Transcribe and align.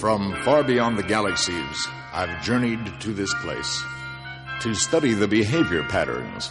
From 0.00 0.34
far 0.44 0.64
beyond 0.64 0.96
the 0.96 1.02
galaxies, 1.02 1.86
I've 2.10 2.42
journeyed 2.42 2.80
to 3.00 3.12
this 3.12 3.34
place 3.42 3.84
to 4.62 4.74
study 4.74 5.12
the 5.12 5.28
behavior 5.28 5.82
patterns 5.90 6.50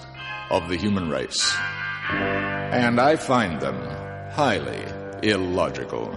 of 0.51 0.69
the 0.69 0.77
human 0.77 1.09
race. 1.09 1.51
And 2.11 3.01
I 3.01 3.15
find 3.15 3.59
them 3.59 3.75
highly 4.33 4.85
illogical. 5.23 6.11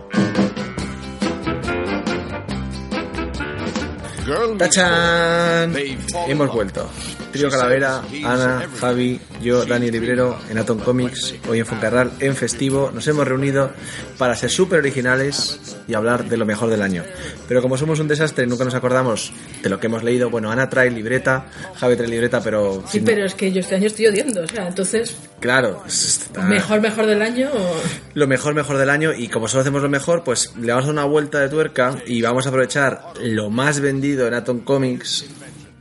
Girl 4.27 4.55
¡Tachán! 4.59 5.73
boy. 5.73 5.73
They 5.73 5.97
fall 5.97 6.31
in 6.31 6.37
Hemos 6.37 6.51
vuelto. 6.51 7.22
Trío 7.33 7.49
Calavera, 7.51 8.03
Ana, 8.25 8.69
Javi, 8.79 9.19
yo, 9.43 9.65
Dani 9.65 9.91
Librero, 9.91 10.39
en 10.51 10.59
Atom 10.59 10.79
Comics, 10.79 11.35
hoy 11.49 11.61
en 11.61 11.67
Foncarral, 11.67 12.13
en 12.21 12.37
festivo. 12.37 12.91
Nos 12.93 13.07
hemos 13.09 13.27
reunido 13.27 13.71
para 14.19 14.37
ser 14.37 14.51
súper 14.51 14.81
originales 14.81 15.59
y 15.89 15.95
hablar 15.95 16.29
de 16.29 16.37
lo 16.37 16.45
mejor 16.45 16.69
del 16.69 16.83
año. 16.83 17.03
Pero 17.49 17.63
como 17.63 17.77
somos 17.79 17.99
un 18.01 18.09
desastre 18.09 18.47
nunca 18.47 18.65
nos 18.65 18.75
acordamos 18.75 19.33
de 19.63 19.69
lo 19.71 19.81
que 19.81 19.87
hemos 19.87 20.05
leído, 20.05 20.29
bueno, 20.31 20.51
Ana 20.51 20.69
trae 20.69 20.91
libreta, 20.91 21.47
Javi 21.77 21.97
trae 21.97 22.09
libreta, 22.09 22.43
pero... 22.43 22.83
Sí, 22.87 22.99
sin- 22.99 23.05
pero 23.07 23.25
es 23.25 23.35
que 23.35 23.51
yo 23.51 23.61
este 23.61 23.77
año 23.77 23.87
estoy 23.87 24.07
odiando, 24.09 24.43
o 24.43 24.47
sea, 24.47 24.69
entonces, 24.69 25.17
Claro, 25.41 25.83
está- 25.87 26.43
mejor, 26.43 26.81
mejor 26.81 27.07
del 27.07 27.23
año. 27.23 27.49
o- 27.53 27.81
lo 28.15 28.27
mejor, 28.27 28.55
mejor 28.55 28.77
del 28.77 28.91
año 28.91 29.13
y 29.13 29.29
como 29.29 29.49
solo 29.49 29.63
hacemos 29.63 29.83
lo 29.83 29.89
mejor, 29.89 30.23
pues 30.23 30.53
le 30.61 30.69
vamos 30.69 30.85
a 30.85 30.87
dar 30.89 30.93
una 30.95 31.05
vuelta 31.05 31.41
de 31.41 31.49
tuerca 31.49 31.97
y 32.07 32.21
vamos 32.23 32.45
a 32.47 32.51
aprovechar 32.51 33.03
lo 33.23 33.49
más 33.51 33.81
vendido 33.81 34.29
en 34.29 34.35
Atom 34.35 34.61
Comics 34.61 35.25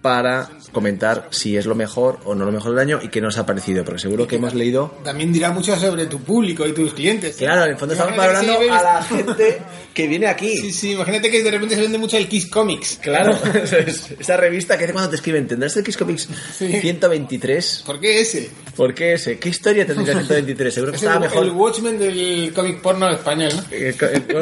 para 0.02 0.50
comentar 0.72 1.28
si 1.32 1.58
es 1.58 1.66
lo 1.68 1.76
mejor 1.76 2.20
o 2.26 2.34
no 2.34 2.44
lo 2.46 2.52
mejor 2.52 2.72
del 2.72 2.80
año 2.80 3.00
y 3.04 3.10
qué 3.10 3.22
nos 3.22 3.38
ha 3.38 3.46
parecido, 3.46 3.84
porque 3.86 4.00
seguro 4.02 4.28
que 4.28 4.38
hemos 4.38 4.54
leído... 4.56 4.98
También 5.04 5.32
dirá 5.32 5.52
mucho 5.52 5.76
sobre 5.78 6.08
tu 6.08 6.20
público 6.22 6.66
y 6.66 6.72
tus 6.74 6.94
clientes. 6.94 7.36
Claro, 7.36 7.66
en 7.66 7.72
el 7.72 7.78
fondo 7.78 7.94
estamos 7.94 8.16
Imagínate 8.16 8.48
valorando 8.48 8.74
a 8.74 8.84
la 8.96 9.04
gente 9.04 9.62
que 9.94 10.08
viene 10.08 10.28
aquí. 10.28 10.58
Sí, 10.58 10.72
sí, 10.72 10.92
imagínate 10.94 11.30
que 11.30 11.44
de 11.44 11.52
repente 11.52 11.76
se 11.76 11.82
vende 11.82 11.98
mucho 12.00 12.18
el 12.18 12.28
Kiss 12.28 12.48
Comics. 12.48 13.00
Claro, 13.02 13.38
es- 13.86 14.12
esa 14.20 14.38
revista 14.38 14.78
que 14.78 14.86
hace 14.86 14.94
cuando 14.94 15.10
te 15.12 15.18
escriben, 15.18 15.48
¿tendrás 15.48 15.76
el 15.78 15.84
Kiss 15.84 15.98
Comics 15.98 16.28
Sí. 16.58 16.68
123? 16.82 17.84
¿Por 17.86 18.00
qué 18.00 18.22
ese? 18.22 18.50
¿Por 18.76 18.96
qué 18.96 19.14
ese? 19.14 19.38
¿Qué 19.38 19.50
historia 19.50 19.86
tendría 19.86 20.14
el 20.14 20.26
123? 20.26 20.74
Seguro 20.74 20.92
que 20.94 20.96
Es 20.98 21.04
estaba 21.04 21.24
el, 21.26 21.30
mejor. 21.32 21.44
el 21.46 21.52
Watchmen 21.52 22.00
del 22.00 22.52
cómic 22.56 22.82
porno 22.82 23.08
español, 23.10 23.52
¿no? 23.54 24.42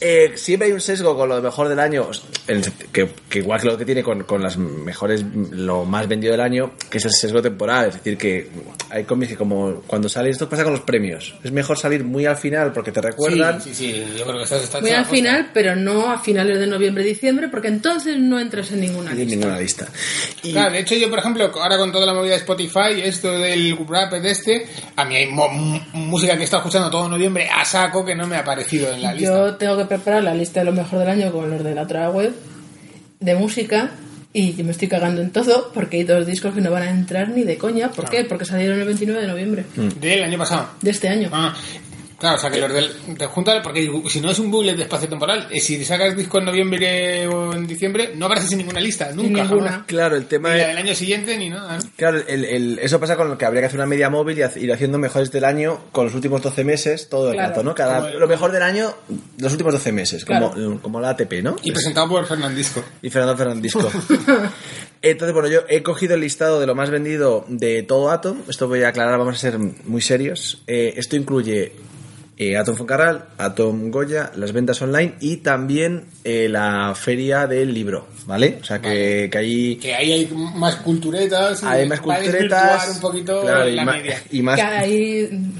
Eh, 0.00 0.32
siempre 0.36 0.66
hay 0.68 0.72
un 0.72 0.80
sesgo 0.80 1.16
con 1.16 1.28
lo 1.28 1.42
mejor 1.42 1.68
del 1.68 1.80
año, 1.80 2.08
en 2.46 2.62
que, 2.92 3.08
que 3.28 3.38
igual 3.40 3.60
que 3.60 3.66
lo 3.66 3.76
que 3.76 3.84
tiene 3.84 4.02
con, 4.02 4.22
con 4.22 4.40
las 4.42 4.56
mejores, 4.56 5.24
lo 5.50 5.84
más 5.84 6.06
vendido 6.06 6.30
del 6.32 6.40
año, 6.40 6.72
que 6.88 6.98
es 6.98 7.04
el 7.04 7.10
sesgo 7.12 7.42
temporal. 7.42 7.88
Es 7.88 7.94
decir, 7.94 8.16
que 8.16 8.48
hay 8.90 9.02
cómics 9.04 9.32
que 9.32 9.36
como 9.36 9.82
cuando 9.86 10.08
sale, 10.08 10.30
esto 10.30 10.48
pasa 10.48 10.62
con 10.62 10.72
los 10.72 10.82
premios. 10.82 11.34
Es 11.42 11.50
mejor 11.50 11.76
salir 11.78 12.04
muy 12.04 12.26
al 12.26 12.36
final 12.36 12.72
porque 12.72 12.92
te 12.92 13.00
recuerdan. 13.00 13.60
Sí, 13.60 13.74
sí, 13.74 13.92
sí, 13.92 14.04
yo 14.16 14.24
creo 14.24 14.36
que 14.38 14.44
estás 14.44 14.62
está 14.62 14.80
Muy 14.80 14.90
al 14.90 14.96
la 14.98 15.02
posta. 15.02 15.14
final, 15.16 15.50
pero 15.52 15.74
no 15.74 16.10
a 16.12 16.18
finales 16.20 16.58
de 16.60 16.66
noviembre 16.68 17.02
diciembre, 17.02 17.48
porque 17.48 17.68
entonces 17.68 18.16
no 18.18 18.38
entras 18.38 18.70
en 18.70 18.80
ninguna 18.82 19.10
en 19.10 19.18
lista. 19.18 19.34
ninguna 19.36 19.58
lista. 19.58 19.88
Y, 20.44 20.52
Claro, 20.52 20.72
de 20.72 20.78
hecho 20.78 20.94
yo, 20.94 21.10
por 21.10 21.18
ejemplo, 21.18 21.50
ahora 21.60 21.76
con 21.76 21.90
toda 21.90 22.06
la 22.06 22.14
movida 22.14 22.32
de 22.34 22.38
Spotify, 22.38 23.00
esto 23.02 23.32
del 23.36 23.76
rap 23.88 24.12
de 24.12 24.30
este, 24.30 24.66
a 24.94 25.04
mí 25.04 25.16
hay 25.16 25.26
mo- 25.26 25.48
m- 25.50 25.80
música 25.92 26.34
que 26.36 26.42
he 26.42 26.44
estado 26.44 26.60
escuchando 26.62 26.88
todo 26.88 27.08
noviembre 27.08 27.48
a 27.52 27.64
saco 27.64 28.04
que 28.04 28.14
no 28.14 28.26
me 28.28 28.36
ha 28.36 28.40
aparecido 28.40 28.92
en 28.92 29.02
la 29.02 29.12
lista. 29.12 29.34
Yo 29.34 29.56
tengo 29.56 29.76
que 29.76 29.87
preparar 29.88 30.22
la 30.24 30.34
lista 30.34 30.60
de 30.60 30.66
lo 30.66 30.72
mejor 30.72 30.98
del 31.00 31.08
año 31.08 31.32
con 31.32 31.50
los 31.50 31.62
de 31.64 31.74
la 31.74 31.82
otra 31.82 32.10
web 32.10 32.32
de 33.20 33.34
música 33.34 33.90
y 34.32 34.54
yo 34.54 34.64
me 34.64 34.70
estoy 34.72 34.88
cagando 34.88 35.20
en 35.22 35.30
todo 35.30 35.70
porque 35.72 35.96
hay 35.96 36.04
dos 36.04 36.26
discos 36.26 36.54
que 36.54 36.60
no 36.60 36.70
van 36.70 36.82
a 36.82 36.90
entrar 36.90 37.30
ni 37.30 37.42
de 37.44 37.56
coña. 37.58 37.90
¿Por 37.90 38.08
qué? 38.10 38.24
Porque 38.24 38.44
salieron 38.44 38.78
el 38.78 38.86
29 38.86 39.20
de 39.22 39.26
noviembre 39.26 39.64
Del 40.00 40.22
año 40.22 40.38
pasado. 40.38 40.68
de 40.82 40.90
este 40.90 41.08
año. 41.08 41.30
Ah, 41.32 41.54
claro, 42.18 42.36
o 42.36 42.38
sea 42.38 42.50
que 42.50 42.58
los 42.60 42.72
del, 42.72 42.90
te 43.16 43.26
juntan, 43.26 43.62
porque 43.62 43.90
si 44.08 44.20
no 44.20 44.30
es 44.30 44.38
un 44.38 44.50
bucle 44.50 44.74
de 44.74 44.82
espacio 44.82 45.08
temporal, 45.08 45.46
eh, 45.50 45.60
si 45.60 45.84
sacas 45.84 46.16
disco 46.16 46.38
en 46.38 46.44
noviembre 46.46 47.26
o 47.28 47.52
en 47.54 47.66
diciembre, 47.66 48.12
no 48.14 48.26
apareces 48.26 48.52
en 48.52 48.58
ninguna 48.58 48.80
lista, 48.80 49.10
nunca. 49.12 49.42
ninguna. 49.44 49.70
jamás. 49.70 49.86
claro, 49.86 50.16
el 50.16 50.22
Ni 50.22 50.28
tema 50.28 50.48
la 50.50 50.56
es... 50.58 50.66
del 50.68 50.76
año 50.78 50.94
siguiente 50.94 51.36
ni 51.38 51.50
nada. 51.50 51.78
¿no? 51.78 51.82
Claro, 51.96 52.18
el- 52.26 52.44
el- 52.44 52.78
eso 52.80 52.98
pasa 53.00 53.16
con 53.16 53.28
lo 53.28 53.38
que 53.38 53.44
habría 53.44 53.60
que 53.62 53.66
hacer 53.66 53.78
una 53.78 53.86
media 53.86 54.10
móvil 54.10 54.38
y 54.38 54.60
ir 54.64 54.72
haciendo 54.72 54.98
mejores 54.98 55.30
del 55.30 55.44
año 55.44 55.84
con 55.92 56.04
los 56.06 56.14
últimos 56.14 56.42
12 56.42 56.64
meses 56.64 57.08
todo 57.08 57.28
el 57.28 57.34
Claro. 57.34 57.48
rato, 57.50 57.62
¿no? 57.62 57.74
Cada, 57.74 58.00
Como 58.08 58.18
lo 58.18 58.28
mejor 58.28 58.52
del 58.52 58.62
año, 58.62 58.92
los 59.38 59.52
últimos 59.52 59.72
12 59.72 59.92
meses, 59.92 60.24
Claro. 60.24 60.50
como, 60.50 60.80
como 60.80 61.00
la 61.00 61.10
ATP, 61.10 61.42
¿no? 61.42 61.56
Y 61.62 61.72
presentado 61.72 62.08
por 62.08 62.26
Fernandisco. 62.26 62.82
Y 63.02 63.10
Fernando 63.10 63.36
Fernandisco. 63.36 63.90
Entonces, 65.02 65.32
bueno, 65.32 65.48
yo 65.48 65.60
he 65.68 65.82
cogido 65.84 66.14
el 66.16 66.20
listado 66.22 66.58
de 66.58 66.66
lo 66.66 66.74
más 66.74 66.90
vendido 66.90 67.44
de 67.48 67.84
todo 67.84 68.10
Atom. 68.10 68.42
Esto 68.48 68.66
voy 68.66 68.82
a 68.82 68.88
aclarar, 68.88 69.16
vamos 69.18 69.36
a 69.36 69.38
ser 69.38 69.56
muy 69.58 70.00
serios. 70.02 70.62
Eh, 70.66 70.94
esto 70.96 71.14
incluye 71.14 71.72
eh, 72.38 72.56
Atom 72.56 72.76
Foncarral, 72.76 73.24
Atom 73.36 73.90
Goya, 73.90 74.30
las 74.36 74.52
ventas 74.52 74.80
online 74.80 75.14
y 75.20 75.38
también 75.38 76.04
eh, 76.24 76.48
la 76.48 76.94
feria 76.94 77.46
del 77.48 77.74
libro, 77.74 78.06
¿vale? 78.26 78.58
O 78.60 78.64
sea, 78.64 78.80
que, 78.80 79.28
que 79.30 79.38
ahí 79.38 79.76
Que 79.76 79.94
ahí 79.94 80.12
hay 80.12 80.26
más 80.54 80.76
culturetas. 80.76 81.62
y 81.62 81.66
hay 81.66 81.88
más 81.88 81.98
a 81.98 82.02
culturetas. 82.02 82.88
un 82.94 83.00
poquito 83.00 83.40
claro, 83.42 83.68
y 83.68 83.74
la 83.74 83.84
ma- 83.84 83.92
media. 83.92 84.22
y 84.30 84.42
más 84.42 84.56
Que 84.56 84.62
ahí 84.62 85.50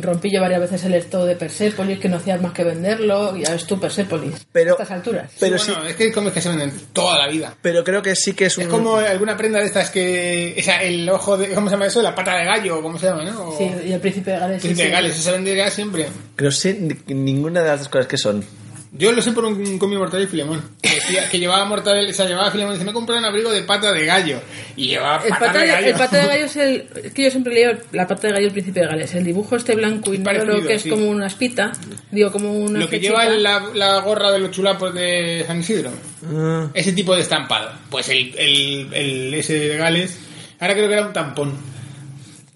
rompí 0.00 0.30
yo 0.32 0.40
varias 0.40 0.60
veces 0.60 0.84
el 0.84 0.94
stock 0.94 1.24
de 1.24 1.34
Persepolis, 1.36 1.98
que 1.98 2.08
no 2.08 2.16
hacías 2.18 2.40
más 2.40 2.52
que 2.52 2.62
venderlo, 2.64 3.36
y 3.36 3.42
ya 3.44 3.52
ves 3.52 3.64
tú 3.66 3.78
Persepolis. 3.80 4.46
Pero- 4.52 4.70
a 4.70 4.82
estas 4.82 4.90
alturas. 4.92 5.30
pero 5.40 5.58
Sí, 5.58 5.66
sí, 5.66 5.72
bueno, 5.72 5.88
es 5.88 5.96
que 5.96 6.04
hay 6.04 6.12
cómics 6.12 6.34
que 6.34 6.40
se 6.40 6.48
venden 6.50 6.72
toda 6.92 7.18
la 7.18 7.28
vida. 7.28 7.54
pero 7.62 7.82
creo 7.82 8.00
que 8.02 8.14
sí 8.14 8.32
que 8.34 8.46
es 8.46 8.56
un 8.58 8.62
Es 8.64 8.68
como 8.68 8.96
alguna 8.96 9.36
prenda 9.36 9.58
de 9.58 9.66
estas 9.66 9.90
que. 9.90 10.54
O 10.58 10.62
sea, 10.62 10.82
el 10.82 11.08
ojo 11.08 11.36
de. 11.36 11.48
¿Cómo 11.54 11.68
se 11.68 11.74
llama 11.74 11.86
eso? 11.86 12.00
La 12.02 12.14
pata 12.14 12.36
de 12.36 12.44
gallo, 12.44 12.80
¿cómo 12.82 12.96
se 12.98 13.06
llama, 13.06 13.24
no? 13.24 13.48
O- 13.48 13.58
Sí, 13.58 13.68
y 13.86 13.92
el 13.92 14.00
príncipe 14.00 14.30
de 14.32 14.38
Gales. 14.38 14.62
sí, 14.62 14.68
Príncipe 14.68 14.84
de 14.84 14.88
sí. 14.88 14.94
Gales, 14.94 15.12
eso 15.14 15.22
se 15.22 15.32
venderá 15.32 15.70
siempre. 15.70 16.06
Que 16.36 16.44
no 16.44 16.50
sé 16.50 16.74
ni- 16.74 17.14
ninguna 17.14 17.62
de 17.62 17.68
las 17.68 17.80
dos 17.80 17.88
cosas 17.88 18.06
que 18.06 18.16
son. 18.18 18.44
Yo 18.90 19.12
lo 19.12 19.20
sé 19.20 19.32
por 19.32 19.44
un 19.44 19.78
cómic 19.78 19.98
Mortadelo 19.98 20.26
y 20.26 20.30
Filemón. 20.30 20.62
Que, 20.80 20.94
decía, 20.94 21.28
que 21.28 21.38
llevaba 21.38 21.66
Mortadelo, 21.66 22.08
o 22.08 22.12
sea, 22.14 22.26
llevaba 22.26 22.50
Filemón 22.50 22.72
y 22.72 22.78
dice, 22.78 22.86
me 22.86 22.94
compré 22.94 23.18
un 23.18 23.24
abrigo 23.26 23.52
de 23.52 23.62
pata 23.62 23.92
de 23.92 24.06
gallo. 24.06 24.40
Y 24.76 24.88
llevaba 24.88 25.22
El 25.24 25.28
pata, 25.28 25.46
pata, 25.46 25.58
de 25.58 25.66
de, 25.66 25.72
gallo. 25.72 25.86
el 25.88 25.92
pata 25.94 26.16
de 26.16 26.26
gallo 26.26 26.44
es 26.46 26.56
el. 26.56 26.88
Es 27.04 27.12
que 27.12 27.24
yo 27.24 27.30
siempre 27.30 27.52
leo 27.54 27.78
la 27.92 28.06
pata 28.06 28.28
de 28.28 28.32
gallo 28.32 28.44
del 28.46 28.52
príncipe 28.52 28.80
de 28.80 28.86
Gales. 28.86 29.14
El 29.14 29.24
dibujo 29.24 29.56
este 29.56 29.74
blanco 29.76 30.12
y 30.12 30.16
Es 30.16 30.22
negro 30.22 30.44
parecido, 30.46 30.66
que 30.66 30.74
es 30.74 30.82
sí. 30.82 30.88
como 30.88 31.06
una 31.10 31.26
espita. 31.26 31.72
Digo, 32.10 32.32
como 32.32 32.50
una. 32.50 32.78
Lo 32.80 32.86
que 32.88 32.98
flechita. 32.98 33.24
lleva 33.24 33.36
la, 33.36 33.62
la 33.74 34.00
gorra 34.00 34.32
de 34.32 34.38
los 34.38 34.50
chulapos 34.52 34.94
de 34.94 35.44
San 35.46 35.60
Isidro. 35.60 35.90
Ah, 36.26 36.68
Ese 36.72 36.92
tipo 36.92 37.14
de 37.14 37.20
estampado. 37.20 37.70
Pues 37.90 38.08
el, 38.08 38.34
el, 38.38 38.88
el 38.94 39.34
ese 39.34 39.58
de 39.58 39.76
Gales. 39.76 40.18
Ahora 40.60 40.72
creo 40.74 40.88
que 40.88 40.94
era 40.94 41.06
un 41.06 41.12
tampón. 41.12 41.52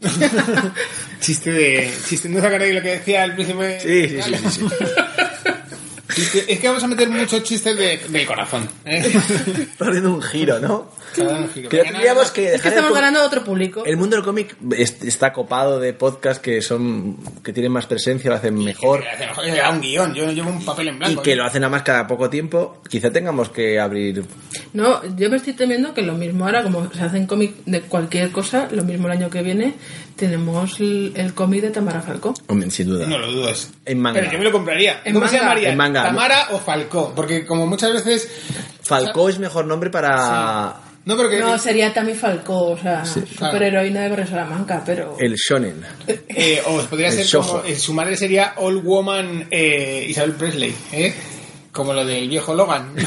chiste 1.21 1.51
de. 1.51 1.93
Chiste, 2.09 2.29
¿no 2.29 2.41
sacaréis 2.41 2.75
lo 2.75 2.83
que 2.83 2.89
decía 2.91 3.25
el 3.25 3.35
príncipe? 3.35 3.81
Sí, 3.81 3.89
de 3.89 4.23
sí, 4.23 4.33
sí, 4.35 4.51
sí, 4.51 4.51
sí. 4.69 4.85
Chiste- 6.15 6.45
Es 6.49 6.59
que 6.61 6.69
vamos 6.69 6.83
a 6.85 6.89
meter 6.89 7.09
muchos 7.09 7.43
chistes 7.43 7.77
de, 7.77 7.99
del 8.09 8.27
corazón. 8.27 8.69
¿eh? 8.85 8.99
Está 9.73 9.87
haciendo 9.89 10.13
un 10.15 10.23
giro, 10.23 10.59
¿no? 10.61 10.91
Que 11.13 11.63
tendríamos 11.83 12.23
nada, 12.23 12.33
que 12.33 12.55
Es 12.55 12.63
que 12.63 12.69
estamos 12.69 12.93
ganando 12.93 13.21
a 13.21 13.27
otro 13.27 13.45
público. 13.45 13.85
El 13.85 13.97
mundo 13.97 14.17
del 14.17 14.25
cómic 14.25 14.57
es- 14.77 15.03
está 15.03 15.33
copado 15.33 15.79
de 15.79 15.93
podcasts 15.93 16.43
que 16.43 16.63
son 16.63 17.17
que 17.43 17.53
tienen 17.53 17.73
más 17.73 17.87
presencia, 17.87 18.31
lo 18.31 18.37
hacen 18.37 18.55
mejor 18.55 19.03
Que 19.45 19.61
un 19.71 19.81
guion, 19.81 20.15
yo 20.15 20.31
llevo 20.33 20.51
un 20.51 20.65
papel 20.65 20.89
en 20.89 20.95
y 20.95 20.99
blanco. 20.99 21.23
que 21.23 21.33
¿eh? 21.33 21.37
lo 21.37 21.45
hacen 21.45 21.65
a 21.65 21.69
más 21.69 21.83
cada 21.83 22.07
poco 22.07 22.29
tiempo. 22.31 22.81
Quizá 22.89 23.11
tengamos 23.11 23.49
que 23.51 23.79
abrir. 23.79 24.25
No, 24.73 25.01
yo 25.17 25.29
me 25.31 25.37
estoy 25.37 25.53
temiendo 25.53 25.93
que 25.95 26.03
lo 26.03 26.15
mismo 26.15 26.45
ahora, 26.47 26.63
como 26.63 26.91
se 26.93 27.03
hacen 27.03 27.27
cómic 27.27 27.55
de 27.67 27.83
cualquier 27.83 28.31
cosa, 28.33 28.69
lo 28.71 28.85
mismo 28.85 29.07
el 29.07 29.13
año 29.13 29.29
que 29.31 29.43
viene, 29.43 29.75
tenemos 30.17 30.81
el, 30.81 31.13
el 31.17 31.35
cómic 31.35 31.63
de 31.63 31.71
Tamara 31.71 32.01
Falcó. 32.01 32.35
Hombre, 32.49 32.71
sin 32.71 32.89
duda. 32.89 33.07
No 33.07 33.19
lo 33.19 33.31
dudes. 33.31 33.71
En 33.85 34.01
manga. 34.01 34.21
Pero 34.21 34.33
yo 34.33 34.39
me 34.39 34.45
lo 34.45 34.53
compraría. 34.53 35.01
En 35.05 35.15
¿Cómo 35.15 35.27
se 35.27 35.33
manga. 35.35 35.45
llamaría? 35.49 35.71
En 35.71 35.77
manga. 35.77 36.03
¿Tamara 36.05 36.47
o 36.53 36.59
Falcó? 36.59 37.13
Porque 37.15 37.45
como 37.47 37.67
muchas 37.67 37.93
veces... 37.93 38.31
Falcó 38.83 39.29
es 39.29 39.39
mejor 39.39 39.65
nombre 39.67 39.91
para 39.91 40.75
No, 41.05 41.59
sería 41.59 41.93
Tammy 41.93 42.15
Falcó, 42.15 42.71
o 42.71 42.79
sea, 42.79 43.05
superheroína 43.05 44.03
de 44.03 44.11
Corre 44.11 44.27
Salamanca, 44.27 44.83
pero... 44.87 45.17
el 45.19 45.35
shonen. 45.35 45.85
eh, 46.29 46.63
o 46.67 46.81
podría 46.83 47.09
El 47.09 47.15
ser 47.15 47.27
shojo. 47.27 47.59
como... 47.59 47.65
eh, 47.65 47.77
su 47.77 47.93
madre 47.93 48.17
sería 48.17 48.55
Old 48.57 48.85
Woman 48.85 49.49
eh, 49.51 50.07
Isabel 50.09 50.33
Presley, 50.33 50.75
¿eh? 50.93 51.15
Como 51.73 51.93
lo 51.93 52.05
del 52.05 52.29
viejo 52.29 52.55
Logan. 52.55 52.95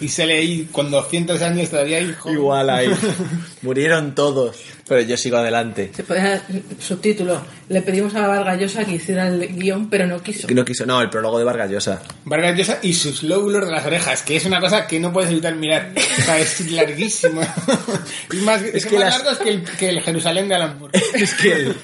Y 0.00 0.08
sale 0.08 0.38
ahí 0.38 0.66
con 0.72 0.90
200 0.90 1.42
años 1.42 1.68
todavía 1.68 2.00
joder. 2.18 2.38
Igual 2.38 2.70
ahí. 2.70 2.88
Murieron 3.62 4.14
todos. 4.14 4.56
Pero 4.90 5.02
yo 5.02 5.16
sigo 5.16 5.36
adelante. 5.36 5.92
Se 5.94 6.02
puede 6.02 6.40
subtítulo. 6.80 7.40
Le 7.68 7.80
pedimos 7.80 8.12
a 8.16 8.26
Vargas 8.26 8.58
Llosa 8.58 8.84
que 8.84 8.94
hiciera 8.96 9.28
el 9.28 9.46
guion, 9.56 9.88
pero 9.88 10.04
no 10.04 10.20
quiso. 10.20 10.48
No 10.52 10.64
quiso. 10.64 10.84
No, 10.84 11.00
el 11.00 11.08
prólogo 11.08 11.38
de 11.38 11.44
Vargas 11.44 11.70
Llosa. 11.70 12.02
Vargas 12.24 12.58
Llosa 12.58 12.78
y 12.82 12.92
sus 12.92 13.22
lóbulos 13.22 13.64
de 13.66 13.70
las 13.70 13.86
orejas, 13.86 14.22
que 14.22 14.34
es 14.34 14.44
una 14.46 14.58
cosa 14.60 14.88
que 14.88 14.98
no 14.98 15.12
puedes 15.12 15.30
evitar 15.30 15.54
mirar. 15.54 15.92
O 15.96 16.22
sea, 16.22 16.40
es 16.40 16.68
larguísimo. 16.72 17.40
Y 18.32 18.36
más, 18.38 18.62
es 18.62 18.84
que 18.86 18.96
más 18.96 19.04
las- 19.04 19.18
largos 19.24 19.38
que 19.38 19.48
el, 19.50 19.62
que 19.62 19.88
el 19.90 20.00
Jerusalén 20.02 20.48
de 20.48 20.54
Alan 20.56 20.76
Moore. 20.78 20.98
Es 21.14 21.34
que 21.34 21.52
el, 21.52 21.74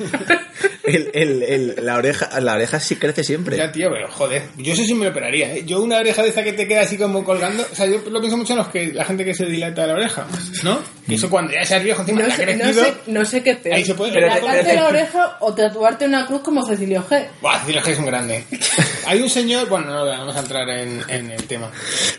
el- 0.84 1.10
el- 1.14 1.42
el- 1.42 1.74
la 1.86 1.96
oreja 1.96 2.40
la 2.40 2.54
oreja 2.54 2.80
sí 2.80 2.96
crece 2.96 3.22
siempre. 3.24 3.56
Ya, 3.56 3.70
tío, 3.70 3.88
pero 3.92 4.08
joder, 4.10 4.42
yo 4.56 4.72
eso 4.72 4.82
sí 4.84 4.94
me 4.94 5.04
lo 5.04 5.10
operaría, 5.10 5.54
¿eh? 5.54 5.64
Yo 5.66 5.80
una 5.82 5.98
oreja 5.98 6.22
de 6.22 6.28
esta 6.30 6.42
que 6.44 6.52
te 6.52 6.66
queda 6.66 6.82
así 6.82 6.96
como 6.96 7.22
colgando, 7.24 7.64
o 7.70 7.74
sea, 7.74 7.86
yo 7.86 8.00
lo 8.10 8.20
pienso 8.20 8.36
mucho 8.36 8.52
en 8.54 8.58
los 8.58 8.68
que, 8.68 8.92
la 8.92 9.04
gente 9.04 9.24
que 9.24 9.34
se 9.34 9.46
dilata 9.46 9.86
la 9.86 9.94
oreja, 9.94 10.26
¿no? 10.62 10.80
Que 11.06 11.14
eso 11.16 11.28
cuando 11.30 11.52
ya 11.52 11.64
seas 11.64 11.82
viejo 11.84 12.02
encima 12.02 12.22
No 12.22 12.34
sé, 12.34 12.46
no, 12.46 12.52
crecido... 12.62 12.84
sé, 12.84 12.94
no 13.06 13.24
sé 13.24 13.42
qué 13.42 13.50
es 13.50 13.56
peor. 13.58 13.76
Ahí 13.76 13.84
se 13.84 13.94
puede- 13.94 14.12
Pero 14.12 14.28
te- 14.62 14.74
la 14.74 14.86
oreja 14.88 15.36
o 15.40 15.54
tatuarte 15.54 16.06
una 16.06 16.26
cruz 16.26 16.40
como 16.42 16.64
Cecilio 16.66 17.04
G. 17.08 17.26
Buah, 17.40 17.60
Cecilio 17.60 17.82
G 17.82 17.88
es 17.92 17.98
un 17.98 18.06
grande. 18.06 18.44
Hay 19.06 19.20
un 19.22 19.30
señor, 19.30 19.68
bueno, 19.68 19.86
no, 19.86 20.04
vamos 20.06 20.34
a 20.36 20.40
entrar 20.40 20.68
en, 20.70 21.02
en 21.08 21.30
el 21.30 21.44
tema. 21.46 21.70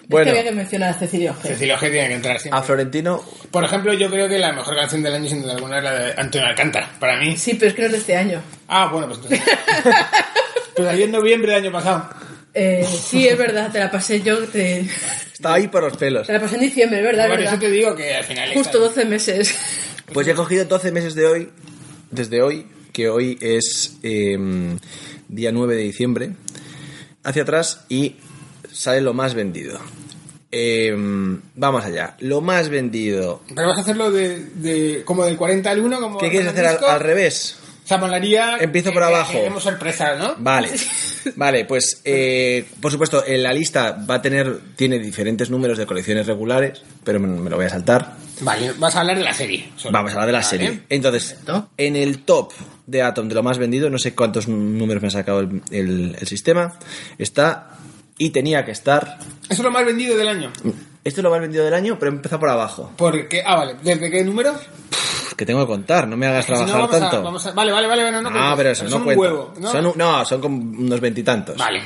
Bueno. 0.07 0.27
Es 0.27 0.33
que 0.33 0.39
había 0.39 0.49
que 0.51 0.55
mencionar 0.55 0.89
a 0.89 0.93
Cecilio 0.93 1.33
G. 1.33 1.47
Cecilio 1.47 1.75
G 1.77 1.91
tiene 1.91 2.07
que 2.07 2.13
entrar 2.15 2.39
siempre. 2.39 2.59
A 2.59 2.63
Florentino, 2.63 3.23
Por 3.51 3.63
ejemplo, 3.63 3.93
yo 3.93 4.09
creo 4.09 4.29
que 4.29 4.37
la 4.37 4.53
mejor 4.53 4.75
canción 4.75 5.03
del 5.03 5.15
año, 5.15 5.27
sin 5.29 5.41
duda 5.41 5.53
alguna, 5.53 5.77
es 5.79 5.83
la 5.83 5.93
de 5.93 6.13
Antonio 6.17 6.47
Alcántara, 6.47 6.89
para 6.99 7.17
mí. 7.19 7.35
Sí, 7.37 7.55
pero 7.55 7.69
es 7.69 7.73
que 7.75 7.81
no 7.81 7.85
es 7.87 7.91
de 7.93 7.97
este 7.99 8.15
año. 8.15 8.41
Ah, 8.67 8.87
bueno, 8.91 9.07
pues 9.07 9.19
entonces... 9.23 9.41
pues 10.75 10.87
ayer 10.89 11.03
en 11.05 11.11
noviembre 11.11 11.51
del 11.53 11.63
año 11.63 11.71
pasado. 11.71 12.09
Eh, 12.53 12.83
sí, 12.87 13.27
es 13.27 13.37
verdad, 13.37 13.71
te 13.71 13.77
la 13.79 13.91
pasé 13.91 14.21
yo, 14.21 14.39
te, 14.47 14.79
estaba 15.31 15.55
ahí 15.55 15.67
por 15.67 15.83
los 15.83 15.95
pelos. 15.95 16.25
te 16.25 16.33
la 16.33 16.39
pasé 16.39 16.55
en 16.55 16.61
diciembre, 16.61 16.99
es 16.99 17.05
verdad, 17.05 17.27
Por 17.27 17.39
eso 17.39 17.59
te 17.59 17.69
digo 17.69 17.95
que 17.95 18.15
al 18.15 18.23
final... 18.23 18.51
Justo 18.53 18.77
está- 18.83 19.01
12 19.01 19.05
meses. 19.05 19.55
Pues 20.13 20.27
he 20.27 20.33
cogido 20.33 20.65
12 20.65 20.91
meses 20.91 21.15
de 21.15 21.27
hoy, 21.27 21.49
desde 22.11 22.41
hoy, 22.41 22.67
que 22.93 23.09
hoy 23.09 23.37
es 23.41 23.97
eh, 24.03 24.37
día 25.27 25.51
9 25.51 25.75
de 25.75 25.81
diciembre, 25.81 26.31
hacia 27.23 27.43
atrás 27.43 27.85
y 27.89 28.15
sale 28.71 29.01
lo 29.01 29.13
más 29.13 29.33
vendido. 29.33 29.79
Eh, 30.51 30.95
vamos 31.55 31.83
allá. 31.83 32.15
Lo 32.19 32.41
más 32.41 32.69
vendido. 32.69 33.41
Pero 33.53 33.67
vas 33.67 33.77
a 33.77 33.81
hacerlo 33.81 34.11
de, 34.11 34.39
de 34.39 35.03
como 35.03 35.25
del 35.25 35.37
40 35.37 35.69
al 35.69 35.81
1, 35.81 35.99
como... 35.99 36.17
¿Qué 36.19 36.29
quieres 36.29 36.47
hacer 36.47 36.65
al, 36.65 36.83
al 36.83 36.99
revés? 37.01 37.57
O 37.87 37.89
sea, 37.89 37.97
molaría... 37.99 38.57
Empiezo 38.59 38.91
por 38.91 39.01
abajo. 39.01 39.31
que 39.31 39.43
demos 39.43 39.63
sorpresas, 39.63 40.19
¿no? 40.19 40.35
Vale, 40.39 40.71
vale, 41.37 41.63
pues 41.63 42.01
eh, 42.03 42.65
por 42.81 42.91
supuesto 42.91 43.23
en 43.25 43.41
la 43.43 43.53
lista 43.53 43.97
va 44.09 44.15
a 44.15 44.21
tener, 44.21 44.59
tiene 44.75 44.99
diferentes 44.99 45.49
números 45.49 45.77
de 45.77 45.85
colecciones 45.85 46.27
regulares, 46.27 46.81
pero 47.05 47.17
me, 47.21 47.27
me 47.27 47.49
lo 47.49 47.55
voy 47.55 47.65
a 47.67 47.69
saltar. 47.69 48.15
Vale, 48.41 48.73
vas 48.77 48.93
a 48.97 48.99
hablar 48.99 49.17
de 49.17 49.23
la 49.23 49.33
serie. 49.33 49.69
solo. 49.77 49.93
Vamos 49.93 50.11
a 50.11 50.15
hablar 50.15 50.25
de 50.27 50.33
la 50.33 50.39
Vale. 50.39 50.49
serie. 50.49 50.81
Entonces, 50.89 51.27
Perfecto. 51.29 51.69
en 51.77 51.95
el 51.95 52.23
top 52.25 52.51
de 52.87 53.01
Atom 53.03 53.29
de 53.29 53.35
lo 53.35 53.41
más 53.43 53.57
vendido, 53.57 53.89
no 53.89 53.97
sé 53.99 54.13
cuántos 54.13 54.49
números 54.49 55.01
me 55.01 55.07
ha 55.07 55.11
sacado 55.11 55.39
el, 55.39 55.61
el- 55.71 56.17
el 56.19 56.27
sistema, 56.27 56.77
está 57.17 57.69
y 58.17 58.31
tenía 58.31 58.65
que 58.65 58.71
estar. 58.71 59.17
Eso 59.43 59.53
es 59.53 59.59
lo 59.59 59.71
más 59.71 59.85
vendido 59.85 60.17
del 60.17 60.27
año. 60.27 60.51
Esto 61.05 61.21
es 61.21 61.23
lo 61.23 61.29
más 61.31 61.39
vendido 61.39 61.63
del 61.63 61.73
año, 61.73 61.97
pero 61.97 62.11
empieza 62.11 62.37
por 62.37 62.49
abajo. 62.49 62.91
Porque, 62.97 63.41
ah, 63.45 63.55
vale, 63.55 63.75
¿desde 63.81 64.11
qué 64.11 64.25
número? 64.25 64.53
Que 65.37 65.45
tengo 65.45 65.61
que 65.61 65.67
contar, 65.67 66.07
no 66.07 66.17
me 66.17 66.25
hagas 66.25 66.45
Si 66.45 66.51
no, 66.51 66.57
trabajar 66.65 66.81
vamos 66.81 66.95
a- 66.95 66.99
tanto. 66.99 67.23
vamos 67.23 67.45
a- 67.45 67.51
vale, 67.51 67.71
vale, 67.71 67.87
vale, 67.87 68.11
no, 68.11 68.21
no, 68.21 68.29
ah, 68.29 68.31
cuentes. 68.31 68.57
pero 68.57 68.69
eso, 68.71 68.83
no 68.85 68.89
son 68.89 69.01
un 69.03 69.07
huevo, 69.17 69.53
¿no? 69.59 69.71
Son 69.71 69.85
un- 69.85 69.93
no, 69.95 70.25
son 70.25 70.41
como 70.41 70.57
unos 70.57 70.99
veintitantos. 70.99 71.55
Vale. 71.57 71.83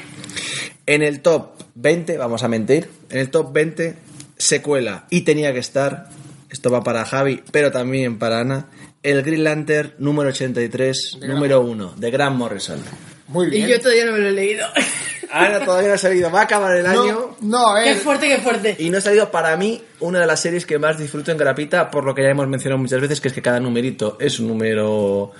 En 0.86 1.01
el 1.03 1.21
top 1.21 1.51
20, 1.75 2.18
vamos 2.18 2.42
a 2.44 2.48
mentir, 2.48 2.89
en 3.09 3.18
el 3.19 3.30
top 3.30 3.51
20 3.53 3.95
se 4.38 4.62
cuela 4.62 5.06
y 5.09 5.21
tenía 5.21 5.51
que 5.53 5.59
estar, 5.59 6.09
esto 6.50 6.71
va 6.71 6.81
para 6.81 7.06
Javi, 7.06 7.44
pero 7.51 7.71
también 7.71 8.18
para 8.18 8.39
Ana, 8.39 8.68
el 9.03 9.21
Green 9.21 9.44
Lantern 9.44 9.94
número 10.00 10.30
83, 10.30 11.18
De 11.19 11.27
número 11.27 11.62
1, 11.62 11.94
de 11.98 12.09
Grant 12.09 12.38
Morrison. 12.38 12.80
Muy 13.27 13.48
Y 13.48 13.50
bien. 13.51 13.68
yo 13.68 13.80
todavía 13.81 14.06
no 14.06 14.13
me 14.13 14.19
lo 14.19 14.27
he 14.30 14.31
leído. 14.31 14.65
Ana 15.31 15.63
todavía 15.63 15.89
no 15.89 15.94
ha 15.95 15.98
salido, 15.98 16.31
va 16.31 16.42
a 16.42 16.44
acabar 16.44 16.75
el 16.75 16.86
año. 16.86 17.36
no, 17.42 17.75
a 17.75 17.83
qué 17.83 17.95
fuerte, 17.95 18.28
qué 18.28 18.38
fuerte. 18.39 18.75
y 18.80 18.89
no 18.89 18.98
ha 18.98 19.01
salido 19.01 19.31
para 19.31 19.56
mí 19.57 19.81
una 20.00 20.19
de 20.19 20.28
las 20.28 20.39
series 20.39 20.66
que 20.66 20.78
más 20.78 20.98
disfruto 20.98 21.31
en 21.31 21.38
grapita, 21.38 21.89
por 21.89 22.04
lo 22.04 22.13
que 22.13 22.24
ya 22.24 22.30
hemos 22.30 22.48
mencionado 22.48 22.81
muchas 22.81 23.01
veces, 23.01 23.22
que 23.22 23.30
es 23.30 23.33
que 23.33 23.42
cada 23.42 23.60
numerito 23.60 24.18
es 24.19 24.39
un 24.39 24.48
número 24.48 25.31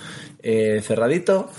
eh, 0.42 0.82
cerradito, 0.84 1.50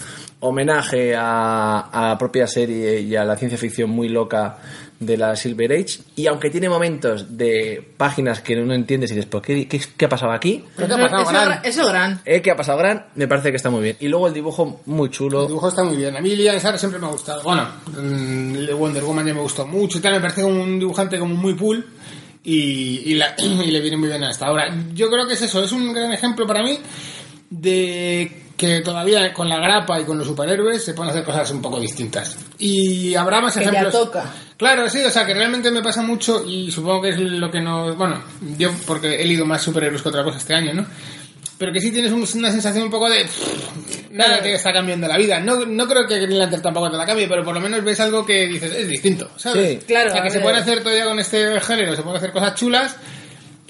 homenaje 0.41 1.15
a, 1.15 1.81
a 1.81 2.09
la 2.09 2.19
propia 2.19 2.47
serie 2.47 3.01
y 3.01 3.15
a 3.17 3.25
la 3.25 3.37
ciencia 3.37 3.59
ficción 3.59 3.91
muy 3.91 4.09
loca 4.09 4.59
de 5.07 5.17
la 5.17 5.37
Silver 5.37 5.73
Age, 5.73 5.99
y 6.17 6.27
aunque 6.27 6.51
tiene 6.51 6.69
momentos 6.69 7.37
de 7.37 7.87
páginas 7.97 8.41
que 8.41 8.57
no 8.57 8.73
entiendes 8.75 9.11
y 9.11 9.15
dices, 9.15 9.29
¿por 9.29 9.43
qué, 9.43 9.67
qué, 9.69 9.81
qué 9.97 10.05
ha 10.05 10.09
pasado 10.09 10.33
aquí? 10.33 10.65
¿Pero 10.77 10.89
qué 10.89 10.95
ha 10.95 11.09
pasado, 11.09 11.23
eso, 11.23 11.31
Gran? 11.33 11.61
eso 11.65 11.87
gran. 11.89 12.21
Eh, 12.25 12.41
¿Qué 12.43 12.51
ha 12.51 12.57
pasado, 12.57 12.79
Gran? 12.79 13.07
Me 13.15 13.29
parece 13.29 13.51
que 13.51 13.57
está 13.57 13.71
muy 13.71 13.83
bien. 13.83 13.97
Y 14.01 14.09
luego 14.09 14.29
el 14.29 14.35
dibujo 14.35 14.81
muy 14.87 15.11
chulo. 15.11 15.43
El 15.43 15.49
dibujo 15.49 15.69
está 15.69 15.85
muy 15.85 15.97
bien. 15.97 16.17
A 16.17 16.21
mí 16.21 16.35
Lian 16.37 16.61
Sara 16.61 16.79
siempre 16.79 16.99
me 17.01 17.07
ha 17.07 17.11
gustado. 17.11 17.43
Bueno, 17.43 17.69
mm, 17.87 18.55
el 18.57 18.67
de 18.67 18.75
Wonder 18.75 19.03
Woman 19.05 19.27
ya 19.27 19.35
me 19.35 19.41
gustó 19.41 19.67
mucho 19.67 19.99
y 19.99 20.01
tal. 20.01 20.15
Me 20.15 20.21
parece 20.21 20.43
como 20.43 20.63
un 20.63 20.79
dibujante 20.79 21.19
como 21.19 21.35
muy 21.35 21.57
cool 21.57 21.85
y, 22.45 23.03
y, 23.11 23.15
la- 23.15 23.35
y 23.39 23.71
le 23.71 23.81
viene 23.81 23.97
muy 23.97 24.09
bien 24.09 24.23
hasta 24.25 24.47
ahora. 24.47 24.75
Yo 24.95 25.09
creo 25.11 25.27
que 25.27 25.35
es 25.35 25.43
eso. 25.43 25.63
Es 25.63 25.73
un 25.73 25.93
gran 25.93 26.13
ejemplo 26.13 26.47
para 26.47 26.63
mí 26.63 26.79
de 27.61 28.33
que 28.57 28.81
todavía 28.81 29.33
con 29.33 29.49
la 29.49 29.59
grapa 29.59 30.01
y 30.01 30.05
con 30.05 30.17
los 30.19 30.27
superhéroes 30.27 30.85
se 30.85 30.95
pueden 30.95 31.11
hacer 31.11 31.25
cosas 31.25 31.51
un 31.51 31.61
poco 31.61 31.79
distintas. 31.81 32.37
Y 32.59 33.15
habrá 33.15 33.41
más 33.41 33.55
Que 33.57 33.65
ya 33.65 33.71
ejemplos. 33.71 33.93
toca. 33.93 34.25
Claro, 34.57 34.89
sí, 34.89 35.01
o 35.05 35.11
sea, 35.11 35.27
que 35.27 35.35
realmente 35.35 35.71
me 35.71 35.83
pasa 35.83 36.03
mucho 36.03 36.45
y 36.47 36.71
supongo 36.71 37.03
que 37.03 37.09
es 37.11 37.19
lo 37.19 37.51
que 37.51 37.61
no... 37.61 37.95
Bueno, 37.97 38.23
yo 38.57 38.71
porque 38.87 39.21
he 39.21 39.25
leído 39.25 39.45
más 39.45 39.63
superhéroes 39.63 40.01
que 40.03 40.09
otra 40.09 40.23
cosa 40.25 40.39
este 40.39 40.55
año, 40.55 40.73
¿no? 40.75 40.87
Pero 41.59 41.73
que 41.73 41.81
sí 41.81 41.91
tienes 41.93 42.13
un- 42.13 42.27
una 42.39 42.51
sensación 42.51 42.85
un 42.85 42.91
poco 42.91 43.11
de... 43.11 43.25
pff, 43.25 44.11
Nada 44.13 44.41
te 44.41 44.55
está 44.55 44.73
cambiando 44.73 45.09
la 45.09 45.17
vida. 45.19 45.41
No, 45.41 45.65
no 45.67 45.89
creo 45.89 46.07
que 46.07 46.19
Green 46.21 46.39
Lantern 46.39 46.63
tampoco 46.63 46.91
te 46.91 46.97
la 46.97 47.07
cambie, 47.07 47.27
pero 47.29 47.43
por 47.45 47.55
lo 47.55 47.61
menos 47.61 47.83
ves 47.83 47.99
algo 48.01 48.25
que 48.25 48.47
dices, 48.47 48.73
es 48.73 48.89
distinto, 48.89 49.31
¿sabes? 49.37 49.81
Sí. 49.81 49.87
Claro, 49.87 50.11
O 50.11 50.13
sea, 50.13 50.23
que 50.23 50.31
se 50.31 50.41
pueden 50.41 50.59
hacer 50.59 50.83
todavía 50.83 51.05
con 51.05 51.19
este 51.19 51.61
género, 51.61 51.97
se 51.97 52.03
pueden 52.03 52.19
hacer 52.19 52.31
cosas 52.33 52.55
chulas 52.55 52.97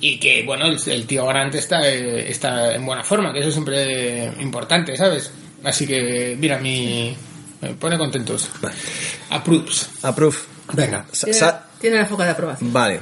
y 0.03 0.19
que, 0.19 0.43
bueno, 0.45 0.67
el, 0.67 0.79
el 0.87 1.07
tío 1.07 1.25
Grant 1.27 1.55
está, 1.55 1.89
eh, 1.89 2.31
está 2.31 2.75
en 2.75 2.85
buena 2.85 3.03
forma, 3.03 3.33
que 3.33 3.39
eso 3.39 3.49
es 3.49 3.55
siempre 3.55 4.25
importante, 4.41 4.95
¿sabes? 4.99 5.31
Así 5.65 5.87
que, 5.87 6.37
mira, 6.39 6.59
mi... 6.59 7.17
Me 7.63 7.75
pone 7.75 7.97
contentos. 7.97 8.51
Approves. 9.31 9.89
Approve. 10.03 10.37
Venga. 10.73 11.07
Tiene, 11.13 11.33
sa- 11.39 11.69
tiene 11.81 11.97
la 11.99 12.07
foca 12.07 12.25
de 12.25 12.31
aprobación. 12.33 12.73
Vale. 12.73 13.01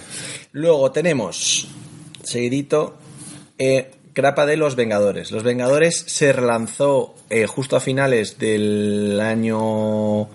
Luego 0.52 0.93
tenemos, 0.93 1.67
seguidito, 2.23 2.99
eh, 3.58 3.91
Grapa 4.14 4.44
de 4.44 4.58
los 4.58 4.76
Vengadores. 4.76 5.31
Los 5.31 5.44
Vengadores 5.44 6.05
se 6.06 6.32
relanzó 6.35 7.14
eh, 7.31 7.46
justo 7.46 7.76
a 7.76 7.81
finales 7.81 8.39
del 8.39 9.19
año 9.22 10.29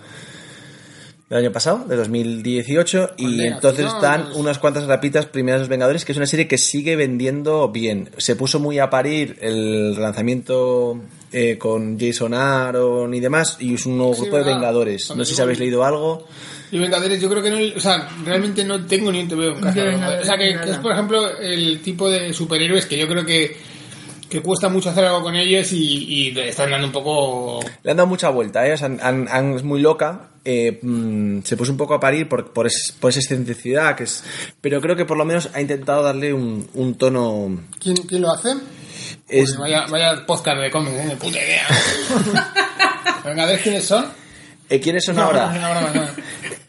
del 1.29 1.39
año 1.39 1.51
pasado, 1.51 1.85
de 1.87 1.95
2018, 1.95 3.11
y 3.17 3.41
entonces 3.47 3.85
no, 3.85 3.95
están 3.95 4.25
pues- 4.25 4.35
unas 4.35 4.59
cuantas 4.59 4.85
grapitas 4.85 5.25
primeras 5.25 5.59
de 5.59 5.63
los 5.63 5.69
Vengadores, 5.69 6.05
que 6.05 6.11
es 6.11 6.17
una 6.17 6.27
serie 6.27 6.47
que 6.47 6.57
sigue 6.59 6.95
vendiendo 6.95 7.69
bien. 7.69 8.11
Se 8.17 8.35
puso 8.35 8.59
muy 8.59 8.77
a 8.79 8.89
parir 8.91 9.37
el 9.41 9.99
lanzamiento 9.99 10.99
eh, 11.31 11.57
con 11.57 11.99
Jason 11.99 12.33
Aaron 12.35 13.13
y 13.13 13.19
demás, 13.19 13.57
y 13.59 13.73
es 13.73 13.85
un 13.87 13.97
nuevo 13.97 14.13
Sí, 14.13 14.21
grupo 14.21 14.37
de. 14.37 14.43
Vengadores. 14.43 15.05
Cuando 15.07 15.21
No 15.21 15.25
sé 15.25 15.35
si 15.35 15.41
habéis 15.41 15.59
leído 15.59 15.83
algo. 15.83 16.27
Y 16.71 16.77
Vengadores, 16.79 17.19
yo 17.21 17.29
creo 17.29 17.41
que 17.41 17.49
no, 17.49 17.57
o 17.75 17.79
sea, 17.79 18.07
realmente 18.23 18.63
no 18.63 18.85
tengo 18.85 19.11
ni 19.11 19.21
un 19.21 19.27
TVO 19.27 19.55
en 19.55 19.61
casa. 19.61 20.19
O 20.21 20.25
sea, 20.25 20.37
que 20.37 20.51
es, 20.51 20.77
por 20.77 20.91
ejemplo, 20.91 21.37
el 21.39 21.79
tipo 21.81 22.09
de 22.09 22.33
superhéroes 22.33 22.85
que 22.85 22.97
yo 22.97 23.07
creo 23.07 23.25
que, 23.25 23.57
que 24.29 24.41
cuesta 24.41 24.69
mucho 24.69 24.89
hacer 24.89 25.05
algo 25.05 25.21
con 25.21 25.35
ellos 25.35 25.71
y, 25.71 26.05
y 26.27 26.31
le 26.31 26.49
están 26.49 26.71
dando 26.71 26.87
un 26.87 26.93
poco... 26.93 27.59
Le 27.83 27.91
han 27.91 27.97
dado 27.97 28.07
mucha 28.07 28.29
vuelta, 28.29 28.67
¿eh? 28.67 28.73
O 28.73 28.77
sea, 28.77 28.87
han- 29.01 29.53
es 29.55 29.63
muy 29.63 29.79
loca. 29.81 30.29
eh, 30.43 30.79
mm, 30.81 31.41
se 31.43 31.55
puso 31.57 31.71
un 31.71 31.77
poco 31.77 31.93
a 31.95 31.99
parir 31.99 32.27
por, 32.29 32.51
por, 32.53 32.67
es- 32.67 32.93
por 32.99 33.09
esa 33.11 33.19
excentricidad, 33.19 33.95
que 33.95 34.03
es, 34.05 34.23
pero 34.61 34.79
creo 34.81 34.95
que 34.95 35.05
por 35.05 35.17
lo 35.17 35.25
menos 35.25 35.49
ha 35.53 35.61
intentado 35.61 36.03
darle 36.03 36.33
un, 36.33 36.67
un 36.73 36.95
tono. 36.95 37.63
¿Quién, 37.79 37.95
quién 37.97 38.21
lo 38.21 38.31
hace? 38.31 38.49
Es, 39.27 39.55
Pues 39.55 39.57
vaya, 39.57 39.85
vaya 39.89 40.25
podcast 40.25 40.59
de 40.59 40.69
cómics, 40.71 40.95
¿eh? 40.97 41.17
puta 41.19 41.37
idea. 41.37 41.67
Vengadores, 43.25 43.61
¿quiénes 43.61 43.85
son? 43.85 44.05
eh, 44.69 44.79
¿Quiénes 44.79 45.03
son 45.05 45.15
No, 45.15 45.23
ahora? 45.23 45.51
no, 45.53 45.73
no, 45.81 45.93
no. 45.93 46.07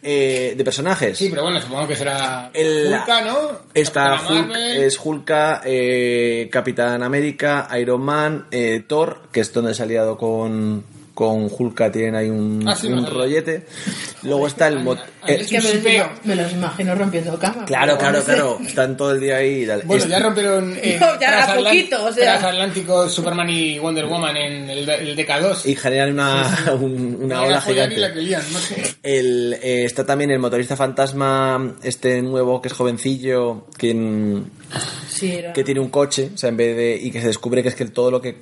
Eh, 0.08 0.54
de 0.56 0.62
personajes. 0.64 1.18
Sí, 1.18 1.28
pero 1.30 1.42
bueno, 1.42 1.60
supongo 1.60 1.88
que 1.88 1.96
será 1.96 2.48
El- 2.54 2.92
Hulka, 2.94 3.22
¿no? 3.22 3.36
Está 3.74 4.10
Capitana 4.16 4.40
Hulk, 4.42 4.56
es 4.56 5.00
Hulka, 5.02 5.62
eh, 5.64 6.48
Capitán 6.52 7.02
América, 7.02 7.68
Iron 7.80 8.02
Man, 8.02 8.46
eh, 8.52 8.84
Thor, 8.86 9.22
que 9.32 9.40
es 9.40 9.52
donde 9.52 9.74
se 9.74 9.82
ha 9.82 9.84
aliado 9.84 10.16
con, 10.16 10.84
con 11.16 11.48
Hulka 11.50 11.90
tienen 11.90 12.14
ahí 12.14 12.28
un, 12.28 12.62
Ah, 12.68 12.76
sí, 12.76 12.88
un 12.88 13.06
rollete. 13.06 13.62
Luego 14.22 14.46
está 14.46 14.68
el... 14.68 14.80
mot- 14.80 14.98
Ah, 15.22 15.32
eh, 15.32 15.38
Es 15.40 15.46
que 15.48 15.60
me, 15.60 16.04
me 16.24 16.36
los 16.42 16.52
imagino 16.52 16.94
rompiendo 16.94 17.38
cama. 17.38 17.64
claro, 17.64 17.96
claro, 17.96 18.22
claro. 18.22 18.58
Están 18.64 18.96
todo 18.98 19.12
el 19.12 19.20
día 19.20 19.38
ahí 19.38 19.66
tal. 19.66 19.80
Bueno, 19.86 20.02
Este- 20.04 20.10
ya 20.10 20.18
rompieron 20.20 20.76
en 20.82 21.00
No, 21.00 21.18
ya 21.18 21.44
a 21.44 21.56
poquito, 21.56 22.04
o 22.04 22.12
sea. 22.12 22.32
Transatlántico 22.38 23.08
Superman 23.08 23.48
y 23.48 23.78
Wonder 23.78 24.04
Woman 24.04 24.36
en 24.36 24.68
el, 24.68 24.88
el 24.88 25.16
DK2. 25.16 25.64
y 25.64 25.74
generan 25.74 26.12
una, 26.12 26.74
un- 26.80 27.18
una 27.22 27.42
ola 27.42 27.60
gigante. 27.62 27.96
la 27.96 28.12
que 28.12 28.20
lían, 28.20 28.42
no 28.52 28.58
sé. 28.58 28.82
El, 29.02 29.54
eh, 29.62 29.84
está 29.86 30.04
también 30.04 30.30
el 30.32 30.38
motorista 30.38 30.76
fantasma, 30.76 31.76
este 31.82 32.20
nuevo 32.20 32.60
que 32.60 32.68
es 32.68 32.74
jovencillo, 32.74 33.66
que, 33.78 33.90
en- 33.92 34.50
Sí, 35.08 35.32
era- 35.32 35.54
que 35.54 35.64
tiene 35.64 35.80
un 35.80 35.88
coche, 35.88 36.30
o 36.34 36.36
sea, 36.36 36.50
en 36.50 36.58
vez 36.58 36.76
de. 36.76 36.94
y 37.02 37.10
que 37.10 37.22
se 37.22 37.28
descubre 37.28 37.62
que 37.62 37.70
es 37.70 37.74
que 37.74 37.86
todo 37.86 38.10
lo 38.10 38.20
que. 38.20 38.36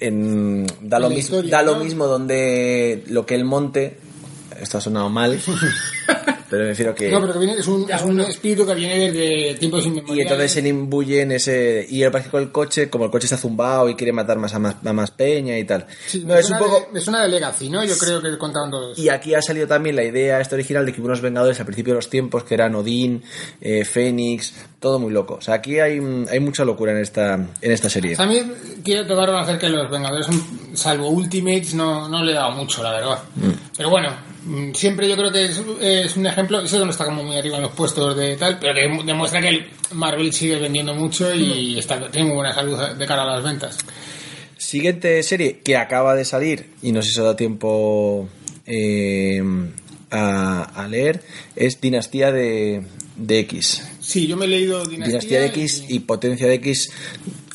En- 0.00 0.66
da 0.82 0.98
lo, 0.98 1.10
historia, 1.12 1.50
da 1.50 1.62
lo 1.62 1.76
¿no? 1.76 1.84
mismo 1.84 2.06
donde 2.06 3.04
lo 3.08 3.26
que 3.26 3.34
él 3.34 3.44
monte. 3.44 3.98
Esto 4.60 4.78
ha 4.78 4.80
sonado 4.80 5.08
mal, 5.08 5.38
pero 6.50 6.62
me 6.62 6.68
refiero 6.70 6.94
que. 6.94 7.10
No, 7.10 7.20
pero 7.20 7.32
que 7.34 7.38
viene, 7.40 7.54
es 7.54 7.66
un, 7.66 7.90
es 7.90 8.02
un 8.02 8.20
espíritu 8.20 8.66
que 8.66 8.74
viene 8.74 9.10
desde 9.10 9.54
tiempos 9.58 9.84
Y 9.84 9.88
inmemoriales. 9.88 10.32
entonces 10.32 10.52
se 10.52 10.68
imbuye 10.68 11.22
en 11.22 11.32
ese. 11.32 11.86
Y 11.88 12.02
él 12.02 12.10
parece 12.10 12.30
con 12.30 12.42
el 12.42 12.50
coche, 12.52 12.88
como 12.88 13.04
el 13.04 13.10
coche 13.10 13.26
está 13.26 13.36
zumbado 13.36 13.88
y 13.88 13.94
quiere 13.94 14.12
matar 14.12 14.38
más 14.38 14.54
a 14.54 14.58
más, 14.58 14.76
a 14.84 14.92
más 14.92 15.10
peña 15.10 15.58
y 15.58 15.64
tal. 15.64 15.86
Sí, 16.06 16.22
no, 16.26 16.34
es 16.34 16.44
un 16.46 16.56
suena 16.56 16.58
poco. 16.64 16.80
de- 16.86 16.92
me 16.92 17.00
suena 17.00 17.22
de 17.22 17.28
Legacy, 17.28 17.68
¿no? 17.70 17.84
Yo 17.84 17.96
creo 17.98 18.22
que 18.22 18.36
contaban 18.38 18.70
todos. 18.70 18.98
Y 18.98 19.08
aquí 19.08 19.34
ha 19.34 19.42
salido 19.42 19.66
también 19.66 19.96
la 19.96 20.04
idea 20.04 20.40
esta 20.40 20.54
original 20.56 20.86
de 20.86 20.92
que 20.92 21.00
hubo 21.00 21.06
unos 21.08 21.20
vengadores 21.20 21.58
al 21.60 21.66
principio 21.66 21.92
de 21.94 21.98
los 21.98 22.08
tiempos 22.10 22.44
que 22.44 22.54
eran 22.54 22.74
Odín, 22.74 23.22
eh, 23.60 23.84
Fénix, 23.84 24.54
todo 24.80 24.98
muy 24.98 25.12
loco. 25.12 25.34
O 25.34 25.40
sea, 25.40 25.54
aquí 25.54 25.80
hay, 25.80 26.00
hay 26.30 26.40
mucha 26.40 26.64
locura 26.64 26.92
en 26.92 26.98
esta, 26.98 27.34
en 27.34 27.72
esta 27.72 27.90
serie. 27.90 28.16
Mí 28.26 28.42
quiero 28.84 29.06
tocar 29.06 29.30
hacer 29.36 29.58
que 29.58 29.68
los 29.68 29.90
Vengadores, 29.90 30.26
salvo 30.74 31.08
Ultimates, 31.08 31.74
no, 31.74 32.08
no 32.08 32.22
le 32.22 32.32
he 32.32 32.34
dado 32.34 32.52
mucho, 32.52 32.82
la 32.82 32.92
verdad. 32.92 33.18
Mm. 33.36 33.50
Pero 33.76 33.90
bueno, 33.90 34.08
mm, 34.44 34.72
siempre 34.74 35.08
yo 35.08 35.16
creo 35.16 35.32
que 35.32 35.46
es, 35.46 35.60
es 35.80 36.16
un 36.16 36.26
ejemplo, 36.26 36.37
ese 36.64 36.78
no 36.78 36.90
está 36.90 37.04
como 37.04 37.22
muy 37.22 37.36
arriba 37.36 37.56
en 37.56 37.62
los 37.62 37.72
puestos 37.72 38.16
de 38.16 38.36
tal, 38.36 38.58
pero 38.58 38.74
que 38.74 39.04
demuestra 39.04 39.40
que 39.40 39.48
el 39.48 39.66
Marvel 39.92 40.32
sigue 40.32 40.58
vendiendo 40.58 40.94
mucho 40.94 41.32
y 41.34 41.74
Mm. 41.74 41.78
está, 41.78 42.10
tiene 42.10 42.26
muy 42.28 42.36
buena 42.36 42.54
salud 42.54 42.78
de 42.78 43.06
cara 43.06 43.22
a 43.22 43.26
las 43.36 43.42
ventas. 43.44 43.78
Siguiente 44.56 45.22
serie 45.22 45.60
que 45.60 45.76
acaba 45.76 46.14
de 46.14 46.24
salir 46.24 46.70
y 46.82 46.90
no 46.92 47.00
sé 47.02 47.10
si 47.12 47.20
da 47.20 47.36
tiempo 47.36 48.28
eh, 48.66 49.42
a, 50.10 50.62
a 50.74 50.88
leer 50.88 51.22
es 51.54 51.80
Dinastía 51.80 52.32
de, 52.32 52.82
de 53.16 53.38
X. 53.40 53.82
Sí, 54.00 54.26
yo 54.26 54.36
me 54.36 54.46
he 54.46 54.48
leído 54.48 54.84
Dinastía, 54.84 55.06
Dinastía 55.06 55.40
de 55.40 55.46
X 55.46 55.84
y 55.88 56.00
Potencia 56.00 56.46
de 56.48 56.54
X. 56.54 56.90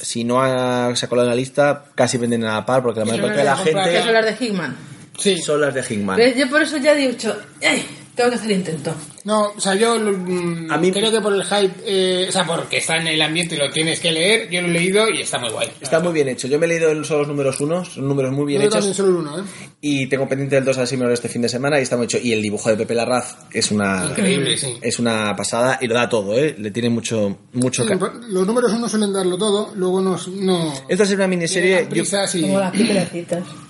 Si 0.02 0.24
no 0.24 0.42
ha, 0.42 0.96
se 0.96 1.06
ha 1.06 1.10
colado 1.10 1.28
en 1.28 1.32
la 1.32 1.36
lista, 1.36 1.86
casi 1.96 2.18
venden 2.18 2.44
a 2.46 2.54
la 2.54 2.66
par 2.66 2.82
porque 2.84 3.00
la 3.02 3.06
mayor 3.06 3.22
parte 3.22 3.38
de 3.38 3.44
la 3.44 3.52
las 3.52 3.60
comprar, 3.62 3.86
¿Qué 3.86 3.92
gente 3.92 4.06
son 4.06 4.14
las 4.14 4.26
de 4.40 4.46
Hickman? 4.46 4.78
Sí, 5.18 5.38
son 5.42 5.62
las 5.62 5.74
de 5.74 5.82
Hickman. 5.90 6.18
¿Ves? 6.18 6.36
Yo 6.38 6.50
por 6.50 6.62
eso 6.62 6.78
ya 6.78 6.94
he 6.94 7.08
dicho, 7.08 7.36
"Ay, 7.62 7.84
tengo 8.16 8.30
que 8.30 8.36
hacer 8.36 8.52
intento. 8.52 8.94
No, 9.26 9.52
o 9.56 9.60
sea, 9.60 9.74
yo 9.76 9.98
mm, 9.98 10.70
A 10.70 10.78
mí- 10.78 10.92
creo 10.92 11.10
que 11.10 11.22
por 11.22 11.34
el 11.34 11.44
hype, 11.46 11.74
eh, 11.86 12.26
o 12.28 12.32
sea, 12.32 12.46
porque 12.46 12.78
está 12.78 12.98
en 12.98 13.08
el 13.08 13.22
ambiente 13.22 13.56
y 13.56 13.58
lo 13.58 13.70
tienes 13.72 14.00
que 14.02 14.12
leer, 14.12 14.50
yo 14.50 14.62
lo 14.62 14.68
he 14.68 14.72
leído 14.72 15.06
y 15.10 15.22
está 15.22 15.40
muy 15.40 15.50
guay. 15.50 15.70
Está 15.82 16.02
muy 16.02 16.12
bien 16.12 16.28
hecho. 16.28 16.48
Yo 16.50 16.60
me 16.60 16.66
he 16.66 16.70
leído 16.70 17.04
solo 17.06 17.20
los 17.20 17.30
números 17.30 17.60
unos, 17.62 17.94
son 17.94 18.08
números 18.08 18.34
muy 18.34 18.46
bien 18.48 18.62
Yo 18.62 18.68
hechos. 18.68 18.76
también 18.80 18.94
solo 18.96 19.20
uno, 19.20 19.40
¿eh? 19.40 19.44
Y 19.80 20.08
tengo 20.08 20.28
pendiente 20.28 20.58
el 20.58 20.66
2 20.66 20.78
a 20.78 20.84
ver 20.84 21.12
este 21.12 21.30
fin 21.30 21.42
de 21.42 21.48
semana 21.50 21.80
y 21.80 21.84
está 21.84 21.96
muy 21.96 22.06
hecho. 22.06 22.18
Y 22.22 22.34
el 22.34 22.42
dibujo 22.42 22.70
de 22.70 22.76
Pepe 22.76 22.96
Larraz 22.96 23.36
es 23.54 23.72
una 23.72 24.08
Increíble, 24.10 24.58
sí. 24.58 24.78
es 24.82 25.00
una 25.00 25.34
pasada 25.36 25.78
y 25.82 25.88
lo 25.88 25.96
da 25.96 26.10
todo, 26.10 26.38
¿eh? 26.38 26.56
Le 26.58 26.72
tiene 26.72 26.90
mucho 26.90 27.38
mucho 27.54 27.84
Sí, 27.86 27.90
los 28.30 28.46
números 28.46 28.74
uno 28.74 28.90
suelen 28.90 29.14
darlo 29.14 29.38
todo, 29.38 29.72
luego 29.76 30.02
no... 30.02 30.18
no 30.38 30.74
Esta 30.90 31.04
es 31.04 31.12
una 31.12 31.28
miniserie 31.28 31.88
yo- 31.92 32.04
y- 32.04 32.42
Como 32.42 32.60
las 32.60 32.74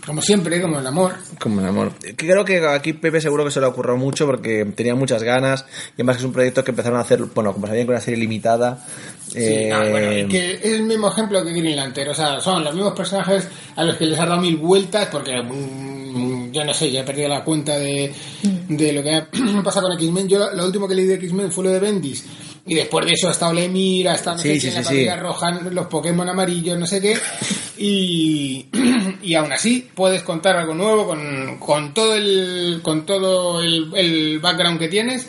como 0.05 0.21
siempre, 0.21 0.61
como 0.61 0.79
el 0.79 0.87
amor. 0.87 1.13
como 1.39 1.61
el 1.61 1.67
amor. 1.67 1.91
Creo 2.17 2.43
que 2.43 2.65
aquí 2.67 2.93
Pepe 2.93 3.21
seguro 3.21 3.45
que 3.45 3.51
se 3.51 3.59
le 3.61 3.67
ocurrió 3.67 3.95
mucho 3.95 4.27
porque 4.37 4.65
tenía 4.75 4.95
muchas 4.95 5.23
ganas 5.23 5.65
y 5.91 5.93
además 5.95 6.17
que 6.17 6.21
es 6.21 6.25
un 6.25 6.33
proyecto 6.33 6.63
que 6.63 6.71
empezaron 6.71 6.97
a 6.97 7.01
hacer, 7.01 7.23
bueno, 7.33 7.53
como 7.53 7.67
sabían 7.67 7.85
con 7.85 7.95
una 7.95 8.01
serie 8.01 8.19
limitada. 8.19 8.83
Sí, 9.27 9.39
eh, 9.39 9.69
no, 9.71 9.89
bueno, 9.89 10.17
y 10.17 10.27
que 10.27 10.53
es 10.53 10.65
el 10.65 10.83
mismo 10.83 11.07
ejemplo 11.09 11.43
que 11.43 11.51
Green 11.51 11.75
Lantern, 11.75 12.11
o 12.11 12.13
sea, 12.13 12.39
son 12.39 12.63
los 12.63 12.73
mismos 12.73 12.93
personajes 12.93 13.47
a 13.75 13.83
los 13.83 13.95
que 13.97 14.05
les 14.05 14.19
has 14.19 14.27
dado 14.27 14.41
mil 14.41 14.57
vueltas 14.57 15.07
porque 15.11 15.41
mm, 15.41 16.51
yo 16.51 16.63
no 16.63 16.73
sé, 16.73 16.91
ya 16.91 17.01
he 17.01 17.03
perdido 17.03 17.29
la 17.29 17.43
cuenta 17.43 17.77
de, 17.77 18.13
de 18.69 18.93
lo 18.93 19.03
que 19.03 19.15
ha 19.15 19.27
pasado 19.63 19.87
con 19.87 19.97
X-Men. 19.97 20.27
Yo 20.27 20.51
lo 20.53 20.65
último 20.65 20.87
que 20.87 20.95
leí 20.95 21.05
de 21.05 21.15
X-Men 21.15 21.51
fue 21.51 21.63
lo 21.65 21.71
de 21.71 21.79
Bendis. 21.79 22.25
Y 22.65 22.75
después 22.75 23.05
de 23.05 23.11
eso 23.11 23.27
ha 23.27 23.31
estado 23.31 23.53
Lemir, 23.53 24.07
ha 24.07 24.15
estado 24.15 24.37
no 24.37 24.41
Sí, 24.43 24.59
sé 24.59 24.71
sí, 24.71 24.83
sí, 24.83 25.05
la 25.05 25.17
roja, 25.17 25.51
los 25.51 25.87
Pokémon 25.87 26.29
amarillos, 26.29 26.77
no 26.77 26.85
sé 26.87 27.01
qué. 27.01 27.17
Y, 27.77 28.67
y 29.21 29.35
aún 29.35 29.51
así 29.51 29.89
puedes 29.93 30.23
contar 30.23 30.55
algo 30.55 30.73
nuevo 30.73 31.05
con, 31.05 31.57
con 31.59 31.93
todo 31.93 32.15
el 32.15 32.79
con 32.81 33.05
todo 33.05 33.61
el, 33.61 33.91
el 33.95 34.39
background 34.39 34.79
que 34.79 34.87
tienes 34.87 35.27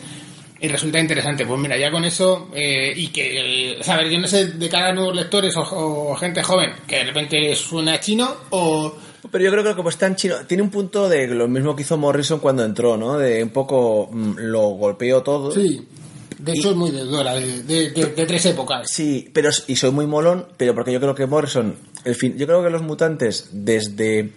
y 0.65 0.69
resulta 0.69 0.99
interesante. 0.99 1.45
Pues 1.45 1.61
mira, 1.61 1.77
ya 1.77 1.91
con 1.91 2.05
eso, 2.05 2.49
eh, 2.55 2.93
y 2.97 3.09
que, 3.09 3.79
saber, 3.83 4.09
yo 4.09 4.19
no 4.19 4.27
sé, 4.27 4.47
de 4.47 4.69
cara 4.69 4.89
a 4.89 4.93
nuevos 4.95 5.15
lectores 5.15 5.55
o, 5.57 5.61
o 5.61 6.17
gente 6.17 6.43
joven, 6.43 6.73
que 6.87 6.97
de 6.97 7.05
repente 7.05 7.55
suena 7.57 8.01
chino, 8.01 8.29
o. 8.51 8.95
Pero 9.31 9.45
yo 9.45 9.51
creo 9.51 9.65
que 9.65 9.75
como 9.75 9.89
es 9.89 9.97
tan 9.99 10.17
chino, 10.17 10.37
tiene 10.47 10.63
un 10.63 10.71
punto 10.71 11.09
de 11.09 11.27
lo 11.27 11.49
mismo 11.49 11.75
que 11.75 11.83
hizo 11.83 11.97
Morrison 11.97 12.39
cuando 12.41 12.65
entró, 12.65 12.97
¿no? 12.97 13.19
De 13.19 13.43
un 13.43 13.51
poco 13.51 14.09
mm, 14.11 14.35
lo 14.39 14.69
golpeó 14.71 15.23
todo. 15.23 15.51
Sí, 15.51 15.87
de 16.45 16.53
hecho 16.53 16.71
es 16.71 16.77
muy 16.77 16.91
deudora, 16.91 17.35
de, 17.35 17.63
de, 17.63 17.91
de- 17.91 18.07
de 18.07 18.27
tres 18.27 18.45
épocas. 18.47 18.89
Sí, 18.91 19.31
pero 19.33 19.51
y 19.67 19.77
soy 19.77 19.91
muy 19.91 20.07
molón, 20.07 20.47
pero 20.57 20.75
porque 20.75 20.93
yo 20.93 21.01
creo 21.01 21.15
que 21.15 21.27
Morrison, 21.27 21.75
el 22.05 22.15
fin, 22.15 22.37
yo 22.37 22.47
creo 22.47 22.63
que 22.63 22.71
los 22.71 22.83
mutantes 22.83 23.49
desde 23.53 24.33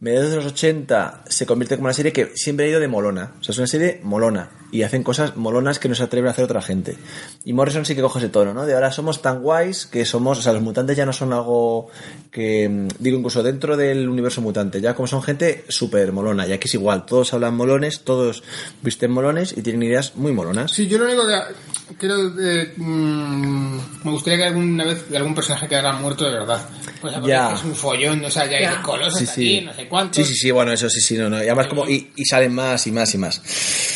mediados 0.00 0.30
de 0.30 0.36
los 0.36 0.46
80 0.46 1.24
se 1.26 1.46
convierte 1.46 1.76
como 1.76 1.86
una 1.86 1.94
serie 1.94 2.12
que 2.12 2.32
siempre 2.34 2.66
ha 2.66 2.68
ido 2.68 2.80
de 2.80 2.88
molona, 2.88 3.34
o 3.40 3.42
sea, 3.42 3.52
es 3.52 3.58
una 3.58 3.66
serie 3.66 4.00
molona 4.02 4.50
y 4.72 4.82
hacen 4.82 5.02
cosas 5.02 5.36
molonas 5.36 5.78
que 5.78 5.88
no 5.88 5.94
se 5.94 6.02
atreven 6.02 6.28
a 6.28 6.32
hacer 6.32 6.44
otra 6.44 6.60
gente. 6.62 6.96
Y 7.44 7.52
Morrison 7.52 7.84
sí 7.84 7.94
que 7.94 8.02
coge 8.02 8.18
ese 8.18 8.28
tono, 8.28 8.52
¿no? 8.52 8.66
De 8.66 8.74
ahora 8.74 8.90
somos 8.92 9.22
tan 9.22 9.40
guays 9.40 9.86
que 9.86 10.04
somos, 10.04 10.38
o 10.38 10.42
sea, 10.42 10.52
los 10.52 10.62
mutantes 10.62 10.96
ya 10.96 11.06
no 11.06 11.12
son 11.12 11.32
algo 11.32 11.88
que 12.30 12.68
mm, 12.68 12.88
digo 12.98 13.18
incluso 13.18 13.42
dentro 13.42 13.76
del 13.76 14.08
universo 14.08 14.40
mutante, 14.40 14.80
ya 14.80 14.94
como 14.94 15.06
son 15.06 15.22
gente 15.22 15.64
súper 15.68 16.12
molona, 16.12 16.46
y 16.46 16.52
aquí 16.52 16.66
es 16.68 16.74
igual, 16.74 17.06
todos 17.06 17.32
hablan 17.32 17.54
molones, 17.56 18.00
todos 18.00 18.42
visten 18.82 19.10
molones 19.10 19.54
y 19.56 19.62
tienen 19.62 19.82
ideas 19.84 20.16
muy 20.16 20.32
molonas. 20.32 20.72
Sí, 20.72 20.86
yo 20.88 20.98
lo 20.98 21.04
único 21.04 21.22
que 21.26 21.96
creo 21.98 22.32
eh, 22.40 22.72
mm, 22.76 23.76
me 24.04 24.10
gustaría 24.10 24.38
que 24.38 24.44
alguna 24.44 24.84
vez 24.84 25.04
algún 25.14 25.34
personaje 25.34 25.68
quedara 25.68 25.92
muerto 25.92 26.24
de 26.24 26.32
verdad. 26.32 26.68
Pues 27.00 27.14
porque 27.14 27.28
Ya. 27.28 27.52
es 27.54 27.62
un 27.64 27.74
follón, 27.74 28.24
o 28.24 28.30
sea, 28.30 28.46
ya, 28.46 28.60
Ya. 28.60 28.70
hay 28.78 28.82
colosos 28.82 29.18
Sí, 29.20 29.26
sí. 29.26 29.56
aquí, 29.58 29.66
no 29.66 29.74
sé 29.74 29.86
cuántos. 29.88 30.16
Sí, 30.16 30.24
sí, 30.24 30.34
sí, 30.34 30.50
bueno, 30.50 30.72
eso 30.72 30.88
sí, 30.90 31.00
sí, 31.00 31.16
no, 31.16 31.28
no. 31.28 31.38
Y 31.38 31.46
además 31.46 31.66
como, 31.68 31.88
y, 31.88 32.10
y 32.16 32.24
salen 32.24 32.52
más 32.54 32.86
y 32.86 32.92
más 32.92 33.14
y 33.14 33.18
más. 33.18 33.40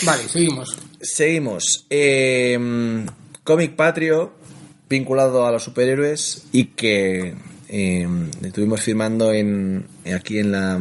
Vale, 0.02 0.28
seguimos. 0.28 0.59
Seguimos. 1.00 1.86
Eh, 1.90 2.58
cómic 3.42 3.74
patrio 3.74 4.32
vinculado 4.88 5.46
a 5.46 5.52
los 5.52 5.62
superhéroes 5.62 6.46
y 6.52 6.66
que 6.66 7.34
eh, 7.68 8.08
estuvimos 8.42 8.82
firmando 8.82 9.32
en, 9.32 9.86
aquí 10.14 10.38
en 10.38 10.52
la 10.52 10.78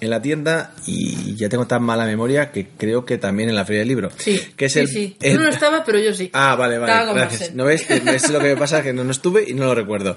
en 0.00 0.10
la 0.10 0.20
tienda 0.22 0.74
y 0.86 1.34
ya 1.36 1.48
tengo 1.48 1.66
tan 1.66 1.82
mala 1.82 2.04
memoria 2.06 2.50
que 2.52 2.68
creo 2.76 3.04
que 3.04 3.18
también 3.18 3.48
en 3.48 3.54
la 3.54 3.64
feria 3.64 3.80
del 3.80 3.88
libro. 3.88 4.10
Sí, 4.16 4.40
que 4.56 4.66
es 4.66 4.72
sí, 4.72 4.78
el, 4.80 4.88
sí. 4.88 5.16
el- 5.20 5.36
no 5.38 5.48
estaba, 5.48 5.84
pero 5.84 5.98
yo 5.98 6.12
sí. 6.14 6.30
Ah, 6.32 6.56
vale, 6.56 6.78
vale, 6.78 7.12
gracias. 7.14 7.54
¿No 7.54 7.64
ves? 7.64 7.88
Es 7.90 8.30
lo 8.30 8.38
que 8.40 8.46
me 8.48 8.56
pasa, 8.56 8.82
que 8.82 8.92
no, 8.92 9.04
no 9.04 9.10
estuve 9.10 9.44
y 9.48 9.54
no 9.54 9.66
lo 9.66 9.74
recuerdo. 9.74 10.16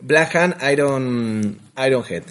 Black 0.00 0.34
Hand 0.36 0.56
Iron, 0.72 1.58
Ironhead. 1.86 2.22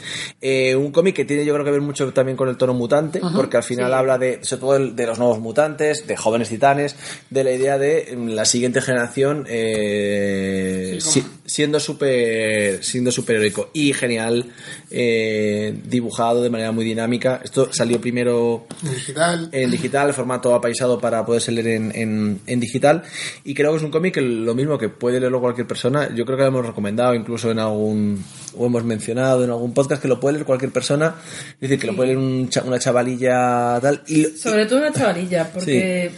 Eh, 0.41 0.75
un 0.75 0.91
cómic 0.91 1.15
que 1.15 1.25
tiene 1.25 1.45
yo 1.45 1.53
creo 1.53 1.65
que 1.65 1.71
ver 1.71 1.81
mucho 1.81 2.11
también 2.13 2.37
con 2.37 2.49
el 2.49 2.57
tono 2.57 2.73
mutante, 2.73 3.21
porque 3.35 3.57
al 3.57 3.63
final 3.63 3.93
habla 3.93 4.17
de, 4.17 4.43
sobre 4.43 4.59
todo 4.61 4.79
de 4.93 5.05
los 5.07 5.17
nuevos 5.19 5.39
mutantes, 5.39 6.05
de 6.07 6.15
jóvenes 6.17 6.49
titanes, 6.49 6.95
de 7.29 7.43
la 7.43 7.51
idea 7.51 7.77
de 7.77 8.15
mm, 8.15 8.27
la 8.29 8.45
siguiente 8.45 8.81
generación 8.81 9.45
eh, 9.49 10.97
Sí, 11.01 11.21
si- 11.21 11.25
siendo 11.45 11.79
super 11.79 12.83
siendo 12.83 13.11
superheroico 13.11 13.69
y 13.73 13.93
genial 13.93 14.45
eh, 14.89 15.73
dibujado 15.85 16.41
de 16.43 16.49
manera 16.49 16.71
muy 16.71 16.85
dinámica. 16.91 17.41
Esto 17.43 17.69
salió 17.73 17.99
primero 17.99 18.65
Digital. 18.81 19.49
en 19.51 19.71
digital, 19.71 20.13
formato 20.13 20.53
apaisado 20.55 20.99
para 20.99 21.25
poderse 21.25 21.51
leer 21.51 21.67
en, 21.67 21.91
en, 21.95 22.39
en 22.45 22.59
digital. 22.59 23.03
Y 23.43 23.53
creo 23.53 23.71
que 23.71 23.77
es 23.77 23.83
un 23.83 23.91
cómic 23.91 24.13
que 24.13 24.21
lo 24.21 24.53
mismo 24.55 24.77
que 24.77 24.89
puede 24.89 25.19
leerlo 25.19 25.41
cualquier 25.41 25.67
persona. 25.67 26.13
Yo 26.15 26.25
creo 26.25 26.37
que 26.37 26.43
lo 26.43 26.49
hemos 26.49 26.65
recomendado 26.67 27.15
incluso 27.15 27.51
en 27.51 27.59
algún, 27.59 28.23
o 28.57 28.65
hemos 28.65 28.83
mencionado 28.83 29.43
en 29.43 29.49
algún 29.49 29.73
podcast 29.73 30.01
que 30.01 30.07
lo 30.07 30.19
puede 30.19 30.33
leer 30.33 30.45
cualquier 30.45 30.71
persona. 30.71 31.15
Es 31.55 31.61
decir, 31.61 31.79
que 31.79 31.87
lo 31.87 31.95
puede 31.95 32.07
leer 32.09 32.17
un 32.19 32.49
cha- 32.49 32.63
una 32.63 32.79
chavalilla 32.79 33.79
tal. 33.81 34.01
Y, 34.07 34.23
Sobre 34.25 34.65
todo 34.65 34.79
una 34.79 34.91
chavalilla, 34.91 35.49
porque 35.53 36.11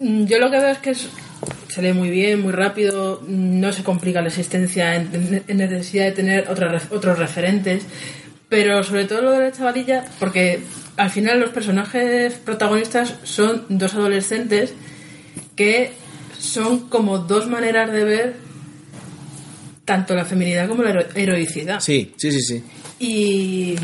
mm, 0.00 0.24
yo 0.26 0.38
lo 0.38 0.50
que 0.50 0.58
veo 0.58 0.70
es 0.70 0.78
que 0.78 0.90
es- 0.90 1.08
se 1.68 1.82
lee 1.82 1.92
muy 1.92 2.08
bien, 2.08 2.40
muy 2.40 2.52
rápido, 2.52 3.20
mm, 3.26 3.60
no 3.60 3.72
se 3.72 3.82
complica 3.84 4.22
la 4.22 4.28
existencia 4.28 4.96
en, 4.96 5.42
en 5.46 5.56
necesidad 5.58 6.06
de 6.06 6.12
tener 6.12 6.48
otros 6.50 7.18
referentes, 7.18 7.84
pero 8.48 8.82
sobre 8.84 9.04
todo 9.06 9.22
lo 9.22 9.30
de 9.32 9.40
la 9.40 9.52
chavalilla, 9.52 10.04
porque 10.20 10.60
al 10.96 11.10
final 11.10 11.40
los 11.40 11.50
personajes 11.50 12.34
protagonistas 12.34 13.14
son 13.24 13.64
dos 13.68 13.94
adolescentes 13.94 14.72
que 15.56 15.92
son 16.38 16.88
como 16.88 17.18
dos 17.18 17.48
maneras 17.48 17.90
de 17.92 18.04
ver 18.04 18.36
tanto 19.84 20.14
la 20.14 20.24
feminidad 20.24 20.68
como 20.68 20.82
la 20.82 20.90
hero- 20.90 21.06
heroicidad. 21.14 21.80
sí, 21.80 22.12
sí, 22.16 22.32
sí, 22.32 22.40
sí. 22.42 22.64
Y, 22.98 23.76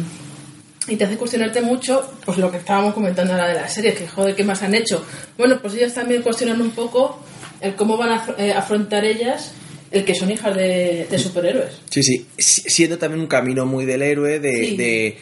y 0.88 0.96
te 0.96 1.04
hace 1.04 1.16
cuestionarte 1.16 1.60
mucho 1.60 2.12
pues 2.24 2.38
lo 2.38 2.50
que 2.50 2.56
estábamos 2.58 2.94
comentando 2.94 3.32
ahora 3.34 3.48
de 3.48 3.54
la 3.54 3.68
serie, 3.68 3.94
que 3.94 4.08
joder, 4.08 4.34
¿qué 4.34 4.42
más 4.44 4.62
han 4.62 4.74
hecho? 4.74 5.04
Bueno, 5.38 5.58
pues 5.60 5.74
ellas 5.74 5.94
también 5.94 6.22
cuestionan 6.22 6.60
un 6.60 6.70
poco 6.70 7.22
el 7.60 7.74
cómo 7.74 7.96
van 7.96 8.10
a 8.12 8.24
eh, 8.38 8.52
afrontar 8.52 9.04
ellas 9.04 9.52
el 9.92 10.04
que 10.04 10.14
son 10.14 10.30
hijas 10.30 10.56
de, 10.56 11.06
de 11.10 11.18
superhéroes. 11.18 11.72
Sí, 11.90 12.02
sí, 12.02 12.26
si- 12.38 12.62
siendo 12.62 12.98
también 12.98 13.20
un 13.20 13.26
camino 13.28 13.66
muy 13.66 13.84
del 13.84 14.02
héroe 14.02 14.40
de, 14.40 14.52
Sí. 14.66 14.76
de, 14.76 15.18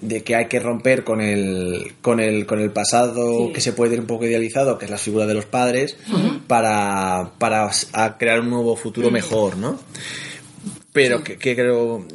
de 0.00 0.22
que 0.22 0.36
hay 0.36 0.46
que 0.46 0.60
romper 0.60 1.02
con 1.04 1.20
el, 1.20 1.94
con 2.02 2.20
el, 2.20 2.46
con 2.46 2.60
el 2.60 2.70
pasado 2.70 3.46
Sí. 3.48 3.52
que 3.54 3.60
se 3.60 3.72
puede 3.72 3.90
ver 3.92 4.00
un 4.00 4.06
poco 4.06 4.26
idealizado, 4.26 4.78
que 4.78 4.84
es 4.84 4.90
la 4.90 4.98
figura 4.98 5.26
de 5.26 5.34
los 5.34 5.46
padres, 5.46 5.96
para, 6.46 7.32
para 7.38 7.70
crear 8.18 8.40
un 8.40 8.50
nuevo 8.50 8.76
futuro 8.76 9.10
mejor, 9.10 9.56
¿no? 9.56 9.78
Pero 10.92 11.24
que, 11.24 11.36
que 11.36 11.54
creo... 11.56 12.06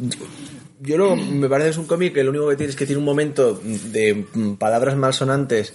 Yo 0.82 0.98
lo, 0.98 1.18
me 1.18 1.50
parece 1.50 1.66
que 1.68 1.72
es 1.72 1.78
un 1.78 1.88
cómic 1.88 2.14
que 2.14 2.24
lo 2.24 2.30
único 2.30 2.48
que 2.48 2.56
tiene 2.56 2.70
es 2.70 2.78
que 2.78 2.86
tiene 2.86 3.00
un 3.00 3.06
momento 3.06 3.60
de 3.62 4.24
mm, 4.34 4.54
palabras 4.54 4.96
malsonantes 4.96 5.74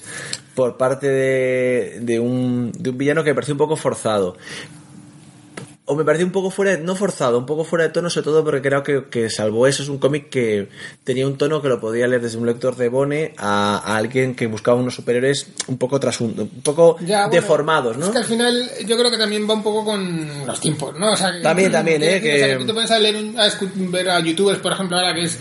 por 0.55 0.79
parte 0.79 1.07
de, 1.09 1.99
de, 2.01 2.19
un, 2.19 2.73
de 2.73 2.89
un 2.89 2.97
villano 2.97 3.23
que 3.23 3.31
me 3.31 3.35
parece 3.35 3.53
un 3.53 3.59
poco 3.59 3.77
forzado 3.77 4.39
o 5.87 5.95
me 5.95 6.05
pareció 6.05 6.25
un 6.25 6.33
poco 6.33 6.51
fuera, 6.51 6.73
de- 6.77 6.83
no 6.83 6.95
forzado, 6.97 7.39
un 7.39 7.45
poco 7.47 7.63
fuera 7.65 7.85
de 7.85 7.91
tono, 7.91 8.09
sobre 8.09 8.25
todo 8.25 8.43
porque 8.43 8.63
creo 8.63 8.83
que, 8.83 9.05
que 9.11 9.29
salvo 9.29 9.67
eso 9.67 9.83
es 9.83 9.89
un 9.91 9.99
cómic 9.99 10.31
que 10.31 10.69
tenía 11.05 11.27
un 11.27 11.37
tono 11.37 11.61
que 11.61 11.69
lo 11.69 11.79
podía 11.79 12.07
leer 12.07 12.23
desde 12.23 12.39
un 12.39 12.47
lector 12.47 12.75
de 12.77 12.89
Bone 12.89 13.35
a, 13.37 13.77
a 13.85 13.97
alguien 13.97 14.35
que 14.35 14.47
buscaba 14.47 14.79
unos 14.81 14.95
superhéroes 14.95 15.47
un 15.67 15.77
poco 15.77 16.01
trasunto, 16.01 16.43
un 16.43 16.63
poco 16.63 16.97
Ya, 17.01 17.27
bueno, 17.27 17.33
deformados, 17.33 17.99
¿no? 17.99 18.07
Es 18.07 18.13
que 18.13 18.19
al 18.19 18.25
final 18.25 18.71
yo 18.87 18.97
creo 18.97 19.11
que 19.11 19.19
también 19.19 19.47
va 19.49 19.55
un 19.55 19.63
poco 19.63 19.85
con 19.85 20.47
los 20.47 20.59
tiempos, 20.61 20.99
¿no? 20.99 21.13
O 21.13 21.17
sea, 21.17 21.33
que- 21.33 21.41
También, 21.43 21.71
también, 21.71 22.03
¿eh? 22.03 22.17
o 22.17 22.21
sea, 22.39 22.49
que- 22.49 22.57
tú 22.61 22.67
te 22.67 22.73
pones 22.75 22.91
a, 22.91 22.99
leer 22.99 23.17
un- 23.17 23.39
a 23.39 23.47
escu- 23.47 23.91
ver 23.91 24.09
a 24.09 24.21
youtubers, 24.21 24.61
por 24.61 24.73
ejemplo, 24.73 24.97
ahora 24.97 25.15
que 25.15 25.25
es, 25.25 25.39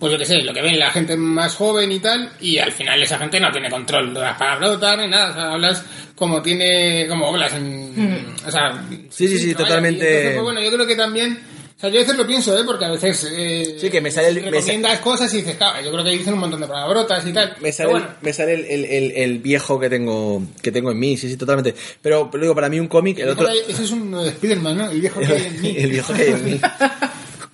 pues 0.00 0.12
yo 0.12 0.18
qué 0.18 0.24
sé, 0.24 0.40
lo 0.42 0.52
que 0.54 0.62
ven 0.62 0.78
la 0.78 0.90
gente 0.90 1.14
más 1.16 1.54
joven 1.54 1.92
y 1.92 2.00
tal, 2.00 2.32
y 2.40 2.58
al 2.58 2.72
final 2.72 3.00
esa 3.02 3.18
gente 3.18 3.38
no 3.38 3.52
tiene 3.52 3.68
control 3.70 4.12
de 4.14 4.20
las 4.20 4.36
palabrotas 4.38 4.98
ni 4.98 5.06
nada, 5.08 5.30
o 5.30 5.34
sea, 5.34 5.52
hablas 5.52 5.84
como 6.16 6.42
tiene, 6.42 7.06
como 7.08 7.28
hablas 7.28 7.52
en... 7.54 8.34
O 8.46 8.50
sea. 8.50 8.82
Sí, 9.10 9.28
sí, 9.28 9.38
sí, 9.38 9.50
y 9.50 9.54
totalmente. 9.54 10.04
entonces, 10.06 10.32
pues 10.34 10.42
bueno, 10.44 10.60
yo 10.62 10.72
creo 10.72 10.86
que 10.86 10.96
también... 10.96 11.38
O 11.76 11.80
sea, 11.80 11.88
yo 11.88 11.96
a 11.98 12.02
veces 12.02 12.16
lo 12.18 12.26
pienso, 12.26 12.58
¿eh? 12.58 12.62
Porque 12.66 12.84
a 12.84 12.90
veces... 12.90 13.26
Eh, 13.32 13.76
Sí, 13.80 13.88
que 13.88 14.02
me 14.02 14.10
sale 14.10 14.28
el- 14.28 14.42
me 14.42 14.50
Recomiendas 14.50 14.98
cosas 15.00 15.32
y 15.32 15.38
dices, 15.38 15.56
claro, 15.56 15.82
yo 15.82 15.90
creo 15.90 16.04
que 16.04 16.10
dicen 16.10 16.34
un 16.34 16.40
montón 16.40 16.60
de 16.60 16.66
palabrotas 16.66 17.26
y 17.26 17.32
tal. 17.32 17.56
Me 17.62 17.72
sale, 17.72 17.90
bueno, 17.90 18.06
el, 18.06 18.12
me 18.26 18.32
sale 18.34 18.52
el, 18.54 18.64
el- 18.66 18.84
el- 18.84 19.12
el 19.12 19.38
viejo 19.38 19.80
que 19.80 19.88
tengo 19.88 20.42
que 20.60 20.72
tengo 20.72 20.90
en 20.90 20.98
mí, 20.98 21.16
sí, 21.16 21.26
sí, 21.30 21.38
totalmente. 21.38 21.74
Pero, 22.02 22.30
pero 22.30 22.42
digo, 22.42 22.54
para 22.54 22.68
mí 22.68 22.78
un 22.78 22.88
cómic, 22.88 23.18
el 23.20 23.30
otro... 23.30 23.48
Ese 23.48 23.84
es 23.84 23.90
un 23.92 24.14
Spiderman, 24.30 24.76
¿no? 24.76 24.90
El 24.90 25.00
viejo 25.00 25.20
que 25.20 25.26
hay 25.26 25.44
en 25.46 25.60
mí. 25.62 25.74
el 25.78 25.90
viejo 25.90 26.12
que 26.12 26.22
hay 26.22 26.28
en 26.30 26.44
mí. 26.44 26.60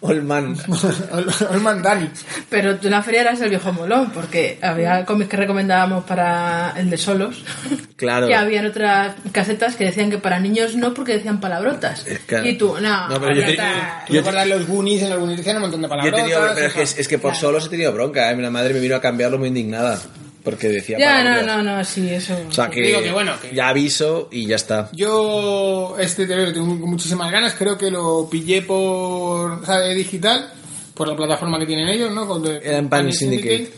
Olman. 0.00 0.56
Ol- 1.12 1.34
Olman 1.50 1.82
Dani. 1.82 2.08
Pero 2.50 2.76
tú 2.76 2.86
en 2.88 2.92
la 2.92 3.02
feria 3.02 3.22
eras 3.22 3.40
el 3.40 3.48
viejo 3.50 3.72
molón, 3.72 4.10
porque 4.10 4.58
había 4.62 5.04
cómics 5.04 5.30
que 5.30 5.36
recomendábamos 5.38 6.04
para 6.04 6.74
el 6.76 6.90
de 6.90 6.96
solos. 6.98 7.42
Claro. 7.96 8.28
Y 8.30 8.34
habían 8.34 8.66
otras 8.66 9.14
casetas 9.32 9.74
que 9.76 9.86
decían 9.86 10.10
que 10.10 10.18
para 10.18 10.38
niños 10.38 10.76
no, 10.76 10.92
porque 10.92 11.14
decían 11.14 11.40
palabrotas. 11.40 12.04
Claro. 12.26 12.46
Y 12.46 12.58
tú, 12.58 12.76
no, 12.80 13.08
No, 13.08 13.20
pero 13.20 13.34
yo 13.34 13.46
te-. 13.46 13.58
¿Tú 14.06 14.22
te 14.22 14.46
los 14.46 14.66
Goonies? 14.66 15.02
En 15.02 15.10
los 15.10 15.18
Goonies 15.18 15.38
decían 15.38 15.56
un 15.56 15.62
montón 15.62 15.80
de 15.82 15.88
Yo 15.88 15.94
he 15.94 15.96
palabrotas. 15.98 16.22
tenido, 16.24 16.40
pero 16.54 16.66
es 16.66 16.72
que, 16.74 16.82
es, 16.82 16.98
es 16.98 17.08
que 17.08 17.18
por 17.18 17.30
Claro. 17.32 17.46
solos 17.46 17.66
he 17.66 17.68
tenido 17.70 17.92
bronca, 17.92 18.30
¿eh? 18.30 18.36
La 18.36 18.50
madre 18.50 18.74
me 18.74 18.80
vino 18.80 18.96
a 18.96 19.00
cambiarlo 19.00 19.38
muy 19.38 19.48
indignada. 19.48 19.98
Porque 20.46 20.68
decía 20.68 20.96
Ya, 20.98 21.24
no, 21.24 21.30
palabras. 21.30 21.64
no, 21.64 21.76
no, 21.76 21.84
sí, 21.84 22.08
eso. 22.08 22.34
O 22.48 22.52
sea 22.52 22.70
que, 22.70 22.80
Digo 22.82 23.02
que 23.02 23.10
bueno, 23.12 23.32
que- 23.42 23.52
ya 23.54 23.68
aviso 23.68 24.28
y 24.30 24.46
ya 24.46 24.54
está. 24.56 24.88
Yo 24.92 25.96
este 25.98 26.24
TV 26.24 26.46
lo 26.46 26.52
tengo 26.52 26.66
muchísimas 26.86 27.30
ganas. 27.32 27.54
Creo 27.54 27.76
que 27.76 27.90
lo 27.90 28.28
pillé 28.30 28.62
por 28.62 29.50
o 29.50 29.66
sea, 29.66 29.78
de 29.80 29.92
digital, 29.94 30.52
por 30.94 31.08
la 31.08 31.16
plataforma 31.16 31.58
que 31.58 31.66
tienen 31.66 31.88
ellos, 31.88 32.12
¿no? 32.12 32.26
Con 32.28 32.42
de- 32.44 32.58
Era 32.62 32.78
en 32.78 32.88
Pan 32.88 33.12
Syndicate. 33.12 33.72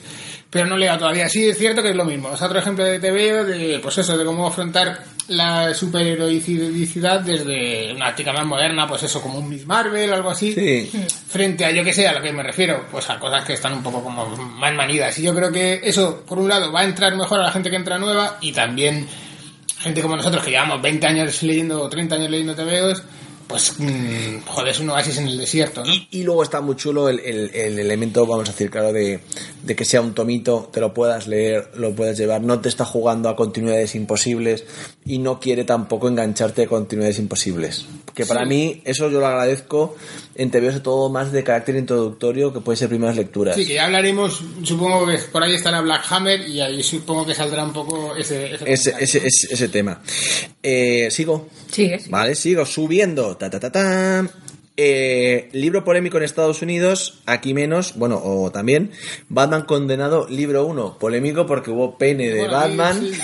Pero 0.50 0.66
no 0.66 0.76
leo 0.76 0.96
todavía. 0.98 1.28
Sí, 1.28 1.48
es 1.48 1.58
cierto 1.58 1.82
que 1.82 1.90
es 1.90 1.96
lo 1.96 2.04
mismo. 2.04 2.32
Es 2.32 2.40
otro 2.42 2.58
ejemplo 2.58 2.84
de 2.84 3.00
TV 3.00 3.44
de, 3.44 3.78
pues 3.80 3.98
eso, 3.98 4.16
de 4.16 4.24
cómo 4.24 4.46
afrontar 4.46 5.02
la 5.28 5.74
superheroicidad 5.74 7.20
desde 7.20 7.92
una 7.92 8.08
óptica 8.08 8.32
más 8.32 8.46
moderna, 8.46 8.86
pues 8.86 9.02
eso, 9.02 9.20
como 9.20 9.38
un 9.38 9.48
Miss 9.48 9.66
Marvel, 9.66 10.12
algo 10.12 10.30
así. 10.30 10.52
Sí. 10.52 10.90
frente 11.28 11.64
a 11.64 11.70
yo 11.70 11.84
que 11.84 11.92
sé 11.92 12.08
a 12.08 12.14
lo 12.14 12.22
que 12.22 12.32
me 12.32 12.42
refiero 12.42 12.86
pues 12.90 13.08
a 13.10 13.18
cosas 13.18 13.44
que 13.44 13.52
están 13.52 13.74
un 13.74 13.82
poco 13.82 14.02
como 14.02 14.26
más 14.26 14.74
manidas 14.74 15.18
y 15.18 15.22
yo 15.22 15.34
creo 15.34 15.52
que 15.52 15.80
eso 15.84 16.24
por 16.26 16.38
un 16.38 16.48
lado 16.48 16.72
va 16.72 16.80
a 16.80 16.84
entrar 16.84 17.14
mejor 17.16 17.40
a 17.40 17.44
la 17.44 17.52
gente 17.52 17.70
que 17.70 17.76
entra 17.76 17.98
nueva 17.98 18.38
y 18.40 18.52
también 18.52 19.06
gente 19.78 20.02
como 20.02 20.16
nosotros 20.16 20.42
que 20.42 20.50
llevamos 20.50 20.80
20 20.80 21.06
años 21.06 21.42
leyendo 21.42 21.82
o 21.82 21.88
30 21.88 22.14
años 22.14 22.30
leyendo 22.30 22.54
TVOs 22.54 23.02
pues 23.48 23.74
mm, 23.78 24.40
joder 24.46 24.68
es 24.68 24.78
un 24.80 24.90
oasis 24.90 25.16
en 25.18 25.26
el 25.28 25.38
desierto 25.38 25.82
¿no? 25.84 25.92
Y 26.10 26.22
luego 26.22 26.42
está 26.42 26.60
muy 26.60 26.76
chulo 26.76 27.08
el, 27.08 27.18
el- 27.20 27.50
el 27.54 27.78
elemento, 27.78 28.24
vamos 28.26 28.48
a 28.48 28.52
decir, 28.52 28.70
claro, 28.70 28.92
de, 28.92 29.20
de 29.64 29.74
que 29.76 29.84
sea 29.84 30.00
un 30.02 30.14
tomito, 30.14 30.68
te 30.72 30.80
lo 30.80 30.92
puedas 30.94 31.26
leer, 31.26 31.70
lo 31.74 31.94
puedas 31.94 32.16
llevar, 32.18 32.42
no 32.42 32.60
te 32.60 32.68
está 32.68 32.84
jugando 32.84 33.28
a 33.28 33.34
continuidades 33.36 33.94
imposibles 33.94 34.64
y 35.04 35.18
no 35.18 35.40
quiere 35.40 35.64
tampoco 35.64 36.08
engancharte 36.08 36.62
a 36.64 36.66
continuidades 36.68 37.18
imposibles. 37.18 37.86
Que 38.14 38.26
para 38.26 38.44
mí 38.44 38.82
eso 38.84 39.08
yo 39.10 39.18
lo 39.20 39.26
agradezco 39.26 39.96
en 40.38 40.50
TVO 40.50 40.70
sobre 40.70 40.80
todo 40.80 41.08
más 41.10 41.32
de 41.32 41.44
carácter 41.44 41.76
introductorio 41.76 42.52
que 42.52 42.60
puede 42.60 42.76
ser 42.76 42.88
primeras 42.88 43.16
lecturas. 43.16 43.56
sí 43.56 43.66
que 43.66 43.74
ya 43.74 43.84
hablaremos 43.84 44.42
supongo 44.62 45.04
que 45.06 45.18
por 45.30 45.42
ahí 45.42 45.54
estará 45.54 45.80
Black 45.80 46.04
Hammer 46.10 46.48
y 46.48 46.60
ahí 46.60 46.82
supongo 46.82 47.26
que 47.26 47.34
saldrá 47.34 47.64
un 47.64 47.72
poco 47.72 48.14
ese 48.16 48.54
ese, 48.54 48.64
ese, 48.72 48.94
ese, 49.00 49.18
ese, 49.26 49.54
ese 49.54 49.68
tema. 49.68 50.00
Eh, 50.62 51.10
Sigo. 51.10 51.48
Sigue, 51.70 51.98
sí. 51.98 52.08
Vale, 52.10 52.34
sigo 52.34 52.64
subiendo. 52.64 53.36
Ta, 53.36 53.50
ta, 53.50 53.60
ta, 53.60 53.70
ta. 53.70 54.24
Eh, 54.80 55.48
libro 55.54 55.82
polémico 55.82 56.18
en 56.18 56.22
Estados 56.22 56.62
Unidos, 56.62 57.18
aquí 57.26 57.52
menos, 57.52 57.94
bueno, 57.96 58.20
o 58.22 58.52
también, 58.52 58.92
Batman 59.28 59.62
condenado, 59.62 60.28
libro 60.28 60.64
1, 60.66 60.98
polémico 61.00 61.46
porque 61.46 61.72
hubo 61.72 61.98
pene 61.98 62.28
de 62.28 62.38
Bueno, 62.42 62.52
Batman, 62.54 63.00
sí, 63.00 63.12
sí, 63.12 63.20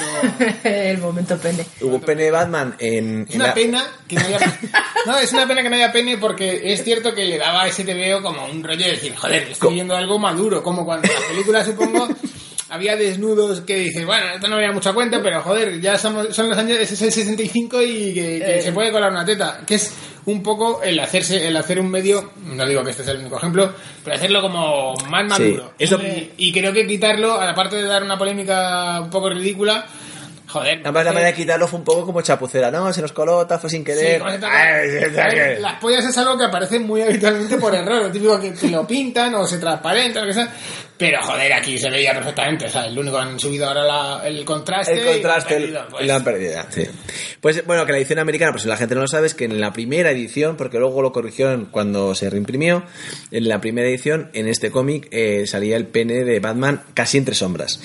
lo- 0.64 0.70
el 0.70 0.98
momento 0.98 1.38
pene. 1.38 1.64
hubo 1.82 2.00
pene 2.00 2.24
de 2.24 2.30
Batman 2.32 2.74
en... 2.80 3.22
Es 3.28 3.30
en 3.30 3.36
una 3.36 3.46
la- 3.46 3.54
pena 3.54 3.86
que 4.08 4.16
no 4.16 4.22
haya 4.26 4.38
No, 5.06 5.16
es 5.18 5.32
una 5.32 5.46
pena 5.46 5.62
que 5.62 5.70
no 5.70 5.76
haya 5.76 5.92
pene 5.92 6.18
porque 6.18 6.72
es 6.72 6.82
cierto 6.82 7.14
que 7.14 7.24
le 7.24 7.38
daba 7.38 7.62
a 7.62 7.68
ese 7.68 7.84
TVO 7.84 8.20
como 8.20 8.46
un 8.46 8.64
rollo 8.64 8.84
de 8.86 8.90
decir, 8.90 9.14
joder, 9.14 9.44
estoy 9.52 9.74
viendo 9.74 9.94
algo 9.94 10.18
maduro, 10.18 10.60
como 10.60 10.84
cuando 10.84 11.06
en 11.06 11.14
la 11.14 11.28
película 11.28 11.64
supongo 11.64 12.08
había 12.70 12.96
desnudos 12.96 13.60
que 13.60 13.76
dices, 13.76 14.04
bueno, 14.06 14.26
esto 14.34 14.48
no 14.48 14.56
me 14.56 14.62
da 14.62 14.72
mucha 14.72 14.92
cuenta, 14.92 15.22
pero 15.22 15.42
joder, 15.42 15.80
ya 15.80 15.98
somos, 15.98 16.34
son 16.34 16.48
los 16.48 16.58
años, 16.58 16.78
es 16.78 16.90
el 16.92 16.96
65 17.12 17.82
y 17.82 18.14
que, 18.14 18.38
que 18.44 18.58
Eh. 18.58 18.62
se 18.62 18.72
puede 18.72 18.90
colar 18.92 19.10
una 19.10 19.24
teta, 19.24 19.60
que 19.66 19.74
es 19.76 19.92
un 20.26 20.42
poco 20.42 20.82
el 20.82 20.98
hacerse, 21.00 21.46
el 21.46 21.56
hacer 21.56 21.78
un 21.78 21.90
medio, 21.90 22.32
no 22.46 22.66
digo 22.66 22.82
que 22.82 22.90
este 22.92 23.04
sea 23.04 23.12
el 23.12 23.20
único 23.20 23.36
ejemplo, 23.36 23.72
pero 24.02 24.16
hacerlo 24.16 24.40
como 24.40 24.94
más 25.10 25.26
maduro. 25.28 25.72
eso- 25.78 26.00
y, 26.02 26.32
y 26.38 26.52
creo 26.52 26.72
que 26.72 26.86
quitarlo, 26.86 27.34
aparte 27.34 27.76
de 27.76 27.82
dar 27.82 28.02
una 28.02 28.16
polémica 28.16 29.00
un 29.02 29.10
poco 29.10 29.28
ridícula, 29.28 29.86
joder. 30.54 30.78
Además 30.82 31.04
la 31.04 31.12
manera 31.12 31.30
de 31.32 31.34
quitarlo 31.34 31.66
fue 31.66 31.80
un 31.80 31.84
poco 31.84 32.06
como 32.06 32.22
chapucera, 32.22 32.70
¿no? 32.70 32.92
Se 32.92 33.02
nos 33.02 33.12
coló, 33.12 33.46
fue 33.60 33.68
sin 33.68 33.84
querer. 33.84 34.22
Ay, 34.22 35.58
las 35.60 35.80
pollas 35.80 36.04
es 36.04 36.16
algo 36.16 36.38
que 36.38 36.44
aparece 36.44 36.78
muy 36.78 37.02
habitualmente 37.02 37.58
por 37.58 37.74
error. 37.74 38.02
Lo 38.04 38.10
típico 38.12 38.40
que 38.40 38.54
lo 38.68 38.86
pintan 38.86 39.34
o 39.34 39.46
se 39.46 39.58
transparenta, 39.58 40.20
lo 40.20 40.26
que 40.28 40.34
sea. 40.34 40.48
Pero 40.96 41.20
joder, 41.22 41.52
aquí 41.52 41.76
se 41.76 41.90
veía 41.90 42.14
perfectamente. 42.14 42.66
O 42.66 42.70
sea, 42.70 42.86
el 42.86 42.96
único 42.96 43.16
que 43.16 43.22
han 43.22 43.40
subido 43.40 43.66
ahora 43.66 43.82
la- 43.82 44.22
el 44.28 44.44
contraste. 44.44 44.92
El 44.92 45.14
contraste, 45.14 45.60
y 45.60 45.74
pues. 45.90 46.06
la 46.06 46.14
han 46.16 46.24
perdido, 46.24 46.62
sí. 46.70 46.86
Pues 47.40 47.66
bueno, 47.66 47.84
que 47.84 47.90
la 47.92 47.98
edición 47.98 48.20
americana, 48.20 48.52
pues 48.52 48.64
la 48.64 48.76
gente 48.76 48.94
no 48.94 49.00
lo 49.00 49.08
sabe, 49.08 49.26
es 49.26 49.34
que 49.34 49.44
en 49.46 49.60
la 49.60 49.72
primera 49.72 50.12
edición, 50.12 50.56
porque 50.56 50.78
luego 50.78 51.02
lo 51.02 51.10
corrigieron 51.12 51.66
cuando 51.66 52.14
se 52.14 52.30
reimprimió, 52.30 52.84
en 53.32 53.48
la 53.48 53.60
primera 53.60 53.88
edición, 53.88 54.30
en 54.34 54.46
este 54.46 54.70
cómic, 54.70 55.08
eh, 55.10 55.46
salía 55.48 55.76
el 55.76 55.86
pene 55.86 56.22
de 56.24 56.38
Batman 56.38 56.82
casi 56.94 57.18
entre 57.18 57.34
sombras. 57.34 57.80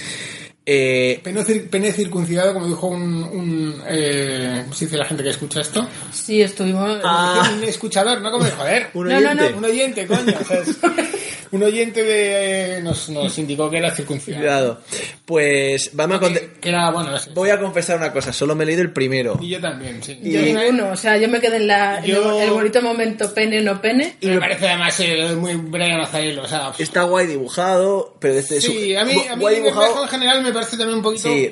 Eh, 0.72 1.20
Pene, 1.24 1.42
cir- 1.44 1.68
pene 1.68 1.92
circuncidado, 1.92 2.54
como 2.54 2.68
dijo 2.68 2.86
un. 2.88 3.24
un 3.24 3.84
eh, 3.88 4.60
¿cómo 4.66 4.76
se 4.76 4.86
dice 4.86 4.98
la 4.98 5.06
gente 5.06 5.24
que 5.24 5.30
escucha 5.32 5.62
esto? 5.62 5.88
Sí, 6.14 6.42
estuvimos. 6.44 7.00
Ah. 7.04 7.52
Un 7.58 7.64
escuchador, 7.64 8.22
¿no? 8.22 8.30
Como 8.30 8.44
de, 8.46 8.52
joder. 8.52 8.88
un 8.94 9.08
No, 9.08 9.20
no, 9.20 9.30
oyente. 9.32 9.50
no. 9.52 9.58
Un 9.58 9.66
oyente, 9.66 10.06
coño. 10.08 10.34
¿sabes? 10.48 10.78
un 11.52 11.64
oyente 11.64 12.04
de, 12.04 12.78
eh, 12.78 12.82
nos, 12.84 13.10
nos 13.10 13.36
indicó 13.40 13.68
que 13.72 13.78
era 13.80 13.90
circuncidado. 13.96 14.42
Cuidado. 14.42 14.82
Pues 15.26 15.90
Batman 15.94 16.20
con- 16.20 16.34
Que, 16.34 16.52
que 16.62 16.70
era, 16.70 16.92
bueno, 16.92 17.12
no 17.12 17.18
sé. 17.20 17.32
Voy 17.34 17.50
a 17.50 17.60
confesar 17.60 17.98
una 17.98 18.12
cosa, 18.14 18.32
solo 18.32 18.56
me 18.56 18.64
he 18.64 18.68
leído 18.68 18.84
el 18.84 18.92
primero. 18.94 19.40
Y 19.42 19.50
yo 19.50 19.60
también, 19.60 20.04
sí. 20.04 20.20
Yo 20.22 20.40
Y- 20.40 20.54
ninguno, 20.54 20.92
o 20.92 20.96
sea, 20.96 21.18
yo 21.18 21.28
me 21.30 21.40
quedé 21.40 21.58
en, 21.58 21.68
la, 21.68 21.98
en 22.00 22.06
Yo- 22.06 22.38
el, 22.40 22.44
el 22.46 22.52
bonito 22.52 22.82
momento 22.84 23.34
pene 23.34 23.60
no 23.62 23.82
pene. 23.82 24.18
Y 24.22 24.28
me 24.28 24.40
parece 24.40 24.68
además 24.68 25.00
eh, 25.00 25.36
muy 25.36 25.56
Brian 25.56 26.00
Azzarello, 26.02 26.44
o 26.44 26.48
sea... 26.48 26.72
Está 26.78 27.04
guay 27.04 27.26
dibujado, 27.28 28.16
pero 28.20 28.36
desde 28.36 28.62
su... 28.62 28.72
Sí, 28.72 28.96
a 28.96 29.04
mí, 29.06 29.14
a 29.30 29.36
mí 29.36 29.42
guay 29.42 29.56
dibujado. 29.56 30.04
en 30.04 30.10
general 30.10 30.44
me 30.44 30.52
parece 30.60 30.78
también 30.78 30.98
un 30.98 31.04
poquito... 31.04 31.30
Sí, 31.30 31.52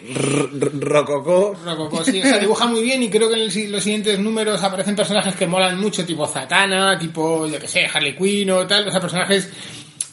rococó. 0.79 1.55
Rococó, 1.63 2.03
sí, 2.03 2.19
o 2.19 2.23
sea, 2.23 2.39
dibuja 2.39 2.65
muy 2.65 2.81
bien 2.81 3.01
y 3.03 3.09
creo 3.09 3.29
que 3.29 3.35
en 3.35 3.41
el 3.41 3.71
los 3.71 3.83
siguientes 3.83 4.19
números 4.19 4.61
aparecen 4.63 4.95
personajes 4.95 5.35
que 5.35 5.47
molan 5.47 5.79
mucho, 5.79 6.05
tipo 6.05 6.27
Zatanna, 6.27 6.97
tipo, 6.99 7.47
yo 7.47 7.59
que 7.59 7.67
sé, 7.67 7.85
Harley 7.85 8.15
Quinn 8.15 8.51
o 8.51 8.67
tal, 8.67 8.87
o 8.87 8.91
sea, 8.91 8.99
personajes 8.99 9.49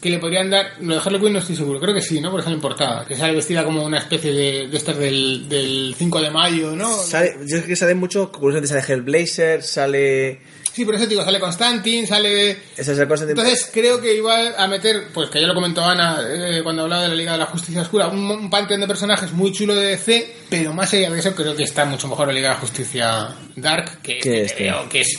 que 0.04 0.10
le 0.10 0.18
podrían 0.18 0.50
dar. 0.50 0.74
Lo 0.82 0.94
de 0.94 1.00
Harley 1.00 1.18
Quinn 1.20 1.32
no 1.32 1.38
estoy 1.38 1.56
seguro, 1.56 1.80
creo 1.80 1.94
que 1.94 2.02
sí, 2.02 2.20
¿no? 2.20 2.30
Por 2.30 2.40
ejemplo, 2.40 2.56
en 2.56 2.60
portada, 2.60 3.04
que 3.06 3.16
sale 3.16 3.32
vestida 3.34 3.64
como 3.64 3.82
una 3.82 3.98
especie 3.98 4.32
de, 4.32 4.68
de 4.68 4.76
estas 4.76 4.98
del, 4.98 5.48
del 5.48 5.94
5 5.98 6.20
de 6.20 6.30
mayo, 6.30 6.76
¿no? 6.76 6.94
Sale, 6.98 7.36
yo 7.46 7.56
es 7.56 7.64
que 7.64 7.74
sale 7.74 7.94
mucho, 7.94 8.30
curiosamente 8.30 8.68
sale 8.68 8.84
Hellblazer, 8.94 9.62
sale... 9.62 10.40
Sí, 10.74 10.84
por 10.84 10.96
eso 10.96 11.04
te 11.04 11.10
digo, 11.10 11.22
sale 11.24 11.38
Constantine, 11.38 12.04
sale. 12.04 12.50
Esa 12.76 12.90
es 12.92 12.98
la 12.98 13.06
cosa 13.06 13.24
de- 13.24 13.30
Entonces 13.30 13.70
creo 13.72 14.00
que 14.00 14.12
iba 14.16 14.56
a 14.58 14.66
meter, 14.66 15.04
pues 15.14 15.30
que 15.30 15.40
ya 15.40 15.46
lo 15.46 15.54
comentó 15.54 15.84
Ana 15.84 16.18
eh, 16.28 16.60
cuando 16.64 16.82
hablaba 16.82 17.04
de 17.04 17.08
la 17.10 17.14
Liga 17.14 17.32
de 17.32 17.38
la 17.38 17.46
Justicia 17.46 17.80
Oscura, 17.82 18.08
un, 18.08 18.28
un 18.28 18.50
panteón 18.50 18.80
de 18.80 18.88
personajes 18.88 19.30
muy 19.32 19.52
chulo 19.52 19.74
de 19.76 19.86
DC, 19.90 20.34
pero 20.50 20.72
más 20.74 20.92
allá 20.92 21.10
de 21.10 21.18
eso 21.20 21.32
creo 21.34 21.54
que 21.54 21.62
está 21.62 21.84
mucho 21.84 22.08
mejor 22.08 22.26
la 22.26 22.32
Liga 22.34 22.48
de 22.48 22.54
la 22.54 22.60
Justicia 22.60 23.28
Dark, 23.54 24.02
que, 24.02 24.14
Que 24.18 24.20
que 24.20 24.42
este. 24.42 24.56
creo 24.56 24.88
que 24.88 25.00
es... 25.02 25.18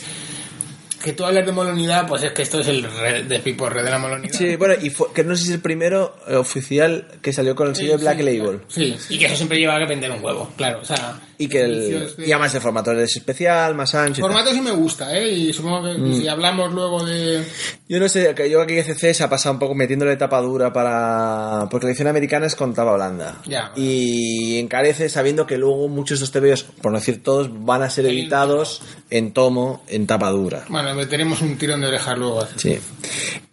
Que 1.06 1.12
tú 1.12 1.24
hablas 1.24 1.46
de 1.46 1.52
molonidad, 1.52 2.04
pues 2.08 2.24
es 2.24 2.32
que 2.32 2.42
esto 2.42 2.58
es 2.58 2.66
el 2.66 2.82
re- 2.82 3.22
de 3.22 3.38
piporre 3.38 3.80
de 3.84 3.90
la 3.90 3.98
molonidad. 3.98 4.34
Sí, 4.36 4.56
bueno, 4.56 4.74
y 4.82 4.90
fue- 4.90 5.06
que 5.14 5.22
no 5.22 5.36
sé 5.36 5.42
si 5.44 5.48
es 5.50 5.54
el 5.54 5.60
primero 5.60 6.16
eh, 6.26 6.34
oficial 6.34 7.06
que 7.22 7.32
salió 7.32 7.54
con 7.54 7.68
el 7.68 7.76
sello 7.76 7.92
de 7.92 7.98
Black 7.98 8.18
Sí, 8.18 8.22
Label. 8.24 8.60
Sí, 8.66 8.96
y 9.10 9.16
que 9.16 9.26
eso 9.26 9.36
siempre 9.36 9.56
lleva 9.60 9.76
a 9.76 9.86
vender 9.86 10.10
un 10.10 10.20
huevo, 10.24 10.50
claro. 10.56 10.80
O 10.80 10.84
sea, 10.84 11.20
Y 11.38 11.48
que 11.48 11.60
el, 11.62 12.14
de- 12.16 12.26
y 12.26 12.32
además 12.32 12.54
el 12.54 12.60
formato 12.60 12.92
es 12.92 13.16
especial, 13.16 13.74
más 13.74 13.94
ancho. 13.94 14.22
tal. 14.22 14.30
formato 14.32 14.52
sí 14.54 14.60
me 14.60 14.70
gusta, 14.70 15.16
¿eh? 15.16 15.28
Y 15.30 15.52
supongo 15.52 15.84
que 15.84 15.98
Mm. 15.98 16.20
si 16.20 16.28
hablamos 16.28 16.72
luego 16.72 17.04
de... 17.04 17.44
Yo 17.88 18.00
no 18.00 18.08
sé, 18.08 18.34
que 18.34 18.48
yo 18.50 18.60
aquí 18.62 18.74
ECC 18.78 19.12
se 19.14 19.22
ha 19.24 19.28
pasado 19.28 19.52
un 19.54 19.58
poco 19.58 19.74
metiéndole 19.74 20.16
tapa 20.16 20.40
dura 20.40 20.72
para... 20.72 21.68
Porque 21.70 21.86
la 21.86 21.90
edición 21.92 22.08
americana 22.08 22.46
es 22.46 22.54
con 22.56 22.72
tapa 22.74 22.94
blanda. 22.94 23.40
Ya. 23.46 23.72
Y 23.76 24.58
encarece 24.58 25.08
sabiendo 25.08 25.46
que 25.46 25.58
luego 25.58 25.88
muchos 25.88 26.20
de 26.20 26.24
estos 26.24 26.42
TVOs, 26.42 26.62
por 26.82 26.92
no 26.92 26.98
decir 26.98 27.22
todos, 27.22 27.48
van 27.64 27.82
a 27.82 27.90
ser 27.90 28.06
editados 28.06 28.82
en 29.10 29.32
tomo, 29.32 29.84
en 29.88 30.06
tapa 30.06 30.30
dura. 30.30 30.64
Bueno, 30.68 30.94
meteremos 30.94 31.40
un 31.42 31.56
tirón 31.58 31.80
de 31.82 31.88
orejas 31.88 32.16
luego. 32.18 32.46
Sí. 32.56 32.78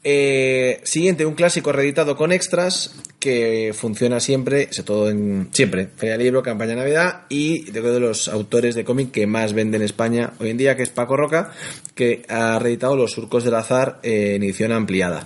Eh, 0.03 0.81
siguiente, 0.83 1.25
un 1.25 1.33
clásico 1.35 1.71
reeditado 1.71 2.15
con 2.17 2.31
extras 2.31 2.91
que 3.23 3.73
funciona 3.73 4.19
siempre, 4.19 4.67
sobre 4.69 4.85
todo 4.85 5.09
en 5.09 5.47
siempre, 5.53 5.87
Feria 5.95 6.17
Libro, 6.17 6.43
campaña 6.43 6.75
Navidad 6.75 7.21
y 7.29 7.71
de 7.71 7.79
uno 7.79 7.93
de 7.93 8.01
los 8.01 8.27
autores 8.27 8.75
de 8.75 8.83
cómic 8.83 9.11
que 9.11 9.25
más 9.27 9.53
vende 9.53 9.77
en 9.77 9.83
España 9.83 10.33
hoy 10.39 10.49
en 10.49 10.57
día, 10.57 10.75
que 10.75 10.83
es 10.83 10.89
Paco 10.89 11.15
Roca, 11.15 11.53
que 11.95 12.25
ha 12.27 12.59
reeditado 12.59 12.97
Los 12.97 13.13
Surcos 13.13 13.45
del 13.45 13.55
Azar 13.55 14.01
en 14.03 14.43
edición 14.43 14.73
ampliada. 14.73 15.25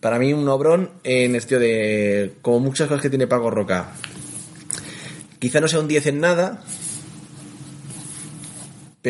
Para 0.00 0.18
mí 0.18 0.32
un 0.32 0.48
obrón 0.48 0.90
en 1.04 1.36
este 1.36 1.60
de 1.60 2.32
como 2.42 2.58
muchas 2.58 2.88
cosas 2.88 3.02
que 3.02 3.10
tiene 3.10 3.28
Paco 3.28 3.48
Roca. 3.48 3.92
Quizá 5.38 5.60
no 5.60 5.68
sea 5.68 5.78
un 5.78 5.86
10 5.86 6.04
en 6.08 6.18
nada, 6.18 6.64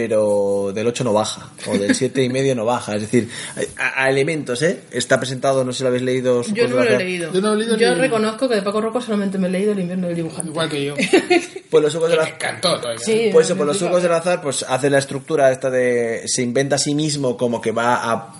pero 0.00 0.70
del 0.72 0.86
8 0.86 1.02
no 1.02 1.12
baja, 1.12 1.50
o 1.66 1.76
del 1.76 1.92
7 1.92 2.22
y 2.22 2.28
medio 2.28 2.54
no 2.54 2.64
baja. 2.64 2.94
Es 2.94 3.00
decir, 3.02 3.28
a, 3.76 4.04
a 4.04 4.08
elementos, 4.08 4.62
¿eh? 4.62 4.80
Está 4.92 5.18
presentado, 5.18 5.64
no 5.64 5.72
sé 5.72 5.78
si 5.78 5.82
lo 5.82 5.88
habéis 5.88 6.04
leído. 6.04 6.42
Yo 6.44 6.68
no 6.68 6.76
lo 6.76 6.82
he 6.84 6.96
leído. 6.98 7.32
Yo 7.32 7.40
no 7.40 7.54
he 7.54 7.56
leído 7.56 7.76
Yo 7.76 7.94
ni- 7.94 8.00
reconozco 8.00 8.48
que 8.48 8.54
de 8.54 8.62
Paco 8.62 8.80
Rocco 8.80 9.00
solamente 9.00 9.38
me 9.38 9.48
he 9.48 9.50
leído 9.50 9.72
El 9.72 9.80
invierno 9.80 10.06
del 10.06 10.16
dibujante. 10.16 10.50
Igual 10.50 10.68
que 10.68 10.84
yo. 10.84 10.94
Pues 11.70 11.82
los 11.84 11.92
Surcos 11.92 12.08
del 12.10 12.18
me 12.20 12.24
Azar. 12.24 12.34
encantó 12.36 12.80
todavía. 12.80 13.04
Sí, 13.04 13.28
Pues, 13.32 13.50
me 13.50 13.56
pues 13.56 13.66
los 13.66 13.76
surcos 13.76 14.02
del 14.02 14.12
azar 14.12 14.40
pues 14.40 14.62
hace 14.66 14.88
la 14.88 14.96
estructura 14.98 15.50
esta 15.52 15.68
de 15.68 16.22
se 16.26 16.40
inventa 16.42 16.76
a 16.76 16.78
sí 16.78 16.94
mismo 16.94 17.36
como 17.36 17.60
que 17.60 17.72
va 17.72 18.10
a 18.10 18.34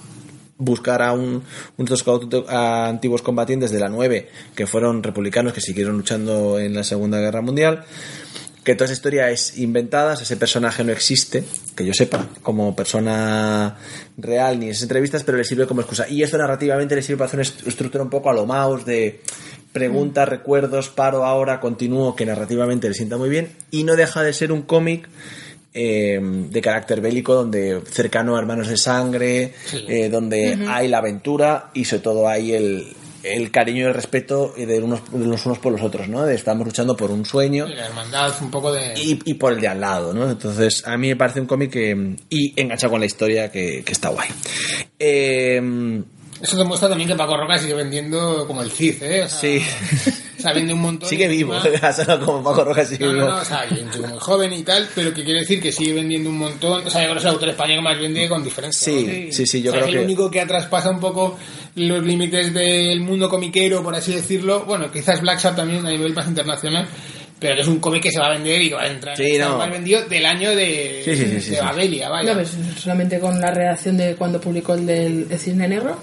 buscar 0.56 1.02
a 1.02 1.12
un, 1.12 1.42
unos 1.76 2.04
a 2.48 2.86
antiguos 2.88 3.20
combatientes 3.20 3.70
de 3.70 3.80
la 3.80 3.90
9 3.90 4.30
que 4.54 4.66
fueron 4.66 5.02
republicanos 5.02 5.52
que 5.52 5.60
siguieron 5.60 5.98
luchando 5.98 6.58
en 6.58 6.72
la 6.74 6.84
Segunda 6.84 7.18
Guerra 7.20 7.42
Mundial 7.42 7.84
que 8.68 8.74
toda 8.74 8.84
esa 8.84 8.92
historia 8.92 9.30
es 9.30 9.56
inventada, 9.56 10.12
ese 10.12 10.36
personaje 10.36 10.84
no 10.84 10.92
existe, 10.92 11.42
que 11.74 11.86
yo 11.86 11.94
sepa, 11.94 12.28
como 12.42 12.76
persona 12.76 13.78
real 14.18 14.58
ni 14.60 14.66
en 14.66 14.72
esas 14.72 14.82
entrevistas, 14.82 15.24
pero 15.24 15.38
le 15.38 15.44
sirve 15.44 15.66
como 15.66 15.80
excusa. 15.80 16.06
Y 16.06 16.22
esto 16.22 16.36
narrativamente 16.36 16.94
le 16.94 17.00
sirve 17.00 17.16
para 17.16 17.28
hacer 17.28 17.38
una 17.40 17.48
est- 17.48 17.66
estructura 17.66 18.04
un 18.04 18.10
poco 18.10 18.28
a 18.28 18.34
lo 18.34 18.44
mouse 18.44 18.84
de 18.84 19.22
preguntas, 19.72 20.28
recuerdos, 20.28 20.90
paro 20.90 21.24
ahora, 21.24 21.60
continúo, 21.60 22.14
que 22.14 22.26
narrativamente 22.26 22.88
le 22.88 22.94
sienta 22.94 23.16
muy 23.16 23.30
bien. 23.30 23.48
Y 23.70 23.84
no 23.84 23.96
deja 23.96 24.22
de 24.22 24.34
ser 24.34 24.52
un 24.52 24.60
cómic 24.60 25.08
eh, 25.72 26.20
de 26.22 26.60
carácter 26.60 27.00
bélico, 27.00 27.34
donde 27.34 27.80
cercano 27.90 28.36
a 28.36 28.38
hermanos 28.40 28.68
de 28.68 28.76
sangre, 28.76 29.54
eh, 29.88 30.10
donde 30.10 30.58
hay 30.68 30.88
la 30.88 30.98
aventura 30.98 31.70
y 31.72 31.86
sobre 31.86 32.02
todo 32.02 32.28
hay 32.28 32.52
el, 32.52 32.86
el 33.22 33.50
cariño 33.50 33.80
y 33.80 33.88
el 33.88 33.94
respeto 33.94 34.54
de, 34.56 34.80
unos, 34.80 35.00
de 35.12 35.26
los 35.26 35.44
unos 35.46 35.58
por 35.58 35.72
los 35.72 35.82
otros, 35.82 36.08
¿no? 36.08 36.24
De 36.24 36.34
estamos 36.34 36.66
luchando 36.66 36.96
por 36.96 37.10
un 37.10 37.24
sueño 37.24 37.66
Y 37.68 37.74
la 37.74 37.86
hermandad, 37.86 38.32
un 38.40 38.50
poco 38.50 38.72
de... 38.72 38.94
y, 38.96 39.18
y 39.24 39.34
por 39.34 39.52
el 39.52 39.60
de 39.60 39.68
al 39.68 39.80
lado, 39.80 40.12
¿no? 40.14 40.30
Entonces, 40.30 40.86
a 40.86 40.96
mí 40.96 41.08
me 41.08 41.16
parece 41.16 41.40
un 41.40 41.46
cómic 41.46 41.70
que. 41.70 42.16
y 42.30 42.60
enganchado 42.60 42.92
con 42.92 43.00
la 43.00 43.06
historia 43.06 43.50
que, 43.50 43.82
que 43.84 43.92
está 43.92 44.08
guay. 44.08 44.28
Eh, 44.98 46.02
Eso 46.40 46.56
demuestra 46.56 46.88
también 46.88 47.08
que 47.08 47.16
Paco 47.16 47.36
Roca 47.36 47.58
sigue 47.58 47.74
vendiendo 47.74 48.46
como 48.46 48.62
el 48.62 48.70
Cid, 48.70 49.02
¿eh? 49.02 49.24
O 49.24 49.28
sea, 49.28 49.38
sí. 49.40 49.60
O 50.38 50.40
sea, 50.40 50.52
vende 50.52 50.72
un 50.72 50.80
montón. 50.80 51.08
sigue 51.08 51.26
vivo. 51.26 51.52
sonado 51.60 52.24
como 52.26 52.44
Paco 52.44 52.64
Rojas 52.64 52.88
sigue 52.88 53.06
No, 53.06 53.12
no, 53.12 53.18
vivo. 53.18 53.28
no, 53.30 53.36
o 53.38 53.44
sea, 53.44 53.66
muy 53.68 54.18
joven 54.20 54.52
y 54.52 54.62
tal, 54.62 54.88
pero 54.94 55.12
que 55.12 55.24
quiere 55.24 55.40
decir 55.40 55.60
que 55.60 55.72
sigue 55.72 55.94
vendiendo 55.94 56.30
un 56.30 56.38
montón. 56.38 56.86
O 56.86 56.90
sea, 56.90 57.00
yo 57.02 57.06
creo 57.08 57.14
que 57.14 57.18
es 57.18 57.24
el 57.24 57.30
autor 57.30 57.48
español 57.48 57.76
que 57.78 57.82
más 57.82 57.98
vende 58.00 58.28
con 58.28 58.44
diferencia. 58.44 58.84
Sí, 58.84 59.24
¿no? 59.26 59.32
sí, 59.32 59.46
sí, 59.46 59.62
yo 59.62 59.70
O 59.70 59.74
sea, 59.74 59.80
creo 59.82 59.88
es 59.88 59.94
el 59.94 59.98
que- 60.00 60.04
único 60.04 60.30
que 60.30 60.40
ha 60.40 60.46
traspasado 60.46 60.94
un 60.94 61.00
poco 61.00 61.36
los 61.74 62.04
límites 62.04 62.54
del 62.54 63.00
mundo 63.00 63.28
comiquero, 63.28 63.82
por 63.82 63.94
así 63.96 64.12
decirlo. 64.12 64.64
Bueno, 64.64 64.92
quizás 64.92 65.20
Black 65.20 65.40
Shark 65.40 65.56
también 65.56 65.84
a 65.84 65.90
nivel 65.90 66.14
más 66.14 66.28
internacional. 66.28 66.86
Pero 67.40 67.54
que 67.54 67.60
es 67.62 67.68
un 67.68 67.78
cómic 67.78 68.02
que 68.02 68.10
se 68.10 68.18
va 68.18 68.26
a 68.26 68.30
vender 68.30 68.60
y 68.62 68.68
que 68.68 68.74
va 68.74 68.82
a 68.82 68.88
entrar 68.88 69.16
Sí, 69.16 69.22
en 69.22 69.42
el 69.42 69.48
no. 69.48 69.58
más 69.58 69.70
vendido 69.70 70.02
del 70.08 70.26
año 70.26 70.50
de, 70.56 71.02
Sí, 71.04 71.14
sí, 71.16 71.24
de 71.24 71.40
sí. 71.40 71.54
Babelia, 71.60 72.08
vaya. 72.08 72.30
No, 72.32 72.38
pues 72.40 72.52
solamente 72.80 73.20
con 73.20 73.40
la 73.40 73.52
redacción 73.52 73.96
de 73.96 74.16
cuando 74.16 74.40
publicó 74.40 74.74
el 74.74 74.84
del 74.86 75.26
el 75.30 75.38
Cisne 75.38 75.68
Negro. 75.68 75.96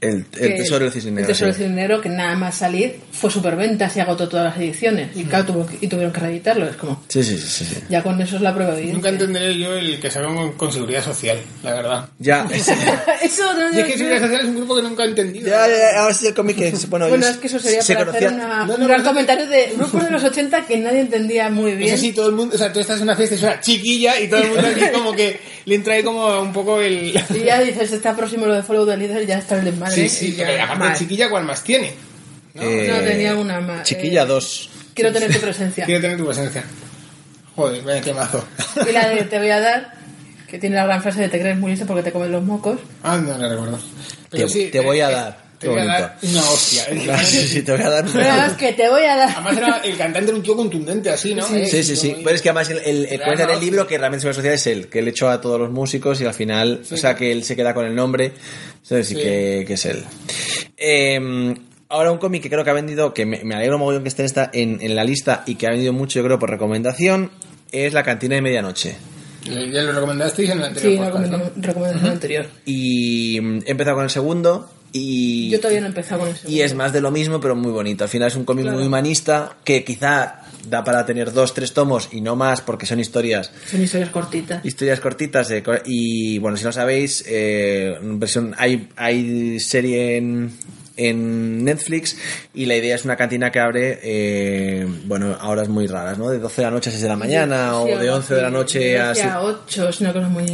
El, 0.00 0.24
el 0.38 0.54
tesoro 0.56 0.84
del 0.84 0.92
cisne 0.92 1.08
El 1.08 1.14
negro. 1.16 1.28
Tesoro 1.28 1.52
sí. 1.52 1.58
del 1.58 1.68
Cisne 1.70 1.82
Negro, 1.82 2.00
que 2.00 2.08
nada 2.08 2.36
más 2.36 2.54
salir 2.54 3.00
fue 3.10 3.30
superventa, 3.32 3.90
se 3.90 4.00
agotó 4.00 4.28
todas 4.28 4.44
las 4.46 4.56
ediciones. 4.56 5.10
Y 5.16 5.24
claro, 5.24 5.46
tuvo 5.46 5.66
y 5.80 5.88
tuvieron 5.88 6.12
que 6.12 6.20
reeditarlo. 6.20 6.68
Es 6.68 6.76
como, 6.76 7.02
Sí, 7.08 7.22
sí, 7.24 7.36
sí, 7.36 7.64
sí, 7.64 7.76
ya 7.88 8.00
con 8.04 8.20
eso 8.22 8.36
es 8.36 8.42
la 8.42 8.54
prueba 8.54 8.74
evidente. 8.74 8.94
Nunca 8.94 9.08
entenderé 9.08 9.58
yo 9.58 9.72
el 9.74 9.98
que 9.98 10.08
se 10.08 10.20
haga 10.20 10.28
con, 10.32 10.52
con 10.52 10.72
seguridad 10.72 11.02
social, 11.04 11.38
la 11.64 11.74
verdad. 11.74 12.08
Ya, 12.20 12.46
es- 12.54 12.68
eso 13.22 13.52
no, 13.54 13.72
Y 13.76 13.80
es 13.80 13.86
que 13.86 13.98
seguridad 13.98 14.20
social 14.20 14.40
es 14.42 14.46
un 14.46 14.56
grupo 14.56 14.76
que 14.76 14.82
nunca 14.82 15.04
he 15.04 15.08
entendido. 15.08 15.48
ya, 15.48 15.66
ya, 15.66 15.76
ya, 15.76 16.00
ahora 16.00 16.14
sí 16.14 16.26
el 16.28 16.34
cómic 16.34 16.56
que. 16.58 16.70
Bueno, 16.88 17.08
Bueno, 17.08 17.24
es- 17.26 17.32
es 17.32 17.36
que 17.38 17.46
eso 17.48 17.58
sería 17.58 17.82
se 17.82 17.94
para 17.94 18.06
conocía- 18.06 18.28
hacer 18.28 18.38
una- 18.40 18.58
No, 18.58 18.66
no, 18.66 18.74
un 18.76 18.86
gran 18.86 18.98
no, 18.98 19.04
no. 19.04 19.10
comentario 19.10 19.48
de 19.48 19.72
grupos 19.76 20.04
de 20.04 20.10
los 20.12 20.22
80 20.22 20.64
que 20.64 20.76
nadie 20.78 21.00
entendía 21.00 21.48
muy 21.50 21.74
bien. 21.74 21.94
Eso 21.94 22.02
sí, 22.02 22.12
todo 22.12 22.28
el 22.28 22.36
mundo, 22.36 22.54
o 22.54 22.58
sea, 22.58 22.72
tú 22.72 22.78
estás 22.78 22.98
en 22.98 23.02
una 23.02 23.16
fiesta 23.16 23.34
y 23.34 23.38
suena 23.38 23.60
chiquilla 23.60 24.20
y 24.20 24.28
todo 24.28 24.42
el 24.42 24.48
mundo 24.50 24.68
aquí 24.68 24.80
como 24.94 25.12
que 25.12 25.40
le 25.64 25.74
entra 25.74 25.94
ahí 25.94 26.02
como 26.04 26.40
un 26.40 26.52
poco 26.52 26.80
el... 26.80 27.14
Y 27.34 27.44
ya 27.44 27.60
dices, 27.60 27.92
está 27.92 28.14
próximo 28.16 28.46
lo 28.46 28.54
de 28.54 28.62
Follow 28.62 28.86
the 28.86 28.96
Leader, 28.96 29.26
ya 29.26 29.38
está 29.38 29.56
el 29.58 29.64
desmadre. 29.64 29.87
Sí, 29.94 30.08
sí, 30.08 30.26
y 30.28 30.32
ya, 30.36 30.46
pero 30.46 30.62
aparte 30.64 30.84
mal. 30.84 30.96
chiquilla, 30.98 31.30
¿cuál 31.30 31.44
más 31.44 31.62
tiene? 31.64 31.92
¿No? 32.54 32.62
Eh, 32.62 32.88
No, 32.90 33.00
tenía 33.00 33.34
una 33.36 33.60
más. 33.60 33.82
Chiquilla 33.84 34.22
Eh, 34.22 34.26
2. 34.26 34.70
Quiero 34.94 35.12
tener 35.12 35.32
tu 35.32 35.40
presencia. 35.40 35.84
Quiero 35.86 36.00
tener 36.00 36.16
tu 36.16 36.26
presencia. 36.26 36.64
Joder, 37.56 37.82
vaya 37.82 38.00
qué 38.00 38.14
mazo. 38.14 38.44
Y 38.88 38.92
la 38.92 39.08
de 39.08 39.22
Te 39.24 39.38
voy 39.38 39.50
a 39.50 39.60
dar, 39.60 39.92
que 40.48 40.58
tiene 40.58 40.76
la 40.76 40.84
gran 40.86 41.02
frase 41.02 41.20
de 41.22 41.28
te 41.28 41.40
crees 41.40 41.56
muy 41.58 41.70
listo 41.72 41.86
porque 41.86 42.02
te 42.02 42.12
comen 42.12 42.32
los 42.32 42.42
mocos. 42.42 42.78
Ah, 43.02 43.16
no 43.18 43.36
la 43.38 43.48
recuerdo. 43.48 43.78
Te- 44.30 44.70
te 44.70 44.80
voy 44.80 45.00
a 45.00 45.10
dar. 45.10 45.47
Te 45.58 45.68
voy 45.68 45.80
a 45.80 45.84
dar 45.86 46.16
una 46.22 46.40
hostia. 46.50 46.84
Claro, 47.04 47.22
sí, 47.26 47.48
sí, 47.48 47.62
te 47.62 47.72
voy 47.72 47.80
a 47.82 47.90
dar 47.90 48.04
un 48.06 48.12
Pero 48.12 48.44
es 48.46 48.52
que 48.52 48.72
te 48.74 48.88
voy 48.88 49.02
a 49.02 49.16
dar. 49.16 49.30
Además 49.30 49.56
era, 49.56 49.76
el 49.78 49.96
cantante 49.96 50.28
era 50.28 50.36
un 50.36 50.42
tío 50.42 50.56
contundente 50.56 51.10
así, 51.10 51.34
¿no? 51.34 51.46
Eh, 51.54 51.66
Sí, 51.66 51.82
sí, 51.82 51.96
sí. 51.96 52.10
como- 52.12 52.22
Pero 52.24 52.36
es 52.36 52.42
que 52.42 52.48
además 52.50 52.70
el, 52.70 52.78
el, 52.78 53.04
el 53.06 53.20
cuenta 53.20 53.42
en 53.44 53.50
el 53.50 53.58
sí. 53.58 53.64
libro 53.64 53.86
que 53.86 53.98
realmente 53.98 54.26
se 54.26 54.32
social 54.34 54.54
es 54.54 54.66
él, 54.68 54.88
que 54.88 55.00
él 55.00 55.08
echó 55.08 55.28
a 55.30 55.40
todos 55.40 55.58
los 55.58 55.70
músicos 55.70 56.20
y 56.20 56.24
al 56.26 56.34
final, 56.34 56.82
o 56.90 56.96
sea, 56.96 57.14
que 57.16 57.32
él 57.32 57.42
se 57.44 57.56
queda 57.56 57.74
con 57.74 57.86
el 57.86 57.94
nombre. 57.94 58.32
Y 58.90 59.04
Sí. 59.04 59.14
que, 59.16 59.64
que 59.66 59.74
es 59.74 59.84
él. 59.86 60.02
Eh, 60.76 61.54
ahora 61.88 62.10
un 62.10 62.18
cómic 62.18 62.42
que 62.42 62.50
creo 62.50 62.64
que 62.64 62.70
ha 62.70 62.74
vendido, 62.74 63.12
que 63.12 63.26
me, 63.26 63.42
me 63.44 63.54
alegro 63.54 63.78
mogollón 63.78 64.02
que 64.02 64.08
esté 64.08 64.22
en, 64.22 64.26
esta, 64.26 64.50
en, 64.52 64.78
en 64.80 64.94
la 64.96 65.04
lista 65.04 65.42
y 65.46 65.56
que 65.56 65.66
ha 65.66 65.70
vendido 65.70 65.92
mucho, 65.92 66.18
yo 66.20 66.24
creo, 66.24 66.38
por 66.38 66.50
recomendación, 66.50 67.30
es 67.72 67.92
La 67.92 68.02
Cantina 68.02 68.36
de 68.36 68.42
Medianoche. 68.42 68.96
Eh, 69.46 69.70
Ya 69.72 69.82
lo 69.82 69.92
recomendasteis 69.92 70.50
en 70.50 70.58
el 70.58 70.64
anterior 70.64 70.92
Sí, 70.92 70.98
recomendación 71.04 71.62
recomendación 71.62 72.10
anterior. 72.10 72.46
Y 72.64 73.40
mm, 73.40 73.58
he 73.66 73.70
empezado 73.70 73.96
con 73.96 74.04
el 74.04 74.10
segundo 74.10 74.70
y... 74.92 75.50
Yo 75.50 75.58
todavía 75.58 75.80
no 75.80 75.86
he 75.86 75.90
empezado 75.90 76.20
con 76.20 76.30
eso. 76.30 76.48
Y 76.48 76.60
es 76.62 76.74
más 76.74 76.92
de 76.92 77.00
lo 77.00 77.10
mismo, 77.10 77.40
pero 77.40 77.54
muy 77.56 77.70
bonito. 77.72 78.04
Al 78.04 78.10
final 78.10 78.28
es 78.28 78.36
un 78.36 78.44
cómic 78.44 78.64
Claro. 78.64 78.78
muy 78.78 78.86
humanista 78.86 79.56
que 79.64 79.84
quizá 79.84 80.42
da 80.68 80.84
para 80.84 81.06
tener 81.06 81.32
dos, 81.32 81.54
tres 81.54 81.72
tomos 81.72 82.08
y 82.12 82.20
no 82.20 82.36
más 82.36 82.60
porque 82.60 82.84
son 82.86 83.00
historias 83.00 83.50
Son 83.70 83.82
historias 83.82 84.10
cortitas. 84.10 84.64
historias 84.64 85.00
cortitas 85.00 85.48
de 85.48 85.62
y 85.86 86.38
bueno 86.40 86.56
si 86.58 86.64
no 86.64 86.72
sabéis 86.72 87.24
eh, 87.26 87.96
versión 88.02 88.54
hay 88.58 88.88
hay 88.96 89.60
serie 89.60 90.16
en 90.18 90.50
en 90.96 91.64
Netflix 91.64 92.16
y 92.54 92.66
la 92.66 92.74
idea 92.76 92.96
es 92.96 93.04
una 93.04 93.16
cantina 93.16 93.50
que 93.52 93.60
abre 93.60 94.00
eh, 94.02 94.86
bueno 95.06 95.36
a 95.40 95.48
horas 95.48 95.68
muy 95.68 95.86
raras 95.86 96.18
no 96.18 96.28
de 96.28 96.38
12 96.38 96.60
de 96.60 96.66
la 96.66 96.70
noche 96.72 96.90
a 96.90 96.92
6 96.92 97.02
de 97.02 97.08
la 97.08 97.16
mañana 97.16 97.70
Sí, 97.70 97.76
o 97.76 97.86
de 97.86 97.92
algo 98.08 98.14
11 98.16 98.34
de 98.34 98.42
la 98.42 98.50
noche 98.50 98.98
a 98.98 99.08
12 99.08 99.20
siete- 99.20 99.30
a 99.36 99.40
8, 99.42 99.88
es 99.88 100.00
una 100.00 100.12
cosa 100.12 100.28
muy... 100.28 100.44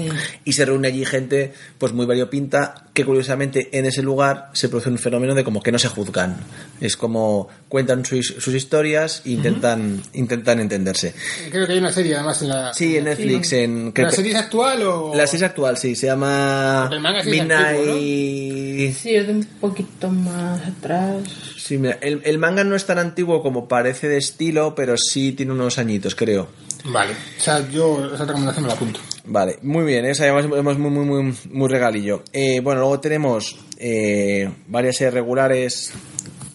y 0.45 0.53
se 0.53 0.65
reúne 0.67 0.89
allí 0.89 1.05
gente 1.07 1.55
pues 1.79 1.93
muy 1.95 2.05
variopinta 2.07 2.84
que 2.95 3.05
curiosamente 3.05 3.77
en 3.77 3.87
ese 3.87 4.03
lugar 4.03 4.51
se 4.53 4.69
produce 4.69 4.89
un 4.89 4.99
fenómeno 4.99 5.35
de 5.35 5.43
como 5.43 5.61
que 5.61 5.73
no 5.73 5.81
se 5.81 5.89
juzgan. 5.89 6.37
Es 6.81 6.97
como 6.97 7.49
cuentan 7.69 8.05
sus, 8.05 8.37
sus 8.39 8.55
historias 8.55 9.23
e 9.25 9.31
intentan, 9.31 10.01
intentan 10.13 10.61
entenderse. 10.61 11.13
Creo 11.51 11.67
que 11.67 11.73
hay 11.73 11.79
una 11.81 11.93
serie 11.93 12.15
además 12.15 12.41
en 12.43 12.49
la... 12.51 12.73
Sí, 12.73 12.97
en 12.97 13.05
Netflix. 13.05 13.53
En, 13.53 13.91
creo 13.91 14.07
¿La 14.07 14.13
serie 14.13 14.31
es 14.31 14.39
actual 14.39 14.83
o...? 14.85 15.13
la 15.13 15.27
serie 15.27 15.47
actual, 15.47 15.77
sí, 15.77 15.97
se 15.97 16.07
llama 16.07 16.89
el 16.91 17.01
manga 17.01 17.23
sí 17.25 17.31
es 17.31 17.35
Midnight... 17.35 18.95
Sí, 18.95 19.15
es 19.17 19.27
de 19.27 19.33
un 19.33 19.45
poquito 19.61 20.09
más 20.09 20.61
atrás. 20.65 21.25
Sí, 21.57 21.79
mira, 21.79 21.99
el, 22.01 22.23
el 22.25 22.39
manga 22.39 22.63
no 22.63 22.77
es 22.77 22.87
tan 22.87 22.99
antiguo 22.99 23.43
como 23.43 23.67
parece 23.67 24.07
de 24.07 24.19
estilo, 24.19 24.77
pero 24.77 24.97
sí 24.97 25.33
tiene 25.33 25.51
unos 25.51 25.79
añitos, 25.79 26.15
creo. 26.15 26.49
Vale. 26.85 27.13
O 27.13 27.41
sea, 27.41 27.69
yo 27.71 28.15
esa 28.15 28.25
recomendación 28.25 28.65
me 28.65 28.69
la 28.69 28.75
apunto. 28.75 29.01
Vale, 29.27 29.59
muy 29.63 29.85
bien, 29.85 30.05
esa 30.05 30.25
además 30.25 30.45
hemos 30.45 30.79
muy, 30.79 30.91
muy, 30.91 31.05
muy, 31.07 31.35
muy 31.51 31.69
regalillo. 31.69 32.23
Eh, 32.33 32.61
bueno, 32.61 32.81
luego 32.81 33.01
tenemos 33.01 33.57
eh, 33.79 34.51
varias 34.67 34.97
series 34.97 35.15
regulares 35.15 35.93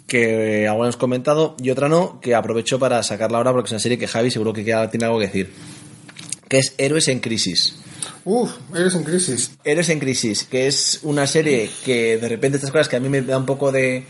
que 0.06 0.68
alguna 0.68 0.88
hemos 0.88 0.98
comentado 0.98 1.56
y 1.60 1.72
otra 1.72 1.90
no, 1.90 2.20
que 2.20 2.36
aprovecho 2.36 2.78
para 2.78 3.02
sacarla 3.02 3.38
ahora 3.38 3.52
porque 3.54 3.68
es 3.68 3.72
una 3.72 3.80
serie 3.80 3.98
que 3.98 4.08
Javi 4.08 4.30
seguro 4.30 4.54
que 4.54 4.64
tiene 4.64 5.06
algo 5.06 5.20
que 5.20 5.26
decir. 5.26 5.52
Que 6.48 6.60
es 6.60 6.76
Héroes 6.78 7.08
en 7.08 7.20
Crisis. 7.20 7.76
Uf, 8.26 8.52
eres 8.76 8.96
en 8.96 9.04
crisis. 9.04 9.52
Héroes 9.64 9.90
en 9.90 10.00
Crisis, 10.00 10.44
que 10.44 10.68
es 10.68 11.00
una 11.04 11.26
serie 11.26 11.70
que 11.86 12.18
de 12.18 12.30
repente 12.30 12.58
estas 12.58 12.72
cosas 12.72 12.90
que 12.90 12.98
a 12.98 13.00
mí 13.00 13.10
me 13.10 13.22
da 13.22 13.38
un 13.38 13.46
poco 13.46 13.72
de, 13.72 14.04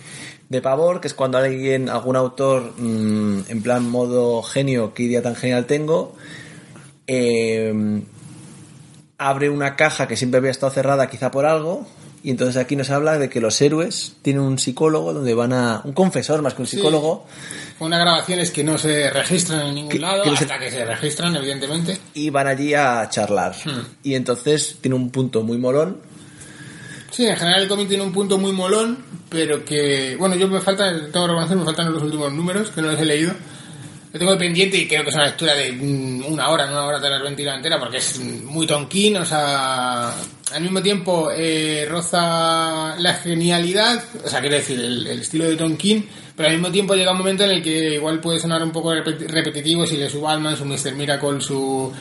de 0.50 0.62
pavor, 0.62 1.00
que 1.00 1.08
es 1.08 1.13
cuando 1.13 1.38
alguien, 1.38 1.89
algún 1.89 2.15
autor, 2.15 2.74
mm, 2.78 3.43
en 3.48 3.62
plan 3.62 3.88
modo 3.89 4.41
genio, 4.41 4.93
qué 4.93 5.04
idea 5.04 5.22
tan 5.22 5.36
genial 5.36 5.65
tengo, 5.65 6.15
eh, 7.08 8.02
abre 9.19 9.49
una 9.51 9.75
caja 9.75 10.08
que 10.08 10.15
siempre 10.17 10.39
había 10.39 10.49
estado 10.51 10.71
cerrada 10.71 11.08
quizá 11.10 11.29
por 11.29 11.45
algo, 11.45 11.88
y 12.23 12.32
entonces 12.32 12.58
aquí 12.58 12.75
nos 12.75 12.89
habla 12.89 13.17
de 13.19 13.29
que 13.29 13.39
los 13.39 13.62
héroes 13.62 14.15
tienen 14.21 14.41
un 14.41 14.58
psicólogo 14.60 15.13
donde 15.13 15.34
van 15.34 15.53
a... 15.53 15.82
un 15.84 15.93
confesor 15.93 16.41
más 16.41 16.53
que 16.53 16.62
un 16.63 16.67
psicólogo, 16.67 17.25
Fue 17.77 17.88
unas 17.88 17.99
grabaciones 18.01 18.51
que 18.51 18.63
no 18.63 18.77
se 18.77 19.10
registran 19.10 19.67
en 19.67 19.75
ningún 19.75 19.91
Que- 19.91 19.99
lado, 19.99 20.23
que 20.23 20.32
no 20.32 20.36
se- 20.36 20.43
hasta 20.45 20.60
que 20.60 20.71
se 20.71 20.84
registran, 20.86 21.36
evidentemente. 21.36 21.97
y 22.13 22.29
van 22.29 22.47
allí 22.47 22.73
a 22.73 23.08
charlar. 23.10 23.53
Hmm. 23.63 23.86
Y 24.03 24.15
entonces 24.15 24.77
tiene 24.82 24.95
un 24.95 25.12
punto 25.12 25.43
muy 25.43 25.58
molón, 25.58 26.01
Sí, 27.12 27.25
en 27.25 27.36
general 27.36 27.63
el 27.63 27.67
cómic 27.67 27.88
tiene 27.89 28.03
un 28.03 28.13
punto 28.13 28.38
muy 28.38 28.51
molón, 28.53 28.99
pero 29.29 29.65
que... 29.65 30.15
Bueno, 30.17 30.36
yo 30.36 30.47
me 30.47 30.62
faltan, 30.62 31.12
tengo 31.12 31.25
que 31.25 31.32
reconocer, 31.34 31.58
me 31.58 31.65
faltan 31.65 31.91
los 31.91 32.03
últimos 32.03 32.32
números, 32.32 32.69
que 32.69 32.82
no 32.82 32.91
los 32.91 33.01
he 33.01 33.05
leído. 33.05 33.34
Lo 34.12 34.17
tengo 34.17 34.38
pendiente 34.38 34.76
y 34.78 34.88
creo 34.88 35.04
que 35.04 35.10
es 35.10 35.15
una 35.15 35.26
lectura 35.26 35.54
de 35.54 35.72
mm, 35.72 36.26
una 36.28 36.50
hora, 36.50 36.65
no 36.65 36.72
una 36.72 36.86
hora 36.86 37.00
de 37.00 37.10
la 37.10 37.19
mentira 37.19 37.56
entera, 37.56 37.78
porque 37.80 37.98
es 37.98 38.19
muy 38.19 38.65
tonquín, 38.65 39.17
o 39.17 39.26
sea... 39.26 40.13
Al 40.52 40.63
mismo 40.63 40.82
tiempo 40.82 41.30
eh, 41.32 41.86
roza 41.88 42.95
la 42.98 43.13
genialidad, 43.22 44.04
o 44.26 44.28
sea, 44.28 44.39
quiero 44.39 44.56
decir, 44.56 44.80
el, 44.80 45.06
estilo 45.06 45.43
de 45.48 45.56
Tonkin, 45.56 46.10
pero 46.36 46.50
al 46.50 46.56
mismo 46.56 46.72
tiempo 46.72 46.95
llega 46.95 47.12
un 47.12 47.19
momento 47.19 47.43
en 47.43 47.52
el 47.52 47.62
que 47.62 47.93
igual 47.93 48.19
puede 48.19 48.39
sonar 48.39 48.63
un 48.63 48.72
poco 48.72 48.91
repeti- 48.91 49.28
repetitivo 49.28 49.86
si 49.86 49.98
le 49.98 50.10
su 50.10 50.22
Batman, 50.22 50.58
su 50.58 50.65
Mr. 50.65 50.95
Miracle, 50.95 51.39
su... 51.39 51.93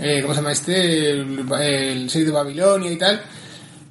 eh, 0.00 0.18
¿Cómo 0.20 0.34
se 0.34 0.40
llama 0.40 0.50
este? 0.50 1.10
El, 1.10 1.46
el 1.60 2.10
6 2.10 2.26
de 2.26 2.32
Babilonia 2.32 2.90
y 2.90 2.96
tal. 2.98 3.22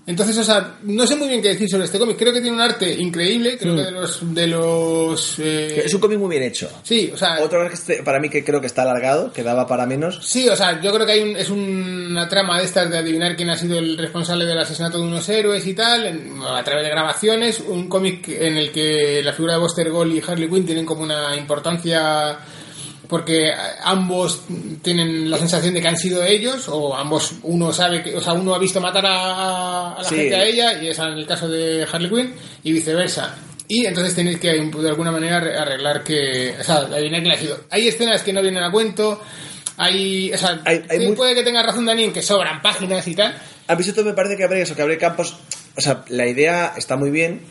Entonces, 0.08 0.38
o 0.38 0.44
sea, 0.44 0.76
no 0.84 1.08
sé 1.08 1.16
muy 1.16 1.28
bien 1.28 1.42
qué 1.42 1.48
decir 1.50 1.68
sobre 1.68 1.86
este 1.86 1.98
cómic. 1.98 2.16
Creo 2.18 2.32
que 2.32 2.40
tiene 2.40 2.56
un 2.56 2.62
arte 2.62 2.94
increíble. 2.94 3.58
Creo 3.58 3.76
que 3.76 3.82
de 3.82 3.92
los. 3.92 4.34
De 4.36 4.46
los 4.48 5.40
eh, 5.40 5.82
es 5.84 5.94
un 5.96 6.00
cómic 6.00 6.20
muy 6.20 6.30
bien 6.30 6.44
hecho. 6.44 6.70
Sí, 6.84 7.10
o 7.14 7.18
sea. 7.18 7.38
Que 7.50 7.74
este- 7.74 8.04
para 8.04 8.20
mí 8.20 8.30
que 8.30 8.44
creo 8.44 8.62
que 8.62 8.68
está 8.68 8.84
alargado, 8.84 9.34
que 9.34 9.42
daba 9.42 9.66
para 9.66 9.88
menos. 9.88 10.20
Sí, 10.24 10.48
o 10.48 10.56
sea, 10.56 10.80
yo 10.80 10.94
creo 10.94 11.08
que 11.08 11.12
hay 11.14 11.22
un- 11.22 11.36
es 11.36 11.50
una 11.50 12.30
trama 12.30 12.60
de 12.60 12.66
estas 12.66 12.90
de 12.92 13.00
adivinar 13.00 13.36
quién 13.36 13.50
ha 13.50 13.58
sido 13.58 13.80
el 13.80 13.98
responsable 13.98 14.46
del 14.46 14.60
asesinato 14.60 15.00
de 15.00 15.06
unos 15.06 15.28
héroes 15.28 15.66
y 15.66 15.74
tal, 15.74 16.06
en- 16.06 16.40
a 16.42 16.64
través 16.64 16.84
de 16.84 16.92
grabaciones, 16.92 17.60
un 17.68 17.88
cómic 17.90 18.28
en 18.30 18.58
el 18.58 18.72
que 18.72 19.22
la 19.24 19.34
figura 19.34 19.54
de 19.54 19.60
Buster 19.60 19.90
Gold 19.90 20.14
y 20.16 20.22
Harley 20.28 20.48
Quinn 20.50 20.66
tienen 20.68 20.86
como 20.86 21.02
una 21.02 21.36
importancia 21.36 22.38
porque 23.08 23.52
ambos 23.84 24.42
tienen 24.82 25.30
la 25.30 25.38
sensación 25.38 25.74
de 25.74 25.82
que 25.82 25.88
han 25.88 25.98
sido 25.98 26.24
ellos 26.24 26.68
o 26.70 26.96
ambos 26.96 27.34
uno 27.44 27.72
sabe 27.74 28.02
que 28.04 28.16
o 28.16 28.22
sea 28.22 28.34
uno 28.34 28.54
ha 28.56 28.60
visto 28.60 28.80
matar 28.82 29.06
a, 29.06 29.94
a 29.96 30.02
la 30.04 30.10
Sí. 30.10 30.16
gente 30.16 30.36
a 30.36 30.44
ella 30.46 30.82
y 30.84 30.88
es 30.88 31.00
en 31.00 31.06
el 31.14 31.26
caso 31.28 31.48
de 31.48 31.86
Harley 31.92 32.10
Quinn 32.10 32.34
y 32.64 32.72
viceversa 32.72 33.36
y 33.68 33.86
entonces 33.86 34.14
tenéis 34.16 34.40
que 34.40 34.50
de 34.54 34.90
alguna 34.90 35.12
manera 35.12 35.38
arre- 35.42 35.58
arreglar 35.58 36.04
que 36.04 36.56
o 36.60 36.64
sea 36.64 36.78
adivinar 36.78 37.22
quién 37.22 37.34
ha 37.34 37.38
sido 37.38 37.58
hay 37.72 37.88
escenas 37.88 38.22
que 38.24 38.34
no 38.34 38.42
vienen 38.42 38.64
a 38.64 38.72
cuento 38.72 39.22
hay 39.78 40.32
o 40.34 40.38
sea 40.38 40.62
Hay- 40.66 40.84
hay 40.90 41.00
sí, 41.00 41.08
muy- 41.08 41.16
puede 41.16 41.36
que 41.36 41.44
tenga 41.44 41.64
razón 41.64 41.86
Dani 41.86 42.06
en 42.06 42.14
que 42.14 42.22
sobran 42.22 42.62
páginas 42.62 43.08
y 43.08 43.16
tal 43.16 43.36
A 43.68 43.76
mí 43.76 43.84
todo 43.84 44.06
me 44.06 44.14
parece 44.14 44.38
que 44.38 44.44
abre 44.44 44.62
eso, 44.62 44.76
que 44.76 44.84
abre 44.84 44.98
campos. 45.00 45.36
O 45.76 45.82
sea, 45.82 46.06
la 46.10 46.28
idea 46.28 46.74
está 46.78 46.96
muy 46.98 47.10
bien, 47.10 47.42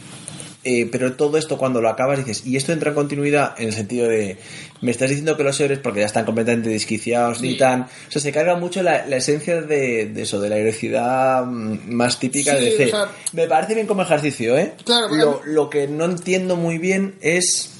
eh, 0.64 0.88
pero 0.90 1.12
todo 1.14 1.36
esto 1.38 1.58
cuando 1.58 1.80
lo 1.80 1.88
acabas 1.88 2.18
dices, 2.18 2.46
y 2.46 2.56
esto 2.56 2.72
entra 2.72 2.90
en 2.90 2.94
continuidad 2.94 3.54
en 3.58 3.68
el 3.68 3.74
sentido 3.74 4.08
de, 4.08 4.38
me 4.80 4.90
estás 4.90 5.08
diciendo 5.10 5.36
que 5.36 5.44
los 5.44 5.60
héroes, 5.60 5.78
porque 5.80 6.00
ya 6.00 6.06
están 6.06 6.24
completamente 6.24 6.68
desquiciados 6.70 7.38
Sí. 7.38 7.50
y 7.50 7.56
tan. 7.56 7.82
O 7.82 7.88
sea, 8.10 8.20
se 8.22 8.32
carga 8.32 8.56
mucho 8.56 8.82
la, 8.82 9.06
la 9.06 9.16
esencia 9.16 9.60
de, 9.62 10.06
de 10.06 10.22
eso, 10.22 10.40
de 10.40 10.48
la 10.48 10.56
heroicidad 10.56 11.44
mm, 11.44 11.92
más 11.94 12.18
típica 12.18 12.56
Sí, 12.56 12.64
de 12.64 12.70
DC. 12.70 12.84
o 12.86 12.88
sea- 12.90 13.08
me 13.32 13.46
parece 13.46 13.74
bien 13.74 13.86
como 13.86 14.02
ejercicio, 14.02 14.56
¿eh? 14.58 14.72
Claro, 14.84 15.14
lo, 15.14 15.40
lo 15.44 15.70
que 15.70 15.86
no 15.88 16.04
entiendo 16.06 16.56
muy 16.56 16.78
bien 16.78 17.14
es. 17.20 17.70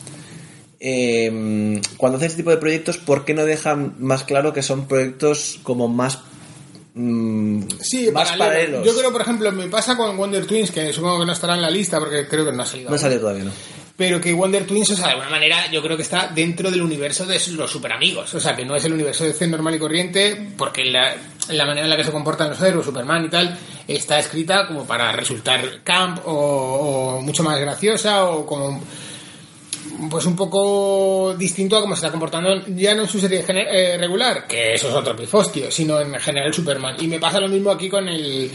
eh, 0.81 1.81
cuando 1.97 2.16
hacen 2.16 2.27
este 2.27 2.38
tipo 2.42 2.51
de 2.51 2.59
proyectos, 2.59 2.99
¿por 2.99 3.25
qué 3.25 3.33
no 3.35 3.44
dejan 3.44 3.94
más 3.99 4.25
claro 4.25 4.53
que 4.53 4.62
son 4.62 4.87
proyectos 4.87 5.59
como 5.62 5.88
más 5.88 6.18
mm, 6.95 7.63
Sí, 7.81 8.11
más 8.13 8.31
paralelo. 8.31 8.39
paralelos. 8.39 8.87
Yo 8.87 8.97
creo, 8.99 9.13
por 9.13 9.21
ejemplo, 9.21 9.53
me 9.53 9.67
pasa 9.69 9.97
con 9.97 10.17
Wonder 10.17 10.47
Twins, 10.47 10.71
que 10.71 10.93
supongo 10.93 11.21
que 11.21 11.27
no 11.27 11.33
estará 11.33 11.55
en 11.55 11.63
la 11.63 11.71
lista 11.71 11.99
porque 11.99 12.27
creo 12.27 12.45
que 12.45 12.53
no 12.53 12.63
ha 12.63 12.67
salido. 12.67 12.91
No 12.91 12.99
salió 12.99 13.21
todavía, 13.21 13.45
¿no? 13.45 13.53
Pero 13.97 14.21
que 14.21 14.33
Wonder 14.33 14.67
Twins, 14.67 14.91
o 14.91 14.97
sea, 14.97 15.05
de 15.07 15.11
alguna 15.13 15.31
manera, 15.31 15.71
yo 15.71 15.81
creo 15.81 15.97
que 15.97 16.03
está 16.03 16.27
dentro 16.35 16.69
del 16.71 16.83
universo 16.83 17.27
de 17.27 17.41
los 17.53 17.71
superamigos. 17.71 18.35
O 18.35 18.41
sea, 18.41 18.57
que 18.57 18.65
no 18.65 18.75
es 18.75 18.85
el 18.85 18.93
universo 18.93 19.23
de 19.25 19.33
C 19.33 19.47
normal 19.47 19.77
y 19.77 19.79
corriente, 19.79 20.49
porque 20.59 20.85
la, 20.85 21.15
la 21.51 21.65
manera 21.65 21.85
en 21.87 21.91
la 21.91 21.97
que 21.97 22.03
se 22.03 22.11
comportan 22.11 22.51
los 22.51 22.61
héroes, 22.61 22.85
Superman 22.85 23.27
y 23.27 23.29
tal, 23.29 23.57
está 23.87 24.19
escrita 24.19 24.67
como 24.67 24.85
para 24.85 25.13
resultar 25.13 25.83
camp 25.85 26.27
o, 26.27 26.33
o 26.33 27.21
mucho 27.21 27.45
más 27.45 27.61
graciosa 27.61 28.25
o 28.25 28.45
como 28.45 28.83
pues 30.11 30.27
un 30.27 30.37
poco 30.37 31.35
distinto 31.39 31.77
a 31.77 31.81
cómo 31.81 31.95
se 31.95 32.01
está 32.01 32.11
comportando 32.11 32.67
ya 32.69 32.95
no 32.95 33.03
en 33.03 33.09
su 33.09 33.21
serie 33.21 33.45
eh, 33.49 33.97
regular, 33.99 34.47
que 34.47 34.75
eso 34.75 34.89
es 34.89 34.95
otro 34.95 35.15
pifostio, 35.17 35.71
sino 35.71 36.01
en 36.01 36.15
general 36.15 36.53
Superman. 36.53 36.97
Y 37.01 37.07
me 37.07 37.19
pasa 37.19 37.41
lo 37.41 37.49
mismo 37.49 37.71
aquí 37.71 37.89
con 37.89 38.09
el 38.09 38.51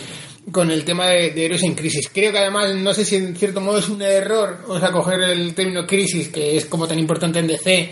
con 0.51 0.71
el 0.71 0.83
tema 0.83 1.07
de, 1.09 1.31
de 1.31 1.45
héroes 1.45 1.63
en 1.63 1.75
crisis. 1.75 2.09
Creo 2.11 2.31
que 2.31 2.39
además, 2.39 2.73
no 2.73 2.93
sé 2.93 3.05
si 3.05 3.17
en 3.17 3.35
cierto 3.35 3.61
modo 3.61 3.77
es 3.79 3.89
un 3.89 4.01
error, 4.01 4.59
o 4.67 4.79
sea, 4.79 4.91
coger 4.91 5.21
el 5.21 5.53
término 5.53 5.85
crisis, 5.85 6.29
que 6.29 6.57
es 6.57 6.65
como 6.65 6.87
tan 6.87 6.97
importante 6.97 7.37
en 7.39 7.47
DC, 7.47 7.91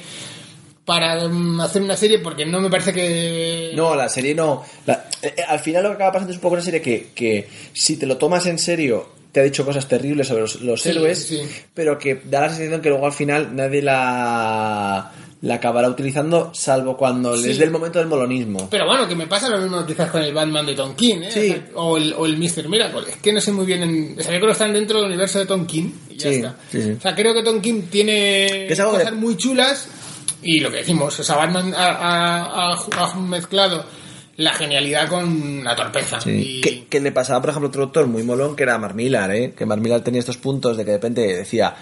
para 0.85 1.27
mm, 1.27 1.59
hacer 1.61 1.81
una 1.81 1.95
serie, 1.97 2.19
porque 2.19 2.45
no 2.45 2.59
me 2.61 2.69
parece 2.69 2.93
que... 2.93 3.71
No, 3.75 3.93
la 3.95 4.09
serie 4.09 4.33
no. 4.33 4.63
La- 4.85 5.05
eh, 5.21 5.33
eh, 5.37 5.41
al 5.47 5.59
final 5.59 5.83
lo 5.83 5.89
que 5.89 5.95
acaba 5.95 6.13
pasando 6.13 6.31
es 6.31 6.37
un 6.37 6.41
poco 6.41 6.53
una 6.55 6.63
serie 6.63 6.81
que, 6.81 7.09
que 7.13 7.47
si 7.73 7.97
te 7.97 8.05
lo 8.07 8.17
tomas 8.17 8.45
en 8.47 8.57
serio 8.57 9.09
te 9.37 9.41
ha 9.41 9.43
dicho 9.43 9.63
cosas 9.63 9.87
terribles 9.87 10.27
sobre 10.27 10.41
los, 10.41 10.61
los 10.61 10.81
Sí, 10.81 10.89
héroes, 10.89 11.23
sí. 11.27 11.41
pero 11.75 11.99
que 11.99 12.15
da 12.25 12.41
la 12.41 12.49
sensación 12.49 12.81
que 12.81 12.89
luego 12.89 13.05
al 13.05 13.13
final 13.13 13.55
nadie 13.55 13.83
la, 13.83 15.11
la 15.41 15.53
acabará 15.55 15.87
utilizando, 15.89 16.51
salvo 16.55 16.97
cuando 16.97 17.37
Sí. 17.37 17.47
les 17.49 17.59
dé 17.59 17.65
el 17.65 17.71
momento 17.71 17.99
del 17.99 18.07
molonismo. 18.07 18.67
Pero 18.71 18.87
bueno, 18.87 19.07
que 19.07 19.15
me 19.15 19.27
pasa 19.27 19.47
lo 19.49 19.59
mismo 19.59 19.85
quizás 19.85 20.09
con 20.09 20.23
el 20.23 20.33
Batman 20.33 20.65
de 20.65 20.73
Tom 20.73 20.95
King, 20.95 21.17
¿eh? 21.23 21.31
Sí. 21.31 21.55
O, 21.75 21.97
el, 21.97 22.13
o 22.17 22.25
el 22.25 22.37
Mr. 22.37 22.67
Miracle. 22.67 23.09
Es 23.11 23.17
que 23.17 23.31
no 23.31 23.39
sé 23.39 23.51
muy 23.51 23.65
bien. 23.67 23.83
En... 23.83 24.15
Creo 24.15 24.41
que 24.41 24.51
están 24.51 24.73
dentro 24.73 24.97
del 24.97 25.07
universo 25.07 25.37
de 25.39 25.45
Tom 25.45 25.67
King 25.67 25.91
y 26.09 26.17
ya 26.17 26.29
Sí, 26.29 26.35
está. 26.37 26.55
O 26.97 27.01
sea, 27.01 27.15
creo 27.15 27.33
que 27.35 27.43
Tom 27.43 27.61
King 27.61 27.83
tiene 27.91 28.65
es 28.67 28.81
cosas 28.81 29.05
de- 29.05 29.11
muy 29.11 29.37
chulas 29.37 29.87
y 30.41 30.59
lo 30.59 30.71
que 30.71 30.77
decimos, 30.77 31.19
o 31.19 31.23
sea, 31.23 31.35
Batman 31.35 31.73
ha- 31.75 32.71
ha- 32.71 32.73
ha 32.73 33.15
mezclado 33.19 33.85
la 34.37 34.53
genialidad 34.53 35.09
con 35.09 35.63
la 35.63 35.75
torpeza. 35.75 36.21
Sí. 36.21 36.29
Y... 36.57 36.61
Que, 36.61 36.85
que 36.85 36.99
le 36.99 37.11
pasaba, 37.11 37.41
por 37.41 37.49
ejemplo, 37.49 37.69
otro 37.69 37.83
autor 37.83 38.07
muy 38.07 38.23
molón 38.23 38.55
que 38.55 38.63
era 38.63 38.77
Mark 38.77 38.93
Millar, 38.95 39.31
¿eh? 39.35 39.53
que 39.57 39.65
Mark 39.65 39.81
Millar 39.81 40.01
tenía 40.01 40.19
estos 40.19 40.37
puntos 40.37 40.77
de 40.77 40.85
que 40.85 40.91
de 40.91 40.97
repente 40.97 41.21
decía 41.21 41.75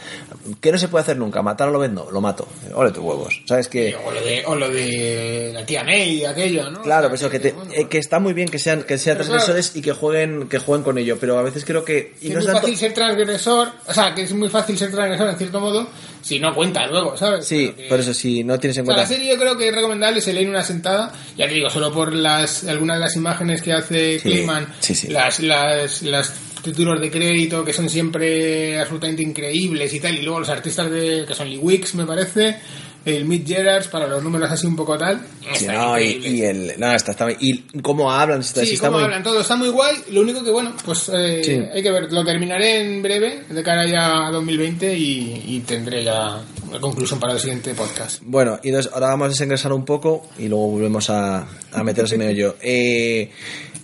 que 0.62 0.72
no 0.72 0.78
se 0.78 0.88
puede 0.88 1.04
hacer 1.04 1.18
nunca, 1.18 1.42
matar 1.42 1.68
o 1.68 1.72
lo 1.72 1.80
vendo, 1.80 2.10
lo 2.12 2.22
mato, 2.22 2.48
ole 2.74 2.92
tus 2.92 3.04
huevos, 3.04 3.42
¿sabes? 3.46 3.68
que 3.68 3.96
O 3.96 4.10
lo, 4.12 4.22
de, 4.22 4.44
o 4.46 4.56
lo 4.56 4.70
de 4.70 5.52
la 5.54 5.66
tía 5.66 5.84
May 5.84 6.22
y 6.22 6.26
aquello, 6.26 6.72
¿no? 6.72 6.82
Claro, 6.82 7.08
O 7.08 7.10
pues 7.10 7.22
eso, 7.22 7.30
que, 7.30 7.40
te- 7.40 7.52
bueno, 7.52 7.72
eh, 7.74 7.88
que 7.90 7.98
está 7.98 8.20
muy 8.20 8.34
bien 8.34 8.48
que 8.48 8.58
sean, 8.60 8.84
que 8.84 8.98
sean 8.98 9.18
Pero 9.18 9.28
transgresores 9.30 9.76
y 9.76 9.82
que 9.82 9.92
jueguen, 9.92 10.48
que 10.48 10.60
jueguen 10.60 10.84
con 10.84 10.98
ello, 10.98 11.18
pero 11.20 11.38
a 11.38 11.42
veces 11.44 11.66
creo 11.66 11.84
que. 11.84 12.14
Y 12.22 12.30
que 12.30 12.34
no 12.36 12.40
es 12.40 12.46
es 12.46 12.46
muy 12.46 12.54
tanto- 12.54 12.60
fácil 12.62 12.78
ser 12.78 12.94
transgresor, 12.94 13.68
o 13.88 13.94
sea, 13.94 14.16
que 14.16 14.22
es 14.24 14.34
muy 14.34 14.50
fácil 14.50 14.78
ser 14.78 14.92
transgresor 14.92 15.30
en 15.30 15.38
cierto 15.38 15.60
modo 15.60 15.88
si 16.26 16.40
no 16.40 16.56
cuenta 16.56 16.88
luego, 16.88 17.16
¿sabes? 17.16 17.46
Sí, 17.46 17.72
que- 17.78 17.84
por 17.84 18.00
eso 18.00 18.12
si 18.14 18.44
no 18.44 18.58
tienes 18.60 18.78
en 18.78 18.82
O 18.84 18.86
sea, 18.88 18.96
cuenta. 18.96 19.02
la 19.04 19.08
serie 19.16 19.32
yo 19.34 19.40
creo 19.40 19.56
que 19.56 19.68
es 19.70 19.76
recomendable, 19.76 20.22
se 20.22 20.34
lee 20.34 20.42
en 20.42 20.50
una 20.50 20.64
sentada, 20.64 21.14
ya 21.38 21.48
te 21.48 21.54
digo, 21.54 21.70
solo 21.70 21.94
por 21.94 22.14
las 22.14 22.64
algunas 22.64 22.98
de 22.98 23.02
las 23.02 23.16
imágenes 23.16 23.62
que 23.62 23.74
hace 23.74 24.18
Sí, 24.20 24.30
Clayman, 24.30 24.74
sí, 24.80 24.96
sí. 24.96 25.08
las, 25.10 25.40
las, 25.40 26.02
las 26.02 26.34
títulos 26.64 27.00
de 27.00 27.12
crédito 27.12 27.64
que 27.64 27.74
son 27.74 27.88
siempre 27.92 28.80
absolutamente 28.80 29.22
increíbles 29.22 29.94
y 29.94 30.00
tal, 30.00 30.16
y 30.18 30.24
luego 30.24 30.40
los 30.40 30.50
artistas 30.50 30.90
de, 30.90 31.26
que 31.28 31.36
son 31.36 31.48
Lee 31.48 31.58
Wicks, 31.60 31.94
me 31.94 32.06
parece, 32.08 32.58
el 33.06 33.26
Mid 33.26 33.48
Gerards 33.48 33.88
para 33.88 34.08
los 34.08 34.24
números 34.24 34.52
así 34.52 34.66
un 34.66 34.76
poco 34.76 34.98
tal. 34.98 35.22
Sí, 35.54 35.68
no, 35.68 36.00
y, 36.00 36.42
el, 36.42 36.74
no, 36.78 36.92
está, 36.92 37.12
está, 37.12 37.28
y 37.40 37.60
cómo 37.82 38.12
hablan, 38.12 38.42
está, 38.42 38.66
Sí, 38.66 38.74
está 38.74 38.88
cómo 38.88 38.98
muy, 38.98 39.06
hablan 39.06 39.24
todo, 39.24 39.42
está 39.42 39.56
muy 39.56 39.70
guay. 39.70 39.96
Lo 40.12 40.22
único 40.22 40.44
que, 40.44 40.50
bueno, 40.52 40.74
pues 40.84 41.10
eh, 41.14 41.42
Sí. 41.44 41.52
hay 41.74 41.84
que 41.84 41.92
ver. 41.92 42.12
Lo 42.12 42.26
terminaré 42.26 42.82
en 42.82 43.02
breve, 43.04 43.44
de 43.50 43.64
cara 43.64 43.86
ya 43.88 44.28
a 44.28 44.32
2020, 44.32 44.98
y, 44.98 45.44
y 45.48 45.60
tendré 45.62 46.04
ya 46.04 46.42
la 46.72 46.80
conclusión 46.80 47.20
para 47.20 47.34
el 47.34 47.40
siguiente 47.40 47.74
podcast. 47.76 48.22
Bueno, 48.24 48.60
y 48.64 48.70
entonces 48.70 48.92
ahora 48.92 49.08
vamos 49.10 49.28
a 49.28 49.30
desengresar 49.30 49.72
un 49.72 49.86
poco 49.86 50.28
y 50.40 50.48
luego 50.48 50.72
volvemos 50.72 51.10
a, 51.12 51.48
a 51.72 51.84
meternos 51.84 52.12
en 52.12 52.20
medio. 52.20 52.56
Eh, 52.62 53.30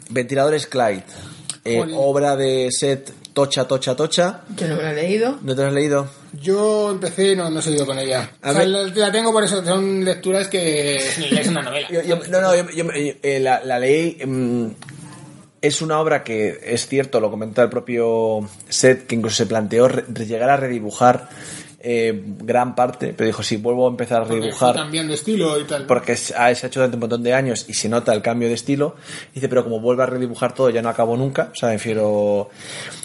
ventiladores 0.09 0.65
Clyde, 0.67 1.03
eh, 1.63 1.83
obra 1.95 2.35
de 2.35 2.69
set 2.71 3.13
Tocha, 3.33 3.65
Tocha, 3.65 3.95
Tocha. 3.95 4.41
Yo 4.57 4.67
no 4.67 4.75
me 4.75 4.83
lo 4.83 4.89
he 4.89 4.93
leído. 4.93 5.39
¿No 5.41 5.55
te 5.55 5.61
lo 5.61 5.67
has 5.69 5.73
leído? 5.73 6.07
Yo 6.33 6.91
empecé, 6.91 7.35
no, 7.35 7.49
no 7.49 7.59
he 7.59 7.63
seguido 7.63 7.85
con 7.85 7.97
ella. 7.97 8.29
A 8.41 8.49
O 8.49 8.53
sea, 8.53 8.59
ver- 8.61 8.67
la, 8.69 8.83
la 8.87 9.11
tengo 9.11 9.31
por 9.31 9.43
eso, 9.43 9.63
son 9.63 10.03
lecturas 10.03 10.47
que 10.49 10.97
es 10.97 11.47
una 11.47 11.61
novela. 11.61 11.87
Yo- 11.89 12.01
yo- 12.01 12.19
no, 12.29 12.41
no, 12.41 12.55
yo, 12.55 12.69
yo- 12.71 12.83
yo- 12.93 13.13
eh, 13.23 13.39
la, 13.39 13.63
la 13.63 13.79
leí. 13.79 14.17
mm, 14.25 14.67
es 15.61 15.81
una 15.81 15.99
obra 15.99 16.23
que 16.23 16.59
es 16.63 16.87
cierto, 16.87 17.19
lo 17.19 17.29
comentó 17.29 17.61
el 17.61 17.69
propio 17.69 18.49
Seth, 18.67 19.05
que 19.05 19.15
incluso 19.15 19.37
se 19.37 19.45
planteó 19.45 19.87
re- 19.87 20.05
llegar 20.25 20.49
a 20.49 20.57
redibujar 20.57 21.29
eh, 21.83 22.23
gran 22.39 22.75
parte, 22.75 23.13
pero 23.15 23.27
dijo: 23.27 23.43
si 23.43 23.57
vuelvo 23.57 23.87
a 23.87 23.91
empezar 23.91 24.21
a 24.21 24.25
redibujar. 24.25 24.75
cambiando 24.75 25.13
estilo 25.13 25.59
y 25.59 25.63
tal. 25.65 25.85
porque 25.85 26.15
se 26.15 26.35
ha 26.35 26.51
hecho 26.51 26.67
durante 26.79 26.95
un 26.95 27.01
montón 27.01 27.23
de 27.23 27.33
años 27.33 27.65
y 27.67 27.73
se 27.73 27.89
nota 27.89 28.13
el 28.13 28.21
cambio 28.21 28.47
de 28.47 28.53
estilo. 28.53 28.95
Dice, 29.33 29.49
pero 29.49 29.63
como 29.63 29.79
vuelve 29.79 30.03
a 30.03 30.05
redibujar 30.05 30.53
todo, 30.53 30.69
ya 30.69 30.81
no 30.81 30.89
acabó 30.89 31.17
nunca. 31.17 31.49
O 31.51 31.55
sea, 31.55 31.69
prefiero. 31.69 32.49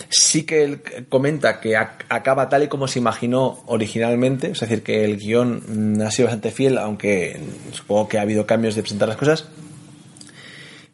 Sí 0.08 0.44
que 0.44 0.62
él 0.62 0.80
comenta 1.08 1.60
que 1.60 1.70
ac- 1.76 2.04
acaba 2.08 2.48
tal 2.48 2.62
y 2.62 2.68
como 2.68 2.86
se 2.88 2.98
imaginó 2.98 3.62
originalmente. 3.66 4.52
Es 4.52 4.60
decir, 4.60 4.82
que 4.82 5.04
el 5.04 5.16
guion 5.18 6.00
ha 6.04 6.10
sido 6.10 6.26
bastante 6.26 6.50
fiel, 6.50 6.78
aunque 6.78 7.40
supongo 7.72 8.08
que 8.08 8.18
ha 8.18 8.22
habido 8.22 8.46
cambios 8.46 8.74
de 8.76 8.82
presentar 8.82 9.08
las 9.08 9.16
cosas. 9.16 9.46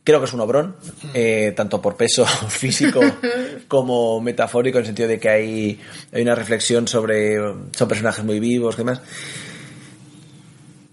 Creo 0.04 0.18
que 0.18 0.26
es 0.26 0.32
un 0.32 0.40
obrón, 0.40 0.74
eh, 1.14 1.52
tanto 1.54 1.80
por 1.80 1.96
peso 1.96 2.26
físico 2.48 3.00
como 3.68 4.20
metafórico, 4.20 4.78
en 4.78 4.82
el 4.82 4.86
sentido 4.86 5.08
de 5.08 5.20
que 5.20 5.28
hay, 5.28 5.80
hay 6.12 6.22
una 6.22 6.34
reflexión 6.34 6.88
sobre. 6.88 7.36
Son 7.76 7.88
personajes 7.88 8.24
muy 8.24 8.40
vivos 8.40 8.74
y 8.74 8.78
demás. 8.78 9.00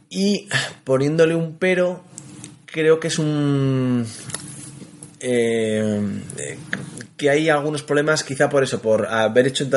Y 0.10 0.48
poniéndole 0.84 1.36
un 1.36 1.58
pero, 1.58 2.04
creo 2.66 3.00
que 3.00 3.08
es 3.08 3.18
un. 3.20 4.06
eh, 5.20 6.02
que 7.20 7.30
hay 7.30 7.50
algunos 7.50 7.84
problemas, 7.84 8.24
quizá 8.24 8.48
por 8.48 8.64
eso, 8.64 8.82
por 8.82 9.06
haber 9.06 9.48
hecho, 9.48 9.68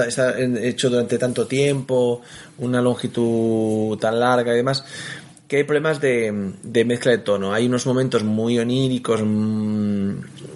hecho 0.63 0.89
durante 0.89 1.19
tanto 1.19 1.49
tiempo, 1.49 2.23
una 2.59 2.81
longitud 2.81 3.99
tan 3.99 4.21
larga 4.21 4.53
y 4.53 4.59
demás, 4.59 4.85
que 5.53 5.59
hay 5.59 5.65
problemas 5.65 6.01
de, 6.01 6.55
de 6.63 6.85
mezcla 6.87 7.11
de 7.13 7.19
tono. 7.19 7.53
Hay 7.53 7.67
unos 7.67 7.85
momentos 7.85 8.25
muy 8.25 8.59
oníricos 8.59 9.21
mm, 9.23 10.13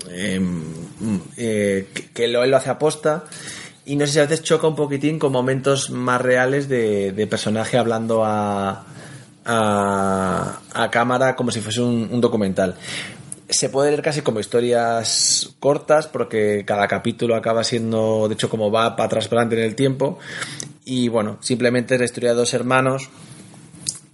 eh, 0.09 0.41
eh, 1.37 1.89
que, 1.93 2.07
que 2.15 2.29
lo, 2.29 2.43
él 2.43 2.51
lo 2.51 2.57
hace 2.57 2.71
aposta. 2.71 3.25
Y 3.85 3.97
no 3.97 4.07
sé 4.07 4.13
si 4.15 4.19
a 4.21 4.23
veces 4.23 4.43
choca 4.43 4.67
un 4.67 4.75
poquitín 4.75 5.19
con 5.19 5.33
momentos 5.33 5.91
más 5.91 6.23
reales 6.23 6.71
de, 6.71 7.13
de 7.13 7.27
personaje 7.27 7.77
hablando 7.77 8.25
a, 8.25 8.87
a, 9.45 10.61
a 10.73 10.91
cámara 10.91 11.37
como 11.37 11.51
si 11.51 11.61
fuese 11.61 11.83
un, 11.83 12.09
un 12.11 12.21
documental. 12.23 12.77
Se 13.51 13.69
puede 13.69 13.91
leer 13.91 14.01
casi 14.01 14.23
como 14.23 14.41
historias 14.41 15.57
cortas 15.61 16.07
porque 16.07 16.65
cada 16.67 16.89
capítulo 16.89 17.37
acaba 17.37 17.65
siendo, 17.65 18.29
de 18.29 18.33
hecho, 18.33 18.49
como 18.49 18.71
va 18.71 18.97
para 18.97 19.09
atrás 19.09 19.29
para 19.29 19.43
adelante 19.43 19.63
en 19.63 19.69
el 19.69 19.77
tiempo. 19.77 20.19
Y 20.87 21.09
bueno, 21.09 21.37
simplemente 21.43 21.97
es 21.97 22.01
la 22.01 22.07
historia 22.07 22.31
de 22.31 22.37
dos 22.37 22.55
hermanos 22.55 23.11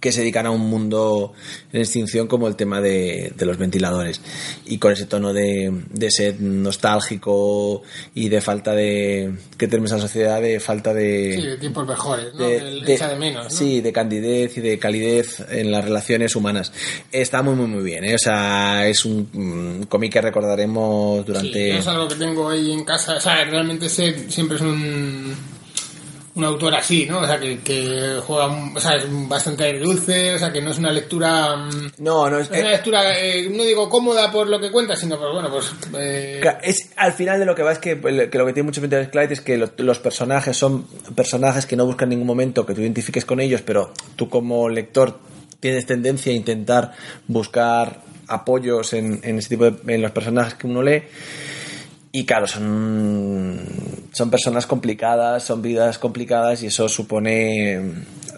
que 0.03 0.11
se 0.11 0.19
dedican 0.19 0.45
a 0.45 0.51
un 0.51 0.59
mundo 0.69 1.31
en 1.71 1.79
extinción 1.79 2.27
como 2.27 2.49
el 2.49 2.57
tema 2.57 2.81
de, 2.81 3.31
de 3.37 3.45
los 3.45 3.57
ventiladores 3.57 4.19
y 4.65 4.77
con 4.77 4.91
ese 4.91 5.05
tono 5.05 5.31
de, 5.31 5.71
de 5.91 6.11
ser 6.11 6.41
nostálgico 6.41 7.83
y 8.13 8.27
de 8.27 8.41
falta 8.41 8.73
de 8.73 9.33
que 9.57 9.67
tenemos 9.69 9.91
en 9.91 9.97
la 9.99 10.01
sociedad 10.03 10.41
de 10.41 10.59
falta 10.59 10.93
de 10.93 11.37
Sí, 11.39 11.47
de 11.47 11.57
tiempos 11.57 11.87
mejores, 11.87 12.33
¿no? 12.33 12.45
de- 12.47 12.81
de- 12.81 12.93
echa 12.95 13.07
de 13.07 13.15
menos, 13.15 13.45
¿no? 13.45 13.49
Sí, 13.49 13.79
de 13.79 13.93
candidez 13.93 14.57
y 14.57 14.61
de 14.61 14.77
calidez 14.77 15.39
en 15.49 15.71
las 15.71 15.85
relaciones 15.85 16.35
humanas. 16.35 16.73
Está 17.11 17.41
muy, 17.41 17.55
muy, 17.55 17.67
muy 17.67 17.83
bien. 17.83 18.03
¿eh? 18.03 18.15
O 18.15 18.19
sea, 18.19 18.85
es 18.87 19.05
un 19.05 19.29
mm, 19.31 19.83
cómic 19.83 20.11
que 20.11 20.21
recordaremos 20.21 21.19
Sí, 21.19 21.23
durante. 21.27 21.69
yo 21.69 21.79
es 21.79 21.87
algo 21.87 22.07
que 22.09 22.15
tengo 22.15 22.49
ahí 22.49 22.71
en 22.73 22.83
casa. 22.83 23.15
O 23.15 23.21
sea, 23.21 23.43
realmente 23.45 23.87
sé, 23.87 24.29
siempre 24.29 24.57
es 24.57 24.61
un, 24.61 25.33
un 26.35 26.43
autor 26.43 26.73
así, 26.73 27.05
¿no? 27.07 27.19
O 27.19 27.25
sea, 27.27 27.39
que, 27.39 27.59
que 27.59 28.19
juega, 28.25 28.47
o 28.75 28.79
sea, 28.79 28.95
es 28.95 29.05
bastante 29.27 29.77
dulce, 29.77 30.33
o 30.33 30.39
sea, 30.39 30.51
que 30.51 30.61
no 30.61 30.71
es 30.71 30.79
una 30.79 30.91
lectura... 30.91 31.55
mm, 31.55 31.91
No, 31.99 32.29
no 32.29 32.39
es. 32.39 32.49
no 32.49 32.55
es 32.55 32.61
una 32.61 32.69
eh, 32.69 32.71
lectura, 32.71 33.19
eh, 33.19 33.49
no 33.51 33.63
digo 33.63 33.87
cómoda 33.89 34.31
por 34.31 34.47
lo 34.49 34.59
que 34.59 34.71
cuenta, 34.71 34.95
sino 34.95 35.19
pues 35.19 35.31
bueno, 35.31 35.49
pues... 35.51 35.71
eh, 35.97 36.41
Es, 36.63 36.89
al 36.95 37.13
final 37.13 37.39
de 37.39 37.45
lo 37.45 37.53
que 37.53 37.61
va 37.63 37.71
es 37.71 37.77
que, 37.79 37.99
que 38.01 38.37
lo 38.37 38.45
que 38.47 38.53
tiene 38.53 38.63
mucho 38.63 38.81
Vintage 38.81 39.11
Clyde 39.11 39.33
es 39.33 39.41
que 39.41 39.57
lo- 39.57 39.69
los 39.77 39.99
personajes 39.99 40.57
son 40.57 40.87
personajes 41.15 41.65
que 41.67 41.75
no 41.75 41.85
buscan 41.85 42.05
en 42.07 42.17
ningún 42.17 42.27
momento 42.27 42.65
que 42.65 42.73
tú 42.73 42.81
identifiques 42.81 43.25
con 43.25 43.39
ellos, 43.39 43.61
pero 43.61 43.93
tú 44.15 44.27
como 44.29 44.69
lector 44.69 45.19
tienes 45.59 45.85
tendencia 45.85 46.31
a 46.31 46.35
intentar 46.35 46.93
buscar 47.27 48.01
apoyos 48.27 48.93
en, 48.93 49.19
en 49.23 49.37
ese 49.37 49.49
tipo 49.49 49.69
de, 49.69 49.93
en 49.93 50.01
los 50.01 50.11
personajes 50.11 50.55
que 50.55 50.65
uno 50.67 50.81
lee. 50.81 51.03
Y 52.15 52.25
claro, 52.25 52.45
son, 52.45 53.59
son 54.13 54.29
personas 54.29 54.67
complicadas, 54.67 55.43
son 55.43 55.63
vidas 55.63 55.97
complicadas 55.97 56.61
y 56.61 56.67
eso 56.67 56.87
supone, 56.87 57.81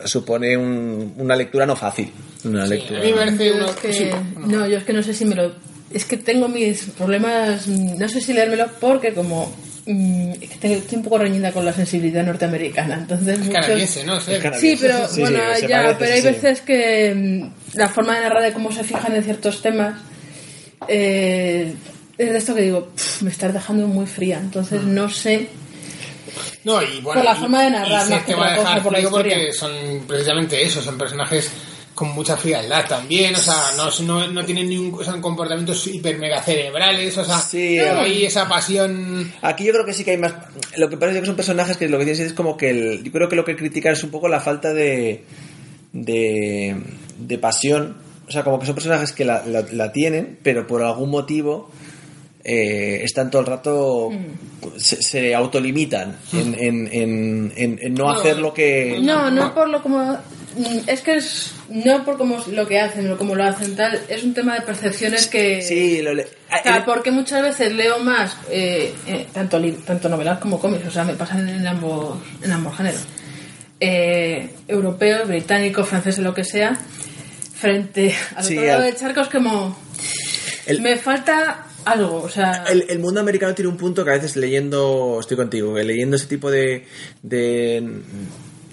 supone 0.06 0.56
un- 0.56 1.14
una 1.18 1.36
lectura 1.36 1.66
no 1.66 1.76
fácil. 1.76 2.10
Una 2.46 2.64
sí, 2.66 2.70
lectura. 2.70 3.02
a 3.02 3.04
mí 3.04 3.12
me 3.12 3.18
parece 3.18 3.48
Yo 3.50 3.56
uno... 3.56 3.66
es 3.70 3.76
que, 3.76 3.94
sí, 3.94 4.10
no, 4.48 4.66
yo 4.68 4.78
es 4.78 4.84
que 4.86 4.94
no 4.94 5.04
sé 5.04 5.14
si 5.14 5.26
me 5.26 5.36
lo. 5.36 5.52
Es 5.94 6.06
que 6.06 6.16
tengo 6.16 6.48
mis 6.48 6.84
problemas. 6.98 7.68
No 7.68 8.08
sé 8.08 8.22
si 8.22 8.32
leérmelo 8.32 8.68
porque, 8.80 9.14
como. 9.14 9.54
mm, 9.86 10.32
es 10.42 10.50
que 10.52 10.56
tengo- 10.58 10.76
estoy 10.76 10.98
un 11.00 11.04
poco 11.04 11.18
reñida 11.18 11.52
con 11.52 11.66
la 11.66 11.74
sensibilidad 11.74 12.24
norteamericana. 12.26 12.96
Entonces, 12.96 13.28
es 13.28 13.40
muchos- 13.40 13.54
canadiense, 13.56 14.04
¿no? 14.06 14.22
Sí, 14.22 14.32
Sí, 14.58 14.78
pero 14.80 15.06
Sí, 15.10 15.20
bueno, 15.20 15.38
ya, 15.68 15.82
parece, 15.82 15.96
pero 16.00 16.14
hay 16.14 16.22
sí. 16.22 16.28
veces 16.28 16.62
que 16.62 17.14
mm, 17.14 17.78
la 17.78 17.90
forma 17.90 18.16
de 18.16 18.22
narrar 18.22 18.42
de 18.44 18.54
cómo 18.54 18.72
se 18.72 18.86
fijan 18.86 19.14
en 19.16 19.24
ciertos 19.24 19.62
temas 19.62 20.00
eh, 20.88 21.74
es 22.18 22.32
de 22.32 22.38
esto 22.38 22.56
que 22.56 22.62
digo, 22.62 22.88
"Pff, 22.96 23.22
me 23.24 23.30
estás 23.32 23.54
dejando 23.54 23.88
muy 23.88 24.06
fría. 24.06 24.40
Entonces 24.40 24.82
Mm. 24.84 24.94
no 24.94 25.10
sé. 25.10 25.48
No, 26.64 26.82
y 26.82 27.00
bueno, 27.02 27.22
Por 27.22 27.24
la 27.32 27.38
y- 27.38 27.40
forma 27.40 27.64
de 27.64 27.70
narrar, 27.70 28.10
más 28.10 28.24
que 28.24 28.34
va 28.36 28.42
a 28.42 28.44
otra 28.46 28.56
cosa, 28.58 28.70
dejar 28.70 28.84
por 28.84 28.92
la 28.94 28.98
frío 29.00 29.12
porque 29.12 29.30
historia. 29.50 29.54
son 29.54 30.08
precisamente 30.08 30.64
eso, 30.64 30.82
son 30.82 30.98
personajes 30.98 31.52
con 31.94 32.10
mucha 32.10 32.36
frialdad 32.36 32.86
también, 32.90 33.34
o 33.36 33.38
sea, 33.38 33.56
no, 33.78 33.90
no, 34.06 34.28
no 34.28 34.44
tienen 34.44 34.68
ningún, 34.68 35.06
son 35.06 35.22
comportamientos 35.22 35.88
hiper 35.88 36.18
mega 36.18 36.42
cerebrales, 36.44 37.18
o 37.18 37.24
sea, 37.24 37.40
Sí, 37.40 37.78
no 37.78 38.02
hay 38.02 38.26
esa 38.26 38.50
pasión 38.50 39.32
Aquí 39.42 39.64
yo 39.64 39.72
creo 39.72 39.86
que 39.86 39.94
sí 39.94 40.04
que 40.04 40.12
hay 40.12 40.18
más. 40.18 40.34
Lo 40.76 40.90
que 40.90 40.98
parece 40.98 41.22
que 41.22 41.26
son 41.28 41.36
personajes 41.38 41.78
que 41.78 41.88
lo 41.88 41.98
que 42.00 42.04
tienes 42.06 42.20
es 42.22 42.34
como 42.34 42.58
que 42.58 42.72
el. 42.72 43.04
Yo 43.04 43.12
creo 43.14 43.30
que 43.30 43.36
lo 43.38 43.46
que 43.46 43.56
critican 43.56 43.94
es 43.94 44.04
un 44.04 44.10
poco 44.12 44.28
la 44.28 44.42
falta 44.42 44.74
de. 44.74 45.24
de. 45.94 46.76
de 47.20 47.38
pasión. 47.38 47.98
O 48.28 48.32
sea, 48.32 48.44
como 48.44 48.60
que 48.60 48.66
son 48.66 48.76
personajes 48.76 49.12
que 49.14 49.24
la, 49.24 49.44
la- 49.46 49.66
la 49.72 49.92
tienen, 49.94 50.40
pero 50.44 50.66
por 50.68 50.82
algún 50.84 51.12
motivo. 51.12 51.70
Eh, 52.46 53.02
están 53.04 53.30
todo 53.32 53.42
el 53.42 53.48
rato. 53.48 54.10
se, 54.78 55.02
se 55.02 55.34
autolimitan 55.34 56.16
en, 56.32 56.56
en, 56.94 57.54
en, 57.56 57.94
no 57.96 58.06
No, 58.06 58.12
hacer 58.12 58.38
lo 58.38 58.54
que. 58.54 59.00
No, 59.02 59.30
no 59.32 59.54
por 59.56 59.68
lo 59.68 59.82
como. 59.82 60.14
mm, 60.14 60.78
Es 60.88 61.02
que 61.02 61.16
es. 61.16 61.52
No 61.70 62.06
por 62.06 62.18
cómo 62.20 62.38
lo 62.52 62.68
que 62.68 62.80
hacen 62.80 63.12
o 63.12 63.18
cómo 63.18 63.34
lo 63.36 63.44
hacen 63.44 63.76
tal. 63.76 64.00
Es 64.08 64.24
un 64.24 64.34
tema 64.36 64.54
de 64.54 64.62
percepciones 64.62 65.26
que. 65.28 65.62
Sí, 65.64 66.02
lo 66.04 66.14
le- 66.14 66.24
O 66.26 66.64
sea, 66.64 66.78
el- 66.78 66.84
porque 66.84 67.10
muchas 67.10 67.42
veces 67.42 67.74
leo 67.74 67.98
más 68.00 68.38
eh, 68.52 68.94
eh, 69.08 69.26
tanto, 69.34 69.60
tanto 69.86 70.08
novelas 70.08 70.38
como 70.38 70.60
cómics, 70.60 70.86
o 70.88 70.92
sea, 70.92 71.04
me 71.04 71.16
pasan 71.16 71.50
en 71.50 71.66
ambos, 71.66 72.20
en 72.44 72.52
ambos 72.52 72.78
géneros. 72.78 73.02
Eh, 73.80 74.50
europeos, 74.68 75.28
británicos, 75.28 75.88
franceses, 75.88 76.24
lo 76.24 76.34
que 76.34 76.44
sea, 76.46 76.78
frente 77.56 78.14
al 78.36 78.44
Sí, 78.44 78.54
otro 78.58 78.68
lado 78.68 78.80
al- 78.80 78.86
del 78.86 78.96
charco 78.96 79.22
es 79.22 79.28
como. 79.30 79.78
El- 80.68 80.82
me 80.82 80.96
falta 80.98 81.65
algo, 81.86 82.22
o 82.24 82.30
sea. 82.30 82.64
El, 82.70 82.86
el 82.90 83.00
mundo 83.00 83.20
americano 83.20 83.54
tiene 83.54 83.70
un 83.70 83.78
punto 83.78 84.04
que 84.04 84.12
a 84.12 84.14
veces 84.14 84.36
leyendo, 84.36 85.18
estoy 85.20 85.38
contigo, 85.38 85.74
que 85.76 85.84
leyendo 85.84 86.16
ese 86.16 86.28
tipo 86.28 86.50
de, 86.52 86.86
de, 87.22 88.02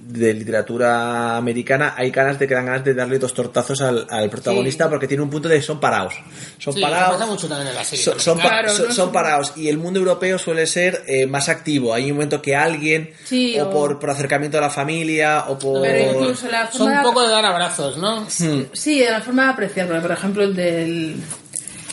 de 0.08 0.34
literatura 0.34 1.36
americana 1.38 1.94
hay 1.96 2.10
ganas 2.10 2.38
de 2.38 2.46
que 2.46 2.54
dan 2.54 2.66
ganas 2.66 2.84
de 2.84 2.92
darle 2.92 3.18
dos 3.18 3.32
tortazos 3.32 3.80
al, 3.80 4.06
al 4.10 4.28
protagonista 4.28 4.84
Sí. 4.84 4.90
porque 4.90 5.06
tiene 5.08 5.22
un 5.22 5.30
punto 5.30 5.48
de 5.48 5.62
son 5.62 5.80
parados. 5.80 6.14
Son 6.58 6.74
Sí, 6.74 6.80
eso 6.80 6.90
parados. 6.90 7.12
pasa 7.16 7.26
mucho 7.30 7.48
también 7.48 7.68
en 7.68 7.74
la 7.74 7.84
serie 7.84 8.04
Son, 8.04 8.20
son 8.20 8.38
pa- 8.38 8.68
son- 8.68 8.88
no 8.88 8.92
son 8.92 8.92
son- 8.94 9.12
parados 9.12 9.52
y 9.56 9.68
el 9.68 9.78
mundo 9.78 10.00
europeo 10.00 10.38
suele 10.38 10.66
ser 10.66 11.02
eh, 11.06 11.26
más 11.26 11.48
activo. 11.48 11.94
Hay 11.94 12.10
un 12.10 12.16
momento 12.18 12.42
que 12.42 12.54
alguien, 12.54 13.10
Sí, 13.24 13.58
o, 13.58 13.68
o- 13.68 13.70
por, 13.70 13.98
por 13.98 14.10
acercamiento 14.10 14.58
a 14.58 14.60
la 14.60 14.70
familia, 14.70 15.44
o 15.48 15.58
por. 15.58 15.80
Pero 15.80 16.12
incluso 16.20 16.48
la 16.50 16.70
son 16.70 16.78
forma 16.88 16.96
un 16.98 17.02
poco 17.04 17.22
de 17.22 17.30
dar 17.32 17.44
abrazos, 17.46 17.96
¿no? 17.96 18.28
Sí, 18.28 19.00
de 19.00 19.10
la 19.10 19.20
forma 19.22 19.44
de 19.44 19.50
apreciar, 19.52 19.86
porque, 19.86 20.02
por 20.02 20.12
ejemplo, 20.12 20.42
el 20.42 20.54
del. 20.54 21.16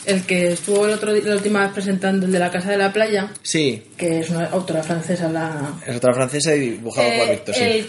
El 0.06 0.22
que 0.22 0.52
estuvo 0.52 0.86
el 0.86 0.94
otro, 0.94 1.12
la 1.14 1.34
última 1.34 1.60
vez 1.62 1.72
presentando, 1.72 2.26
el 2.26 2.32
de 2.32 2.38
la 2.38 2.50
Casa 2.50 2.70
de 2.70 2.78
la 2.78 2.92
Playa, 2.92 3.30
Sí, 3.42 3.82
que 3.96 4.20
es 4.20 4.30
una 4.30 4.46
autora 4.46 4.82
francesa, 4.82 5.28
la. 5.28 5.74
es 5.86 5.96
otra 5.96 6.14
francesa 6.14 6.54
y 6.56 6.60
dibujado 6.70 7.08
por 7.08 7.28
Eh, 7.28 7.30
Víctor, 7.32 7.54
sí. 7.54 7.62
el, 7.62 7.86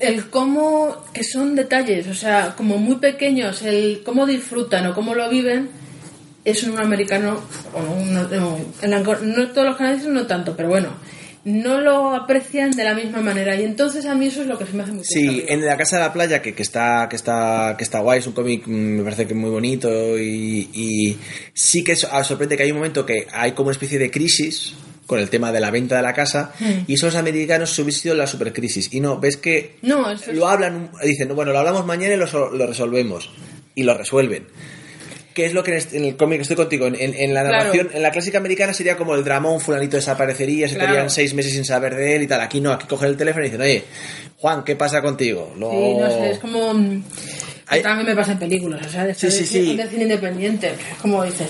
el 0.00 0.30
cómo, 0.30 1.04
que 1.12 1.22
son 1.22 1.54
detalles, 1.54 2.08
o 2.08 2.14
sea, 2.14 2.54
como 2.56 2.78
muy 2.78 2.96
pequeños, 2.96 3.62
el 3.62 4.02
cómo 4.04 4.26
disfrutan 4.26 4.86
o 4.88 4.94
cómo 4.94 5.14
lo 5.14 5.28
viven, 5.28 5.70
es 6.44 6.64
un 6.64 6.76
americano, 6.80 7.40
o 7.72 7.78
un- 8.02 8.12
no, 8.14 8.58
en 8.82 8.90
la- 8.90 8.98
no 9.00 9.48
todos 9.52 9.66
los 9.68 9.76
canadienses 9.76 10.08
no 10.10 10.26
tanto, 10.26 10.56
pero 10.56 10.68
bueno, 10.68 10.88
no 11.44 11.80
lo 11.80 12.14
aprecian 12.14 12.70
de 12.70 12.84
la 12.84 12.94
misma 12.94 13.20
manera. 13.20 13.56
Y 13.56 13.64
entonces 13.64 14.06
a 14.06 14.14
mí 14.14 14.26
eso 14.26 14.42
es 14.42 14.46
lo 14.46 14.56
que 14.58 14.66
se 14.66 14.72
me 14.74 14.82
hace 14.84 14.92
muy 14.92 15.04
Sí, 15.04 15.44
en 15.48 15.64
la 15.66 15.76
casa 15.76 15.96
de 15.96 16.02
la 16.02 16.12
playa, 16.12 16.40
que, 16.42 16.54
que 16.54 16.62
está 16.62 17.08
que 17.10 17.16
está 17.16 17.74
que 17.76 17.84
está 17.84 18.00
guay, 18.00 18.20
es 18.20 18.26
un 18.26 18.32
cómic, 18.32 18.66
mm, 18.66 18.70
me 18.70 19.02
parece 19.02 19.26
que 19.26 19.34
muy 19.34 19.50
bonito 19.50 20.18
y, 20.18 20.70
y 20.72 21.18
sí 21.52 21.82
que 21.82 21.96
ah, 22.10 22.22
sorprende 22.24 22.56
que 22.56 22.62
hay 22.62 22.70
un 22.70 22.78
momento 22.78 23.04
que 23.04 23.26
hay 23.32 23.52
como 23.52 23.66
una 23.68 23.72
especie 23.72 23.98
de 23.98 24.10
crisis 24.10 24.74
con 25.06 25.18
el 25.18 25.28
tema 25.30 25.50
de 25.52 25.58
la 25.60 25.70
venta 25.70 25.96
de 25.96 26.02
la 26.02 26.14
casa 26.14 26.52
y 26.86 26.94
esos 26.94 27.16
americanos 27.16 27.70
se 27.70 27.82
hubiese 27.82 28.00
sido 28.02 28.14
la 28.14 28.26
supercrisis. 28.28 28.94
Y 28.94 29.00
no, 29.00 29.18
ves 29.18 29.36
que 29.36 29.76
No, 29.82 30.08
eso 30.10 30.30
es- 30.30 30.36
lo 30.38 30.46
hablan, 30.48 30.90
dicen, 31.04 31.34
bueno, 31.34 31.52
lo 31.52 31.58
hablamos 31.58 31.84
mañana 31.84 32.14
y 32.14 32.16
lo, 32.18 32.50
lo 32.50 32.66
resolvemos 32.66 33.30
y 33.74 33.82
lo 33.82 33.94
resuelven. 33.98 34.46
¿Qué 35.34 35.46
es 35.46 35.54
lo 35.54 35.62
que 35.62 35.70
en, 35.72 35.76
este- 35.78 35.96
en 35.96 36.04
el 36.04 36.16
cómic 36.16 36.40
estoy 36.42 36.56
contigo? 36.56 36.86
En, 36.86 36.94
en- 36.96 37.32
la 37.34 37.42
Claro. 37.42 37.56
narración, 37.58 37.90
en 37.94 38.02
la 38.02 38.10
clásica 38.10 38.38
americana 38.38 38.72
sería 38.74 38.96
como 38.96 39.14
el 39.14 39.24
drama, 39.24 39.50
un 39.50 39.60
fulanito 39.60 39.96
desaparecería, 39.96 40.68
se 40.68 40.74
Claro. 40.76 41.08
seis 41.10 41.32
meses 41.34 41.52
sin 41.52 41.64
saber 41.64 41.94
de 41.96 42.16
él 42.16 42.22
y 42.22 42.26
tal. 42.26 42.40
Aquí 42.40 42.60
no, 42.60 42.72
aquí 42.72 42.86
cogen 42.86 43.08
el 43.08 43.16
teléfono 43.16 43.44
y 43.44 43.48
dicen, 43.48 43.60
oye, 43.62 43.84
Juan, 44.38 44.64
¿qué 44.64 44.76
pasa 44.76 45.00
contigo? 45.00 45.54
Lo- 45.58 45.70
Sí, 45.70 45.94
no 45.98 46.10
sé, 46.10 46.30
es 46.32 46.38
como... 46.38 46.74
mm, 46.74 47.02
Hay- 47.68 47.82
También 47.82 48.08
me 48.08 48.14
pasa 48.14 48.32
en 48.32 48.38
películas, 48.40 48.86
o 48.86 48.90
sea, 48.90 49.06
de, 49.06 49.14
Sí, 49.14 49.30
sí, 49.30 49.46
cine 49.46 49.86
independiente, 50.02 50.68
es 50.68 50.98
como 51.00 51.24
dices, 51.24 51.48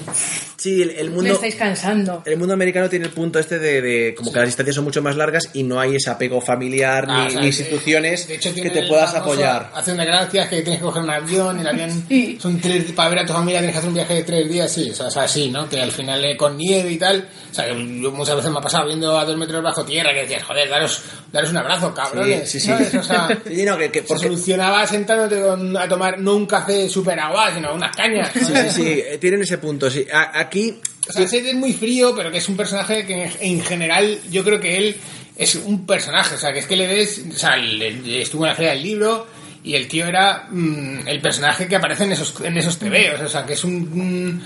Sí, 0.63 0.81
el, 0.83 0.91
el 0.91 1.11
me 1.11 1.17
mundo... 1.17 1.33
estáis 1.33 1.57
cansando. 1.57 2.23
El 2.25 2.37
mundo 2.39 2.55
americano 2.55 2.89
tiene 2.89 3.07
el 3.07 3.11
punto 3.11 3.41
este 3.41 3.59
de, 3.59 3.83
de 3.83 4.15
como 4.15 4.33
que 4.33 4.39
las 4.39 4.47
distancias 4.47 4.77
son 4.77 4.85
mucho 4.85 5.03
más 5.03 5.17
largas 5.17 5.51
y 5.55 5.65
no 5.65 5.81
hay 5.81 5.97
ese 5.97 6.09
apego 6.11 6.41
familiar 6.41 7.05
Ah, 7.09 7.23
ni, 7.23 7.27
o 7.27 7.31
sea, 7.31 7.41
ni 7.41 7.47
instituciones 7.49 8.29
de 8.29 8.35
hecho, 8.37 8.55
que 8.55 8.71
te 8.71 8.87
puedas 8.87 9.11
famoso 9.13 9.33
apoyar. 9.33 9.71
Acción 9.75 9.97
de 9.97 10.05
gracias, 10.05 10.49
que 10.49 10.63
tienes 10.63 10.79
que 10.81 10.85
coger 10.87 11.03
un 11.03 11.11
avión, 11.11 11.59
el 11.59 11.67
avión 11.67 12.05
Sí. 12.09 12.39
son 12.41 12.61
tres, 12.61 12.93
para 12.93 13.11
ver 13.11 13.19
a 13.21 13.27
tu 13.27 13.33
familia 13.33 13.59
tienes 13.59 13.75
que 13.75 13.79
hacer 13.79 13.89
un 13.89 13.95
viaje 13.95 14.15
de 14.15 14.23
tres 14.23 14.49
días, 14.49 14.71
sí, 14.73 14.91
o 14.91 14.95
sea, 14.95 15.09
es 15.09 15.17
así, 15.17 15.51
¿no? 15.51 15.69
Que 15.69 15.81
al 15.81 15.91
final 15.91 16.25
eh, 16.25 16.37
con 16.37 16.57
nieve 16.57 16.93
y 16.93 16.97
tal, 16.97 17.29
o 17.51 17.55
sea, 17.55 17.67
que 17.67 18.01
yo 18.01 18.13
muchas 18.13 18.37
veces 18.37 18.51
me 18.53 18.59
ha 18.59 18.63
pasado 18.63 18.87
viendo 18.87 19.19
a 19.19 19.25
dos 19.25 19.37
metros 19.37 19.63
bajo 19.65 19.85
tierra 19.85 20.13
que 20.15 20.21
decías, 20.23 20.45
joder, 20.45 20.69
daros, 20.69 21.03
daros 21.33 21.51
un 21.51 21.57
abrazo, 21.57 21.93
cabrones. 21.93 22.49
Sí, 22.49 22.61
sí, 22.61 22.67
sí. 22.67 22.67
¿sabes? 22.69 22.95
O 22.95 23.03
sea, 23.03 23.29
Sí, 23.47 23.65
no, 23.65 23.77
que- 23.77 23.91
que 23.91 24.01
se 24.01 24.07
porque- 24.07 24.23
solucionaba 24.29 24.87
sentándote 24.87 25.41
con- 25.43 25.77
a 25.77 25.89
tomar 25.89 26.19
no 26.21 26.37
un 26.37 26.47
café 26.47 26.89
súper 26.89 27.19
agua, 27.19 27.53
sino 27.55 27.75
unas 27.75 27.97
cañas. 27.97 28.31
Sí, 28.33 28.45
¿sabes? 28.45 28.73
sí, 28.73 28.83
sí, 28.85 29.19
tienen 29.19 29.43
ese 29.43 29.59
punto. 29.59 29.91
Sí. 29.91 30.07
A- 30.13 30.39
aquí 30.53 30.79
O 31.09 31.13
sea, 31.13 31.27
Seth 31.27 31.47
es 31.47 31.55
muy 31.55 31.73
frío, 31.73 32.15
pero 32.15 32.31
que 32.31 32.39
es 32.39 32.49
un 32.49 32.57
personaje 32.57 33.05
que 33.07 33.31
en 33.41 33.61
general 33.63 34.19
yo 34.31 34.45
creo 34.45 34.61
que 34.61 34.77
él 34.79 34.97
es 35.37 35.55
un 35.57 35.85
personaje. 35.87 36.35
O 36.35 36.39
sea, 36.39 36.53
que 36.53 36.61
es 36.61 36.67
que 36.67 36.77
le 36.77 36.87
ves. 36.87 37.23
O 37.35 37.39
sea, 37.39 37.57
le- 37.57 37.91
le 38.03 38.23
estuvo 38.23 38.45
en 38.45 38.51
la 38.51 38.55
feria 38.55 38.73
del 38.73 38.83
libro 38.83 39.27
y 39.65 39.75
el 39.75 39.89
tío 39.89 40.07
era 40.07 40.47
mm, 40.51 41.07
el 41.09 41.21
personaje 41.21 41.67
que 41.67 41.77
aparece 41.77 42.05
en 42.05 42.13
esos, 42.13 42.35
en 42.45 42.57
esos 42.57 42.79
tebeos. 42.79 43.21
O 43.21 43.29
sea, 43.29 43.45
que 43.47 43.55
es 43.55 43.65
un, 43.65 43.75
un, 43.75 44.43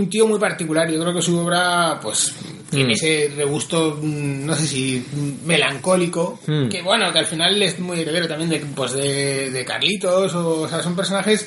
un 0.00 0.08
tío 0.10 0.26
muy 0.26 0.38
particular. 0.38 0.90
Yo 0.90 1.00
creo 1.00 1.14
que 1.14 1.20
su 1.22 1.36
obra, 1.38 1.98
pues, 2.00 2.32
tiene 2.70 2.92
ese 2.94 3.30
regusto, 3.36 3.98
mm, 4.00 4.46
no 4.46 4.54
sé 4.54 4.66
si 4.66 5.04
mm, 5.12 5.46
melancólico. 5.46 6.40
Que 6.70 6.80
bueno, 6.82 7.12
que 7.12 7.18
al 7.18 7.26
final 7.26 7.60
es 7.62 7.78
muy 7.78 8.00
heredero 8.00 8.26
también 8.28 8.48
de, 8.50 8.58
pues, 8.74 8.92
de, 8.92 9.50
de 9.50 9.64
Carlitos. 9.64 10.34
O, 10.34 10.60
o 10.62 10.68
sea, 10.68 10.82
son 10.82 10.94
personajes. 10.96 11.46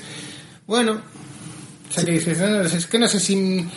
Bueno, 0.68 1.02
o 1.92 1.94
sea, 1.94 2.06
que 2.06 2.12
dices, 2.14 2.38
no, 2.40 2.62
es 2.62 2.88
que 2.88 2.98
no 2.98 3.08
sé 3.08 3.20
si... 3.20 3.68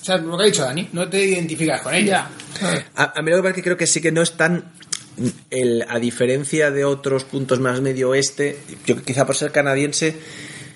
O 0.00 0.04
sea, 0.04 0.18
lo 0.18 0.36
que 0.36 0.42
ha 0.44 0.46
dicho 0.46 0.62
Dani, 0.62 0.88
no 0.92 1.08
te 1.08 1.24
identificas 1.24 1.80
con 1.82 1.94
ella. 1.94 2.28
A, 2.94 3.18
a 3.18 3.22
mí 3.22 3.30
lo 3.30 3.38
que 3.38 3.42
pasa 3.42 3.48
es 3.50 3.54
que 3.56 3.62
creo 3.62 3.76
que 3.76 3.86
sí 3.86 4.00
que 4.00 4.12
no 4.12 4.22
es 4.22 4.32
tan. 4.36 4.64
El, 5.50 5.84
a 5.88 5.98
diferencia 5.98 6.70
de 6.70 6.84
otros 6.84 7.24
puntos 7.24 7.58
más 7.58 7.80
medio 7.80 8.10
oeste, 8.10 8.56
yo 8.86 9.02
quizá 9.02 9.26
por 9.26 9.34
ser 9.34 9.50
canadiense, 9.50 10.14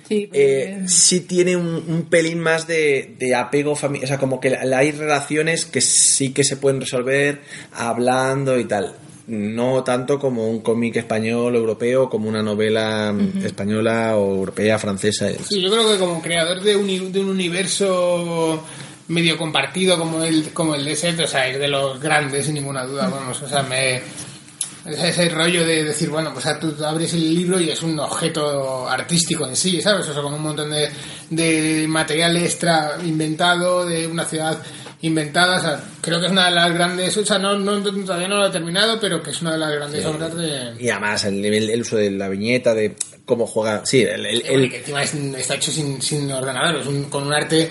Sí, 0.09 0.29
eh, 0.33 0.73
porque- 0.81 0.89
sí 0.89 1.21
tiene 1.21 1.57
un, 1.57 1.67
un 1.87 2.07
pelín 2.11 2.41
más 2.41 2.67
de, 2.67 3.15
de 3.19 3.35
apego 3.37 3.77
familiar. 3.77 4.05
O 4.05 4.09
sea, 4.09 4.19
como 4.19 4.41
que 4.41 4.51
la- 4.51 4.79
hay 4.79 4.91
relaciones 4.93 5.65
que 5.65 5.81
sí 5.81 6.33
que 6.33 6.43
se 6.45 6.57
pueden 6.57 6.81
resolver 6.81 7.41
hablando 7.73 8.59
y 8.59 8.65
tal. 8.65 8.97
No 9.33 9.83
tanto 9.83 10.19
como 10.19 10.47
un 10.47 10.61
cómic 10.61 10.97
español 10.97 11.57
europeo, 11.57 12.11
como 12.11 12.29
una 12.29 12.43
novela 12.43 13.15
española 13.43 14.19
o 14.19 14.35
europea, 14.35 14.79
francesa. 14.79 15.31
Sí, 15.49 15.59
yo 15.59 15.71
creo 15.71 15.91
que 15.91 15.99
como 15.99 16.21
creador 16.21 16.61
de 16.61 16.77
un, 16.77 17.11
de 17.11 17.19
un 17.19 17.31
universo 17.31 18.63
medio 19.09 19.39
compartido 19.39 19.99
como 19.99 20.23
el, 20.23 20.53
como 20.53 20.75
el 20.75 20.85
de 20.85 20.95
Seth, 20.95 21.21
o 21.21 21.27
sea, 21.27 21.49
es 21.49 21.59
de 21.59 21.67
los 21.67 21.99
grandes 21.99 22.45
sin 22.45 22.57
ninguna 22.57 22.85
duda, 22.85 23.09
vamos, 23.09 23.41
o 23.41 23.49
sea, 23.49 23.63
me... 23.63 23.97
es 23.97 25.03
Ese 25.03 25.31
rollo 25.31 25.65
de 25.67 25.85
decir, 25.85 26.11
bueno, 26.11 26.31
pues 26.35 26.45
o 26.45 26.49
sea, 26.51 26.61
tú 26.61 26.75
abres 26.85 27.15
el 27.15 27.35
libro 27.35 27.59
y 27.59 27.71
es 27.71 27.83
un 27.83 27.99
objeto 28.01 28.87
artístico 28.87 29.47
en 29.47 29.57
sí, 29.57 29.81
¿sabes? 29.81 30.09
O 30.09 30.13
sea, 30.13 30.23
con 30.23 30.35
un 30.35 30.43
montón 30.43 30.71
de, 30.71 30.91
de 31.31 31.87
material 31.89 32.37
extra 32.37 32.99
inventado, 33.03 33.87
de 33.87 34.07
una 34.07 34.27
ciudad 34.27 34.59
inventada, 35.03 35.59
o 35.59 35.61
sea, 35.61 35.85
creo 36.01 36.19
que 36.21 36.27
es 36.27 36.33
una 36.33 36.47
de 36.47 36.53
las 36.53 36.73
grandes, 36.73 37.17
o 37.17 37.25
sea, 37.27 37.39
no, 37.39 37.59
no, 37.59 37.83
todavía 37.83 38.29
no 38.29 38.39
lo 38.39 38.47
he 38.47 38.51
terminado, 38.51 38.99
pero 39.01 39.23
que 39.23 39.31
es 39.31 39.43
una 39.43 39.53
de 39.53 39.59
las 39.59 39.73
grandes 39.73 40.05
obras 40.07 40.35
de... 40.37 40.75
Y 40.79 40.89
además 40.91 41.25
el 41.25 41.41
nivel, 41.43 41.69
el 41.71 41.81
uso 41.81 41.97
de 41.97 42.11
la 42.13 42.29
viñeta, 42.29 42.73
de 42.75 42.95
cómo 43.25 43.47
juega. 43.47 43.85
Sí, 43.85 44.03
el, 44.03 44.25
el- 44.27 44.71
que 44.71 44.79
encima 44.79 45.03
es- 45.03 45.15
está 45.15 45.57
hecho 45.57 45.71
sin, 45.73 46.01
sin 46.01 46.31
ordenador, 46.31 46.81
es 46.81 46.87
un- 46.87 47.05
con 47.05 47.25
un 47.27 47.35
arte 47.35 47.71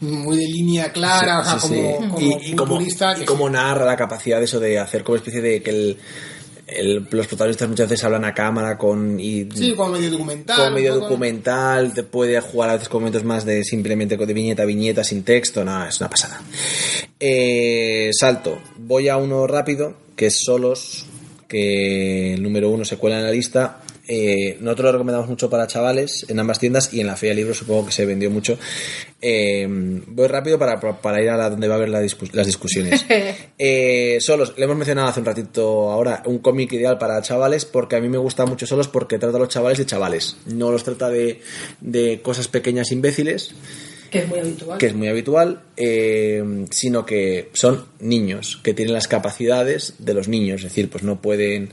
muy 0.00 0.36
de 0.36 0.46
línea 0.46 0.90
clara, 0.90 1.40
o 1.40 1.44
sea, 1.44 1.58
Sí, 1.60 1.68
como, 1.68 2.08
como 2.08 2.20
y, 2.20 2.48
y 2.48 3.52
narra 3.52 3.84
la 3.84 3.96
capacidad 3.96 4.38
de 4.40 4.46
eso 4.46 4.58
de 4.58 4.80
hacer 4.80 5.04
como 5.04 5.14
especie 5.16 5.40
de 5.40 5.62
que 5.62 5.70
el, 5.70 5.96
el- 6.76 7.06
los 7.10 7.26
protagonistas 7.26 7.68
muchas 7.68 7.88
veces 7.88 8.04
hablan 8.04 8.24
a 8.24 8.34
cámara 8.34 8.76
con 8.78 9.18
y 9.20 9.46
Sí, 9.54 9.74
como 9.74 9.90
medio 9.92 10.10
documental. 10.10 10.56
como 10.56 10.70
medio 10.72 10.94
documental 10.94 11.92
te 11.94 12.02
puede 12.02 12.40
jugar 12.40 12.70
a 12.70 12.72
veces 12.74 12.88
con 12.88 13.02
momentos 13.02 13.24
más 13.24 13.44
de 13.44 13.62
simplemente 13.64 14.16
de 14.16 14.32
viñeta 14.34 14.62
a 14.62 14.66
viñeta 14.66 15.04
sin 15.04 15.22
texto 15.24 15.64
no 15.64 15.84
es 15.86 16.00
una 16.00 16.08
pasada 16.10 16.40
Eh, 17.20 18.10
salto 18.12 18.58
voy 18.78 19.08
a 19.08 19.16
uno 19.16 19.46
rápido 19.46 19.94
que 20.16 20.26
es 20.26 20.38
solos 20.44 21.06
que 21.48 22.34
el 22.34 22.42
número 22.42 22.70
uno 22.70 22.84
se 22.84 22.96
cuela 22.96 23.18
en 23.18 23.24
la 23.24 23.30
lista 23.30 23.81
Eh, 24.08 24.56
nosotros 24.60 24.86
lo 24.86 24.92
recomendamos 24.92 25.28
mucho 25.28 25.48
para 25.48 25.66
chavales 25.68 26.26
en 26.28 26.38
ambas 26.40 26.58
tiendas 26.58 26.92
y 26.92 27.00
en 27.00 27.06
la 27.06 27.16
Feria 27.16 27.34
Libro 27.36 27.54
supongo 27.54 27.86
que 27.86 27.92
se 27.92 28.04
vendió 28.04 28.30
mucho. 28.30 28.58
Eh, 29.20 29.66
voy 30.08 30.26
rápido 30.26 30.58
para, 30.58 30.80
para 30.80 31.22
ir 31.22 31.28
a 31.30 31.36
la- 31.36 31.50
donde 31.50 31.68
va 31.68 31.74
a 31.74 31.76
haber 31.76 31.88
la 31.88 32.02
discus- 32.02 32.32
las 32.32 32.46
discusiones. 32.46 33.04
Eh, 33.64 34.18
solos, 34.20 34.54
le 34.56 34.64
hemos 34.64 34.76
mencionado 34.76 35.06
hace 35.08 35.20
un 35.20 35.26
ratito 35.26 35.90
ahora, 35.92 36.22
un 36.26 36.38
cómic 36.38 36.72
ideal 36.72 36.98
para 36.98 37.22
chavales 37.22 37.64
porque 37.64 37.94
a 37.94 38.00
mí 38.00 38.08
me 38.08 38.18
gusta 38.18 38.44
mucho 38.44 38.66
Solos 38.66 38.88
porque 38.88 39.18
trata 39.18 39.36
a 39.36 39.40
los 39.40 39.48
chavales 39.50 39.78
de 39.78 39.86
chavales. 39.86 40.36
No 40.46 40.72
los 40.72 40.82
trata 40.82 41.08
de, 41.08 41.40
de 41.80 42.20
cosas 42.22 42.48
pequeñas 42.48 42.90
imbéciles 42.90 43.52
que 44.10 44.18
es 44.18 44.28
muy 44.28 44.40
habitual. 44.40 44.78
que 44.78 44.86
es 44.86 44.94
muy 44.94 45.08
habitual, 45.08 45.62
eh, 45.76 46.66
sino 46.70 47.06
que 47.06 47.50
son 47.52 47.86
niños 48.00 48.58
que 48.64 48.74
tienen 48.74 48.92
las 48.94 49.06
capacidades 49.08 49.94
de 50.00 50.12
los 50.14 50.26
niños, 50.28 50.56
es 50.62 50.64
decir, 50.64 50.90
pues 50.90 51.02
no 51.04 51.22
pueden 51.22 51.70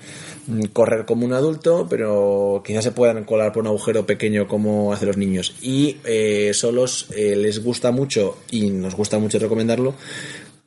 correr 0.73 1.05
como 1.05 1.25
un 1.25 1.33
adulto, 1.33 1.87
pero 1.89 2.61
quizás 2.65 2.83
se 2.83 2.91
puedan 2.91 3.23
colar 3.23 3.51
por 3.53 3.61
un 3.61 3.67
agujero 3.67 4.05
pequeño 4.05 4.47
como 4.47 4.91
hacen 4.93 5.07
los 5.07 5.17
niños. 5.17 5.55
Y 5.61 5.97
eh, 6.05 6.51
solos 6.53 7.07
eh, 7.15 7.35
les 7.35 7.63
gusta 7.63 7.91
mucho 7.91 8.37
y 8.51 8.69
nos 8.69 8.95
gusta 8.95 9.19
mucho 9.19 9.39
recomendarlo, 9.39 9.93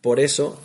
por 0.00 0.20
eso 0.20 0.58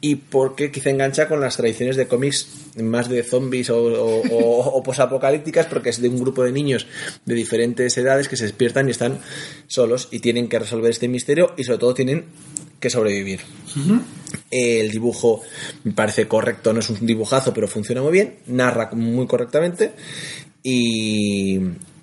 y 0.00 0.16
porque 0.16 0.70
quizá 0.70 0.90
engancha 0.90 1.26
con 1.26 1.40
las 1.40 1.56
tradiciones 1.56 1.96
de 1.96 2.06
cómics 2.06 2.48
más 2.76 3.08
de 3.08 3.22
zombies 3.22 3.70
o- 3.70 4.22
o 4.30 4.82
posapocalípticas 4.84 5.66
porque 5.66 5.88
es 5.88 6.02
de 6.02 6.10
un 6.10 6.20
grupo 6.20 6.44
de 6.44 6.52
niños 6.52 6.86
de 7.24 7.34
diferentes 7.34 7.96
edades 7.96 8.28
que 8.28 8.36
se 8.36 8.44
despiertan 8.44 8.88
y 8.88 8.90
están 8.90 9.18
solos 9.66 10.08
y 10.10 10.18
tienen 10.20 10.48
que 10.50 10.58
resolver 10.58 10.90
este 10.90 11.08
misterio 11.08 11.54
y 11.56 11.64
sobre 11.64 11.78
todo 11.78 11.94
tienen 11.94 12.26
que 12.80 12.90
sobrevivir. 12.90 13.40
El 14.50 14.90
dibujo 14.90 15.42
me 15.84 15.92
parece 15.92 16.26
correcto, 16.26 16.72
no 16.72 16.80
es 16.80 16.90
un 16.90 17.06
dibujazo, 17.06 17.52
pero 17.52 17.68
funciona 17.68 18.02
muy 18.02 18.12
bien, 18.12 18.36
narra 18.46 18.90
muy 18.92 19.26
correctamente 19.26 19.92
y, 20.62 21.58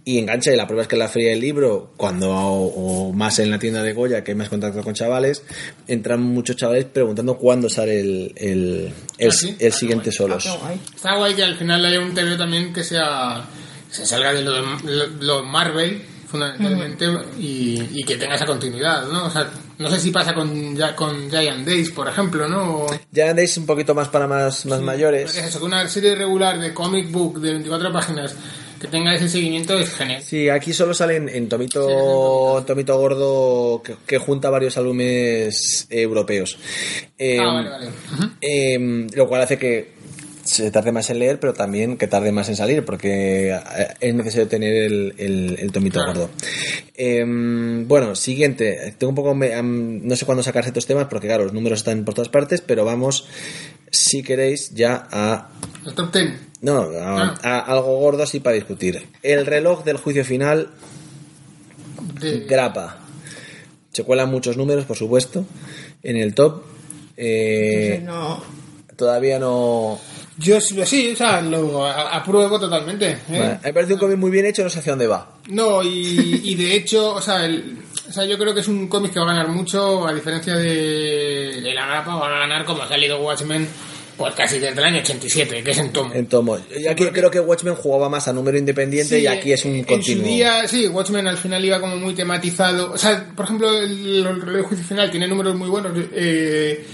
y 0.05 0.17
engancha. 0.19 0.53
Y 0.53 0.55
la 0.55 0.67
prueba 0.67 0.83
es 0.83 0.87
que 0.87 0.95
en 0.95 0.99
la 0.99 1.09
feria 1.09 1.29
del 1.31 1.39
libro, 1.39 1.93
cuando 1.97 2.31
o, 2.31 3.09
o 3.09 3.13
más 3.13 3.39
en 3.39 3.51
la 3.51 3.59
tienda 3.59 3.81
de 3.83 3.93
Goya, 3.93 4.23
que 4.23 4.31
hay 4.31 4.37
más 4.37 4.49
contacto 4.49 4.83
con 4.83 4.93
chavales, 4.93 5.43
entran 5.87 6.21
muchos 6.21 6.55
chavales 6.55 6.85
preguntando 6.85 7.37
cuándo 7.37 7.69
sale 7.69 7.99
el, 7.99 8.33
el, 8.35 8.93
el, 9.17 9.29
¿Ah, 9.29 9.33
sí? 9.33 9.55
el 9.59 9.73
siguiente 9.73 10.11
solos. 10.11 10.43
Qué 10.43 10.57
guay. 10.57 10.79
Está 10.95 11.15
guay 11.17 11.33
que 11.33 11.43
al 11.43 11.57
final 11.57 11.85
haya 11.85 11.99
un 11.99 12.13
TV 12.13 12.37
también 12.37 12.73
que 12.73 12.83
sea 12.83 13.45
se 13.89 14.07
salga 14.07 14.33
de 14.33 14.41
lo, 14.41 14.53
de 14.53 15.07
lo 15.19 15.43
Marvel 15.43 16.01
fundamentalmente 16.33 17.05
y, 17.39 17.99
y 17.99 18.03
que 18.03 18.15
tenga 18.17 18.35
esa 18.35 18.45
continuidad, 18.47 19.07
¿no? 19.07 19.25
O 19.25 19.29
sea, 19.29 19.49
no 19.77 19.89
sé 19.89 19.99
si 19.99 20.09
pasa 20.09 20.33
con, 20.33 20.75
ya- 20.75 20.95
con 20.95 21.29
Giant 21.29 21.65
Days, 21.65 21.91
por 21.91 22.07
ejemplo, 22.07 22.47
¿no? 22.47 22.85
O- 22.85 22.99
Ya 23.11 23.29
andéis 23.29 23.55
un 23.57 23.65
poquito 23.67 23.93
más 23.93 24.07
para 24.09 24.27
más, 24.27 24.65
más 24.65 24.81
mayores. 24.81 25.37
Es 25.37 25.45
eso, 25.45 25.59
que 25.59 25.65
una 25.65 25.87
serie 25.87 26.15
regular 26.15 26.59
de 26.59 26.73
comic 26.73 27.11
book 27.11 27.39
de 27.39 27.51
24 27.51 27.91
páginas 27.93 28.35
que 28.81 28.87
tenga 28.87 29.13
ese 29.15 29.29
seguimiento 29.29 29.77
es 29.77 29.93
genial. 29.93 30.21
Sí, 30.23 30.49
aquí 30.49 30.73
solo 30.73 30.93
salen 30.95 31.29
en 31.29 31.47
tomito, 31.47 32.63
tomito 32.65 32.97
gordo 32.97 33.81
que, 33.83 33.95
que 34.05 34.17
junta 34.17 34.49
varios 34.49 34.75
álbumes 34.77 35.87
europeos. 35.89 36.57
Eh, 37.17 37.37
ah, 37.39 37.53
vale, 37.53 37.69
vale. 37.69 37.87
Ujú. 37.87 38.29
eh, 38.41 39.07
lo 39.15 39.27
cual 39.29 39.41
hace 39.43 39.57
que 39.57 39.93
se 40.53 40.71
tarde 40.71 40.91
más 40.91 41.09
en 41.09 41.19
leer, 41.19 41.39
pero 41.39 41.53
también 41.53 41.97
que 41.97 42.07
tarde 42.07 42.31
más 42.31 42.47
en 42.49 42.55
salir, 42.55 42.85
porque 42.85 43.51
eh, 43.51 43.59
es 43.99 44.13
necesario 44.13 44.47
tener 44.47 44.73
el, 44.73 45.13
el, 45.17 45.57
el 45.59 45.71
tomito 45.71 45.99
Claro. 45.99 46.13
gordo. 46.13 46.29
Em, 46.95 47.87
bueno, 47.87 48.15
siguiente. 48.15 48.93
Tengo 48.97 49.09
un 49.09 49.15
poco. 49.15 49.33
no 49.35 50.15
sé 50.15 50.25
cuándo 50.25 50.43
sacarse 50.43 50.69
estos 50.69 50.85
temas, 50.85 51.07
porque 51.09 51.27
claro, 51.27 51.43
los 51.45 51.53
números 51.53 51.79
están 51.79 52.05
por 52.05 52.13
todas 52.13 52.29
partes, 52.29 52.61
pero 52.61 52.85
vamos, 52.85 53.27
si 53.91 54.23
queréis, 54.23 54.71
ya 54.73 55.07
a. 55.11 55.49
El 55.85 55.93
top 55.95 56.13
10. 56.13 56.33
No, 56.61 56.81
a, 56.81 57.35
Ah. 57.43 57.59
a 57.59 57.59
algo 57.73 57.97
gordo 57.99 58.23
así 58.23 58.39
para 58.39 58.55
discutir. 58.55 59.07
El 59.21 59.45
reloj 59.45 59.83
del 59.83 59.97
juicio 59.97 60.23
final 60.23 60.69
De... 62.21 62.41
grapa. 62.47 62.99
Se 63.91 64.03
cuelan 64.03 64.29
muchos 64.31 64.57
números, 64.57 64.85
por 64.85 64.97
supuesto, 64.97 65.45
en 66.03 66.17
el 66.17 66.33
top. 66.33 66.63
Eh, 67.17 68.01
no. 68.03 68.43
Todavía 68.95 69.39
no. 69.39 69.99
Yo 70.37 70.59
sí, 70.59 70.79
o 71.11 71.15
sea, 71.15 71.41
lo 71.41 71.85
apruebo 71.85 72.59
totalmente. 72.59 73.09
¿eh? 73.11 73.17
Vale, 73.29 73.59
Me 73.63 73.73
parece 73.73 73.93
un 73.93 73.99
cómic 73.99 74.17
muy 74.17 74.31
bien 74.31 74.45
hecho, 74.47 74.63
no 74.63 74.69
sé 74.69 74.79
hacia 74.79 74.93
dónde 74.93 75.07
va. 75.07 75.29
No, 75.49 75.83
y, 75.83 76.41
y 76.43 76.55
de 76.55 76.75
hecho, 76.75 77.13
o 77.13 77.21
sea, 77.21 77.45
el- 77.45 77.77
o 78.09 78.11
sea, 78.11 78.25
yo 78.25 78.37
creo 78.37 78.53
que 78.53 78.59
es 78.61 78.67
un 78.67 78.87
cómic 78.87 79.13
que 79.13 79.19
va 79.19 79.25
a 79.25 79.33
ganar 79.35 79.47
mucho, 79.49 80.07
a 80.07 80.13
diferencia 80.13 80.55
de, 80.55 81.61
de 81.61 81.73
la 81.73 81.85
grapa, 81.85 82.15
va 82.15 82.27
a 82.27 82.39
ganar 82.41 82.65
como 82.65 82.83
ha 82.83 82.87
salido 82.87 83.19
Watchmen, 83.21 83.67
pues 84.17 84.33
casi 84.35 84.59
desde 84.59 84.77
el 84.79 84.83
año 84.85 84.99
87, 84.99 85.63
que 85.63 85.71
es 85.71 85.77
en 85.79 85.91
tomo. 85.93 86.13
En 86.13 86.25
tomo. 86.27 86.57
Y 86.77 86.85
aquí 86.87 87.05
creo 87.07 87.31
que 87.31 87.39
Watchmen 87.39 87.75
jugaba 87.75 88.09
más 88.09 88.27
a 88.27 88.33
número 88.33 88.57
independiente 88.57 89.19
y 89.19 89.25
aquí 89.27 89.51
es 89.53 89.63
un 89.65 89.75
en 89.75 89.83
continuo. 89.85 90.23
su 90.25 90.29
día, 90.29 90.67
sí, 90.67 90.87
Watchmen 90.87 91.27
al 91.27 91.37
final 91.37 91.63
iba 91.65 91.79
como 91.79 91.95
muy 91.95 92.13
tematizado. 92.13 92.91
O 92.91 92.97
sea, 92.97 93.25
por 93.35 93.45
ejemplo, 93.45 93.71
el, 93.79 94.25
el 94.27 94.41
reloj 94.41 94.67
juicio 94.67 94.85
final 94.85 95.09
tiene 95.09 95.27
números 95.27 95.55
muy 95.55 95.69
buenos 95.69 95.93
eh, 96.13 96.85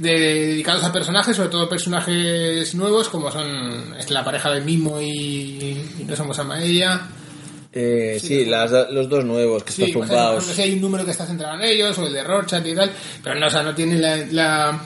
de- 0.00 0.18
dedicados 0.46 0.82
a 0.84 0.92
personajes, 0.92 1.36
sobre 1.36 1.48
todo 1.48 1.68
personajes 1.68 2.74
nuevos, 2.74 3.08
como 3.08 3.30
son 3.30 3.94
es 3.98 4.10
la 4.10 4.24
pareja 4.24 4.50
de 4.50 4.60
Mimo 4.60 5.00
y, 5.00 5.06
y 5.98 6.04
no 6.06 6.16
somos 6.16 6.38
ama 6.38 6.62
ella. 6.62 7.08
Eh, 7.72 8.18
sí, 8.20 8.44
las 8.46 8.70
los 8.90 9.08
dos 9.08 9.24
nuevos 9.24 9.62
que 9.62 9.72
Sí, 9.72 9.84
están 9.84 10.02
zumbados. 10.08 10.44
si 10.44 10.60
hay 10.62 10.72
un 10.72 10.80
número 10.80 11.04
que 11.04 11.12
está 11.12 11.24
centrado 11.24 11.54
en 11.56 11.62
ellos, 11.68 11.96
o 11.98 12.06
el 12.06 12.12
de 12.12 12.24
Rorschach 12.24 12.66
y 12.66 12.74
tal, 12.74 12.90
pero 13.22 13.38
no, 13.38 13.46
o 13.46 13.50
sea, 13.50 13.62
no 13.62 13.74
tiene 13.74 13.96
la, 13.98 14.16
la- 14.32 14.80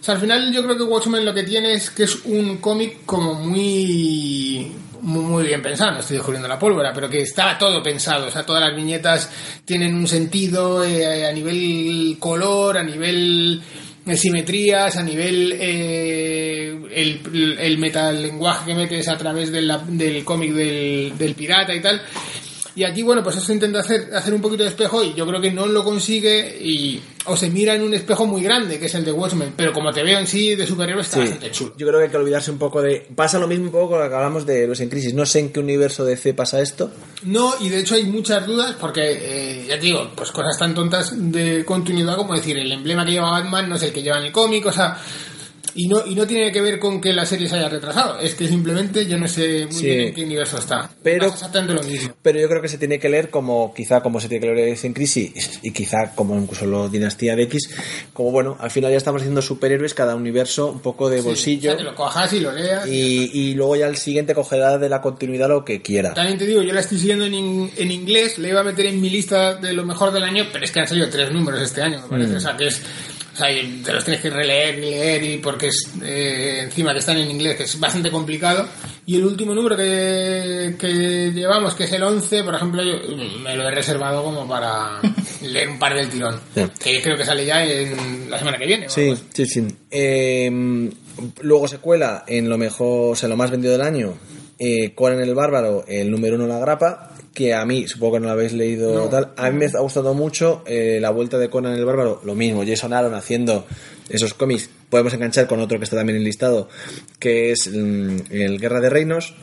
O 0.00 0.02
sea, 0.02 0.14
al 0.14 0.20
final 0.20 0.50
yo 0.52 0.62
creo 0.62 0.76
que 0.76 0.84
Watchmen 0.84 1.24
lo 1.24 1.34
que 1.34 1.42
tiene 1.42 1.74
es 1.74 1.90
que 1.90 2.04
es 2.04 2.16
un 2.24 2.56
cómic 2.58 3.04
como 3.04 3.34
muy... 3.34 4.72
Muy, 5.00 5.44
bien 5.44 5.62
pensado, 5.62 5.92
no 5.92 6.00
estoy 6.00 6.16
descubriendo 6.16 6.48
la 6.48 6.58
pólvora, 6.58 6.92
pero 6.92 7.08
que 7.08 7.22
está 7.22 7.56
todo 7.56 7.80
pensado, 7.84 8.26
o 8.26 8.30
sea, 8.32 8.44
todas 8.44 8.60
las 8.60 8.74
viñetas 8.74 9.30
tienen 9.64 9.94
un 9.94 10.08
sentido 10.08 10.82
eh, 10.84 11.24
a 11.24 11.32
nivel 11.32 12.16
color, 12.18 12.78
a 12.78 12.82
nivel 12.82 13.62
simetrías, 14.16 14.96
a 14.96 15.02
nivel 15.02 15.54
eh, 15.60 16.76
el, 16.94 17.56
el 17.60 17.78
metalenguaje 17.78 18.66
que 18.66 18.74
metes 18.74 19.08
a 19.08 19.16
través 19.18 19.50
de 19.52 19.62
la- 19.62 19.78
del 19.86 20.24
cómic 20.24 20.52
del, 20.52 21.12
del 21.18 21.34
pirata 21.34 21.74
y 21.74 21.80
tal. 21.80 22.00
Y 22.78 22.84
aquí, 22.84 23.02
bueno, 23.02 23.24
pues 23.24 23.34
eso 23.34 23.52
intenta 23.52 23.80
hacer, 23.80 24.08
hacer 24.14 24.32
un 24.32 24.40
poquito 24.40 24.62
de 24.62 24.68
espejo 24.68 25.02
y 25.02 25.12
yo 25.12 25.26
creo 25.26 25.40
que 25.40 25.50
no 25.50 25.66
lo 25.66 25.82
consigue 25.82 26.58
y 26.62 27.02
o 27.24 27.36
se 27.36 27.50
mira 27.50 27.74
en 27.74 27.82
un 27.82 27.92
espejo 27.92 28.24
muy 28.24 28.40
grande, 28.40 28.78
que 28.78 28.86
es 28.86 28.94
el 28.94 29.04
de 29.04 29.10
Watchmen, 29.10 29.52
pero 29.56 29.72
como 29.72 29.90
te 29.92 30.04
veo 30.04 30.16
en 30.16 30.28
sí 30.28 30.54
de 30.54 30.64
superhéroe 30.64 31.02
está 31.02 31.16
Sí, 31.16 31.20
bastante 31.22 31.50
chulo. 31.50 31.74
yo 31.76 31.88
creo 31.88 31.98
que 31.98 32.04
hay 32.04 32.10
que 32.12 32.16
olvidarse 32.18 32.52
un 32.52 32.58
poco 32.58 32.80
de. 32.80 33.04
Pasa 33.16 33.40
lo 33.40 33.48
mismo 33.48 33.64
un 33.64 33.72
poco 33.72 33.88
con 33.90 34.00
lo 34.00 34.08
que 34.08 34.14
hablamos 34.14 34.46
de 34.46 34.62
Héroes 34.62 34.78
en 34.78 34.88
Crisis. 34.90 35.12
No 35.12 35.26
sé 35.26 35.40
en 35.40 35.48
qué 35.50 35.58
universo 35.58 36.04
de 36.04 36.16
C 36.16 36.34
pasa 36.34 36.60
esto. 36.60 36.92
No, 37.24 37.52
y 37.60 37.68
de 37.68 37.80
hecho 37.80 37.96
hay 37.96 38.04
muchas 38.04 38.46
dudas 38.46 38.76
porque, 38.78 39.00
eh, 39.02 39.66
ya 39.68 39.74
te 39.80 39.86
digo, 39.86 40.12
pues 40.14 40.30
cosas 40.30 40.56
tan 40.56 40.72
tontas 40.72 41.12
de 41.16 41.64
continuidad 41.64 42.14
como 42.16 42.34
decir, 42.34 42.56
el 42.56 42.70
emblema 42.70 43.04
que 43.04 43.10
lleva 43.10 43.32
Batman 43.32 43.68
no 43.68 43.74
es 43.74 43.82
el 43.82 43.92
que 43.92 44.02
lleva 44.04 44.18
en 44.18 44.26
el 44.26 44.32
cómic, 44.32 44.66
o 44.66 44.72
sea... 44.72 44.96
Y 45.80 45.86
no, 45.86 46.04
y 46.04 46.16
no 46.16 46.26
tiene 46.26 46.50
que 46.50 46.60
ver 46.60 46.80
con 46.80 47.00
que 47.00 47.12
la 47.12 47.24
serie 47.24 47.48
se 47.48 47.54
haya 47.54 47.68
retrasado, 47.68 48.18
es 48.18 48.34
que 48.34 48.48
simplemente 48.48 49.06
yo 49.06 49.16
no 49.16 49.28
sé 49.28 49.64
muy 49.66 49.74
Sí. 49.74 49.86
bien 49.86 50.00
en 50.08 50.14
qué 50.14 50.24
universo 50.24 50.58
está. 50.58 50.90
Pero- 51.04 51.26
exactamente 51.28 51.72
lo 51.72 51.82
mismo. 51.84 52.14
Pero 52.20 52.40
yo 52.40 52.48
creo 52.48 52.60
que 52.60 52.66
se 52.68 52.78
tiene 52.78 52.98
que 52.98 53.08
leer 53.08 53.30
como, 53.30 53.72
quizá 53.72 54.00
como 54.00 54.18
se 54.18 54.28
tiene 54.28 54.44
que 54.48 54.52
leer 54.54 54.76
en 54.82 54.92
Crisis 54.92 55.60
y 55.62 55.70
quizá 55.72 56.16
como 56.16 56.36
incluso 56.36 56.66
lo 56.66 56.88
Dinastía 56.88 57.36
de 57.36 57.44
X, 57.44 57.70
como 58.12 58.32
bueno, 58.32 58.56
al 58.58 58.72
final 58.72 58.90
ya 58.90 58.96
estamos 58.96 59.22
haciendo 59.22 59.40
superhéroes, 59.40 59.94
cada 59.94 60.16
universo 60.16 60.66
un 60.72 60.80
poco 60.80 61.08
de 61.08 61.18
Sí, 61.20 61.24
bolsillo. 61.28 61.70
o 61.70 61.74
sea, 61.74 61.76
que 61.78 61.84
lo 61.84 61.94
cojas 61.94 62.32
y 62.32 62.40
lo 62.40 62.50
leas. 62.50 62.88
y, 62.88 63.30
y 63.32 63.54
luego 63.54 63.76
ya 63.76 63.86
el 63.86 63.96
siguiente 63.96 64.34
cogerá 64.34 64.78
de 64.78 64.88
la 64.88 65.00
continuidad 65.00 65.48
lo 65.48 65.64
que 65.64 65.80
quiera. 65.80 66.12
También 66.12 66.38
te 66.38 66.46
digo, 66.46 66.60
yo 66.62 66.72
la 66.72 66.80
estoy 66.80 66.98
siguiendo 66.98 67.24
en, 67.24 67.34
in- 67.34 67.70
en 67.76 67.92
inglés, 67.92 68.36
le 68.38 68.48
iba 68.48 68.60
a 68.60 68.64
meter 68.64 68.86
en 68.86 69.00
mi 69.00 69.10
lista 69.10 69.54
de 69.54 69.72
lo 69.74 69.84
mejor 69.84 70.10
del 70.12 70.24
año, 70.24 70.44
pero 70.52 70.64
es 70.64 70.72
que 70.72 70.80
han 70.80 70.88
salido 70.88 71.08
tres 71.08 71.30
números 71.30 71.60
este 71.62 71.82
año, 71.82 72.00
me 72.02 72.08
parece. 72.08 72.34
O 72.34 72.40
sea, 72.40 72.56
que 72.56 72.66
es. 72.66 72.82
O 73.38 73.40
sea, 73.40 73.54
te 73.84 73.92
los 73.92 74.04
tienes 74.04 74.20
que 74.20 74.30
releer 74.30 74.78
y 74.78 74.80
leer, 74.80 75.22
y 75.22 75.36
porque 75.38 75.68
es 75.68 75.88
eh, 76.02 76.62
encima 76.64 76.92
que 76.92 76.98
están 76.98 77.18
en 77.18 77.30
inglés, 77.30 77.56
que 77.56 77.62
es 77.62 77.78
bastante 77.78 78.10
complicado. 78.10 78.66
Y 79.06 79.14
el 79.14 79.24
último 79.24 79.54
número 79.54 79.76
que, 79.76 80.74
que 80.76 81.30
llevamos, 81.32 81.76
que 81.76 81.84
es 81.84 81.92
el 81.92 82.02
11, 82.02 82.42
por 82.42 82.56
ejemplo, 82.56 82.82
yo 82.82 83.16
me 83.38 83.56
lo 83.56 83.68
he 83.68 83.70
reservado 83.70 84.24
como 84.24 84.48
para 84.48 85.00
leer 85.42 85.68
un 85.68 85.78
par 85.78 85.94
del 85.94 86.08
tirón. 86.08 86.40
Sí. 86.52 86.62
Que 86.82 87.00
creo 87.00 87.16
que 87.16 87.24
sale 87.24 87.46
ya 87.46 87.64
en 87.64 88.28
la 88.28 88.40
semana 88.40 88.58
que 88.58 88.66
viene. 88.66 88.88
Sí, 88.88 89.10
así. 89.10 89.22
sí, 89.32 89.46
sí. 89.46 89.68
Eh, 89.88 90.90
luego 91.42 91.68
se 91.68 91.78
cuela 91.78 92.24
en 92.26 92.48
lo 92.48 92.58
mejor, 92.58 93.12
o 93.12 93.14
sea, 93.14 93.28
lo 93.28 93.36
más 93.36 93.52
vendido 93.52 93.70
del 93.70 93.82
año, 93.82 94.14
eh, 94.58 94.94
Conan 94.96 95.20
el 95.20 95.36
Bárbaro, 95.36 95.84
el 95.86 96.10
número 96.10 96.34
uno 96.34 96.48
la 96.48 96.58
grapa, 96.58 97.12
que 97.38 97.54
a 97.54 97.64
mí, 97.64 97.86
supongo 97.86 98.14
que 98.14 98.20
no 98.20 98.26
lo 98.26 98.32
habéis 98.32 98.52
leído 98.52 98.92
No. 98.92 99.08
tal, 99.08 99.32
a 99.36 99.48
mí 99.50 99.58
me 99.58 99.66
ha 99.66 99.80
gustado 99.80 100.12
mucho 100.12 100.64
eh, 100.66 100.98
la 101.00 101.10
vuelta 101.10 101.38
de 101.38 101.48
Conan 101.48 101.74
el 101.74 101.84
Bárbaro, 101.84 102.20
lo 102.24 102.34
mismo, 102.34 102.64
Jason 102.66 102.92
Aaron 102.92 103.14
haciendo 103.14 103.64
esos 104.08 104.34
cómics, 104.34 104.68
podemos 104.90 105.12
enganchar 105.14 105.46
con 105.46 105.60
otro 105.60 105.78
que 105.78 105.84
está 105.84 105.96
también 105.96 106.18
enlistado, 106.18 106.68
que 107.20 107.52
es 107.52 107.70
mm, 107.72 108.16
el 108.30 108.58
Guerra 108.58 108.80
de 108.80 108.90
Reinos, 108.90 109.34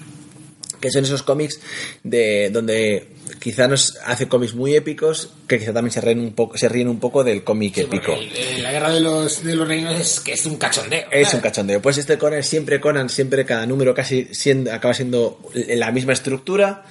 que 0.81 0.91
son 0.91 1.05
esos 1.05 1.23
cómics 1.23 1.61
de 2.03 2.49
donde 2.51 3.07
quizá 3.39 3.67
nos 3.67 3.97
hace 4.05 4.27
cómics 4.27 4.53
muy 4.53 4.75
épicos 4.75 5.29
que 5.47 5.57
quizá 5.57 5.73
también 5.73 5.91
se 5.91 6.01
ríen 6.01 6.19
un 6.19 6.33
poco 6.33 6.57
se 6.57 6.67
ríen 6.69 6.89
un 6.89 6.99
poco 6.99 7.23
del 7.23 7.43
cómic 7.43 7.75
Sí, 7.75 7.81
épico 7.81 8.13
el- 8.13 8.29
el- 8.57 8.61
la 8.63 8.71
guerra 8.71 8.91
de 8.91 8.99
los, 8.99 9.43
de 9.43 9.55
los 9.55 9.67
reinos 9.67 9.99
es 9.99 10.19
que 10.19 10.33
es 10.33 10.45
un 10.45 10.57
cachondeo. 10.57 11.05
es 11.11 11.33
un 11.33 11.39
cachondeo. 11.39 11.81
Pues 11.81 11.97
este 11.97 12.17
Conan, 12.19 12.43
siempre 12.43 12.79
Conan, 12.81 13.09
siempre 13.09 13.45
cada 13.45 13.65
número 13.65 13.95
casi 13.95 14.27
siendo, 14.31 14.71
acaba 14.73 14.93
siendo 14.93 15.39
la 15.53 15.91
misma 15.91 16.13
estructura, 16.13 16.83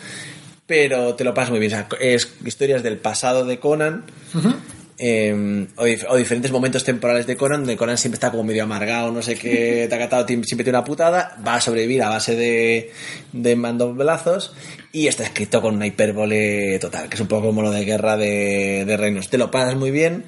pero 0.66 1.14
te 1.14 1.24
lo 1.24 1.34
pasas 1.34 1.50
muy 1.50 1.60
bien. 1.60 1.72
O 1.72 1.76
sea, 1.76 1.88
es 2.00 2.32
historias 2.44 2.82
del 2.82 2.98
pasado 2.98 3.44
de 3.44 3.58
Conan. 3.58 4.04
eh, 4.96 5.66
o, 5.76 5.86
dif- 5.86 6.06
o 6.08 6.16
diferentes 6.16 6.52
momentos 6.52 6.84
temporales 6.84 7.26
de 7.26 7.36
Conan, 7.36 7.60
donde 7.60 7.76
Conan 7.76 7.98
siempre 7.98 8.14
está 8.14 8.30
como 8.30 8.44
medio 8.44 8.62
amargado, 8.62 9.10
no 9.10 9.22
sé 9.22 9.34
qué, 9.34 9.86
te 9.88 9.94
ha 9.94 9.98
catado, 9.98 10.24
siempre 10.26 10.62
tiene 10.62 10.70
una 10.78 10.84
putada, 10.84 11.36
va 11.46 11.56
a 11.56 11.60
sobrevivir 11.60 12.00
a 12.02 12.08
base 12.10 12.36
de, 12.36 12.92
de 13.32 13.56
mandobelazos 13.56 14.54
y 14.92 15.08
está 15.08 15.24
escrito 15.24 15.60
con 15.60 15.74
una 15.74 15.86
hipérbole 15.88 16.78
total, 16.78 17.08
que 17.08 17.16
es 17.16 17.20
un 17.20 17.26
poco 17.26 17.48
como 17.48 17.62
lo 17.62 17.72
de 17.72 17.84
guerra 17.84 18.16
de, 18.16 18.84
de 18.86 18.96
reinos. 18.96 19.28
Te 19.28 19.36
lo 19.36 19.50
pasas 19.50 19.74
muy 19.74 19.90
bien, 19.90 20.24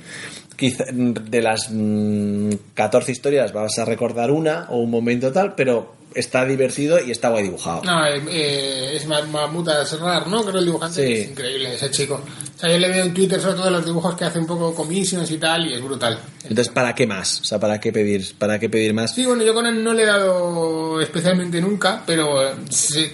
quizá 0.57 0.85
de 0.91 1.41
las 1.43 1.69
mm, 1.71 2.51
14 2.75 3.13
historias 3.13 3.53
vas 3.53 3.79
a 3.79 3.85
recordar 3.85 4.33
una 4.33 4.67
o 4.71 4.79
un 4.79 4.91
momento 4.91 5.31
tal, 5.33 5.55
pero 5.55 5.95
está 6.15 6.45
divertido 6.45 6.99
y 7.05 7.11
está 7.11 7.29
guay 7.29 7.43
dibujado. 7.45 7.83
No, 7.85 8.07
eh, 8.07 8.23
eh, 8.31 8.93
es 8.97 9.07
Ma- 9.07 9.23
Mahmoud 9.23 9.69
Asrar, 9.69 10.27
¿no? 10.29 10.45
Creo 10.45 10.59
el 10.61 10.65
dibujante 10.67 11.07
Sí. 11.07 11.13
es 11.13 11.31
increíble 11.31 11.75
ese 11.75 11.91
chico. 11.91 12.23
O 12.57 12.59
sea, 12.59 12.71
yo 12.71 12.79
le 12.79 12.89
veo 12.89 13.05
en 13.05 13.13
Twitter 13.15 13.41
sobre 13.41 13.57
todo 13.57 13.71
los 13.71 13.85
dibujos 13.85 14.17
que 14.17 14.25
hace 14.25 14.39
un 14.39 14.47
poco 14.47 14.75
commissions 14.75 15.31
y 15.31 15.39
tal, 15.39 15.67
y 15.67 15.75
es 15.75 15.83
brutal. 15.83 16.19
Entonces, 16.49 16.69
¿para 16.73 16.95
qué 16.95 17.07
más? 17.07 17.41
O 17.41 17.45
sea, 17.45 17.59
¿para 17.59 17.81
qué 17.81 17.93
pedir, 17.93 18.35
para 18.39 18.59
qué 18.59 18.69
pedir 18.69 18.95
más? 18.95 19.15
Sí, 19.15 19.25
bueno, 19.27 19.43
yo 19.45 19.53
con 19.55 19.67
él 19.67 19.83
no 19.83 19.93
le 19.93 20.03
he 20.03 20.07
dado 20.07 21.01
especialmente 21.01 21.61
nunca, 21.61 22.03
pero 22.07 22.29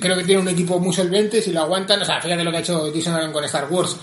creo 0.00 0.16
que 0.16 0.24
tiene 0.24 0.40
un 0.42 0.48
equipo 0.48 0.78
muy 0.78 0.94
solvente, 0.94 1.40
si 1.42 1.52
lo 1.52 1.60
aguantan, 1.62 2.02
o 2.02 2.04
sea, 2.04 2.20
fíjate 2.20 2.44
lo 2.44 2.50
que 2.50 2.56
ha 2.58 2.60
hecho 2.60 2.92
Jason 2.94 3.14
Aaron 3.14 3.32
con 3.32 3.44
Star 3.44 3.66
Wars. 3.70 3.96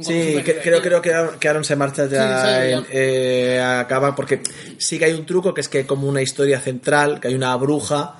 Sí, 0.00 0.42
que- 0.44 0.58
creo, 0.62 0.82
creo 0.82 1.00
que 1.00 1.12
Aaron, 1.14 1.38
que 1.38 1.48
Aaron 1.48 1.64
se 1.64 1.74
marcha 1.74 2.06
ya, 2.06 2.42
Sí, 2.42 2.46
sí, 2.46 2.70
ya. 2.70 2.82
eh, 2.92 3.60
acaba 3.62 4.14
porque 4.14 4.42
sí 4.78 4.98
que 4.98 5.06
hay 5.06 5.12
un 5.14 5.24
truco 5.24 5.54
que 5.54 5.62
es 5.62 5.68
que 5.68 5.78
hay 5.78 5.84
como 5.84 6.06
una 6.06 6.20
historia 6.20 6.60
central, 6.60 7.18
que 7.18 7.28
hay 7.28 7.34
una 7.34 7.56
bruja 7.56 8.16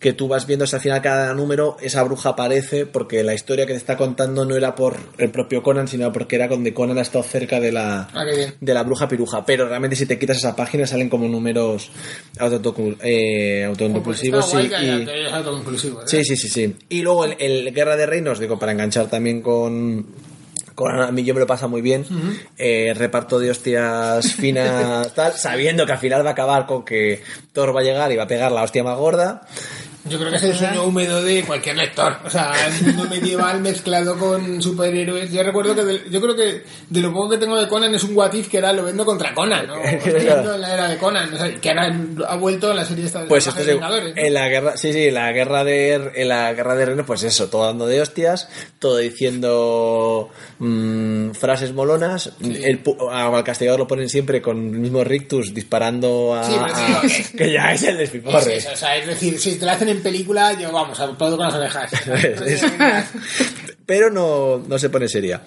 que 0.00 0.14
tú 0.14 0.28
vas 0.28 0.46
viendo 0.46 0.64
hasta 0.64 0.78
el 0.78 0.82
final 0.82 1.02
cada 1.02 1.34
número, 1.34 1.76
esa 1.82 2.02
bruja 2.02 2.30
aparece 2.30 2.86
porque 2.86 3.22
la 3.22 3.34
historia 3.34 3.66
que 3.66 3.74
te 3.74 3.78
está 3.78 3.98
contando 3.98 4.46
no 4.46 4.56
era 4.56 4.74
por 4.74 4.96
el 5.18 5.30
propio 5.30 5.62
Conan, 5.62 5.88
sino 5.88 6.10
porque 6.10 6.36
era 6.36 6.48
donde 6.48 6.72
Conan 6.72 6.96
ha 6.96 7.02
estado 7.02 7.22
cerca 7.22 7.60
de 7.60 7.70
la, 7.70 8.08
Ah, 8.14 8.24
de 8.24 8.74
la 8.74 8.82
bruja 8.82 9.06
piruja. 9.08 9.44
Pero 9.44 9.68
realmente 9.68 9.96
si 9.96 10.06
te 10.06 10.18
quitas 10.18 10.38
esa 10.38 10.56
página 10.56 10.86
salen 10.86 11.10
como 11.10 11.28
números 11.28 11.90
eh, 13.02 13.64
autoconclusivos 13.66 14.50
sí, 14.50 14.56
y- 14.82 15.26
autoconclusivo, 15.32 16.00
¿eh? 16.00 16.04
Sí, 16.06 16.24
sí, 16.24 16.36
sí, 16.36 16.48
sí. 16.48 16.76
Y 16.88 17.02
luego 17.02 17.26
el, 17.26 17.36
el 17.38 17.74
Guerra 17.74 17.96
de 17.96 18.06
Reinos, 18.06 18.38
digo, 18.38 18.58
para 18.58 18.72
enganchar 18.72 19.08
también 19.08 19.42
con... 19.42 20.06
con 20.74 20.98
a 20.98 21.10
mí 21.12 21.24
yo 21.24 21.34
me 21.34 21.40
lo 21.40 21.46
pasa 21.46 21.66
muy 21.66 21.82
bien. 21.82 22.06
Eh, 22.56 22.94
reparto 22.96 23.38
de 23.38 23.50
hostias 23.50 24.32
finas, 24.34 25.12
tal, 25.14 25.32
sabiendo 25.34 25.84
que 25.84 25.92
al 25.92 25.98
final 25.98 26.24
va 26.24 26.30
a 26.30 26.32
acabar 26.32 26.64
con 26.66 26.84
que 26.86 27.22
Thor 27.52 27.76
va 27.76 27.80
a 27.80 27.84
llegar 27.84 28.10
y 28.12 28.16
va 28.16 28.22
a 28.24 28.28
pegar 28.28 28.50
la 28.52 28.62
hostia 28.62 28.82
más 28.82 28.96
gorda. 28.96 29.42
Yo 30.06 30.18
creo 30.18 30.30
que 30.30 30.36
es 30.38 30.42
el 30.44 30.54
sueño 30.56 30.84
húmedo 30.84 31.22
de 31.22 31.42
cualquier 31.44 31.76
lector. 31.76 32.16
O 32.24 32.30
sea, 32.30 32.52
el 32.66 32.86
mundo 32.86 33.04
medieval 33.10 33.60
mezclado 33.60 34.16
con 34.18 34.62
superhéroes. 34.62 35.30
Yo 35.30 35.42
recuerdo 35.42 35.74
que, 35.74 35.84
de- 35.84 36.02
yo 36.10 36.20
creo 36.22 36.34
que 36.34 36.62
de 36.88 37.00
lo 37.00 37.12
poco 37.12 37.30
que 37.30 37.36
tengo 37.38 37.56
de 37.60 37.68
Conan 37.68 37.94
es 37.94 38.02
un 38.04 38.16
What 38.16 38.32
If 38.32 38.48
que 38.48 38.56
era 38.58 38.72
lo 38.72 38.82
vendo 38.84 39.04
contra 39.04 39.34
Conan, 39.34 39.66
¿no? 39.66 39.74
La 40.56 40.72
era 40.74 40.88
de 40.88 40.96
Conan, 40.96 41.32
o 41.34 41.36
sea, 41.36 41.54
que 41.60 41.68
ahora 41.68 41.94
ha 42.28 42.36
vuelto 42.36 42.70
a 42.70 42.74
la 42.74 42.84
serie 42.86 43.04
esta 43.04 43.20
de 43.22 43.26
Pues 43.28 43.44
los 43.46 43.56
esto 43.56 43.68
Vengadores, 43.72 44.16
¿no? 44.16 44.22
en 44.22 44.34
la 44.34 44.48
guerra, 44.48 44.76
sí, 44.78 44.92
sí, 44.92 45.08
en 45.08 45.14
la 45.14 45.32
guerra 45.32 45.64
de 45.64 45.94
en 46.14 46.28
la 46.28 46.52
guerra 46.54 46.74
de 46.76 46.86
reinos, 46.86 47.06
pues 47.06 47.22
eso, 47.22 47.48
todo 47.50 47.66
dando 47.66 47.86
de 47.86 48.00
hostias, 48.00 48.48
todo 48.78 48.96
diciendo 48.98 50.30
mm, 50.58 51.30
frases 51.32 51.72
molonas, 51.72 52.32
el, 52.40 52.82
pu- 52.82 52.96
al 53.12 53.44
castigador 53.44 53.80
lo 53.80 53.86
ponen 53.86 54.08
siempre 54.08 54.40
con 54.42 54.56
el 54.56 54.78
mismo 54.80 55.04
rictus 55.04 55.52
disparando 55.54 56.34
a, 56.34 56.44
Sí, 56.44 56.52
pero 56.58 56.74
sí, 57.08 57.22
a- 57.34 57.36
que- 57.38 57.52
ya 57.52 57.72
es 57.72 57.82
el 57.82 57.90
Es 57.90 57.98
despiporre. 57.98 58.58
o 58.72 58.76
sea, 58.76 58.96
es 58.96 59.06
decir, 59.06 59.38
si 59.38 59.56
te 59.58 59.66
la 59.66 59.72
hacen 59.72 59.89
en 59.90 60.02
película, 60.02 60.52
yo 60.58 60.72
vamos, 60.72 60.98
aplaudo 61.00 61.36
con 61.36 61.46
las 61.46 61.54
orejas. 61.54 61.90
Pero 63.86 64.08
no, 64.08 64.58
no 64.68 64.78
se 64.78 64.88
pone 64.88 65.08
seria. 65.08 65.42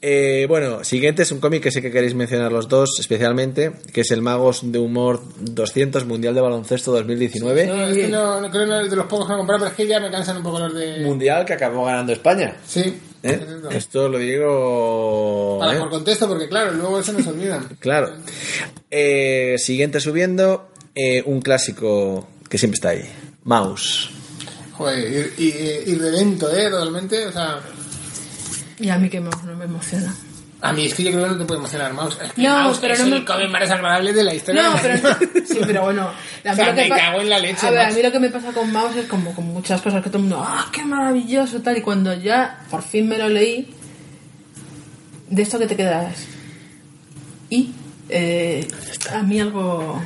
Eh, 0.00 0.46
bueno, 0.48 0.84
siguiente 0.84 1.22
es 1.22 1.32
un 1.32 1.40
cómic 1.40 1.64
que 1.64 1.72
sé 1.72 1.82
que 1.82 1.90
queréis 1.90 2.14
mencionar 2.14 2.52
los 2.52 2.68
dos 2.68 3.00
especialmente, 3.00 3.72
que 3.92 4.02
es 4.02 4.10
el 4.12 4.22
Magos 4.22 4.60
de 4.70 4.78
Humor 4.78 5.20
200 5.40 6.04
Mundial 6.04 6.32
de 6.34 6.40
Baloncesto 6.40 6.92
2019. 6.92 7.66
No, 7.66 7.86
es 7.86 7.96
que 7.96 8.06
no, 8.06 8.40
no 8.40 8.50
creo 8.50 8.64
que 8.66 8.70
no 8.70 8.80
es 8.82 8.90
de 8.90 8.96
los 8.96 9.06
pocos 9.06 9.26
que 9.26 9.30
no 9.30 9.34
he 9.34 9.38
comprado, 9.38 9.64
pero 9.64 9.70
es 9.72 9.76
que 9.76 9.86
ya 9.88 9.98
me 9.98 10.12
cansan 10.12 10.36
un 10.36 10.44
poco 10.44 10.60
los 10.60 10.74
de... 10.74 11.00
Mundial 11.00 11.44
que 11.44 11.54
acabó 11.54 11.84
ganando 11.86 12.12
España. 12.12 12.56
Sí. 12.64 13.00
¿eh? 13.22 13.40
es 13.70 13.76
esto. 13.76 14.08
Lo 14.08 14.18
digo... 14.18 15.58
Para, 15.58 15.74
¿eh? 15.74 15.78
por 15.80 15.90
contexto, 15.90 16.28
porque 16.28 16.48
claro, 16.48 16.72
luego 16.72 17.02
se 17.02 17.12
nos 17.12 17.26
olvidan. 17.26 17.68
Claro. 17.80 18.12
Eh, 18.90 19.56
siguiente 19.58 20.00
subiendo, 20.00 20.68
eh, 20.94 21.22
un 21.26 21.40
clásico 21.40 22.28
que 22.48 22.58
siempre 22.58 22.76
está 22.76 22.90
ahí. 22.90 23.04
Mouse. 23.48 24.10
Joder, 24.74 25.32
y, 25.38 25.42
y, 25.44 25.82
irredento, 25.92 26.54
¿eh? 26.54 26.68
Totalmente, 26.70 27.26
o 27.26 27.32
sea... 27.32 27.60
Y 28.78 28.88
a 28.90 28.98
mí 28.98 29.08
que 29.08 29.20
me- 29.20 29.30
no 29.44 29.56
me 29.56 29.64
emociona. 29.64 30.14
A 30.60 30.72
mí 30.72 30.86
es 30.86 30.94
que 30.94 31.04
yo 31.04 31.10
creo 31.12 31.24
que 31.24 31.30
no 31.30 31.38
te 31.38 31.44
puede 31.44 31.60
emocionar 31.60 31.92
Mouse. 31.94 32.18
Es 32.22 32.32
que 32.32 32.42
No, 32.42 32.62
Mouse 32.64 32.78
pero 32.80 32.94
es 32.94 33.00
no 33.00 33.06
el 33.06 33.12
me- 33.12 33.24
cómic 33.24 33.50
más 33.50 33.60
desagradable 33.62 34.12
de 34.12 34.24
la 34.24 34.34
historia. 34.34 34.62
No, 34.62 34.76
pero 34.82 34.96
sí, 35.46 35.58
pero 35.66 35.82
bueno. 35.82 36.02
A 36.44 36.48
mí 36.48 36.50
O 36.52 36.54
sea, 36.56 36.66
lo 36.70 36.74
que 36.74 36.82
me 36.82 36.88
pa- 36.90 36.96
cago 36.96 37.20
en 37.20 37.28
la 37.30 37.38
leche, 37.38 37.66
A 37.66 37.70
ver, 37.70 37.80
a 37.86 37.90
mí 37.90 38.02
lo 38.02 38.12
que 38.12 38.18
me 38.20 38.28
pasa 38.30 38.52
con 38.52 38.70
Mouse 38.72 38.96
es 38.96 39.06
como 39.06 39.34
con 39.34 39.46
muchas 39.46 39.80
cosas 39.80 40.02
que 40.02 40.10
todo 40.10 40.18
el 40.18 40.24
mundo, 40.24 40.44
ah, 40.46 40.68
qué 40.72 40.84
maravilloso, 40.84 41.60
tal. 41.62 41.78
Y 41.78 41.80
cuando 41.80 42.12
ya 42.14 42.64
por 42.70 42.82
fin 42.82 43.08
me 43.08 43.18
lo 43.18 43.28
leí, 43.28 43.72
de 45.30 45.42
esto 45.42 45.58
que 45.58 45.66
te 45.66 45.76
quedas. 45.76 46.16
Y 47.50 47.70
eh, 48.08 48.66
a 49.12 49.22
mí 49.22 49.40
algo. 49.40 50.00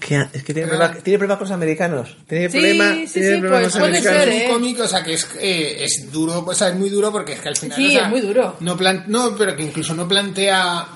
Que- 0.00 0.26
es 0.32 0.42
que 0.44 0.52
tiene 0.54 0.68
problemas, 0.68 1.02
tiene 1.02 1.18
problemas 1.18 1.38
con 1.38 1.48
los 1.48 1.54
americanos. 1.54 2.16
Tiene 2.28 2.46
Sí, 2.50 2.58
problemas, 2.58 2.88
sí, 3.10 3.20
tiene 3.20 3.34
sí, 3.36 3.40
problemas 3.40 3.62
pues 3.62 3.72
con 3.72 3.80
los 3.80 3.88
americanos. 3.88 4.18
ser, 4.20 4.28
es 4.28 4.42
¿eh? 4.42 4.46
un 4.46 4.52
cómic, 4.52 4.80
o 4.80 4.88
sea, 4.88 5.02
que 5.02 5.14
es, 5.14 5.28
eh, 5.40 5.76
es 5.84 6.12
duro, 6.12 6.44
o 6.46 6.54
sea, 6.54 6.68
es 6.68 6.74
muy 6.74 6.90
duro 6.90 7.10
porque 7.12 7.32
es 7.32 7.40
que 7.40 7.48
al 7.48 7.56
final. 7.56 7.76
Sí, 7.76 7.88
o 7.88 7.90
sea, 7.92 8.02
es 8.02 8.08
muy 8.10 8.20
duro. 8.20 8.56
No, 8.60 8.76
plan, 8.76 9.04
no, 9.08 9.34
pero 9.36 9.56
que 9.56 9.62
incluso 9.62 9.94
no 9.94 10.06
plantea. 10.06 10.86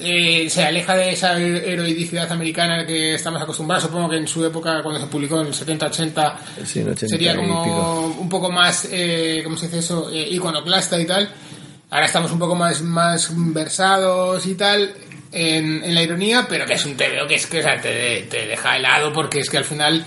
eh, 0.00 0.48
se 0.50 0.64
aleja 0.64 0.96
de 0.96 1.12
esa 1.12 1.38
heroicidad 1.40 2.30
americana 2.32 2.86
que 2.86 3.14
estamos 3.14 3.40
acostumbrados. 3.40 3.84
Supongo 3.84 4.08
que 4.08 4.16
en 4.16 4.26
su 4.26 4.44
época, 4.44 4.82
cuando 4.82 4.98
se 5.00 5.06
publicó 5.06 5.40
en 5.40 5.48
el 5.48 5.54
70-80, 5.54 6.36
Sí, 6.64 6.80
en 6.80 6.88
80 6.90 7.08
sería 7.08 7.36
como 7.36 8.06
un 8.18 8.28
poco 8.28 8.50
más, 8.50 8.88
eh, 8.90 9.40
¿cómo 9.44 9.56
se 9.56 9.66
dice 9.66 9.78
eso? 9.80 10.10
Eh, 10.10 10.26
iconoclasta 10.30 10.98
y 11.00 11.04
tal. 11.06 11.28
Ahora 11.90 12.06
estamos 12.06 12.32
un 12.32 12.38
poco 12.38 12.54
más, 12.54 12.80
más 12.82 13.30
versados 13.52 14.44
y 14.46 14.54
tal 14.54 14.92
en, 15.34 15.82
en 15.84 15.94
la 15.94 16.02
ironía, 16.02 16.46
pero 16.48 16.64
que 16.66 16.74
es 16.74 16.84
un 16.86 16.96
TVO 16.96 17.26
que 17.28 17.34
es 17.34 17.46
que 17.46 17.58
o 17.60 17.62
sea, 17.62 17.80
te, 17.80 18.22
te 18.30 18.46
deja 18.46 18.76
helado 18.76 19.12
porque 19.12 19.40
es 19.40 19.50
que 19.50 19.58
al 19.58 19.64
final 19.64 20.04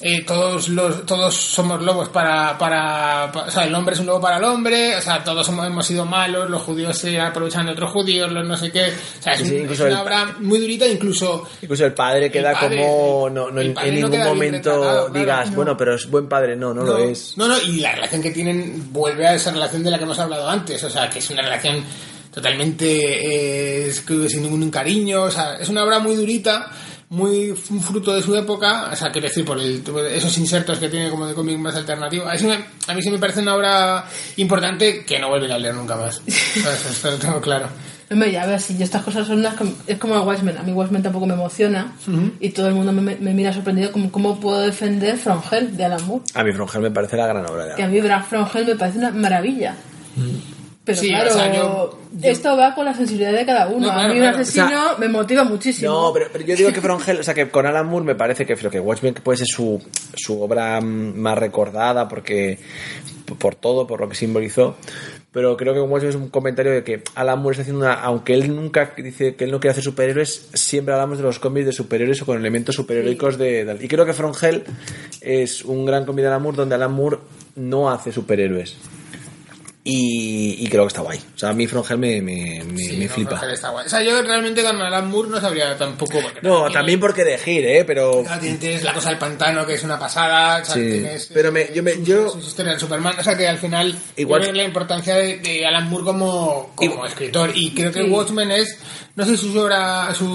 eh, 0.00 0.22
todos 0.26 0.68
los 0.68 1.06
todos 1.06 1.34
somos 1.34 1.80
lobos 1.82 2.08
para, 2.08 2.58
para, 2.58 3.30
pa- 3.32 3.44
o 3.46 3.50
sea 3.50 3.64
el 3.64 3.74
hombre 3.74 3.94
es 3.94 4.00
un 4.00 4.06
lobo 4.06 4.20
para 4.20 4.38
el 4.38 4.44
hombre 4.44 4.96
o 4.96 5.00
sea 5.00 5.22
todos 5.22 5.46
somos- 5.46 5.66
hemos 5.66 5.86
sido 5.86 6.04
malos 6.04 6.50
los 6.50 6.62
judíos 6.62 6.98
se 6.98 7.18
aprovechan 7.20 7.64
de 7.66 7.72
otros 7.72 7.90
judíos 7.92 8.30
los 8.32 8.46
no 8.46 8.56
sé 8.56 8.70
qué 8.72 8.86
o 8.86 9.22
sea 9.22 9.34
es, 9.34 9.40
Sí, 9.40 9.46
sí, 9.46 9.54
un- 9.54 9.60
incluso 9.62 9.86
es 9.86 9.92
una 9.92 10.00
el- 10.02 10.06
obra 10.06 10.36
muy 10.40 10.58
durita 10.58 10.86
incluso 10.86 11.48
Incluso 11.62 11.86
el 11.86 11.94
padre 11.94 12.30
queda 12.30 12.52
padre- 12.52 12.76
como. 12.78 13.30
No, 13.30 13.48
en, 13.60 13.72
no 13.74 13.82
ningún 13.82 14.24
momento 14.24 14.80
claro, 14.80 15.08
digas, 15.10 15.50
no. 15.50 15.56
bueno, 15.56 15.76
pero 15.76 15.94
es 15.94 16.06
buen 16.10 16.28
padre. 16.28 16.56
No, 16.56 16.74
no, 16.74 16.82
lo 16.82 16.98
es. 16.98 17.36
No, 17.38 17.46
no, 17.48 17.56
y 17.62 17.80
la 17.80 17.92
relación 17.92 18.20
que 18.22 18.30
tienen 18.30 18.92
vuelve 18.92 19.26
a 19.26 19.34
esa 19.34 19.52
relación 19.52 19.82
de 19.84 19.90
la 19.90 19.98
que 19.98 20.04
hemos 20.04 20.18
hablado 20.18 20.48
antes, 20.48 20.82
o 20.84 20.90
sea, 20.90 21.08
que 21.08 21.20
es 21.20 21.30
una 21.30 21.42
relación 21.42 21.82
totalmente 22.34 23.86
eh, 23.86 23.92
sin 23.92 24.42
ningún 24.42 24.70
cariño, 24.70 25.22
o 25.22 25.30
sea, 25.30 25.54
es 25.54 25.68
una 25.68 25.84
obra 25.84 25.98
muy 26.00 26.16
durita, 26.16 26.70
muy 27.10 27.50
un 27.70 27.80
fruto 27.80 28.12
de 28.14 28.22
su 28.22 28.34
época, 28.34 28.90
o 28.92 28.96
sea, 28.96 29.10
quiero 29.12 29.28
decir, 29.28 29.44
por 29.44 29.58
el, 29.60 29.82
esos 30.12 30.36
insertos 30.38 30.78
que 30.78 30.88
tiene 30.88 31.10
como 31.10 31.26
de 31.26 31.34
cómic 31.34 31.56
más 31.58 31.76
alternativo. 31.76 32.26
A 32.26 32.32
mí, 32.32 32.38
sí 32.38 32.46
me, 32.46 32.54
a 32.88 32.94
mí 32.94 33.02
sí 33.02 33.10
me 33.10 33.18
parece 33.18 33.40
una 33.40 33.54
obra 33.54 34.04
importante 34.36 35.04
que 35.04 35.18
no 35.18 35.28
vuelven 35.28 35.52
a 35.52 35.58
leer 35.58 35.74
nunca 35.74 35.96
más. 35.96 36.20
Eso, 36.26 36.70
esto 36.90 37.10
lo 37.12 37.16
tengo 37.18 37.40
claro. 37.40 37.68
Hombre, 38.10 38.30
ya 38.32 38.44
ves, 38.46 38.64
si 38.64 38.76
yo 38.76 38.84
estas 38.84 39.02
cosas 39.02 39.26
son 39.26 39.42
las 39.42 39.54
que- 39.54 39.64
es 39.86 39.98
como 39.98 40.20
Watchmen. 40.20 40.58
A 40.58 40.62
mí 40.62 40.72
Watchmen 40.72 41.02
tampoco 41.02 41.26
me 41.26 41.34
emociona 41.34 41.96
y 42.40 42.50
todo 42.50 42.68
el 42.68 42.74
mundo 42.74 42.92
me, 42.92 43.16
me 43.16 43.32
mira 43.32 43.52
sorprendido 43.52 43.92
como 43.92 44.10
cómo 44.12 44.38
puedo 44.40 44.60
defender 44.60 45.16
From 45.16 45.40
Hell 45.50 45.74
de 45.76 45.84
Alan 45.86 46.04
Moore. 46.06 46.24
A 46.34 46.44
mí, 46.44 46.52
Frongel 46.52 46.82
me 46.82 46.90
parece 46.90 47.16
la 47.16 47.26
gran 47.28 47.46
obra 47.46 47.64
de 47.66 47.74
Que 47.76 47.82
a 47.82 47.88
mí 47.88 48.00
From 48.28 48.46
Hell 48.52 48.66
me 48.66 48.74
parece 48.76 48.98
una 48.98 49.10
maravilla. 49.10 49.74
Pero 50.84 50.98
Sí, 51.00 51.08
claro, 51.08 51.30
o 51.30 51.32
sea, 51.34 51.54
yo- 51.54 51.98
yo- 52.12 52.28
esto 52.30 52.56
va 52.58 52.74
con 52.74 52.84
la 52.84 52.92
sensibilidad 52.94 53.32
de 53.32 53.46
cada 53.46 53.68
uno. 53.68 53.86
No, 53.86 53.92
claro, 53.92 54.00
a 54.00 54.08
mí 54.08 54.12
un 54.12 54.18
claro. 54.26 54.36
asesino 54.38 54.64
O 54.66 54.68
sea, 54.68 54.98
me 54.98 55.08
motiva 55.08 55.42
muchísimo. 55.44 55.90
No, 55.90 56.12
pero, 56.12 56.26
pero 56.30 56.44
yo 56.44 56.56
digo 56.56 56.72
que 56.72 56.80
Frongel, 56.82 57.20
o 57.20 57.22
sea, 57.22 57.32
que 57.32 57.48
con 57.48 57.64
Alan 57.64 57.86
Moore 57.86 58.04
me 58.04 58.14
parece 58.14 58.44
que, 58.44 58.54
que 58.54 58.80
Watchmen 58.80 59.14
puede 59.14 59.38
ser 59.38 59.46
su, 59.46 59.82
su 60.14 60.42
obra 60.42 60.80
más 60.82 61.38
recordada 61.38 62.06
porque 62.06 62.58
por 63.38 63.54
todo, 63.54 63.86
por 63.86 64.00
lo 64.00 64.08
que 64.10 64.14
simbolizó. 64.14 64.76
Pero 65.32 65.56
creo 65.56 65.72
que 65.72 65.80
Watchmen 65.80 66.10
es 66.10 66.16
un 66.16 66.28
comentario 66.28 66.70
de 66.72 66.84
que 66.84 67.02
Alan 67.14 67.38
Moore 67.40 67.54
está 67.54 67.62
haciendo 67.62 67.80
una. 67.86 67.94
Aunque 67.94 68.34
él 68.34 68.54
nunca 68.54 68.92
dice 68.96 69.34
que 69.36 69.44
él 69.44 69.50
no 69.50 69.58
quiere 69.60 69.72
hacer 69.72 69.82
superhéroes, 69.82 70.50
siempre 70.52 70.92
hablamos 70.94 71.16
de 71.16 71.24
los 71.24 71.38
cómics 71.38 71.64
de 71.66 71.72
superhéroes 71.72 72.20
o 72.22 72.26
con 72.26 72.36
elementos 72.38 72.74
superheroicos 72.74 73.38
de, 73.38 73.64
de- 73.64 73.84
Y 73.84 73.88
creo 73.88 74.04
que 74.04 74.12
Frongel 74.12 74.64
es 75.22 75.64
un 75.64 75.86
gran 75.86 76.04
cómic 76.04 76.22
de 76.24 76.28
Alan 76.28 76.42
Moore 76.42 76.58
donde 76.58 76.74
Alan 76.74 76.92
Moore 76.92 77.18
no 77.56 77.90
hace 77.90 78.12
superhéroes. 78.12 78.76
Y, 79.86 80.64
y 80.64 80.68
creo 80.68 80.84
que 80.84 80.88
está 80.88 81.02
guay. 81.02 81.18
O 81.18 81.38
sea, 81.38 81.50
a 81.50 81.52
mí 81.52 81.66
Frongel 81.66 81.98
me, 81.98 82.22
me, 82.22 82.62
me, 82.64 82.82
Sí, 82.82 82.96
me 82.96 83.04
no, 83.04 83.12
flipa. 83.12 83.52
Está 83.52 83.68
guay. 83.68 83.84
O 83.84 83.88
sea, 83.90 84.02
yo 84.02 84.22
realmente 84.22 84.62
con 84.62 84.80
Alan 84.80 85.10
Moore 85.10 85.28
no 85.28 85.38
sabría 85.42 85.76
tampoco. 85.76 86.20
porque 86.22 86.40
No, 86.40 86.70
también 86.70 86.98
porque 86.98 87.20
elegir, 87.20 87.66
¿eh? 87.66 87.84
Pero. 87.84 88.22
Claro, 88.22 88.40
tienes, 88.40 88.60
tienes 88.60 88.82
la 88.82 88.94
cosa 88.94 89.10
del 89.10 89.18
pantano, 89.18 89.66
que 89.66 89.74
es 89.74 89.84
una 89.84 89.98
pasada. 89.98 90.62
o 90.62 90.64
sea, 90.64 90.74
Sí, 90.74 90.80
tienes, 90.80 91.30
pero 91.34 91.52
me- 91.52 91.68
yo 91.74 91.82
me- 91.82 92.02
yo- 92.02 92.30
sus 92.30 92.46
historias 92.48 92.76
de 92.76 92.80
Superman. 92.80 93.16
O 93.20 93.22
sea, 93.22 93.36
que 93.36 93.46
al 93.46 93.58
final. 93.58 93.94
Igual- 94.16 94.56
la 94.56 94.64
importancia 94.64 95.16
de, 95.16 95.36
de 95.38 95.66
Alan 95.66 95.90
Moore 95.90 96.04
como, 96.06 96.72
como 96.74 96.90
Igual- 96.94 97.08
escritor. 97.10 97.50
Y 97.54 97.74
creo 97.74 97.92
que 97.92 98.04
Sí. 98.04 98.08
Watchmen 98.10 98.50
es. 98.52 98.78
No 99.16 99.24
sé 99.24 99.36
si 99.36 99.52
su 99.52 99.56
obra, 99.60 100.12
su 100.12 100.26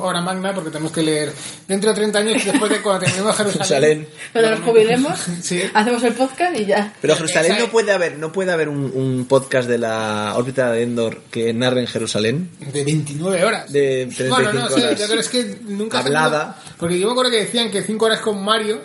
obra 0.00 0.20
magna, 0.20 0.54
porque 0.54 0.70
tenemos 0.70 0.92
que 0.92 1.02
leer 1.02 1.32
dentro 1.66 1.90
de 1.90 1.96
30 1.96 2.20
años, 2.20 2.44
después 2.44 2.70
de 2.70 2.80
cuando 2.80 3.00
terminemos 3.04 3.36
Jerusalén. 3.36 4.06
Jerusalén. 4.06 4.08
Cuando 4.32 4.50
nos 4.52 4.60
jubilemos, 4.60 5.18
Sí. 5.42 5.62
hacemos 5.74 6.04
el 6.04 6.12
podcast 6.12 6.56
y 6.56 6.66
ya. 6.66 6.92
Pero 7.00 7.16
Jerusalén 7.16 7.56
no 7.58 7.66
puede 7.68 7.90
haber, 7.90 8.18
no 8.18 8.30
puede 8.30 8.52
haber 8.52 8.68
un, 8.68 8.81
un 8.84 9.26
podcast 9.28 9.68
de 9.68 9.78
la 9.78 10.32
órbita 10.36 10.70
de 10.72 10.82
Endor 10.82 11.20
que 11.30 11.52
narre 11.52 11.80
en 11.80 11.86
Jerusalén. 11.86 12.50
De 12.72 12.84
29 12.84 13.44
horas. 13.44 13.72
De 13.72 14.06
35 14.14 14.34
Bueno, 14.34 14.52
no 14.52 14.66
horas. 14.74 14.98
yo 15.00 15.06
creo 15.06 15.20
es 15.20 15.28
que 15.28 15.58
nunca 15.64 15.98
Hablada. 16.00 16.56
pudo- 16.62 16.74
Porque 16.78 16.98
yo 16.98 17.06
me 17.06 17.12
acuerdo 17.12 17.30
que 17.30 17.44
decían 17.44 17.70
que 17.70 17.82
5 17.82 18.04
horas 18.06 18.20
con 18.20 18.42
Mario, 18.44 18.80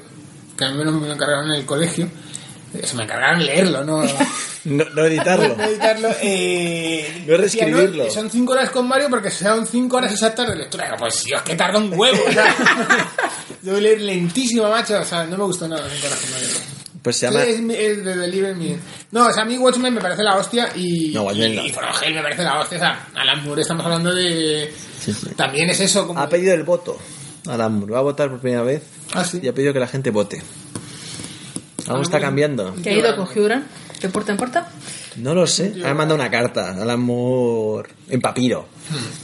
que 0.57 0.65
a 0.65 0.71
mí 0.71 0.83
no 0.83 0.91
me 0.91 1.11
encargaron 1.11 1.51
en 1.51 1.59
el 1.59 1.65
colegio, 1.65 2.09
se 2.83 2.95
me 2.95 3.03
encargaron 3.03 3.45
leerlo, 3.45 3.83
¿no? 3.83 4.03
No, 4.65 4.83
no 4.83 5.05
editarlo. 5.05 5.55
no 5.57 5.63
editarlo, 5.63 6.09
eh, 6.21 7.23
No 7.25 7.37
reescribirlo. 7.37 8.03
decía, 8.03 8.19
Son 8.19 8.29
5 8.29 8.51
horas 8.51 8.69
con 8.69 8.85
Mario 8.85 9.07
porque 9.09 9.31
son 9.31 9.65
5 9.65 9.95
horas 9.95 10.11
exactas 10.11 10.45
de 10.49 10.57
lectura. 10.57 10.93
Pues 10.99 11.23
Dios, 11.23 11.41
que 11.43 11.55
tarda 11.55 11.79
un 11.79 11.93
huevo. 11.97 12.17
Debo 13.61 13.77
leer 13.79 14.01
lentísimo, 14.01 14.67
macho. 14.69 14.99
O 14.99 15.05
sea, 15.05 15.23
no 15.25 15.37
me 15.37 15.43
gustó 15.45 15.69
nada 15.69 15.87
5 15.89 16.07
horas 16.07 16.19
con 16.19 16.31
Mario. 16.31 16.47
Pues 17.01 17.17
se 17.17 17.27
llama. 17.27 17.43
Sí, 17.43 17.51
es, 17.75 18.03
de 18.03 18.15
Deliver 18.17 18.55
Me. 18.55 18.77
No, 19.11 19.27
o 19.27 19.31
sea, 19.33 19.43
a 19.43 19.45
mí 19.45 19.57
Watchmen 19.57 19.93
me 19.93 20.01
parece 20.01 20.23
la 20.23 20.35
hostia 20.37 20.69
y. 20.75 21.11
No, 21.13 21.23
Watchmen 21.23 21.53
y, 21.53 21.55
no. 21.55 21.65
y 21.65 21.69
From 21.71 21.89
Hell 22.01 22.13
me 22.15 22.21
parece 22.21 22.43
la 22.43 22.59
hostia. 22.59 22.77
O 22.77 22.81
sea, 22.81 23.07
Alan 23.15 23.43
Moore 23.43 23.61
estamos 23.61 23.85
hablando 23.85 24.13
de. 24.13 24.73
Sí, 24.99 25.13
sí. 25.13 25.27
También 25.35 25.69
es 25.69 25.79
eso, 25.79 26.07
como. 26.07 26.19
Ha 26.19 26.27
pedido 26.29 26.53
el 26.53 26.63
voto. 26.63 26.97
Alan 27.47 27.73
Moore 27.79 27.93
va 27.93 27.99
a 27.99 28.03
votar 28.03 28.29
por 28.29 28.39
primera 28.39 28.63
vez 28.63 28.83
Ah, 29.13 29.23
sí. 29.23 29.39
y 29.41 29.47
ha 29.47 29.53
pedido 29.53 29.71
que 29.73 29.79
la 29.79 29.87
gente 29.87 30.11
vote. 30.11 30.41
Algo 31.87 32.01
está 32.01 32.19
cambiando. 32.19 32.75
¿Qué 32.83 32.89
ha 32.89 32.93
ido 32.93 33.15
con 33.15 33.25
Hugh 33.25 33.63
¿De 34.01 34.09
puerta 34.09 34.31
en 34.31 34.37
puerta? 34.37 34.69
No 35.15 35.33
lo 35.33 35.47
sé. 35.47 35.73
Ha 35.83 35.93
mandado 35.93 36.15
una 36.15 36.29
carta. 36.29 36.71
Alan 36.81 36.99
Moore 36.99 37.89
en 38.09 38.21
papiro. 38.21 38.67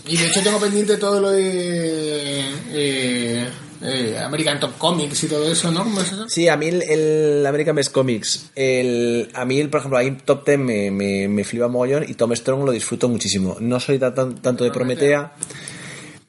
Y 0.08 0.18
de 0.18 0.28
hecho 0.28 0.42
tengo 0.42 0.60
pendiente 0.60 0.98
todo 0.98 1.20
lo 1.20 1.32
de. 1.32 2.44
eh, 2.72 3.48
eh, 3.84 4.18
American 4.24 4.60
Top 4.60 4.78
Comics 4.78 5.24
y 5.24 5.28
todo 5.28 5.52
eso, 5.52 5.72
¿no? 5.72 5.84
¿Cómo 5.84 6.00
es 6.02 6.12
eso? 6.12 6.30
Sí, 6.30 6.48
a 6.48 6.56
mí 6.58 6.68
el, 6.68 6.82
el 6.84 7.46
American 7.46 7.76
Best 7.76 7.92
Comics, 7.92 8.50
el, 8.56 9.30
a 9.34 9.46
mí, 9.46 9.60
el, 9.60 9.70
por 9.70 9.80
ejemplo, 9.80 9.98
ahí 9.98 10.18
Top 10.26 10.44
Ten 10.46 10.64
me, 10.64 10.90
me, 10.92 11.28
me 11.28 11.44
flipa 11.44 11.68
mogollón 11.68 12.06
y 12.08 12.14
Tom 12.14 12.34
Strong 12.36 12.64
lo 12.66 12.72
disfruto 12.72 13.10
muchísimo. 13.10 13.58
No 13.60 13.80
soy 13.80 14.00
tan- 14.00 14.16
tan- 14.16 14.36
tanto 14.42 14.64
de 14.64 14.72
Prometea, 14.72 15.34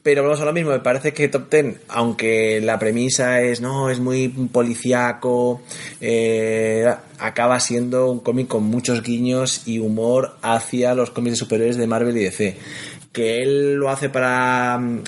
Pero 0.03 0.23
vamos 0.23 0.39
a 0.41 0.45
lo 0.45 0.53
mismo, 0.53 0.71
me 0.71 0.81
parece 0.81 1.15
que 1.15 1.29
Top 1.29 1.49
Ten, 1.49 1.79
aunque 1.89 2.61
la 2.61 2.79
premisa 2.79 3.41
es, 3.41 3.63
no, 3.63 3.89
es 3.89 4.01
muy 4.01 4.29
policíaco, 4.29 5.63
eh, 6.01 6.85
acaba 7.19 7.59
siendo 7.61 8.11
un 8.11 8.21
cómic 8.21 8.49
con 8.49 8.65
muchos 8.65 9.03
guiños 9.03 9.63
y 9.67 9.79
humor 9.79 10.37
hacia 10.43 10.95
los 10.95 11.11
cómics 11.11 11.33
de 11.33 11.37
superhéroes 11.39 11.77
de 11.79 11.87
Marvel 11.87 12.17
y 12.19 12.25
DC 12.25 12.57
que 13.15 13.43
él 13.43 13.75
lo 13.77 13.89
hace 13.91 14.11
para 14.11 14.77
mm, 14.77 15.03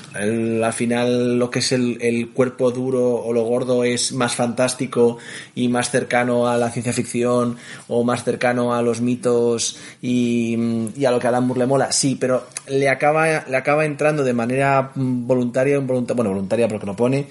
al 0.65 0.73
final 0.73 1.39
lo 1.39 1.51
que 1.51 1.59
es 1.59 1.73
el, 1.73 1.99
el 2.01 2.31
cuerpo 2.31 2.71
duro 2.71 3.17
o 3.17 3.33
lo 3.35 3.43
gordo 3.43 3.83
es 3.85 4.13
más 4.13 4.35
fantástico 4.35 5.19
y 5.57 5.69
más 5.69 5.91
cercano 5.91 6.47
a 6.49 6.57
la 6.57 6.71
ciencia 6.71 6.93
ficción 6.95 7.57
o 7.89 8.05
más 8.05 8.23
cercano 8.25 8.75
a 8.75 8.81
los 8.81 9.01
mitos 9.01 9.77
y, 10.01 10.55
mm, 10.57 10.87
y 10.97 11.05
a 11.05 11.11
lo 11.11 11.19
que 11.19 11.27
a 11.27 11.31
Alan 11.31 11.47
Moore 11.47 11.61
le 11.61 11.67
mola. 11.67 11.91
Sí 11.93 12.17
pero 12.19 12.47
le 12.69 12.89
acaba 12.89 13.45
le 13.47 13.57
acaba 13.57 13.85
entrando 13.85 14.23
de 14.25 14.33
manera 14.33 14.93
mm, 14.95 15.27
voluntaria 15.27 15.77
o 15.77 15.81
involunta- 15.83 16.15
bueno 16.15 16.31
voluntaria 16.31 16.69
porque 16.69 16.87
lo 16.87 16.95
pone 16.97 17.27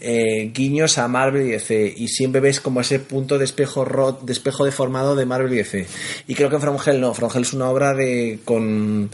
eh, 0.00 0.52
guiños 0.54 0.98
a 0.98 1.08
Marvel 1.08 1.46
y 1.46 1.50
DC 1.52 1.94
y 1.96 2.06
siempre 2.08 2.40
ves 2.42 2.60
como 2.60 2.80
ese 2.82 3.00
punto 3.00 3.38
de 3.38 3.44
espejo 3.46 3.84
ro- 3.84 4.20
de 4.22 4.32
espejo 4.32 4.64
deformado 4.64 5.16
de 5.16 5.24
Marvel 5.26 5.52
y 5.54 5.56
DC 5.56 5.86
y 6.28 6.34
creo 6.34 6.50
que 6.50 6.58
From 6.58 6.76
Hell 6.84 7.00
no. 7.00 7.14
From 7.14 7.30
es 7.34 7.52
una 7.54 7.70
obra 7.70 7.94
de 7.94 8.38
con 8.44 9.08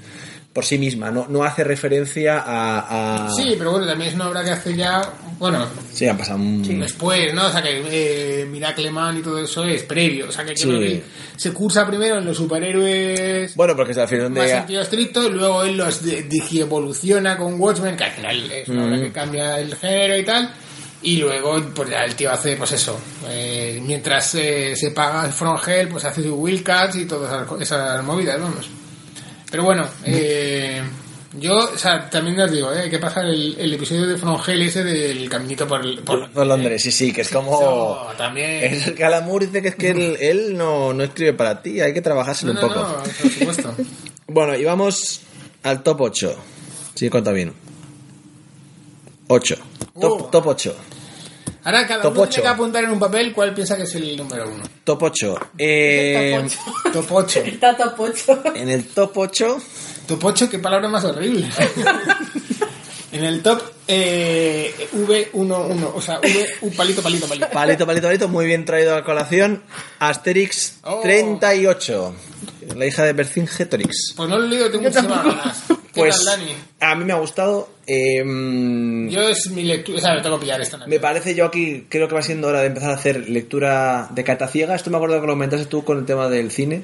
por 0.55 0.65
sí 0.65 0.79
misma, 0.79 1.11
no, 1.11 1.27
no 1.29 1.43
hace 1.45 1.65
referencia 1.65 2.39
a, 2.39 3.27
a- 3.27 3.29
Sí, 3.31 3.55
pero 3.59 3.73
bueno, 3.73 3.87
también 3.87 4.11
es 4.11 4.15
una 4.15 4.29
obra 4.29 4.43
que 4.45 4.51
hace 4.53 4.75
ya, 4.77 5.03
bueno, 5.39 5.67
Sí, 5.93 6.07
han 6.07 6.17
pasado 6.17 6.39
un... 6.39 6.63
después, 6.81 7.35
¿no? 7.35 7.47
O 7.49 7.51
sea, 7.51 7.61
que 7.61 7.83
eh, 7.91 8.47
Miracle 8.47 8.91
Man 8.93 9.19
y 9.19 9.23
todo 9.23 9.39
eso 9.43 9.65
es 9.65 9.83
previo. 9.83 10.29
O 10.29 10.33
sea, 10.33 10.45
que 10.45 10.57
Sí. 10.57 10.65
creo 10.69 10.79
que 10.79 11.03
se 11.37 11.53
cursa 11.53 11.85
primero 11.87 12.19
en 12.19 12.25
los 12.25 12.37
superhéroes 12.37 13.55
Bueno, 13.57 13.75
porque 13.75 13.93
es 13.93 13.99
al 13.99 14.07
final 14.09 14.31
más 14.31 14.45
de... 14.45 14.51
sentido 14.51 14.83
estricto, 14.83 15.25
y 15.27 15.31
luego 15.33 15.65
él 15.65 15.77
los 15.77 16.01
digievoluciona 16.05 17.37
con 17.37 17.61
Watchmen, 17.61 17.97
que 17.97 18.05
al 18.05 18.13
final 18.13 18.51
es 18.53 18.69
una 18.69 18.87
obra 18.87 19.01
que 19.01 19.13
cambia 19.13 19.59
el 19.59 19.75
género 19.77 20.17
y 20.19 20.25
tal. 20.25 20.55
Y 21.03 21.17
luego, 21.19 21.61
pues 21.75 21.91
ya 21.91 22.05
el 22.05 22.15
tío 22.15 22.31
hace, 22.33 22.57
pues 22.57 22.73
eso, 22.73 22.99
eh, 23.29 23.79
mientras 23.85 24.35
eh, 24.37 24.75
se 24.75 24.91
paga 24.93 25.25
From 25.31 25.59
Hell, 25.67 25.89
pues 25.89 26.05
hace 26.07 26.23
su 26.23 26.35
Wildcats 26.37 26.97
y 26.97 27.05
todas 27.05 27.31
esas, 27.45 27.61
esas 27.61 28.05
movidas, 28.05 28.41
vamos. 28.41 28.71
Pero 29.55 29.63
bueno, 29.67 29.87
eh, 30.05 30.83
yo, 31.39 31.55
o 31.73 31.79
sea, 31.79 32.11
también 32.11 32.41
os 32.41 32.51
digo, 32.51 32.73
eh, 32.73 32.81
hay 32.81 32.91
que 32.91 32.99
pasar 32.99 33.25
el, 33.27 33.55
el 33.57 33.73
episodio 33.75 34.05
de 34.09 34.19
From 34.19 34.37
Hell 34.45 34.63
ese 34.63 34.83
del 34.83 35.29
caminito 35.29 35.65
por, 35.69 35.81
el- 35.81 36.01
por 36.01 36.29
Por 36.33 36.45
Londres, 36.45 36.83
sí, 36.83 36.91
sí, 36.91 37.13
que 37.13 37.21
es 37.21 37.29
como... 37.29 37.53
Eso 37.61 38.09
también. 38.19 38.65
Es 38.65 38.89
el 38.89 39.23
Moore 39.25 39.47
dice 39.47 39.63
que 39.63 39.69
es 39.69 39.77
que 39.77 39.91
él, 39.91 40.17
él 40.21 40.57
no, 40.59 40.93
no 40.93 41.05
escribe 41.05 41.35
para 41.35 41.63
ti, 41.63 41.81
hay 41.81 41.95
que 41.95 42.01
trabajárselo 42.01 42.53
No, 42.53 42.63
un 42.63 42.67
no, 42.67 42.75
poco. 42.75 42.89
no, 42.89 43.03
por 43.05 43.31
supuesto. 43.31 43.75
Bueno, 44.27 44.57
y 44.57 44.65
vamos 44.65 45.21
al 45.63 45.85
top 45.85 46.01
8. 46.01 46.35
Sí, 46.97 47.09
cuenta 47.11 47.31
bien. 47.31 47.53
8. 49.29 49.55
Top, 50.01 50.13
Oh. 50.21 50.25
top 50.33 50.47
8. 50.49 50.77
Ahora 51.65 51.87
cada 51.87 52.03
Top 52.03 52.13
uno 52.17 52.29
tiene 52.29 52.43
que 52.43 52.49
apuntar 52.49 52.85
en 52.85 52.91
un 52.91 52.99
papel 52.99 53.33
cuál 53.33 53.55
piensa 53.55 53.77
que 53.77 53.85
es 53.85 53.95
el 53.95 54.17
número 54.17 54.49
uno. 54.49 54.65
Top 54.85 55.03
8. 55.03 55.39
Eh, 55.59 56.47
Top 56.93 57.07
8. 57.11 57.41
Está 57.47 57.77
top 57.77 57.95
8. 57.99 58.43
en 58.55 58.69
el 58.69 58.87
top 58.89 59.13
8... 59.17 59.59
Top 60.07 60.23
8, 60.23 60.51
qué 60.51 60.59
palabra 60.59 60.87
más 60.89 61.03
horrible. 61.05 61.49
en 63.13 63.25
el 63.25 63.43
top 63.43 63.63
eh, 63.89 64.89
V11, 64.93 65.93
o 65.95 66.01
sea, 66.03 66.19
V, 66.21 66.47
un 66.61 66.73
palito, 66.73 67.01
palito, 67.01 67.27
palito. 67.27 67.49
Palito, 67.51 67.87
palito, 67.87 68.07
palito, 68.09 68.29
muy 68.29 68.45
bien 68.45 68.67
traído 68.67 68.95
a 68.97 69.03
colación. 69.03 69.63
Asterix 70.01 70.75
Oh. 70.83 71.01
38. 71.01 72.15
La 72.77 72.87
hija 72.87 73.05
de 73.05 73.15
Vercingetorix. 73.15 74.13
Pues 74.15 74.29
no 74.29 74.39
lo 74.39 74.45
he 74.45 74.49
leído, 74.49 74.71
tengo 74.71 74.85
muchísimas 74.85 75.25
ganas. 75.25 75.65
¿Qué 75.95 76.01
Pues 76.01 76.17
a 76.81 76.95
mí 76.97 77.05
me 77.05 77.13
ha 77.13 77.17
gustado. 77.17 77.69
eh, 77.87 78.19
Yo 79.11 79.29
es 79.29 79.51
mi 79.51 79.63
lectura, 79.63 79.99
o 79.99 80.01
sea, 80.01 80.15
me 80.15 80.23
tengo 80.23 80.39
que 80.39 80.43
pillar 80.47 80.61
esta 80.61 80.79
me 80.87 80.99
parece 81.01 81.35
yo 81.35 81.47
aquí, 81.47 81.87
creo 81.89 82.09
que 82.09 82.15
va 82.15 82.23
siendo 82.23 82.49
hora 82.49 82.61
de 82.61 82.67
empezar 82.67 82.91
a 82.91 82.95
hacer 82.95 83.29
lectura 83.29 84.09
de 84.15 84.25
cata 84.25 84.49
ciega. 84.49 84.75
Esto 84.75 84.91
me 84.91 84.97
acuerdo 84.97 85.21
que 85.21 85.27
lo 85.27 85.33
comentaste 85.35 85.67
tú 85.67 85.85
con 85.85 85.99
el 85.99 86.05
tema 86.05 86.29
del 86.29 86.51
cine, 86.51 86.83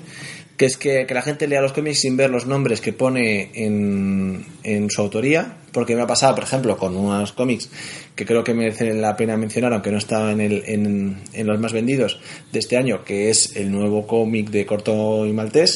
que 0.57 0.67
es 0.67 0.77
que, 0.77 1.07
que 1.07 1.15
la 1.15 1.23
gente 1.23 1.49
lea 1.49 1.61
los 1.61 1.73
cómics 1.73 2.01
sin 2.01 2.17
ver 2.17 2.31
los 2.31 2.47
nombres 2.47 2.81
que 2.81 2.93
pone 2.93 3.51
en, 3.55 4.45
en 4.63 4.91
su 4.91 5.01
autoría, 5.03 5.57
porque 5.73 5.97
me 5.97 6.03
ha 6.03 6.07
pasado, 6.07 6.35
por 6.35 6.45
ejemplo, 6.45 6.77
con 6.77 6.97
unos 6.97 7.33
cómics 7.33 7.69
que 8.15 8.27
creo 8.27 8.45
que 8.45 8.53
merecen 8.53 9.01
la 9.01 9.17
pena 9.17 9.37
mencionar, 9.39 9.73
aunque 9.73 9.91
no 9.91 9.99
estaba 9.99 10.33
en, 10.33 10.41
el, 10.43 10.63
en, 10.67 11.23
en 11.33 11.47
los 11.47 11.59
más 11.59 11.73
vendidos 11.73 12.21
de 12.53 12.59
este 12.59 12.77
año, 12.77 13.03
que 13.05 13.31
es 13.31 13.57
el 13.57 13.71
nuevo 13.73 14.07
cómic 14.07 14.51
de 14.51 14.67
Corto 14.67 15.25
y 15.27 15.33
Maltés, 15.33 15.73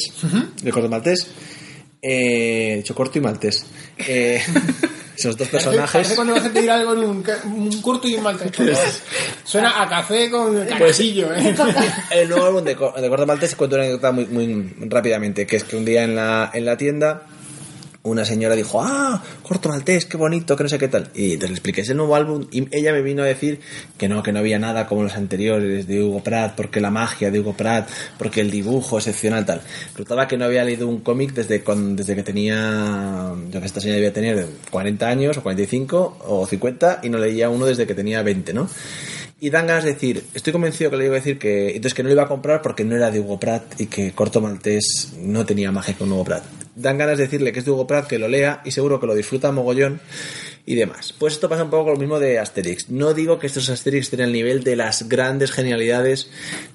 de 0.61 0.71
Corto 0.71 0.87
Maltés, 0.89 1.27
eh, 2.05 2.73
he 2.73 2.77
dicho 2.77 2.93
Corto 2.93 3.17
y 3.17 3.21
Maltés. 3.21 3.65
Eh, 3.97 4.41
esos 5.17 5.37
dos 5.37 5.47
personajes. 5.47 5.91
Parece 5.91 6.15
cuando 6.15 6.33
vas 6.33 6.45
a 6.45 6.49
pedir 6.51 6.69
algo 6.69 6.93
en 6.93 6.99
un, 6.99 7.23
un 7.45 7.81
corto 7.81 8.07
y 8.07 8.15
un 8.15 8.23
maltrato. 8.23 8.63
Suena 9.43 9.81
a 9.81 9.87
café 9.87 10.29
con 10.29 10.53
Pues 10.53 10.69
carajillo, 10.69 11.33
¿eh? 11.33 11.55
el 12.11 12.29
nuevo 12.29 12.45
álbum 12.45 12.63
de, 12.63 12.75
de 12.75 13.09
Corto 13.09 13.25
Maltés 13.25 13.55
cuento 13.55 13.75
una 13.75 13.85
anécdota 13.85 14.11
muy, 14.11 14.25
muy 14.25 14.73
rápidamente, 14.81 15.47
que 15.47 15.55
es 15.55 15.63
que 15.63 15.75
un 15.75 15.85
día 15.85 16.03
en 16.03 16.15
la, 16.15 16.51
en 16.53 16.65
la 16.65 16.77
tienda 16.77 17.23
una 18.05 18.23
señora 18.23 18.55
dijo, 18.55 18.81
ah, 18.81 19.21
Corto 19.43 19.69
Maltés, 19.69 20.05
qué 20.05 20.15
bonito, 20.15 20.55
que 20.55 20.63
no 20.63 20.69
sé 20.69 20.77
qué 20.77 20.87
tal. 20.87 21.09
Y 21.13 21.33
entonces 21.33 21.49
le 21.49 21.55
expliqué, 21.55 21.81
es 21.81 21.89
el 21.89 21.97
nuevo 21.97 22.15
álbum 22.15 22.47
y 22.51 22.67
ella 22.75 22.93
me 22.93 23.01
vino 23.01 23.23
a 23.23 23.25
decir 23.25 23.59
que 23.97 24.07
no, 24.07 24.23
que 24.23 24.31
no 24.31 24.39
había 24.39 24.59
nada 24.59 24.87
como 24.87 25.03
los 25.03 25.15
anteriores 25.15 25.87
de 25.87 26.03
Hugo 26.03 26.23
Pratt, 26.23 26.55
porque 26.55 26.79
la 26.79 26.91
magia 26.91 27.31
de 27.31 27.39
Hugo 27.39 27.53
Pratt, 27.53 27.89
porque 28.17 28.41
el 28.41 28.51
dibujo 28.51 28.97
excepcional 28.97 29.45
tal. 29.45 29.61
Resultaba 29.91 30.27
que 30.27 30.37
no 30.37 30.45
había 30.45 30.63
leído 30.63 30.87
un 30.87 31.01
cómic 31.01 31.33
desde, 31.33 31.63
desde 31.95 32.15
que 32.15 32.23
tenía, 32.23 33.33
yo 33.51 33.59
que 33.59 33.65
esta 33.65 33.81
señora 33.81 33.95
debía 33.95 34.13
tener 34.13 34.47
40 34.69 35.07
años 35.07 35.37
o 35.37 35.43
45 35.43 36.17
o 36.27 36.45
50 36.45 37.01
y 37.03 37.09
no 37.09 37.17
leía 37.17 37.49
uno 37.49 37.65
desde 37.65 37.87
que 37.87 37.95
tenía 37.95 38.21
20, 38.21 38.53
¿no? 38.53 38.69
Y 39.39 39.49
dan 39.49 39.67
ganas 39.67 39.83
de 39.83 39.93
decir, 39.93 40.23
estoy 40.33 40.53
convencido 40.53 40.89
que 40.89 40.97
le 40.97 41.05
iba 41.05 41.15
a 41.15 41.19
decir 41.19 41.37
que 41.37 41.69
entonces 41.69 41.93
que 41.93 42.03
no 42.03 42.07
lo 42.07 42.13
iba 42.13 42.23
a 42.23 42.27
comprar 42.27 42.61
porque 42.61 42.85
no 42.85 42.95
era 42.95 43.11
de 43.11 43.19
Hugo 43.19 43.39
Pratt 43.39 43.81
y 43.81 43.87
que 43.87 44.11
Corto 44.13 44.39
Maltés 44.41 45.13
no 45.19 45.45
tenía 45.45 45.71
magia 45.71 45.95
con 45.95 46.11
Hugo 46.11 46.23
Pratt. 46.23 46.64
Dan 46.75 46.97
ganas 46.97 47.17
de 47.17 47.25
decirle 47.25 47.51
que 47.51 47.59
es 47.59 47.65
de 47.65 47.71
Hugo 47.71 47.87
Pratt, 47.87 48.07
que 48.07 48.19
lo 48.19 48.27
lea 48.27 48.61
y 48.65 48.71
seguro 48.71 48.99
que 48.99 49.07
lo 49.07 49.15
disfruta 49.15 49.51
mogollón 49.51 50.01
y 50.65 50.75
demás. 50.75 51.13
Pues 51.17 51.33
esto 51.33 51.47
pasa 51.47 51.63
un 51.63 51.69
poco 51.69 51.85
con 51.85 51.93
lo 51.93 51.99
mismo 51.99 52.19
de 52.19 52.39
Asterix. 52.39 52.89
No 52.89 53.13
digo 53.13 53.39
que 53.39 53.47
estos 53.47 53.69
Asterix 53.69 54.05
estén 54.05 54.21
al 54.21 54.31
nivel 54.31 54.63
de 54.63 54.75
las 54.75 55.07
grandes 55.07 55.51
genialidades 55.51 56.29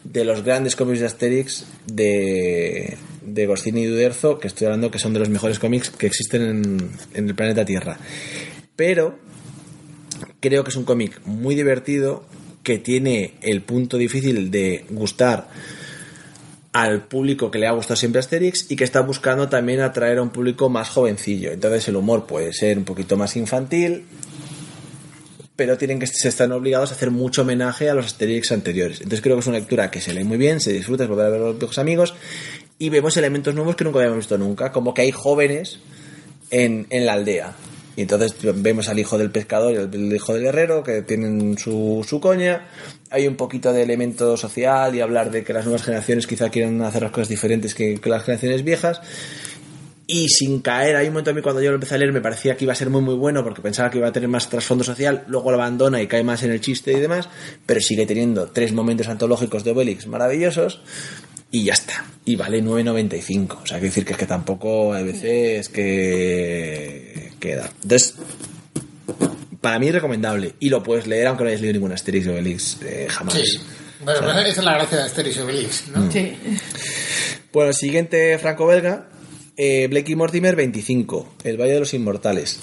de 0.04 0.24
los 0.24 0.42
grandes 0.42 0.76
cómics 0.76 1.00
de 1.00 1.06
Asterix 1.06 1.66
de, 1.86 2.96
de 3.22 3.42
y 3.42 3.86
Duderzo, 3.86 4.38
que 4.38 4.48
estoy 4.48 4.66
hablando 4.66 4.90
que 4.90 4.98
son 4.98 5.12
de 5.12 5.18
los 5.18 5.28
mejores 5.28 5.58
cómics 5.58 5.90
que 5.90 6.06
existen 6.06 6.42
en, 6.42 6.90
en 7.14 7.28
el 7.28 7.34
planeta 7.34 7.64
Tierra. 7.64 7.98
Pero 8.76 9.18
creo 10.40 10.64
que 10.64 10.70
es 10.70 10.76
un 10.76 10.84
cómic 10.84 11.20
muy 11.24 11.54
divertido 11.54 12.24
que 12.62 12.78
tiene 12.78 13.34
el 13.42 13.62
punto 13.62 13.96
difícil 13.96 14.50
de 14.50 14.84
gustar 14.90 15.48
al 16.72 17.02
público 17.02 17.50
que 17.50 17.58
le 17.58 17.66
ha 17.66 17.72
gustado 17.72 17.96
siempre 17.96 18.20
Asterix 18.20 18.70
y 18.70 18.76
que 18.76 18.84
está 18.84 19.00
buscando 19.00 19.48
también 19.48 19.80
atraer 19.80 20.18
a 20.18 20.22
un 20.22 20.30
público 20.30 20.68
más 20.68 20.88
jovencillo. 20.88 21.50
Entonces 21.50 21.88
el 21.88 21.96
humor 21.96 22.26
puede 22.26 22.52
ser 22.52 22.78
un 22.78 22.84
poquito 22.84 23.16
más 23.16 23.36
infantil, 23.36 24.04
pero 25.56 25.76
tienen 25.76 25.98
que 25.98 26.06
se 26.06 26.28
están 26.28 26.52
obligados 26.52 26.90
a 26.90 26.94
hacer 26.94 27.10
mucho 27.10 27.42
homenaje 27.42 27.90
a 27.90 27.94
los 27.94 28.06
Asterix 28.06 28.52
anteriores. 28.52 28.98
Entonces 28.98 29.20
creo 29.20 29.36
que 29.36 29.40
es 29.40 29.46
una 29.46 29.58
lectura 29.58 29.90
que 29.90 30.00
se 30.00 30.14
lee 30.14 30.24
muy 30.24 30.38
bien, 30.38 30.60
se 30.60 30.72
disfruta, 30.72 31.04
es 31.04 31.10
volver 31.10 31.26
a 31.26 31.30
ver 31.30 31.40
a 31.40 31.44
los 31.44 31.58
viejos 31.58 31.78
amigos 31.78 32.14
y 32.78 32.88
vemos 32.88 33.16
elementos 33.16 33.54
nuevos 33.54 33.76
que 33.76 33.84
nunca 33.84 33.98
habíamos 33.98 34.18
visto 34.18 34.38
nunca, 34.38 34.70
como 34.70 34.94
que 34.94 35.02
hay 35.02 35.10
jóvenes 35.10 35.80
en, 36.50 36.86
en 36.90 37.04
la 37.04 37.14
aldea. 37.14 37.54
Y 37.96 38.02
entonces 38.02 38.34
vemos 38.56 38.88
al 38.88 38.98
hijo 38.98 39.18
del 39.18 39.30
pescador 39.30 39.72
y 39.72 39.76
al 39.76 40.14
hijo 40.14 40.34
del 40.34 40.46
herrero 40.46 40.82
que 40.82 41.02
tienen 41.02 41.58
su, 41.58 42.04
su 42.08 42.20
coña. 42.20 42.68
Hay 43.10 43.26
un 43.26 43.36
poquito 43.36 43.72
de 43.72 43.82
elemento 43.82 44.36
social 44.36 44.94
y 44.94 45.00
hablar 45.00 45.30
de 45.30 45.42
que 45.42 45.52
las 45.52 45.64
nuevas 45.64 45.82
generaciones 45.82 46.26
quizá 46.26 46.50
quieren 46.50 46.80
hacer 46.82 47.02
las 47.02 47.10
cosas 47.10 47.28
diferentes 47.28 47.74
que, 47.74 48.00
las 48.04 48.22
generaciones 48.22 48.64
viejas. 48.64 49.00
Y 50.06 50.28
sin 50.28 50.60
caer, 50.60 50.96
hay 50.96 51.06
un 51.06 51.12
momento 51.12 51.30
a 51.30 51.34
mí 51.34 51.40
cuando 51.40 51.62
yo 51.62 51.70
lo 51.70 51.76
empecé 51.76 51.94
a 51.94 51.98
leer 51.98 52.12
me 52.12 52.20
parecía 52.20 52.56
que 52.56 52.64
iba 52.64 52.72
a 52.72 52.76
ser 52.76 52.90
muy 52.90 53.00
muy 53.00 53.14
bueno 53.14 53.44
porque 53.44 53.62
pensaba 53.62 53.90
que 53.90 53.98
iba 53.98 54.08
a 54.08 54.12
tener 54.12 54.28
más 54.28 54.48
trasfondo 54.50 54.82
social, 54.82 55.22
luego 55.28 55.52
lo 55.52 55.56
abandona 55.56 56.02
y 56.02 56.08
cae 56.08 56.24
más 56.24 56.42
en 56.42 56.50
el 56.50 56.60
chiste 56.60 56.92
y 56.92 56.98
demás, 56.98 57.28
pero 57.64 57.80
sigue 57.80 58.06
teniendo 58.06 58.48
tres 58.48 58.72
momentos 58.72 59.06
antológicos 59.06 59.62
de 59.62 59.70
Obelix 59.70 60.08
maravillosos 60.08 60.80
y 61.52 61.64
ya 61.64 61.72
está. 61.74 62.04
Y 62.24 62.36
vale 62.36 62.62
9.95. 62.62 63.62
O 63.62 63.66
sea, 63.66 63.76
hay 63.76 63.82
que 63.82 63.86
decir 63.86 64.04
que 64.04 64.12
es 64.12 64.18
que 64.18 64.26
tampoco 64.26 64.94
a 64.94 65.02
veces 65.02 65.68
que 65.68 67.09
queda. 67.40 67.68
Entonces, 67.82 68.14
para 69.60 69.78
mí 69.78 69.88
es 69.88 69.94
recomendable. 69.94 70.54
Y 70.60 70.68
lo 70.68 70.82
puedes 70.82 71.06
leer 71.06 71.26
aunque 71.26 71.44
no 71.44 71.48
hayas 71.50 71.60
leído 71.60 71.74
ningún 71.74 71.92
Asterix 71.92 72.26
o 72.28 72.32
Obelix 72.32 72.78
eh, 72.82 73.06
jamás. 73.10 73.34
Sí. 73.34 73.58
Bueno, 74.04 74.20
pues 74.22 74.36
esa 74.48 74.60
es 74.60 74.64
la 74.64 74.74
gracia 74.74 74.98
de 74.98 75.04
Asterix 75.04 75.36
y 75.36 75.40
Obelix, 75.40 75.88
¿no? 75.88 76.10
Sí. 76.10 76.32
Bueno, 77.52 77.72
siguiente 77.72 78.38
franco-belga, 78.38 79.08
eh, 79.56 79.88
Blake 79.88 80.12
y 80.12 80.16
Mortimer 80.16 80.54
25, 80.54 81.34
El 81.44 81.60
Valle 81.60 81.74
de 81.74 81.80
los 81.80 81.92
Inmortales. 81.94 82.60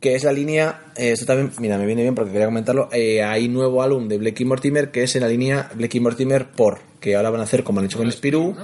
Que 0.00 0.14
es 0.14 0.24
la 0.24 0.32
línea, 0.32 0.92
eh, 0.96 1.10
esto 1.10 1.26
también, 1.26 1.50
mira, 1.58 1.76
me 1.76 1.86
viene 1.86 2.02
bien 2.02 2.14
porque 2.14 2.30
quería 2.30 2.46
comentarlo. 2.46 2.88
eh, 2.92 3.22
hay 3.22 3.48
nuevo 3.48 3.82
álbum 3.82 4.08
de 4.08 4.18
Blake 4.18 4.42
y 4.42 4.46
Mortimer 4.46 4.90
que 4.90 5.02
es 5.02 5.16
en 5.16 5.22
la 5.22 5.28
línea 5.28 5.70
Blake 5.74 5.98
y 5.98 6.00
Mortimer 6.00 6.46
por, 6.46 6.78
que 7.00 7.16
ahora 7.16 7.30
van 7.30 7.40
a 7.40 7.44
hacer 7.44 7.64
como 7.64 7.80
han 7.80 7.86
hecho 7.86 7.98
con 7.98 8.10
Spirou, 8.12 8.54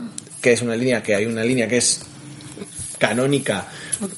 que 0.41 0.53
es 0.53 0.63
una 0.63 0.77
línea 0.77 1.03
que 1.03 1.15
hay 1.15 1.27
una 1.27 1.43
línea 1.43 1.67
que 1.67 1.79
es 1.79 2.03
canónica, 3.03 3.67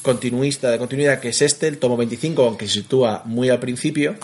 continuista, 0.03 0.71
de 0.71 0.77
continuidad, 0.77 1.19
que 1.19 1.31
es 1.31 1.41
este, 1.41 1.69
el 1.69 1.79
tomo 1.79 1.97
25, 1.97 2.45
aunque 2.45 2.67
se 2.67 2.83
sitúa 2.83 3.23
muy 3.25 3.49
al 3.49 3.59
principio. 3.59 4.15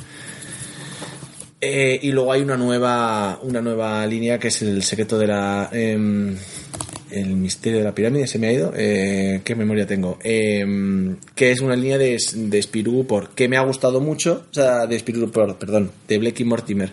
Eh, 1.58 1.98
y 2.02 2.12
luego 2.12 2.30
hay 2.30 2.42
una 2.42 2.58
nueva, 2.58 3.38
una 3.42 3.62
nueva 3.62 4.06
línea 4.06 4.38
que 4.38 4.48
es 4.48 4.60
el 4.60 4.82
secreto 4.82 5.18
de 5.18 5.26
la. 5.26 5.70
em, 5.72 6.36
el 7.10 7.36
misterio 7.36 7.78
de 7.78 7.84
la 7.84 7.94
pirámide, 7.94 8.26
se 8.26 8.38
me 8.38 8.48
ha 8.48 8.52
ido. 8.52 8.74
Eh, 8.76 9.40
¿Qué 9.44 9.54
memoria 9.54 9.86
tengo? 9.86 10.18
Em, 10.22 11.16
que 11.34 11.52
es 11.52 11.60
una 11.62 11.74
línea 11.74 11.96
de, 11.96 12.18
de 12.34 12.62
Spirou 12.62 13.06
por 13.06 13.30
que 13.30 13.48
me 13.48 13.56
ha 13.56 13.62
gustado 13.62 14.02
mucho. 14.02 14.44
O 14.50 14.54
sea, 14.54 14.86
de 14.86 14.98
Spirou 14.98 15.30
por, 15.30 15.56
perdón, 15.56 15.90
de 16.06 16.18
Blake 16.18 16.42
y 16.42 16.46
Mortimer. 16.46 16.90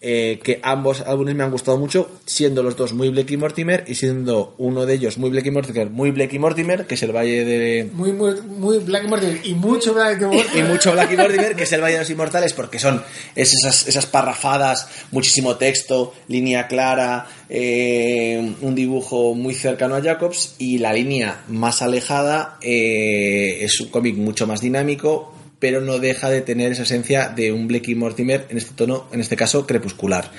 Eh, 0.00 0.38
que 0.44 0.60
ambos 0.62 1.00
álbumes 1.00 1.34
me 1.34 1.42
han 1.42 1.50
gustado 1.50 1.76
mucho, 1.76 2.08
siendo 2.24 2.62
los 2.62 2.76
dos 2.76 2.92
muy 2.92 3.08
Blake 3.08 3.34
y 3.34 3.36
Mortimer 3.36 3.82
y 3.88 3.96
siendo 3.96 4.54
uno 4.58 4.86
de 4.86 4.94
ellos 4.94 5.18
muy 5.18 5.28
Blake 5.28 5.48
y 5.48 5.50
Mortimer, 5.50 5.90
muy 5.90 6.12
Blake 6.12 6.36
y 6.36 6.38
Mortimer, 6.38 6.86
que 6.86 6.94
es 6.94 7.02
el 7.02 7.10
Valle 7.10 7.44
de, 7.44 7.90
Muy, 7.92 8.12
muy, 8.12 8.40
muy 8.42 8.78
Black 8.78 9.02
and 9.02 9.10
Mortimer 9.10 9.40
y 9.42 9.54
mucho 9.54 9.94
Black 9.94 10.20
y 10.20 10.24
Mortimer. 10.26 10.68
mucho 10.68 10.92
Black 10.92 11.10
y 11.10 11.16
Mortimer, 11.16 11.56
que 11.56 11.64
es 11.64 11.72
el 11.72 11.80
Valle 11.80 11.94
de 11.94 11.98
los 11.98 12.10
Inmortales, 12.10 12.52
porque 12.52 12.78
son 12.78 13.02
es 13.34 13.54
esas, 13.54 13.88
esas 13.88 14.06
parrafadas, 14.06 14.88
muchísimo 15.10 15.56
texto, 15.56 16.14
línea 16.28 16.68
clara, 16.68 17.26
eh, 17.48 18.54
un 18.60 18.74
dibujo 18.76 19.34
muy 19.34 19.54
cercano 19.54 19.96
a 19.96 20.00
Jacobs, 20.00 20.54
y 20.58 20.78
la 20.78 20.92
línea 20.92 21.42
más 21.48 21.82
alejada 21.82 22.56
eh, 22.62 23.58
es 23.62 23.80
un 23.80 23.88
cómic 23.88 24.14
mucho 24.16 24.46
más 24.46 24.60
dinámico, 24.60 25.34
pero 25.58 25.80
no 25.80 25.98
deja 25.98 26.30
de 26.30 26.40
tener 26.40 26.72
esa 26.72 26.82
esencia 26.84 27.28
de 27.28 27.52
un 27.52 27.66
Blake 27.68 27.90
y 27.90 27.94
Mortimer, 27.94 28.46
en 28.48 28.58
este 28.58 28.74
tono, 28.74 29.08
en 29.12 29.20
este 29.20 29.36
caso, 29.36 29.66
crepuscular. 29.66 30.30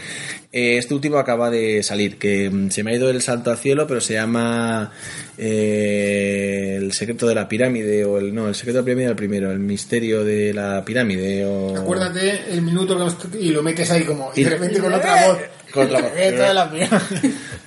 Eh, 0.52 0.78
este 0.78 0.94
último 0.94 1.18
acaba 1.18 1.50
de 1.52 1.84
salir, 1.84 2.18
que 2.18 2.50
mm, 2.50 2.70
se 2.72 2.84
me 2.84 2.92
ha 2.92 2.96
ido 2.96 3.10
el 3.10 3.22
salto 3.22 3.52
al 3.52 3.58
cielo, 3.58 3.86
pero 3.86 4.02
se 4.02 4.14
llama 4.14 4.92
eh, 5.38 6.78
El 6.80 6.92
secreto 6.94 7.28
de 7.28 7.36
la 7.36 7.48
pirámide, 7.48 8.06
o 8.06 8.18
el 8.18 8.34
no, 8.34 8.48
el 8.48 8.56
secreto 8.56 8.78
de 8.78 8.82
la 8.82 8.86
pirámide 8.86 9.10
el 9.10 9.16
primero, 9.16 9.52
el 9.52 9.60
misterio 9.60 10.24
de 10.24 10.54
la 10.54 10.84
pirámide. 10.86 11.46
Acuérdate 11.78 12.42
el 12.52 12.62
minuto 12.62 12.98
y 13.40 13.52
lo 13.52 13.62
metes 13.62 13.92
ahí 13.92 14.04
como 14.04 14.32
Y- 14.36 14.44
de 14.44 14.50
repente 14.50 14.80
con 14.80 14.94
otra 14.94 15.28
voz. 15.28 15.38
Con. 15.72 15.90
Eh, 16.16 16.34
toda 16.36 16.54
la. 16.54 16.72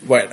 Bueno, 0.05 0.31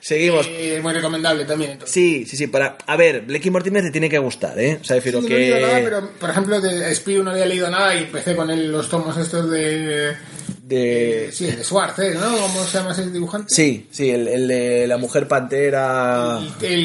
seguimos. 0.00 0.46
Eh, 0.46 0.76
Es 0.76 0.82
muy 0.82 0.92
recomendable 0.92 1.44
también. 1.44 1.72
Entonces. 1.72 1.92
Sí, 1.92 2.24
sí, 2.24 2.36
sí, 2.36 2.46
para... 2.46 2.78
A 2.86 2.96
ver, 2.96 3.22
Blake 3.22 3.48
y 3.48 3.50
Mortimer 3.50 3.82
te 3.82 3.90
tiene 3.90 4.08
que 4.08 4.18
gustar, 4.18 4.56
¿eh? 4.60 4.78
O 4.80 4.84
sea, 4.84 4.96
Sí, 4.96 5.00
prefiero 5.10 5.20
no 5.20 5.26
he 5.26 5.30
leído 5.40 5.60
nada, 5.60 5.78
que... 5.78 5.84
pero 5.84 6.10
por 6.20 6.30
ejemplo 6.30 6.60
de 6.60 6.94
Spiro 6.94 7.24
no 7.24 7.32
había 7.32 7.46
leído 7.46 7.68
nada 7.68 7.96
y 7.96 8.04
empecé 8.04 8.36
con 8.36 8.48
él 8.48 8.70
los 8.70 8.88
tomos 8.88 9.16
estos 9.16 9.50
de 9.50 10.14
De... 10.62 11.30
sí 11.32 11.46
de 11.46 11.64
Schwartz 11.64 11.98
¿eh? 11.98 12.14
¿no? 12.14 12.30
¿cómo 12.38 12.64
se 12.64 12.78
llama 12.78 12.92
ese 12.92 13.10
dibujante? 13.10 13.52
Sí, 13.52 13.88
sí, 13.90 14.08
el, 14.10 14.28
el 14.28 14.46
de 14.46 14.86
la 14.86 14.98
mujer 14.98 15.26
pantera 15.26 16.38
y 16.60 16.64
el, 16.64 16.78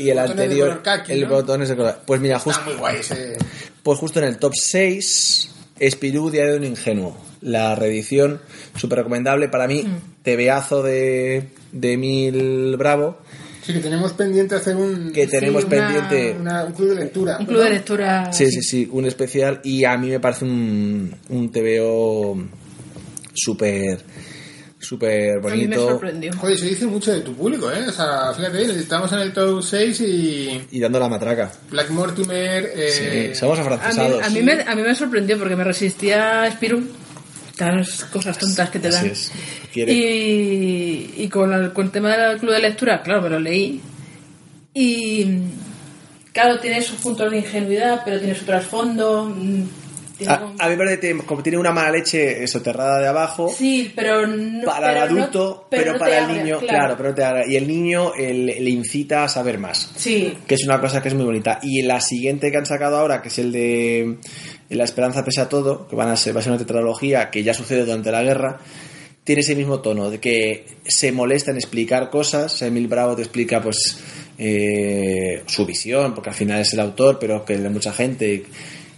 y 0.00 0.10
el 0.10 0.16
de 0.16 0.22
anterior, 0.22 0.82
khaki, 0.82 1.12
el 1.12 1.20
¿no? 1.22 1.28
botón 1.28 1.62
es 1.62 1.68
de 1.68 1.76
color. 1.76 2.00
Pues 2.04 2.20
mira, 2.20 2.38
Está 2.38 2.50
justo, 2.52 2.64
muy 2.64 2.74
guay 2.74 2.96
ese 2.98 3.36
pues 3.84 3.96
justo 3.98 4.18
en 4.18 4.24
el 4.26 4.38
top 4.38 4.54
6, 4.56 5.50
Spirou 5.90 6.30
Diario 6.30 6.52
de 6.54 6.58
un 6.58 6.64
Ingenuo. 6.64 7.16
La 7.40 7.74
reedición, 7.74 8.40
súper 8.76 8.98
recomendable 8.98 9.48
para 9.48 9.66
mí, 9.66 9.84
tebeazo 10.22 10.82
de, 10.82 11.48
de 11.72 11.96
Mil 11.96 12.76
Bravo, 12.76 13.18
sí 13.62 13.72
que 13.72 13.80
tenemos 13.80 14.12
pendiente 14.12 14.54
hacer 14.56 14.76
un 14.76 15.10
que 15.12 15.26
tenemos 15.26 15.64
una- 15.64 15.70
pendiente... 15.70 16.36
una- 16.38 16.64
un 16.64 16.72
club 16.72 16.90
de 16.90 16.94
lectura 16.96 17.36
Un 17.38 17.46
club 17.46 17.62
de 17.62 17.70
lectura. 17.70 18.32
Sí, 18.32 18.50
sí, 18.50 18.62
sí, 18.62 18.88
un 18.92 19.06
especial 19.06 19.60
y 19.64 19.84
a 19.84 19.96
mí 19.96 20.08
me 20.10 20.20
parece 20.20 20.44
un, 20.44 21.14
un 21.30 21.50
TVO 21.50 22.36
súper 23.34 24.00
súper 24.80 25.32
A 25.32 25.34
mí 25.36 25.66
me 25.66 25.76
bonito 25.76 25.88
sorprendió. 25.90 26.32
Joder, 26.36 26.58
se 26.58 26.66
dice 26.66 26.86
mucho 26.86 27.12
de 27.12 27.20
tu 27.20 27.34
público, 27.34 27.70
¿eh? 27.70 27.86
O 27.88 27.92
sea, 27.92 28.32
fíjate, 28.34 28.62
estamos 28.78 29.12
en 29.12 29.18
el 29.20 29.32
top 29.32 29.62
6 29.62 30.00
y 30.00 30.66
y 30.72 30.80
dando 30.80 30.98
la 30.98 31.08
matraca. 31.08 31.52
Black 31.70 31.90
Mortimer... 31.90 32.72
Eh, 32.74 33.30
Sí, 33.32 33.38
somos 33.38 33.58
A 33.58 33.62
mí, 33.62 33.68
afrancesados. 33.68 34.22
a, 34.24 34.30
mí 34.30 34.42
me, 34.42 34.52
a 34.62 34.74
mí 34.74 34.82
me 34.82 34.94
sorprendió 34.94 35.38
porque 35.38 35.54
me 35.56 35.64
resistía 35.64 36.42
a 36.42 36.50
Spirou. 36.50 36.82
Las 37.58 38.04
cosas 38.06 38.38
tontas 38.38 38.70
que 38.70 38.78
te 38.78 38.88
dan. 38.88 39.12
Y, 39.74 41.12
y 41.18 41.28
con, 41.28 41.52
el, 41.52 41.72
con 41.74 41.86
el 41.86 41.92
tema 41.92 42.16
del 42.16 42.38
club 42.38 42.52
de 42.52 42.60
lectura, 42.60 43.02
claro, 43.02 43.20
me 43.22 43.28
lo 43.28 43.38
leí. 43.38 43.80
Y 44.72 45.26
claro, 46.32 46.58
tiene 46.58 46.80
sus 46.80 46.96
puntos 47.00 47.30
de 47.30 47.38
ingenuidad, 47.38 48.00
pero 48.04 48.18
tiene 48.18 48.34
su 48.34 48.44
trasfondo. 48.46 49.36
A, 50.28 50.40
como- 50.40 50.54
a 50.58 50.64
mí 50.64 50.70
me 50.70 50.76
parece 50.76 51.00
que 51.00 51.18
como 51.24 51.42
tiene 51.42 51.58
una 51.58 51.72
mala 51.72 51.90
leche 51.92 52.46
soterrada 52.46 52.98
de 53.00 53.06
abajo 53.08 53.52
Sí, 53.56 53.92
pero 53.94 54.26
no, 54.26 54.64
para 54.64 55.04
el 55.04 55.14
no- 55.14 55.20
adulto, 55.22 55.66
pero, 55.70 55.92
no 55.94 55.98
para 55.98 56.18
el 56.30 56.36
niño, 56.38 56.58
claro, 56.60 56.94
pero 56.96 57.10
no 57.10 57.14
te 57.14 57.24
abre. 57.24 57.44
y 57.48 57.56
el 57.56 57.66
niño 57.66 58.12
le, 58.16 58.70
incita 58.70 59.24
a 59.24 59.28
saber 59.28 59.58
más. 59.58 59.92
Sí, 59.96 60.36
que 60.46 60.54
es 60.54 60.64
una 60.64 60.80
cosa 60.80 61.00
que 61.02 61.08
es 61.08 61.14
muy 61.14 61.24
bonita. 61.24 61.58
Y 61.62 61.82
la 61.82 62.00
siguiente 62.00 62.50
que 62.50 62.56
han 62.58 62.66
sacado 62.66 62.96
ahora, 62.98 63.22
que 63.22 63.28
es 63.28 63.38
el 63.38 63.52
de 63.52 64.18
La 64.70 64.84
esperanza 64.84 65.24
pese 65.24 65.40
a 65.40 65.48
todo, 65.48 65.88
que 65.88 65.96
van 65.96 66.08
a 66.08 66.16
ser, 66.16 66.34
va 66.34 66.40
a 66.40 66.42
ser 66.42 66.52
una 66.52 66.58
tetralogía 66.60 67.30
que 67.30 67.42
ya 67.42 67.54
sucede 67.54 67.84
durante 67.84 68.12
la 68.12 68.22
guerra, 68.22 68.58
tiene 69.24 69.42
ese 69.42 69.54
mismo 69.54 69.80
tono, 69.80 70.10
de 70.10 70.18
que 70.18 70.66
se 70.86 71.12
molesta 71.12 71.50
en 71.50 71.56
explicar 71.58 72.08
cosas. 72.10 72.62
Emil 72.62 72.88
Bravo 72.88 73.14
te 73.16 73.22
explica 73.22 73.60
pues 73.60 73.98
eh, 74.38 75.42
su 75.46 75.66
visión, 75.66 76.14
porque 76.14 76.30
al 76.30 76.34
final 76.36 76.60
es 76.60 76.72
el 76.72 76.80
autor, 76.80 77.18
pero 77.20 77.44
que 77.44 77.58
de 77.58 77.68
mucha 77.68 77.92
gente 77.92 78.44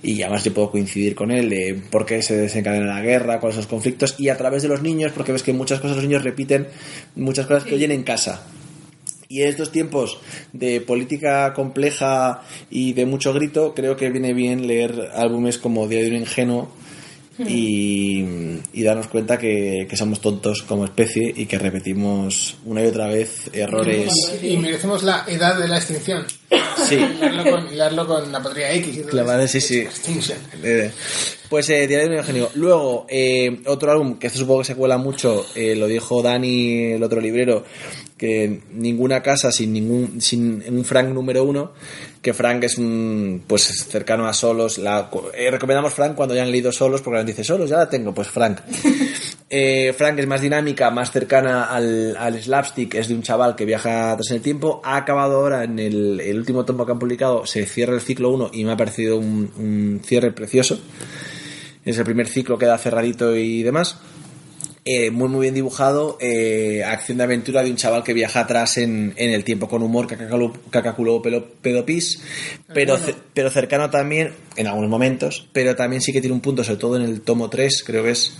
y 0.02 0.22
además 0.22 0.44
yo 0.44 0.52
puedo 0.52 0.70
coincidir 0.70 1.14
con 1.14 1.30
él 1.30 1.48
de 1.48 1.80
por 1.90 2.04
qué 2.04 2.22
se 2.22 2.36
desencadena 2.36 2.86
la 2.86 3.00
guerra, 3.00 3.38
cuáles 3.38 3.54
son 3.54 3.62
los 3.62 3.70
conflictos 3.70 4.16
y 4.18 4.28
a 4.28 4.36
través 4.36 4.62
de 4.62 4.68
los 4.68 4.82
niños, 4.82 5.12
porque 5.12 5.32
ves 5.32 5.42
que 5.42 5.52
muchas 5.52 5.80
cosas 5.80 5.96
los 5.96 6.04
niños 6.04 6.24
repiten 6.24 6.68
muchas 7.14 7.46
cosas 7.46 7.64
que 7.64 7.74
oyen 7.74 7.92
en 7.92 8.02
casa. 8.02 8.46
Y 9.28 9.42
en 9.42 9.48
estos 9.48 9.72
tiempos 9.72 10.18
de 10.52 10.82
política 10.82 11.54
compleja 11.54 12.42
y 12.68 12.92
de 12.92 13.06
mucho 13.06 13.32
grito, 13.32 13.74
creo 13.74 13.96
que 13.96 14.10
viene 14.10 14.34
bien 14.34 14.66
leer 14.66 15.10
álbumes 15.14 15.56
como 15.56 15.88
Diario 15.88 16.10
de 16.10 16.16
un 16.16 16.22
Ingenuo 16.22 16.81
y, 17.48 18.24
y 18.72 18.82
darnos 18.82 19.08
cuenta 19.08 19.38
que, 19.38 19.86
que 19.88 19.96
somos 19.96 20.20
tontos 20.20 20.62
como 20.62 20.84
especie 20.84 21.32
y 21.36 21.46
que 21.46 21.58
repetimos 21.58 22.56
una 22.64 22.82
y 22.82 22.86
otra 22.86 23.06
vez 23.06 23.50
errores. 23.52 24.12
Y 24.42 24.56
merecemos 24.56 25.02
la 25.02 25.24
edad 25.28 25.58
de 25.58 25.68
la 25.68 25.76
extinción. 25.78 26.24
Sí, 26.88 26.96
Hilarlo 26.96 27.50
con, 27.50 27.72
hilarlo 27.72 28.06
con 28.06 28.32
la 28.32 28.42
patria 28.42 28.72
X 28.74 28.96
y 28.96 29.00
Clavada, 29.02 29.44
eso. 29.44 29.52
sí, 29.52 29.60
sí. 29.60 29.78
Extinction. 29.80 30.38
Eh, 30.62 30.90
Pues 31.48 31.68
eh, 31.70 31.86
Diario 31.86 32.08
de 32.08 32.14
un 32.14 32.18
Ingenio. 32.20 32.50
Luego, 32.54 33.06
eh, 33.08 33.60
otro 33.66 33.92
álbum 33.92 34.18
que 34.18 34.26
este 34.28 34.38
supongo 34.38 34.60
que 34.60 34.66
se 34.66 34.74
cuela 34.74 34.96
mucho, 34.98 35.44
eh, 35.54 35.74
lo 35.76 35.86
dijo 35.86 36.22
Dani, 36.22 36.92
el 36.92 37.02
otro 37.02 37.20
librero, 37.20 37.64
que 38.22 38.60
ninguna 38.70 39.20
casa 39.20 39.50
sin 39.50 39.72
ningún 39.72 40.20
sin 40.20 40.62
un 40.68 40.84
Frank 40.84 41.08
número 41.08 41.42
uno, 41.42 41.72
que 42.22 42.32
Frank 42.32 42.62
es 42.62 42.78
un 42.78 43.42
pues 43.48 43.64
cercano 43.64 44.28
a 44.28 44.32
Solos. 44.32 44.78
La, 44.78 45.10
eh, 45.34 45.50
recomendamos 45.50 45.92
Frank 45.92 46.14
cuando 46.14 46.32
ya 46.32 46.44
han 46.44 46.52
leído 46.52 46.70
Solos, 46.70 47.02
porque 47.02 47.18
gente 47.18 47.32
dice 47.32 47.42
Solos, 47.42 47.68
ya 47.68 47.78
la 47.78 47.90
tengo, 47.90 48.14
pues 48.14 48.28
Frank. 48.28 48.60
Eh, 49.54 49.92
Frank 49.92 50.18
es 50.18 50.26
más 50.26 50.40
dinámica, 50.40 50.90
más 50.90 51.10
cercana 51.10 51.64
al, 51.64 52.16
al 52.16 52.42
slapstick, 52.42 52.94
es 52.94 53.08
de 53.08 53.14
un 53.14 53.20
chaval 53.20 53.54
que 53.54 53.66
viaja 53.66 54.12
atrás 54.12 54.30
en 54.30 54.36
el 54.36 54.42
tiempo. 54.42 54.80
Ha 54.82 54.96
acabado 54.96 55.36
ahora 55.36 55.64
en 55.64 55.78
el, 55.78 56.20
el 56.20 56.38
último 56.38 56.64
tomo 56.64 56.86
que 56.86 56.92
han 56.92 56.98
publicado, 56.98 57.44
se 57.44 57.66
cierra 57.66 57.92
el 57.92 58.00
ciclo 58.00 58.30
1 58.30 58.50
y 58.54 58.64
me 58.64 58.72
ha 58.72 58.78
parecido 58.78 59.18
un, 59.18 59.52
un 59.58 60.00
cierre 60.02 60.32
precioso. 60.32 60.80
Es 61.84 61.98
el 61.98 62.04
primer 62.04 62.28
ciclo, 62.28 62.56
queda 62.56 62.78
cerradito 62.78 63.36
y 63.36 63.62
demás. 63.62 63.98
Eh, 64.84 65.12
muy 65.12 65.28
muy 65.28 65.42
bien 65.42 65.54
dibujado, 65.54 66.18
eh, 66.20 66.82
acción 66.84 67.18
de 67.18 67.24
aventura 67.24 67.62
de 67.62 67.70
un 67.70 67.76
chaval 67.76 68.02
que 68.02 68.12
viaja 68.12 68.40
atrás 68.40 68.78
en, 68.78 69.14
en 69.16 69.30
el 69.30 69.44
tiempo 69.44 69.68
con 69.68 69.80
humor, 69.80 70.08
cacaculo, 70.08 71.22
pedopis, 71.22 72.20
pero, 72.74 72.98
pero 73.32 73.48
cercano 73.48 73.90
también 73.90 74.32
en 74.56 74.66
algunos 74.66 74.90
momentos, 74.90 75.48
pero 75.52 75.76
también 75.76 76.02
sí 76.02 76.12
que 76.12 76.20
tiene 76.20 76.34
un 76.34 76.40
punto, 76.40 76.64
sobre 76.64 76.80
todo 76.80 76.96
en 76.96 77.02
el 77.02 77.20
tomo 77.20 77.48
3, 77.48 77.84
creo 77.86 78.02
que 78.02 78.10
es, 78.10 78.36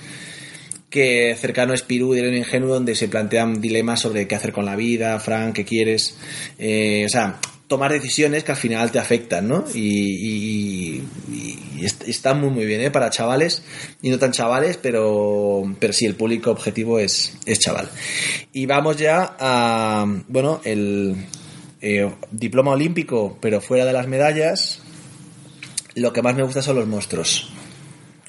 que 0.90 1.36
cercano 1.40 1.74
a 1.74 1.76
Spirou 1.76 2.12
de 2.12 2.28
un 2.28 2.34
ingenuo 2.34 2.74
donde 2.74 2.96
se 2.96 3.06
plantean 3.06 3.60
dilemas 3.60 4.00
sobre 4.00 4.26
qué 4.26 4.34
hacer 4.34 4.52
con 4.52 4.66
la 4.66 4.74
vida, 4.74 5.20
Frank, 5.20 5.54
qué 5.54 5.64
quieres, 5.64 6.16
eh, 6.58 7.04
o 7.06 7.08
sea, 7.08 7.38
tomar 7.74 7.90
decisiones 7.92 8.44
que 8.44 8.52
al 8.52 8.58
final 8.58 8.90
te 8.90 8.98
afectan, 8.98 9.48
¿no? 9.48 9.64
Y, 9.74 9.80
y- 9.80 11.02
y 11.80 11.84
est- 11.84 12.06
está 12.06 12.34
muy 12.34 12.50
muy 12.50 12.66
bien, 12.66 12.80
¿eh? 12.82 12.90
Para 12.90 13.08
chavales 13.08 13.62
y 14.02 14.10
no 14.10 14.18
tan 14.18 14.32
chavales, 14.32 14.76
pero, 14.76 15.62
pero 15.78 15.92
sí, 15.94 16.04
el 16.04 16.14
público 16.14 16.50
objetivo 16.50 16.98
es, 16.98 17.38
es 17.46 17.58
chaval. 17.60 17.88
Y 18.52 18.66
vamos 18.66 18.98
ya 18.98 19.36
a, 19.38 20.04
bueno, 20.28 20.60
el 20.64 21.16
eh, 21.80 22.12
diploma 22.30 22.72
olímpico, 22.72 23.38
pero 23.40 23.60
fuera 23.60 23.84
de 23.86 23.92
las 23.94 24.06
medallas, 24.06 24.80
lo 25.94 26.12
que 26.12 26.20
más 26.22 26.34
me 26.34 26.42
gusta 26.42 26.60
son 26.62 26.76
los 26.76 26.86
monstruos. 26.86 27.50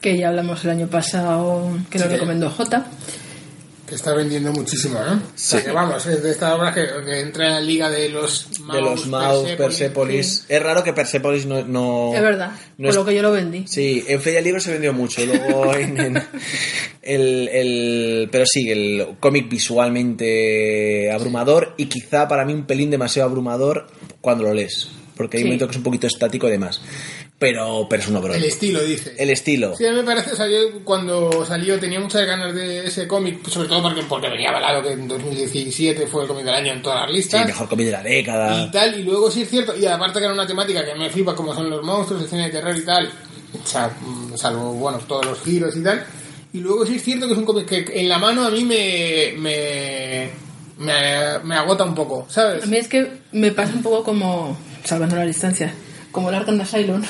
que 0.01 0.17
ya 0.17 0.27
hablamos 0.29 0.63
el 0.65 0.71
año 0.71 0.87
pasado, 0.87 1.69
que 1.89 1.97
lo 1.99 2.05
Sí. 2.05 2.11
recomendó 2.11 2.49
J. 2.49 2.85
Que 2.85 3.22
está 3.95 4.13
vendiendo 4.13 4.51
muchísimo, 4.51 4.99
¿no? 4.99 5.13
O 5.15 5.21
sea, 5.35 5.63
que 5.63 5.71
vamos, 5.71 6.05
es 6.05 6.21
de 6.23 6.31
esta 6.31 6.55
obra 6.55 6.73
que, 6.73 6.85
que 7.05 7.19
entra 7.21 7.45
en 7.47 7.53
la 7.53 7.61
liga 7.61 7.89
de 7.89 8.09
los 8.09 8.47
de 8.71 8.81
los 8.81 9.07
Maus, 9.07 9.49
Persepolis. 9.51 10.45
Es 10.49 10.61
raro 10.63 10.83
que 10.83 10.93
Persepolis 10.93 11.45
no, 11.45 11.63
no- 11.65 12.11
Es 12.13 12.21
verdad, 12.21 12.51
no 12.77 12.83
por 12.85 12.89
es- 12.89 12.95
lo 12.95 13.05
que 13.05 13.15
yo 13.15 13.21
lo 13.21 13.31
vendí. 13.31 13.65
Sí, 13.67 14.03
en 14.07 14.21
Feria 14.21 14.41
Libro 14.41 14.59
se 14.59 14.71
vendió 14.71 14.93
mucho. 14.93 15.25
Luego 15.25 15.73
en, 15.75 15.99
en- 15.99 16.23
el, 17.01 17.49
el- 17.49 18.29
pero 18.31 18.45
sí, 18.45 18.69
el 18.69 19.07
cómic 19.19 19.49
visualmente 19.49 21.11
abrumador 21.11 21.73
y 21.77 21.85
quizá 21.87 22.27
para 22.27 22.45
mí 22.45 22.53
un 22.53 22.65
pelín 22.65 22.89
demasiado 22.91 23.29
abrumador 23.29 23.87
cuando 24.21 24.43
lo 24.43 24.53
lees. 24.53 24.89
Porque 25.15 25.37
hay 25.37 25.43
Sí. 25.43 25.45
un 25.45 25.49
momento 25.49 25.67
que 25.67 25.71
es 25.71 25.77
un 25.77 25.83
poquito 25.83 26.07
estático 26.07 26.47
y 26.47 26.51
demás. 26.51 26.81
Pero, 27.43 27.87
pero 27.89 28.01
es 28.01 28.07
un 28.07 28.15
obrón. 28.15 28.37
El 28.37 28.45
estilo, 28.45 28.81
dice. 28.81 29.13
El 29.17 29.29
estilo. 29.29 29.75
Sí, 29.75 29.85
a 29.85 29.89
mí 29.91 29.97
me 29.97 30.03
parece, 30.03 30.31
o 30.31 30.35
sea, 30.37 30.47
yo 30.47 30.81
cuando 30.85 31.45
salió 31.45 31.77
tenía 31.77 31.99
muchas 31.99 32.25
ganas 32.25 32.55
de 32.55 32.85
ese 32.87 33.05
cómic, 33.05 33.45
sobre 33.49 33.67
todo 33.67 33.81
porque, 33.81 34.01
porque 34.03 34.29
venía 34.29 34.47
avalado 34.47 34.81
que 34.81 34.93
en 34.93 35.09
2017 35.09 36.07
fue 36.07 36.21
el 36.21 36.29
cómic 36.29 36.45
del 36.45 36.55
año 36.55 36.71
en 36.71 36.81
todas 36.81 37.01
las 37.01 37.09
Sí, 37.09 37.15
listas. 37.17 37.45
mejor 37.45 37.67
cómic 37.67 37.87
de 37.87 37.91
la 37.91 38.01
década. 38.01 38.63
y 38.63 38.71
tal, 38.71 38.97
y 38.97 39.03
luego 39.03 39.29
sí 39.29 39.41
es 39.41 39.49
cierto, 39.49 39.75
y 39.75 39.85
aparte 39.85 40.19
que 40.19 40.25
era 40.25 40.33
una 40.33 40.47
temática 40.47 40.85
que 40.85 40.95
me 40.95 41.09
flipa 41.09 41.35
como 41.35 41.53
son 41.53 41.69
los 41.69 41.83
monstruos, 41.83 42.21
el 42.23 42.29
cine 42.29 42.43
de 42.45 42.49
terror 42.51 42.77
y 42.77 42.85
tal, 42.85 43.11
o 43.61 43.67
sea, 43.67 43.89
mm, 43.99 44.37
salvo, 44.37 44.71
bueno, 44.75 44.99
todos 45.05 45.25
los 45.25 45.41
giros 45.41 45.75
y 45.75 45.83
tal, 45.83 46.01
y 46.53 46.59
luego 46.59 46.85
sí 46.85 46.95
es 46.95 47.03
cierto 47.03 47.27
que 47.27 47.33
es 47.33 47.39
un 47.39 47.45
cómic 47.45 47.65
que 47.67 47.85
en 47.99 48.07
la 48.07 48.19
mano 48.19 48.45
a 48.45 48.51
mí 48.51 48.63
me, 48.63 49.33
me, 49.37 50.29
me, 50.77 51.39
me 51.43 51.55
agota 51.55 51.83
un 51.83 51.93
poco, 51.93 52.25
¿sabes? 52.29 52.63
A 52.63 52.67
mí 52.67 52.77
es 52.77 52.87
que 52.87 53.05
me 53.33 53.51
pasa 53.51 53.73
un 53.73 53.83
poco 53.83 54.01
como, 54.05 54.57
salvando 54.85 55.17
la 55.17 55.25
distancia, 55.25 55.73
como 56.13 56.29
el 56.29 56.35
Arkham 56.35 56.61
Asylum 56.61 57.03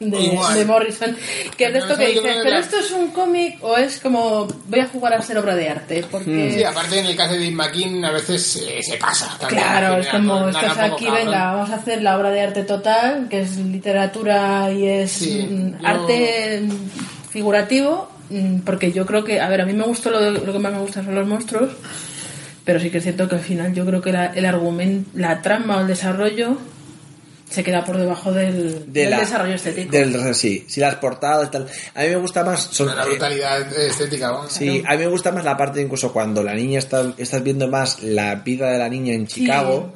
de, 0.00 0.64
Morrison, 0.64 1.16
que 1.56 1.64
es 1.66 1.72
de 1.72 1.78
esto 1.80 1.96
que 1.96 2.06
dices, 2.08 2.22
pero 2.42 2.50
la- 2.50 2.58
esto 2.60 2.76
es 2.78 2.90
un 2.92 3.08
cómic 3.08 3.58
o 3.62 3.76
es 3.76 3.98
como 3.98 4.46
voy 4.66 4.80
a 4.80 4.86
jugar 4.86 5.14
a 5.14 5.22
ser 5.22 5.38
obra 5.38 5.56
de 5.56 5.68
arte, 5.68 6.04
porque... 6.10 6.52
Sí, 6.56 6.62
aparte 6.64 7.00
en 7.00 7.06
el 7.06 7.16
caso 7.16 7.32
de 7.32 7.40
Dave 7.40 7.50
McKean 7.50 8.04
a 8.04 8.12
veces 8.12 8.56
eh, 8.68 8.80
se 8.82 8.96
pasa. 8.96 9.36
también, 9.40 9.60
Claro, 9.62 9.96
es 9.98 10.06
como 10.08 10.48
estás 10.48 10.78
aquí, 10.78 11.06
cabrón. 11.06 11.24
venga, 11.26 11.52
vamos 11.52 11.70
a 11.70 11.74
hacer 11.76 12.02
la 12.02 12.16
obra 12.16 12.30
de 12.30 12.40
arte 12.42 12.62
total, 12.62 13.26
que 13.28 13.40
es 13.40 13.56
literatura 13.56 14.70
y 14.72 14.86
es 14.86 15.10
Sí, 15.10 15.46
mm, 15.50 15.80
yo- 15.82 15.88
arte 15.88 16.62
mm, 16.62 17.30
figurativo, 17.30 18.08
mm, 18.30 18.58
porque 18.60 18.92
yo 18.92 19.04
creo 19.04 19.24
que, 19.24 19.40
a 19.40 19.48
ver, 19.48 19.62
a 19.62 19.66
mí 19.66 19.72
me 19.72 19.84
gustó 19.84 20.10
lo, 20.10 20.30
lo 20.30 20.52
que 20.52 20.58
más 20.58 20.72
me 20.72 20.78
gusta 20.80 21.02
son 21.04 21.14
los 21.14 21.26
monstruos, 21.26 21.72
pero 22.64 22.78
sí 22.78 22.90
que 22.90 22.98
es 22.98 23.02
cierto 23.04 23.28
que 23.28 23.34
al 23.36 23.40
final 23.40 23.74
yo 23.74 23.84
creo 23.86 24.00
que 24.00 24.12
la, 24.12 24.26
el 24.26 24.44
argumento, 24.46 25.10
la 25.14 25.42
trama 25.42 25.78
o 25.78 25.80
el 25.80 25.86
desarrollo 25.88 26.56
se 27.50 27.64
queda 27.64 27.84
por 27.84 27.96
debajo 27.96 28.32
del, 28.32 28.92
De 28.92 29.00
del 29.02 29.10
la- 29.10 29.20
desarrollo 29.20 29.54
estético. 29.54 29.90
Del, 29.90 30.34
sí, 30.34 30.64
sí, 30.68 30.80
las 30.80 30.96
portadas 30.96 31.48
y 31.48 31.50
tal. 31.50 31.66
A 31.94 32.02
mí 32.02 32.08
me 32.08 32.16
gusta 32.16 32.44
más. 32.44 32.60
Son, 32.72 32.88
Una 32.88 33.02
eh, 33.04 33.06
brutalidad 33.08 33.72
estética, 33.78 34.30
vamos. 34.30 34.52
Sí, 34.52 34.82
a 34.86 34.92
mí 34.92 34.98
me 34.98 35.06
gusta 35.08 35.32
más 35.32 35.44
la 35.44 35.56
parte 35.56 35.80
incluso 35.80 36.12
cuando 36.12 36.42
la 36.42 36.54
niña 36.54 36.78
está, 36.78 37.12
estás 37.18 37.42
viendo 37.42 37.68
más 37.68 38.02
la 38.02 38.34
vida 38.36 38.70
de 38.70 38.78
la 38.78 38.88
niña 38.88 39.14
en 39.14 39.26
Chicago. 39.26 39.92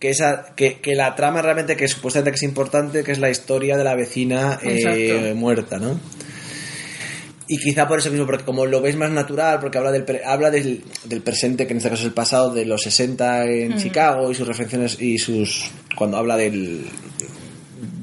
Que, 0.00 0.10
esa, 0.10 0.54
que, 0.54 0.78
que 0.78 0.94
la 0.94 1.16
trama 1.16 1.42
realmente 1.42 1.74
que 1.76 1.88
supuestamente 1.88 2.30
que 2.30 2.36
es 2.36 2.42
importante, 2.44 3.02
que 3.02 3.10
es 3.10 3.18
la 3.18 3.30
historia 3.30 3.76
de 3.76 3.82
la 3.82 3.96
vecina 3.96 4.56
eh, 4.62 5.32
muerta, 5.36 5.78
¿no? 5.80 5.98
Y 7.48 7.56
quizá 7.58 7.88
por 7.88 7.98
eso 7.98 8.10
mismo, 8.10 8.26
porque 8.26 8.44
como 8.44 8.66
lo 8.66 8.80
veis 8.82 8.94
más 8.96 9.10
natural, 9.10 9.58
porque 9.60 9.78
habla 9.78 9.90
del, 9.90 10.04
habla 10.24 10.50
del, 10.50 10.82
del 11.04 11.22
presente, 11.22 11.66
que 11.66 11.72
en 11.72 11.78
este 11.78 11.88
caso 11.88 12.02
es 12.02 12.06
el 12.08 12.12
pasado, 12.14 12.52
de 12.52 12.66
los 12.66 12.82
60 12.82 13.44
en 13.46 13.78
Chicago 13.78 14.30
y 14.30 14.34
sus 14.34 14.46
referencias 14.46 15.00
y 15.00 15.18
sus... 15.18 15.70
cuando 15.96 16.18
habla 16.18 16.36
del 16.36 16.84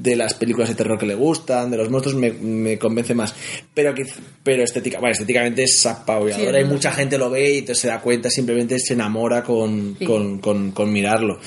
de 0.02 0.14
las 0.16 0.34
películas 0.34 0.68
de 0.68 0.76
terror 0.76 0.96
que 0.98 1.04
le 1.06 1.16
gustan, 1.16 1.68
de 1.70 1.76
los 1.76 1.90
monstruos, 1.90 2.16
me, 2.16 2.30
me 2.30 2.78
convence 2.78 3.12
más. 3.12 3.34
Pero, 3.74 3.92
pero 4.42 4.62
estética, 4.62 5.00
bueno, 5.00 5.12
estéticamente 5.12 5.64
es 5.64 5.84
apabulladora 5.84 6.58
Sí, 6.60 6.64
y 6.64 6.68
mucha 6.68 6.92
gente 6.92 7.18
lo 7.18 7.28
ve 7.28 7.54
y 7.68 7.74
se 7.74 7.88
da 7.88 8.00
cuenta, 8.00 8.30
simplemente 8.30 8.78
se 8.78 8.94
enamora 8.94 9.42
con, 9.42 9.96
Sí. 9.98 10.04
con, 10.04 10.38
con- 10.38 10.70
con 10.70 10.92
mirarlo. 10.92 11.40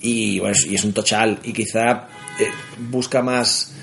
Y, 0.00 0.38
bueno, 0.38 0.56
y 0.68 0.74
es 0.74 0.84
un 0.84 0.94
tochal. 0.94 1.38
Y 1.44 1.52
quizá 1.52 2.08
eh, 2.40 2.46
busca 2.90 3.22
más 3.22 3.74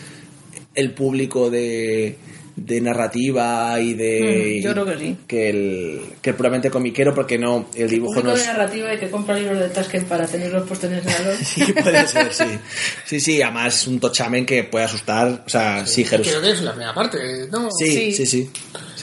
el 0.73 0.93
público 0.95 1.51
de, 1.51 2.17
de 2.55 2.81
narrativa 2.81 3.79
y 3.79 3.93
de... 3.95 4.59
Mm, 4.59 4.63
yo 4.63 4.71
creo 4.73 4.85
que 4.85 4.97
sí. 4.99 5.17
Que 5.27 5.49
el, 5.49 6.01
que 6.21 6.29
el 6.31 6.35
puramente 6.35 6.69
comiquero, 6.69 7.13
porque 7.15 7.37
no, 7.39 7.67
el 7.75 7.89
dibujo 7.89 8.21
no 8.21 8.31
de 8.33 8.41
es... 8.41 8.45
narrativa 8.47 8.93
y 8.93 8.99
que 8.99 9.09
compra 9.09 9.35
libros 9.37 9.59
de 9.59 9.69
Tasken 9.69 10.05
para 10.05 10.27
tenerlos 10.27 10.67
puestos 10.67 10.91
en 10.91 10.97
el 10.97 11.03
salón. 11.03 11.35
Sí, 11.43 11.73
puede 11.73 12.07
ser, 12.07 12.33
sí. 12.33 12.43
Sí, 13.05 13.19
sí, 13.19 13.41
además 13.41 13.75
es 13.81 13.87
un 13.87 13.99
tochamen 13.99 14.45
que 14.45 14.63
puede 14.65 14.85
asustar. 14.85 15.43
O 15.45 15.49
sea, 15.49 15.85
sí, 15.87 16.03
Jerus- 16.05 16.27
Creo 16.29 16.41
que 16.41 16.51
es 16.51 16.61
la 16.61 16.71
primera 16.71 16.93
parte, 16.93 17.17
¿no? 17.51 17.69
Sí, 17.71 18.11
sí, 18.13 18.13
Sí. 18.13 18.25
sí. 18.25 18.49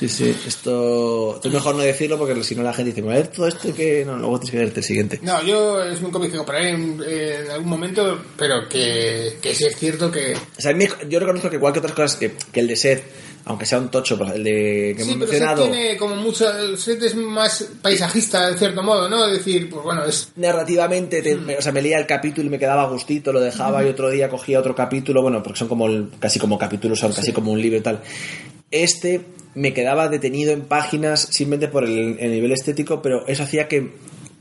Sí, 0.01 0.09
sí. 0.09 0.35
Esto, 0.47 1.35
esto 1.37 1.49
es 1.49 1.55
mejor 1.55 1.75
no 1.77 1.83
decirlo 1.83 2.17
porque 2.19 2.43
si 2.43 2.55
no 2.57 2.63
la 2.63 2.73
gente 2.73 2.93
dice, 2.93 3.07
a 3.07 3.13
ver 3.13 3.29
todo 3.29 3.47
esto 3.47 3.73
que 3.75 4.03
no, 4.05 4.17
luego 4.17 4.41
tienes 4.41 4.51
que 4.53 4.59
verte 4.59 4.81
el 4.81 4.85
siguiente. 4.87 5.21
No, 5.23 5.43
yo 5.45 5.85
es 5.85 6.01
un 6.01 6.11
cómic 6.11 6.33
que 6.33 6.39
compraré 6.39 6.71
en, 6.71 7.03
en 7.07 7.51
algún 7.51 7.69
momento, 7.69 8.19
pero 8.37 8.67
que, 8.69 9.37
que 9.43 9.55
sí 9.55 9.67
es 9.67 9.77
cierto 9.77 10.11
que... 10.11 10.35
O 10.35 10.61
sea, 10.61 10.75
yo 11.09 11.21
reconozco 11.21 11.51
que 11.51 11.57
igual 11.57 11.73
que 11.75 11.81
otras 11.81 11.93
cosas, 11.95 12.17
que, 12.17 12.33
que 12.51 12.61
el 12.61 12.67
de 12.69 12.77
Seth, 12.77 13.03
aunque 13.45 13.67
sea 13.67 13.79
un 13.79 13.91
tocho, 13.91 14.19
el 14.35 14.43
de 14.43 14.95
que 14.97 15.05
sí, 15.05 15.11
hemos 15.13 15.29
pero 15.29 15.33
Seth 15.33 15.41
mencionado, 15.41 15.63
tiene 15.71 15.97
como 15.99 16.17
mucho... 16.17 16.51
el 16.59 16.79
Seth 16.79 17.03
es 17.03 17.15
más 17.17 17.69
paisajista, 17.83 18.49
en 18.49 18.57
cierto 18.59 18.83
modo, 18.83 19.07
¿no? 19.09 19.27
Es 19.27 19.33
decir, 19.39 19.69
pues 19.69 19.83
bueno, 19.85 20.05
es... 20.07 20.33
narrativamente, 20.37 21.21
te- 21.21 21.37
Mm. 21.37 21.45
me- 21.45 21.57
o 21.59 21.63
sea, 21.63 21.73
me 21.73 21.83
leía 21.83 21.99
el 21.99 22.07
capítulo 22.07 22.47
y 22.47 22.51
me 22.51 22.59
quedaba 22.59 22.83
a 22.85 22.89
gustito, 22.89 23.33
lo 23.35 23.41
dejaba 23.41 23.85
y 23.85 23.89
otro 23.89 24.09
día 24.09 24.31
cogía 24.31 24.61
otro 24.61 24.75
capítulo, 24.75 25.21
bueno, 25.21 25.43
porque 25.43 25.59
son 25.59 25.69
como 25.69 25.87
el- 25.87 26.09
casi 26.19 26.39
como 26.39 26.59
capítulos, 26.59 26.99
son 26.99 27.13
casi 27.13 27.33
como 27.33 27.53
un 27.53 27.61
libro 27.61 27.79
y 27.79 27.83
tal. 27.83 28.01
Este 28.71 29.23
me 29.55 29.75
quedaba 29.75 30.09
detenido 30.09 30.53
en 30.53 30.63
páginas 30.63 31.21
simplemente 31.31 31.69
por 31.69 31.85
el, 31.85 32.17
el 32.21 32.31
nivel 32.31 32.53
estético, 32.53 33.03
pero 33.03 33.27
eso 33.27 33.43
hacía 33.43 33.67
que, 33.69 33.91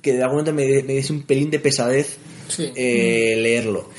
que 0.01 0.13
de 0.13 0.21
algún 0.23 0.39
momento 0.41 0.53
me, 0.53 0.83
me 0.83 0.93
diese 0.95 1.13
un 1.13 1.23
pelín 1.23 1.49
de 1.49 1.59
pesadez 1.59 2.17
Sí. 2.47 2.71
eh, 2.75 3.35
leerlo. 3.37 3.89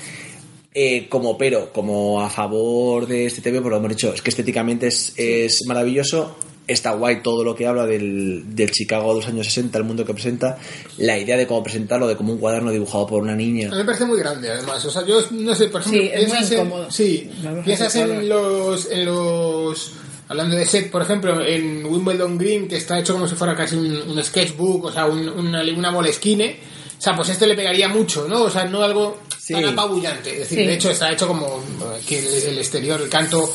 Eh, 0.75 1.07
como 1.09 1.37
pero, 1.39 1.73
como 1.73 2.21
a 2.21 2.29
favor 2.31 3.07
de 3.07 3.27
este 3.27 3.41
tema, 3.43 3.61
pues 3.61 3.71
lo 3.71 3.77
hemos 3.79 3.91
dicho, 3.91 4.13
es 4.15 4.23
que 4.23 4.31
estéticamente 4.31 4.87
es, 4.89 5.13
es 5.17 5.63
maravilloso, 5.67 6.37
está 6.67 6.93
guay 6.93 7.23
todo 7.23 7.43
lo 7.45 7.55
que 7.57 7.67
habla 7.67 7.87
del, 7.87 8.55
del 8.55 8.71
Chicago 8.73 9.11
de 9.11 9.21
los 9.21 9.29
años 9.29 9.47
60, 9.47 9.79
el 9.79 9.85
mundo 9.85 10.05
que 10.05 10.15
presenta, 10.15 10.59
la 10.99 11.17
idea 11.19 11.37
de 11.37 11.47
cómo 11.47 11.63
presentarlo, 11.63 12.07
de 12.09 12.17
como 12.17 12.33
un 12.33 12.39
cuaderno 12.39 12.71
dibujado 12.73 13.07
por 13.07 13.23
una 13.23 13.33
A 13.33 13.37
niña. 13.37 13.69
mí 13.71 13.77
me 13.77 13.85
parece 13.85 14.05
muy 14.05 14.19
grande, 14.19 14.49
además. 14.51 14.85
O 14.85 14.91
sea, 14.91 15.05
yo 15.07 15.21
no 15.33 15.55
sé, 15.57 15.67
por 15.69 15.81
ejemplo, 15.81 16.01
Sí, 16.03 16.09
es 16.13 16.29
muy 16.29 16.37
piensas 16.39 16.53
en- 16.53 16.93
sí, 16.93 17.31
piensas 17.65 17.95
los, 18.25 18.91
en 18.91 19.05
los. 19.07 19.93
Hablando 20.31 20.55
de 20.57 20.65
set, 20.65 20.91
por 20.91 21.03
ejemplo, 21.03 21.45
en 21.45 21.85
Wimbledon 21.85 22.39
Green, 22.39 22.69
que 22.69 22.77
está 22.77 22.99
hecho 22.99 23.13
como 23.15 23.27
si 23.29 23.35
fuera 23.35 23.55
casi 23.57 23.75
un, 23.75 23.95
un 24.09 24.23
sketchbook, 24.25 24.85
o 24.87 24.93
sea, 24.93 25.05
un- 25.07 25.29
una, 25.29 25.61
una 25.77 25.91
moleskine. 25.91 26.59
O 26.99 27.03
sea, 27.03 27.17
pues 27.17 27.31
este 27.31 27.47
le 27.47 27.55
pegaría 27.55 27.89
mucho, 27.89 28.29
¿no? 28.29 28.43
O 28.43 28.51
sea, 28.51 28.65
no 28.67 28.83
algo 28.83 29.19
Sí. 29.39 29.55
tan 29.55 29.65
apabullante. 29.67 30.31
Es 30.33 30.39
decir, 30.41 30.59
Sí. 30.61 30.67
de 30.67 30.75
hecho 30.75 30.91
está 30.91 31.11
hecho 31.13 31.27
como 31.27 31.61
aquí 32.01 32.15
el, 32.15 32.59
exterior, 32.59 33.01
el 33.03 33.09
canto, 33.09 33.53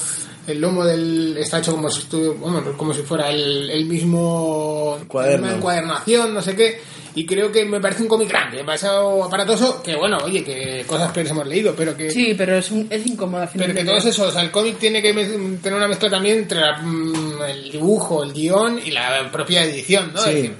el 0.47 0.59
lomo 0.59 0.83
del 0.83 1.37
está 1.37 1.59
hecho 1.59 1.71
como 1.71 1.89
si 1.89 2.03
bueno, 2.11 2.75
como 2.77 2.93
si 2.93 3.03
fuera 3.03 3.29
el, 3.31 3.69
el 3.69 3.85
mismo 3.85 4.97
Cuaderno. 5.07 5.47
una 5.47 5.55
encuadernación, 5.55 6.33
no 6.33 6.41
sé 6.41 6.55
qué. 6.55 6.81
Y 7.15 7.25
creo 7.25 7.51
que 7.51 7.63
me 7.65 7.79
parece 7.79 8.03
un 8.03 8.09
cómic 8.09 8.27
grande, 8.29 8.57
demasiado 8.57 9.23
aparatoso, 9.23 9.81
que 9.81 9.95
bueno, 9.95 10.17
oye, 10.23 10.43
que 10.43 10.83
cosas 10.85 11.11
que 11.13 11.21
hemos 11.21 11.47
leído, 11.47 11.73
pero 11.75 11.95
que 11.95 12.11
Sí, 12.11 12.33
pero 12.37 12.57
es, 12.57 12.69
un, 12.71 12.87
es 12.89 13.05
incómodo 13.07 13.43
al 13.43 13.47
final. 13.49 13.67
pero 13.67 13.79
que 13.79 13.85
todo 13.85 13.97
es 13.97 14.05
eso, 14.05 14.23
o 14.27 14.31
sea, 14.31 14.41
el 14.41 14.51
cómic 14.51 14.77
tiene 14.77 15.01
que 15.01 15.13
tener 15.13 15.73
una 15.73 15.87
mezcla 15.87 16.09
también 16.09 16.39
entre 16.39 16.59
la- 16.59 16.77
mm, 16.81 17.41
el 17.49 17.71
dibujo, 17.71 18.23
el 18.23 18.33
guion 18.33 18.79
y 18.85 18.91
la 18.91 19.31
propia 19.31 19.63
edición, 19.63 20.11
¿no? 20.13 20.21
Sí, 20.21 20.29
decir, 20.33 20.53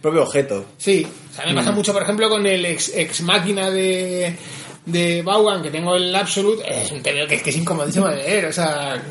propio 0.00 0.22
objeto. 0.22 0.64
Sí, 0.78 1.04
o 1.32 1.34
sea, 1.34 1.46
me 1.46 1.54
pasa 1.54 1.72
mucho, 1.72 1.92
por 1.92 2.02
ejemplo, 2.02 2.28
con 2.28 2.46
el 2.46 2.64
ex, 2.64 2.94
ex 2.96 3.22
máquina 3.22 3.70
de, 3.70 4.36
de 4.86 5.22
Vaughan, 5.22 5.62
que 5.62 5.70
tengo 5.70 5.94
el 5.96 6.14
Absolute, 6.14 6.62
es 6.82 6.90
un 6.92 7.02
TVO 7.02 7.26
que, 7.28 7.34
es 7.36 7.42
que 7.42 7.50
es 7.50 7.56
incomodísimo 7.56 8.08
de 8.08 8.16
leer, 8.16 8.46
o 8.46 8.52
sea, 8.52 9.02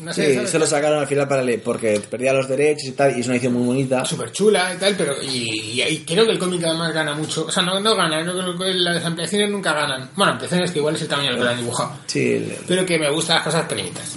no 0.00 0.12
sé, 0.12 0.28
Sí, 0.28 0.34
¿sabes? 0.36 0.50
se 0.50 0.58
lo 0.58 0.66
sacaron 0.66 0.98
al 1.00 1.06
final 1.06 1.28
para 1.28 1.42
leer, 1.42 1.62
porque 1.62 2.00
perdía 2.10 2.32
los 2.32 2.48
derechos 2.48 2.84
y 2.88 2.92
tal, 2.92 3.16
y 3.16 3.20
es 3.20 3.26
una 3.26 3.34
edición 3.34 3.52
muy 3.52 3.66
bonita. 3.66 4.04
súper 4.06 4.32
chula 4.32 4.72
y 4.74 4.78
tal, 4.78 4.94
pero 4.96 5.14
y, 5.22 5.80
y- 5.80 5.82
y 5.82 5.98
creo 5.98 6.24
que 6.24 6.32
el 6.32 6.38
cómic 6.38 6.64
además 6.64 6.94
gana 6.94 7.14
mucho, 7.14 7.44
o 7.46 7.50
sea, 7.50 7.62
no, 7.62 7.78
no 7.78 7.94
gana, 7.94 8.22
creo 8.22 8.56
que 8.58 8.72
las 8.74 9.04
ampliaciones 9.04 9.50
nunca 9.50 9.72
ganan, 9.74 10.10
bueno, 10.16 10.32
ampliaciones 10.32 10.70
que 10.70 10.78
igual 10.78 10.94
es 10.96 11.02
el 11.02 11.08
tamaño 11.08 11.28
del 11.30 11.38
que 11.38 11.44
lo 11.44 11.50
han 11.50 11.58
dibujado, 11.58 11.92
Sí, 12.06 12.32
el- 12.32 12.56
pero 12.66 12.86
que 12.86 12.98
me 12.98 13.10
gustan 13.10 13.36
las 13.36 13.44
cosas 13.44 13.66
pequeñitas. 13.66 14.14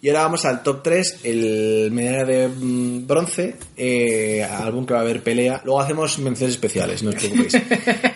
Y 0.00 0.08
ahora 0.08 0.22
vamos 0.22 0.44
al 0.46 0.62
top 0.62 0.82
3, 0.82 1.18
el 1.24 1.90
medalla 1.92 2.24
de 2.24 2.48
mm, 2.48 3.06
bronce, 3.06 3.56
eh, 3.76 4.42
álbum 4.44 4.86
que 4.86 4.94
va 4.94 5.00
a 5.00 5.02
haber 5.02 5.22
pelea. 5.22 5.60
Luego 5.64 5.80
hacemos 5.80 6.18
menciones 6.20 6.54
especiales, 6.54 7.02
no 7.02 7.10
os 7.10 7.16
preocupéis. 7.16 7.52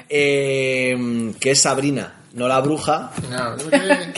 Eh, 0.08 1.32
que 1.40 1.50
es 1.50 1.60
Sabrina, 1.60 2.05
no 2.36 2.46
la 2.48 2.60
bruja. 2.60 3.10
No, 3.30 3.56
yo 3.58 3.64
porque, 3.70 4.12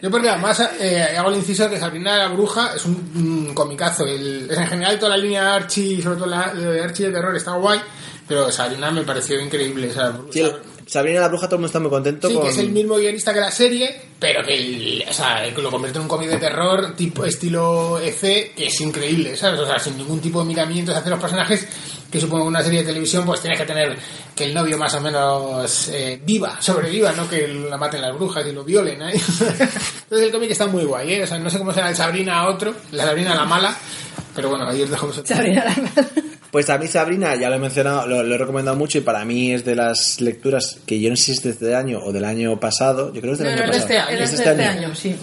yo 0.00 0.10
porque 0.10 0.28
además 0.30 0.62
eh, 0.80 1.14
hago 1.18 1.28
el 1.30 1.36
inciso 1.36 1.68
que 1.68 1.78
Sabrina 1.78 2.16
la 2.16 2.28
Bruja 2.28 2.72
es 2.76 2.84
un, 2.86 3.46
un 3.48 3.54
comicazo. 3.54 4.06
El- 4.06 4.48
en 4.50 4.66
general 4.66 4.98
toda 4.98 5.10
la 5.16 5.22
línea 5.22 5.42
de 5.44 5.50
Archie, 5.50 6.02
sobre 6.02 6.16
todo 6.16 6.26
la 6.26 6.52
de 6.54 6.82
Archie 6.82 7.06
de 7.06 7.12
terror 7.12 7.36
está 7.36 7.52
guay, 7.52 7.80
pero 8.26 8.50
Sabrina 8.50 8.90
me 8.90 9.02
pareció 9.02 9.38
increíble. 9.40 9.90
o 9.90 9.92
sea, 9.92 10.16
Sí, 10.30 10.42
Sabrina 10.86 11.20
la 11.20 11.28
bruja, 11.28 11.46
todo 11.46 11.56
el 11.56 11.60
mundo 11.60 11.66
está 11.68 11.80
muy 11.80 11.90
contento 11.90 12.28
Sí, 12.28 12.34
con... 12.34 12.42
que 12.44 12.50
es 12.50 12.58
el 12.58 12.70
mismo 12.70 12.96
guionista 12.96 13.32
que 13.32 13.40
la 13.40 13.50
serie, 13.50 14.00
pero 14.18 14.44
que 14.44 14.54
el- 14.54 15.04
o 15.08 15.12
sea, 15.12 15.46
lo 15.50 15.70
convierte 15.70 15.98
en 15.98 16.02
un 16.02 16.08
cómic 16.08 16.28
de 16.28 16.36
terror 16.36 16.94
tipo 16.94 17.24
estilo 17.24 17.98
EC, 17.98 18.52
que 18.54 18.66
es 18.66 18.80
increíble, 18.82 19.34
¿sabes? 19.36 19.58
O 19.60 19.66
sea, 19.66 19.78
sin 19.78 19.96
ningún 19.96 20.20
tipo 20.20 20.40
de 20.40 20.46
miramientos 20.46 20.94
hacia 20.94 21.10
los 21.10 21.20
personajes, 21.20 21.66
que 22.14 22.20
supongo 22.20 22.44
que 22.44 22.48
una 22.50 22.62
serie 22.62 22.80
de 22.80 22.86
televisión 22.86 23.26
pues 23.26 23.40
tienes 23.40 23.58
que 23.58 23.66
tener 23.66 23.96
que 24.36 24.44
el 24.44 24.54
novio 24.54 24.78
más 24.78 24.94
o 24.94 25.00
menos 25.00 25.88
eh, 25.88 26.20
viva, 26.24 26.56
sobreviva, 26.62 27.10
no 27.10 27.28
que 27.28 27.48
la 27.48 27.76
maten 27.76 28.00
las 28.02 28.14
brujas 28.14 28.46
y 28.46 28.52
lo 28.52 28.62
violen, 28.62 29.02
¿eh? 29.02 29.14
Entonces 29.18 30.26
el 30.26 30.30
cómic 30.30 30.52
está 30.52 30.68
muy 30.68 30.84
guay, 30.84 31.14
¿eh? 31.14 31.24
O 31.24 31.26
sea, 31.26 31.38
no 31.40 31.50
sé 31.50 31.58
cómo 31.58 31.72
será 31.72 31.88
el 31.90 31.96
Sabrina 31.96 32.38
a 32.38 32.48
otro, 32.48 32.72
la 32.92 33.04
Sabrina 33.04 33.34
la 33.34 33.44
mala, 33.44 33.76
pero 34.34 34.48
bueno, 34.50 34.68
ahí 34.68 34.80
os 34.82 34.90
dejo 34.90 35.08
vosotros. 35.08 35.36
Sabrina 35.36 35.64
la- 35.64 36.06
Pues 36.52 36.70
a 36.70 36.78
mí 36.78 36.86
Sabrina, 36.86 37.34
ya 37.34 37.48
lo 37.48 37.56
he 37.56 37.58
mencionado, 37.58 38.06
lo, 38.06 38.22
lo 38.22 38.34
he 38.36 38.38
recomendado 38.38 38.76
mucho 38.76 38.98
y 38.98 39.00
para 39.00 39.24
mí 39.24 39.52
es 39.52 39.64
de 39.64 39.74
las 39.74 40.20
lecturas 40.20 40.78
que 40.86 41.00
yo 41.00 41.10
no 41.10 41.16
sé 41.16 41.24
si 41.24 41.32
es 41.32 41.42
de 41.42 41.50
este 41.50 41.74
año 41.74 41.98
o 42.04 42.12
del 42.12 42.24
año 42.24 42.60
pasado, 42.60 43.12
yo 43.12 43.20
creo 43.20 43.32
que 43.32 43.32
es 43.32 43.38
del 43.40 43.48
No, 43.48 43.62
año 43.64 43.66
no, 43.66 43.72
pasado. 43.72 43.88
de 43.88 43.96
este, 43.96 44.14
Es 44.14 44.30
es 44.30 44.30
de 44.30 44.36
de 44.36 44.42
este 44.44 44.50
este 44.52 44.64
año. 44.64 44.86
año, 44.86 44.94
sí. 44.94 45.16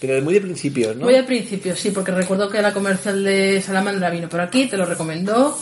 Pero 0.00 0.20
muy 0.22 0.34
de 0.34 0.40
principios, 0.42 0.96
¿no? 0.96 1.04
Voy 1.06 1.14
al 1.14 1.24
principio, 1.24 1.74
sí, 1.76 1.90
porque 1.90 2.10
recuerdo 2.10 2.50
que 2.50 2.60
la 2.60 2.74
comercial 2.74 3.24
de 3.24 3.62
Salamandra 3.62 4.10
vino 4.10 4.28
por 4.28 4.40
aquí, 4.40 4.66
te 4.66 4.76
lo 4.76 4.84
recomendó, 4.84 5.56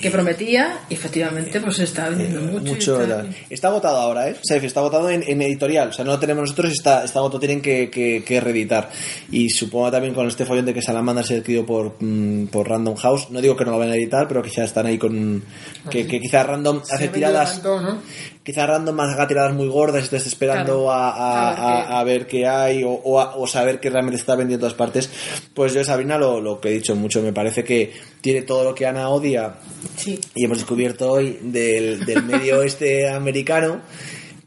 que 0.00 0.10
prometía, 0.10 0.80
y 0.88 0.94
efectivamente 0.94 1.60
pues 1.60 1.76
se 1.76 1.84
está 1.84 2.08
vendiendo 2.08 2.40
mucho. 2.40 2.66
y 2.66 2.70
Mucho, 2.74 3.02
está- 3.02 3.24
está 3.50 3.68
agotado 3.68 3.96
ahora, 3.98 4.28
¿eh? 4.28 4.32
O 4.32 4.44
sea, 4.44 4.56
está 4.58 4.80
agotado 4.80 5.10
en, 5.10 5.22
en 5.26 5.42
editorial. 5.42 5.88
O 5.88 5.92
sea, 5.92 6.04
no 6.04 6.12
lo 6.12 6.18
tenemos 6.18 6.42
nosotros, 6.42 6.72
está, 6.72 7.04
está 7.04 7.18
agotado, 7.18 7.40
tienen 7.40 7.60
que, 7.60 7.90
que, 7.90 8.22
que 8.24 8.40
reeditar. 8.40 8.88
Y 9.30 9.48
supongo 9.50 9.90
también 9.90 10.14
con 10.14 10.26
este 10.28 10.44
follón 10.44 10.66
de 10.66 10.74
que 10.74 10.82
Salamander 10.82 11.24
se 11.24 11.34
ha 11.34 11.38
adquirido 11.38 11.64
por, 11.66 11.96
mm, 12.00 12.46
por 12.48 12.68
Random 12.68 12.94
House. 12.96 13.28
No 13.30 13.40
digo 13.40 13.56
que 13.56 13.64
no 13.64 13.72
lo 13.72 13.78
van 13.78 13.90
a 13.90 13.94
editar, 13.96 14.26
pero 14.28 14.42
quizás 14.42 14.66
están 14.66 14.86
ahí 14.86 14.98
con. 14.98 15.42
Que, 15.90 16.06
que 16.06 16.20
quizás 16.20 16.46
Random 16.46 16.82
Se 16.84 16.92
ha 16.92 16.96
hace 16.96 17.08
tiradas. 17.08 17.52
tanto, 17.54 17.80
¿no? 17.80 17.98
Quizás 18.42 18.68
Random 18.68 19.00
haga 19.00 19.26
tiradas 19.26 19.54
muy 19.54 19.66
gordas 19.68 20.02
y 20.02 20.04
estés 20.04 20.26
esperando 20.26 20.84
Claro. 20.84 20.92
a, 20.92 21.10
a- 21.10 21.50
A 21.50 21.74
ver 21.74 21.92
a- 21.92 22.04
ver 22.04 22.26
qué 22.28 22.46
hay 22.46 22.84
o, 22.84 22.90
o 22.90 23.20
a- 23.20 23.36
o 23.36 23.46
saber 23.46 23.80
que 23.80 23.90
realmente 23.90 24.20
está 24.20 24.36
vendiendo 24.36 24.66
en 24.66 24.70
todas 24.72 24.74
partes. 24.78 25.10
Pues 25.52 25.74
yo, 25.74 25.82
Sabrina, 25.84 26.16
lo, 26.16 26.40
lo 26.40 26.60
que 26.60 26.68
he 26.68 26.72
dicho 26.72 26.94
mucho, 26.94 27.20
me 27.22 27.32
parece 27.32 27.64
que 27.64 27.92
tiene 28.26 28.42
todo 28.42 28.64
lo 28.64 28.74
que 28.74 28.86
Ana 28.86 29.08
odia 29.08 29.54
Sí. 29.96 30.18
y 30.34 30.44
hemos 30.44 30.58
descubierto 30.58 31.12
hoy 31.12 31.38
del, 31.42 32.04
del 32.04 32.24
medio 32.24 32.58
oeste 32.58 33.08
americano, 33.08 33.82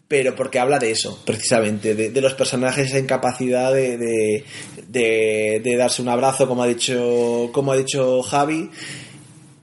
pero 0.05 0.35
porque 0.35 0.59
habla 0.59 0.79
de 0.79 0.91
eso, 0.91 1.21
precisamente, 1.25 1.95
de, 1.95 2.09
de 2.09 2.21
los 2.21 2.33
personajes, 2.33 2.87
esa 2.87 2.99
incapacidad 2.99 3.73
de, 3.73 3.97
de, 3.97 4.43
de- 4.89 5.61
de 5.63 5.75
darse 5.77 6.01
un 6.01 6.09
abrazo, 6.09 6.45
como 6.45 6.61
ha 6.63 6.67
dicho, 6.67 7.51
como 7.53 7.71
ha 7.71 7.77
dicho 7.77 8.21
Javi, 8.21 8.69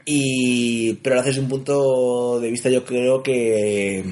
y, 0.07 0.95
pero 1.03 1.17
lo 1.17 1.21
hace 1.21 1.31
desde 1.31 1.43
un 1.43 1.49
punto 1.49 2.41
de 2.41 2.51
vista, 2.51 2.71
yo 2.71 2.85
creo 2.87 3.23
que 3.23 4.03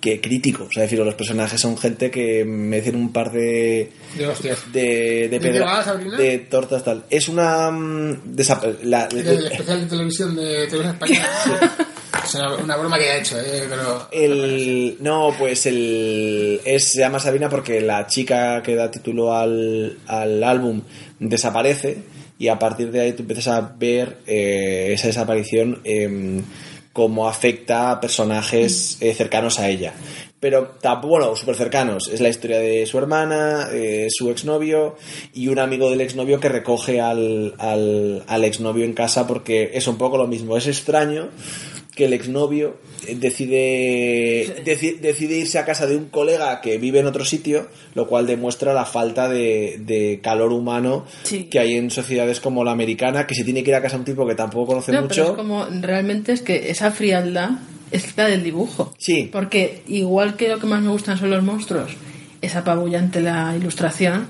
que 0.00 0.20
crítico, 0.20 0.64
o 0.64 0.72
sea, 0.72 0.84
decir, 0.84 0.98
los 0.98 1.14
personajes 1.14 1.60
son 1.60 1.76
gente 1.76 2.10
que 2.10 2.44
merecen 2.44 2.96
un 2.96 3.12
par 3.12 3.30
de 3.32 3.90
De 4.16 4.26
hostias. 4.26 4.72
de 4.72 5.28
de, 5.28 5.28
¿De 5.28 5.40
pedra- 5.40 5.94
de 6.16 6.38
tortas 6.38 6.82
tal. 6.84 7.04
Es 7.10 7.28
una 7.28 7.70
mm, 7.70 8.34
desap- 8.36 8.78
la- 8.82 9.06
Del 9.08 9.46
especial 9.46 9.80
de 9.82 9.86
televisión 9.86 10.34
de 10.36 10.66
Televisión 10.66 10.86
Española. 10.94 11.28
Es 12.24 12.34
una, 12.34 12.54
una 12.56 12.76
broma 12.76 12.98
que 12.98 13.04
ya 13.06 13.16
he 13.16 13.20
hecho, 13.20 13.38
¿eh? 13.40 13.64
Pero... 13.68 14.08
El, 14.12 14.96
no, 15.00 15.34
pues 15.38 15.64
el 15.66 16.60
es, 16.64 16.92
se 16.92 17.00
llama 17.00 17.18
Sabina 17.18 17.48
porque 17.48 17.80
la 17.80 18.06
chica 18.08 18.62
que 18.62 18.74
da 18.74 18.90
título 18.90 19.34
al, 19.34 19.96
al 20.06 20.42
álbum 20.44 20.82
desaparece 21.18 21.98
y 22.38 22.48
a 22.48 22.58
partir 22.58 22.90
de 22.90 23.00
ahí 23.00 23.12
tú 23.12 23.22
empiezas 23.22 23.48
a 23.48 23.60
ver 23.78 24.18
eh, 24.26 24.90
esa 24.92 25.06
desaparición 25.06 25.80
eh, 25.84 26.40
cómo 26.92 27.28
afecta 27.28 27.90
a 27.90 28.00
personajes 28.00 28.98
eh, 29.00 29.14
cercanos 29.14 29.58
a 29.58 29.68
ella. 29.68 29.94
Pero 30.40 30.76
bueno, 31.02 31.36
súper 31.36 31.54
cercanos. 31.54 32.08
Es 32.08 32.20
la 32.20 32.30
historia 32.30 32.58
de 32.58 32.86
su 32.86 32.96
hermana, 32.96 33.68
eh, 33.72 34.08
su 34.10 34.30
exnovio 34.30 34.96
y 35.34 35.48
un 35.48 35.58
amigo 35.58 35.90
del 35.90 36.00
exnovio 36.00 36.40
que 36.40 36.48
recoge 36.48 37.00
al, 37.00 37.54
al, 37.58 38.24
al 38.26 38.44
exnovio 38.44 38.86
en 38.86 38.94
casa 38.94 39.26
porque 39.26 39.72
es 39.74 39.86
un 39.86 39.98
poco 39.98 40.16
lo 40.16 40.26
mismo. 40.26 40.56
Es 40.56 40.66
extraño 40.66 41.28
que 42.00 42.06
el 42.06 42.14
exnovio 42.14 42.76
eh, 43.06 43.14
decide, 43.20 44.64
deci- 44.64 44.98
decide 45.00 45.36
irse 45.36 45.58
a 45.58 45.66
casa 45.66 45.86
de 45.86 45.96
un 45.96 46.06
colega 46.06 46.62
que 46.62 46.78
vive 46.78 47.00
en 47.00 47.06
otro 47.06 47.26
sitio, 47.26 47.68
lo 47.94 48.06
cual 48.06 48.26
demuestra 48.26 48.72
la 48.72 48.86
falta 48.86 49.28
de, 49.28 49.76
de 49.84 50.20
calor 50.22 50.50
humano 50.52 51.04
Sí. 51.24 51.44
que 51.44 51.58
hay 51.58 51.74
en 51.74 51.90
sociedades 51.90 52.40
como 52.40 52.64
la 52.64 52.72
americana, 52.72 53.26
que 53.26 53.34
se 53.34 53.44
tiene 53.44 53.62
que 53.62 53.70
ir 53.70 53.74
a 53.76 53.82
casa 53.82 53.96
de 53.96 54.00
un 54.00 54.04
tipo 54.06 54.26
que 54.26 54.34
tampoco 54.34 54.68
conoce 54.68 54.92
No, 54.92 55.06
pero 55.08 55.22
mucho. 55.24 55.30
es 55.32 55.36
como, 55.36 55.66
realmente 55.82 56.32
es 56.32 56.40
que 56.42 56.70
esa 56.70 56.90
frialdad 56.90 57.50
es 57.90 58.16
la 58.16 58.28
del 58.28 58.42
dibujo. 58.44 58.94
Sí. 58.98 59.28
Porque 59.30 59.82
igual 59.88 60.36
que 60.36 60.48
lo 60.48 60.58
que 60.58 60.66
más 60.66 60.80
me 60.82 60.88
gustan 60.90 61.18
son 61.18 61.28
los 61.30 61.42
monstruos, 61.42 61.92
es 62.42 62.56
apabullante 62.56 63.20
la 63.20 63.54
ilustración, 63.56 64.26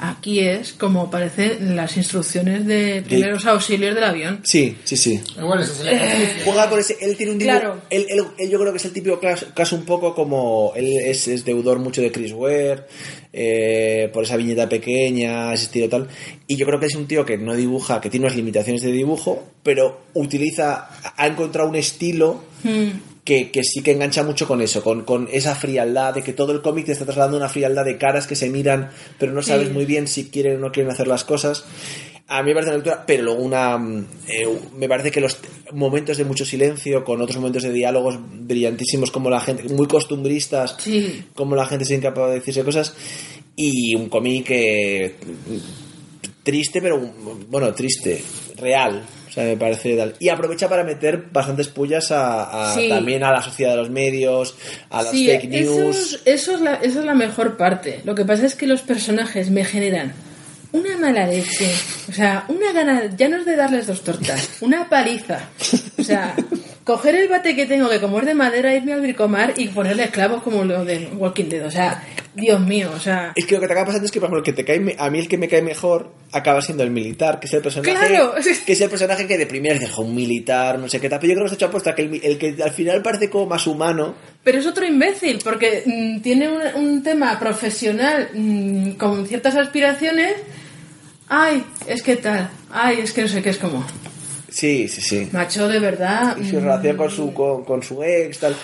aquí 0.00 0.40
es 0.40 0.74
como 0.74 1.02
aparecen 1.02 1.74
las 1.76 1.96
instrucciones 1.96 2.66
de 2.66 3.02
primeros 3.06 3.46
auxilios 3.46 3.94
del 3.94 4.04
avión. 4.04 4.40
Sí, 4.42 4.76
sí, 4.84 4.96
sí. 4.98 5.20
Igual 5.38 5.62
es 5.62 5.70
ese. 5.70 6.42
Juega 6.44 6.68
con 6.68 6.78
ese. 6.78 6.96
Él 7.00 7.16
tiene 7.16 7.32
un 7.32 7.38
dibujo. 7.38 7.58
Claro. 7.58 7.80
Él, 7.88 8.06
él- 8.10 8.24
él 8.38 8.50
yo 8.50 8.58
creo 8.60 8.70
que 8.72 8.76
es 8.78 8.84
el 8.84 8.92
típico 8.92 9.18
caso, 9.18 9.46
caso 9.54 9.76
un 9.76 9.84
poco 9.84 10.14
como. 10.14 10.72
Él 10.76 10.92
es, 11.04 11.26
es 11.28 11.44
deudor 11.44 11.78
mucho 11.78 12.02
de 12.02 12.12
Chris 12.12 12.32
Ware, 12.32 12.82
eh, 13.32 14.10
por 14.12 14.24
esa 14.24 14.36
viñeta 14.36 14.68
pequeña, 14.68 15.52
ese 15.54 15.64
estilo 15.64 15.88
tal. 15.88 16.08
Y 16.46 16.56
yo 16.56 16.66
creo 16.66 16.78
que 16.78 16.86
es 16.86 16.94
un 16.96 17.06
tío 17.06 17.24
que 17.24 17.38
no 17.38 17.54
dibuja, 17.54 18.00
que 18.00 18.10
tiene 18.10 18.26
unas 18.26 18.36
limitaciones 18.36 18.82
de 18.82 18.92
dibujo, 18.92 19.44
pero 19.62 20.02
utiliza. 20.12 20.88
Ha 21.16 21.26
encontrado 21.26 21.68
un 21.70 21.76
estilo. 21.76 22.42
Que, 23.28 23.50
que 23.50 23.62
sí 23.62 23.82
que 23.82 23.92
engancha 23.92 24.22
mucho 24.22 24.48
con 24.48 24.62
eso, 24.62 24.82
con, 24.82 25.04
con 25.04 25.28
esa 25.30 25.54
frialdad, 25.54 26.14
de 26.14 26.22
que 26.22 26.32
todo 26.32 26.52
el 26.52 26.62
cómic 26.62 26.86
te 26.86 26.92
está 26.92 27.04
trasladando 27.04 27.36
una 27.36 27.50
frialdad 27.50 27.84
de 27.84 27.98
caras 27.98 28.26
que 28.26 28.34
se 28.34 28.48
miran, 28.48 28.88
pero 29.18 29.32
no 29.32 29.42
sabes 29.42 29.68
Sí. 29.68 29.74
muy 29.74 29.84
bien 29.84 30.08
si 30.08 30.30
quieren 30.30 30.56
o 30.56 30.60
no 30.60 30.72
quieren 30.72 30.90
hacer 30.90 31.06
las 31.08 31.24
cosas. 31.24 31.64
A 32.26 32.42
mí 32.42 32.48
me 32.48 32.54
parece 32.54 32.70
una 32.70 32.76
lectura, 32.78 33.04
pero 33.06 33.24
luego 33.24 33.42
una. 33.42 33.76
mm, 33.76 34.06
eh, 34.28 34.48
me 34.78 34.88
parece 34.88 35.10
que 35.10 35.20
los 35.20 35.36
momentos 35.72 36.16
de 36.16 36.24
mucho 36.24 36.46
silencio, 36.46 37.04
con 37.04 37.20
otros 37.20 37.36
momentos 37.36 37.64
de 37.64 37.72
diálogos 37.72 38.18
brillantísimos, 38.18 39.10
como 39.10 39.28
la 39.28 39.40
gente, 39.40 39.64
muy 39.74 39.86
costumbristas, 39.86 40.76
Sí. 40.78 41.24
como 41.34 41.54
la 41.54 41.66
gente 41.66 41.84
es 41.84 41.90
incapaz 41.90 42.28
de 42.28 42.34
decirse 42.36 42.64
cosas, 42.64 42.94
y 43.56 43.94
un 43.94 44.08
cómic 44.08 44.46
que. 44.46 45.14
triste, 46.42 46.80
pero. 46.80 46.98
bueno, 47.50 47.72
triste, 47.74 48.22
real. 48.56 49.02
O 49.28 49.32
sea, 49.32 49.44
me 49.44 49.56
parece 49.56 49.96
tal. 49.96 50.14
Y 50.18 50.28
aprovecha 50.30 50.68
para 50.68 50.84
meter 50.84 51.24
bastantes 51.32 51.68
pullas 51.68 52.10
a, 52.10 52.70
a- 52.70 52.74
Sí. 52.74 52.88
también 52.88 53.22
a 53.24 53.30
la 53.32 53.42
sociedad 53.42 53.72
de 53.72 53.76
los 53.78 53.90
medios, 53.90 54.54
a 54.90 55.02
las 55.02 55.10
Sí, 55.12 55.26
fake 55.26 55.52
eso 55.52 55.70
news. 55.80 55.96
es, 55.96 56.20
eso, 56.24 56.54
es 56.54 56.60
la, 56.60 56.74
eso 56.76 57.00
es 57.00 57.04
la 57.04 57.14
mejor 57.14 57.56
parte. 57.56 58.00
Lo 58.04 58.14
que 58.14 58.24
pasa 58.24 58.46
es 58.46 58.54
que 58.54 58.66
los 58.66 58.80
personajes 58.82 59.50
me 59.50 59.64
generan 59.64 60.12
una 60.72 60.96
mala 60.98 61.26
leche. 61.26 61.70
O 62.08 62.12
sea, 62.12 62.44
una 62.48 62.72
gana, 62.72 63.10
ya 63.16 63.28
no 63.28 63.36
es 63.38 63.46
de 63.46 63.56
darles 63.56 63.86
dos 63.86 64.02
tortas, 64.02 64.50
una 64.60 64.88
paliza. 64.88 65.40
O 65.98 66.02
sea, 66.02 66.34
coger 66.84 67.14
el 67.14 67.28
bate 67.28 67.54
que 67.56 67.66
tengo, 67.66 67.88
que 67.88 68.00
como 68.00 68.20
es 68.20 68.26
de 68.26 68.34
madera, 68.34 68.74
irme 68.74 68.92
al 68.92 69.00
bricomar 69.00 69.54
y 69.56 69.68
ponerle 69.68 70.08
clavos 70.08 70.42
como 70.42 70.64
lo 70.64 70.84
de 70.84 71.08
Walking 71.16 71.48
Dead. 71.48 71.66
O 71.66 71.70
sea, 71.70 72.02
Dios 72.40 72.60
mío, 72.60 72.90
o 72.94 72.98
sea... 72.98 73.32
Es 73.34 73.44
que 73.46 73.54
lo 73.54 73.60
que 73.60 73.66
te 73.66 73.72
acaba 73.72 73.86
pasando 73.86 74.06
es 74.06 74.12
que, 74.12 74.20
por 74.20 74.26
ejemplo, 74.28 74.38
el 74.38 74.44
que 74.44 74.52
te 74.52 74.64
cae, 74.64 74.96
a 74.98 75.10
mí 75.10 75.18
el 75.18 75.28
que 75.28 75.38
me 75.38 75.48
cae 75.48 75.62
mejor 75.62 76.10
acaba 76.32 76.62
siendo 76.62 76.82
el 76.84 76.90
militar, 76.90 77.40
que 77.40 77.46
es 77.46 77.52
el 77.54 77.62
personaje. 77.62 77.90
Claro. 77.90 78.34
Que 78.66 78.72
es 78.72 78.80
el 78.80 78.90
personaje 78.90 79.26
que 79.26 79.38
de 79.38 79.46
primera 79.46 79.78
"Jo, 79.88 80.02
un 80.02 80.14
militar, 80.14 80.78
no 80.78 80.88
sé 80.88 81.00
qué 81.00 81.08
tal. 81.08 81.18
Pero 81.20 81.32
yo 81.32 81.34
creo 81.36 81.44
que 81.44 81.48
se 81.50 81.54
ha 81.54 81.56
hecho 81.56 81.66
apuesta 81.66 81.94
que 81.94 82.02
el, 82.02 82.20
el 82.22 82.38
que 82.38 82.56
al 82.62 82.70
final 82.72 83.02
parece 83.02 83.30
como 83.30 83.46
más 83.46 83.66
humano. 83.66 84.14
Pero 84.44 84.58
es 84.58 84.66
otro 84.66 84.84
imbécil, 84.86 85.40
porque 85.42 85.82
mm, 85.86 86.20
tiene 86.20 86.48
un, 86.48 86.60
un 86.74 87.02
tema 87.02 87.38
profesional 87.38 88.28
mm, 88.34 88.90
con 88.92 89.26
ciertas 89.26 89.56
aspiraciones. 89.56 90.34
Ay, 91.28 91.64
es 91.86 92.02
que 92.02 92.16
tal. 92.16 92.50
Ay, 92.70 93.00
es 93.00 93.12
que 93.12 93.22
no 93.22 93.28
sé 93.28 93.42
qué 93.42 93.50
es 93.50 93.58
como. 93.58 93.84
Sí, 94.50 94.88
sí, 94.88 95.02
sí. 95.02 95.28
Macho, 95.32 95.68
de 95.68 95.78
verdad. 95.78 96.36
Y 96.38 96.48
su 96.48 96.56
mm, 96.56 96.60
relación 96.60 96.96
con 96.96 97.10
su, 97.10 97.34
con, 97.34 97.64
con 97.64 97.82
su 97.82 98.02
ex, 98.02 98.38
tal. 98.38 98.56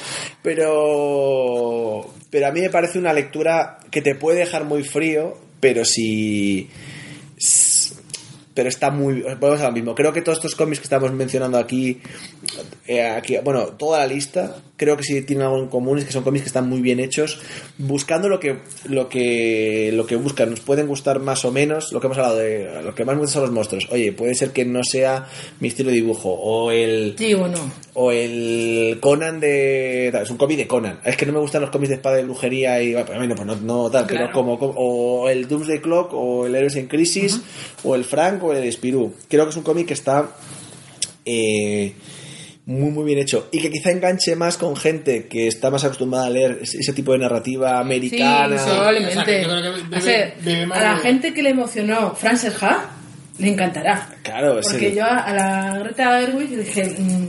Pero. 0.43 2.11
Pero 2.35 2.49
a 2.49 2.51
mí 2.51 2.61
me 2.61 2.68
parece 2.68 2.99
una 2.99 3.12
lectura 3.12 3.78
que 3.93 4.03
te 4.03 4.16
puede 4.16 4.41
dejar 4.41 4.64
muy 4.64 4.82
frío, 4.82 5.39
pero 5.61 5.85
si. 5.85 6.68
Pero 8.55 8.68
está 8.68 8.91
muy. 8.91 9.22
Volvemos 9.22 9.61
a 9.61 9.66
lo 9.66 9.72
mismo. 9.72 9.95
Creo 9.95 10.12
que 10.12 10.20
todos 10.20 10.39
estos 10.39 10.57
cómics 10.57 10.80
que 10.80 10.87
estamos 10.87 11.12
mencionando 11.12 11.59
aquí. 11.59 12.01
eh, 12.89 13.03
aquí 13.03 13.37
bueno, 13.45 13.66
toda 13.78 14.01
la 14.01 14.09
lista. 14.09 14.57
Creo 14.76 14.97
que 14.97 15.05
sí 15.05 15.22
tienen 15.22 15.47
algo 15.47 15.62
en 15.62 15.68
común. 15.68 15.99
Es 15.99 16.07
que 16.07 16.12
son 16.12 16.24
cómics 16.24 16.43
que 16.43 16.49
están 16.49 16.68
muy 16.68 16.80
bien 16.80 16.99
hechos. 16.99 17.41
Buscando 17.78 18.28
lo 18.28 18.41
que. 18.41 18.59
Lo 18.89 19.09
que. 19.09 19.93
Lo 19.95 20.05
que 20.05 20.16
buscan. 20.16 20.51
Nos 20.51 20.59
pueden 20.59 20.89
gustar 20.89 21.20
más 21.20 21.45
o 21.45 21.53
menos. 21.53 21.93
Lo 21.93 22.01
que 22.01 22.09
hemos 22.09 22.18
hablado 22.18 22.39
de. 22.39 22.82
Lo 22.82 22.97
que 22.97 23.05
más 23.05 23.14
me 23.14 23.20
gusta 23.20 23.35
son 23.35 23.43
los 23.43 23.53
monstruos. 23.53 23.87
Oye, 23.93 24.11
puede 24.11 24.35
ser 24.35 24.51
que 24.51 24.64
no 24.64 24.82
sea 24.82 25.28
mi 25.61 25.68
estilo 25.68 25.91
de 25.91 25.95
dibujo. 25.95 26.30
O 26.30 26.72
el 26.72 27.14
Sí, 27.16 27.32
bueno. 27.35 27.59
O 27.97 28.11
el 28.11 28.99
Conan 29.01 29.38
de 29.40 30.09
es 30.09 30.30
un 30.30 30.36
cómic 30.36 30.57
de 30.59 30.66
Conan. 30.66 30.99
Es 31.05 31.16
que 31.16 31.26
no 31.26 31.32
me 31.32 31.38
gustan 31.38 31.62
los 31.62 31.70
cómics 31.70 31.90
de 31.90 31.95
espada 31.97 32.20
y 32.20 32.24
brujería 32.24 32.82
y 32.82 32.92
bueno, 32.95 33.34
pues 33.36 33.47
no, 33.47 33.57
no 33.57 33.90
tal 33.90 34.07
pero 34.09 34.30
como, 34.32 34.59
como- 34.59 34.74
o 34.76 35.28
el 35.28 35.47
Doomsday 35.49 35.80
Clock 35.80 36.11
o 36.12 36.47
el 36.47 36.55
Héroes 36.57 36.74
en 36.76 36.86
Crisis 36.88 37.40
o 37.84 37.95
el 37.95 38.05
Frank 38.05 38.42
o 38.42 38.53
el 38.53 38.70
Spirou. 38.72 39.12
Creo 39.28 39.45
que 39.45 39.51
es 39.51 39.57
un 39.57 39.62
cómic 39.62 39.86
que 39.86 39.95
está 39.95 40.28
eh, 41.24 41.95
muy 42.66 42.90
muy 42.90 43.05
bien 43.05 43.18
hecho. 43.18 43.49
Y 43.53 43.61
que 43.61 43.70
quizá 43.70 43.90
enganche 43.90 44.34
más 44.36 44.57
con 44.57 44.74
gente 44.76 45.26
que 45.28 45.47
está 45.47 45.70
más 45.70 45.84
acostumbrada 45.84 46.26
a 46.26 46.30
leer 46.30 46.59
ese 46.62 46.92
tipo 46.92 47.12
de 47.12 47.18
narrativa 47.18 47.78
americana. 47.78 48.59
Sí, 48.59 48.64
probablemente. 48.70 49.47
O 49.47 50.01
sea, 50.01 50.34
a 50.72 50.82
la 50.82 50.97
gente 50.99 51.32
que 51.34 51.42
le 51.42 51.51
emocionó 51.51 52.14
Frances 52.14 52.61
Ha, 52.62 52.90
le 53.38 53.49
encantará. 53.49 54.09
claro 54.22 54.59
Porque 54.62 54.88
el- 54.88 54.95
yo 54.97 55.05
a, 55.05 55.18
a 55.18 55.34
la 55.34 55.78
Greta 55.78 56.20
Gerwig 56.20 56.57
dije, 56.57 56.84
mm, 56.99 57.26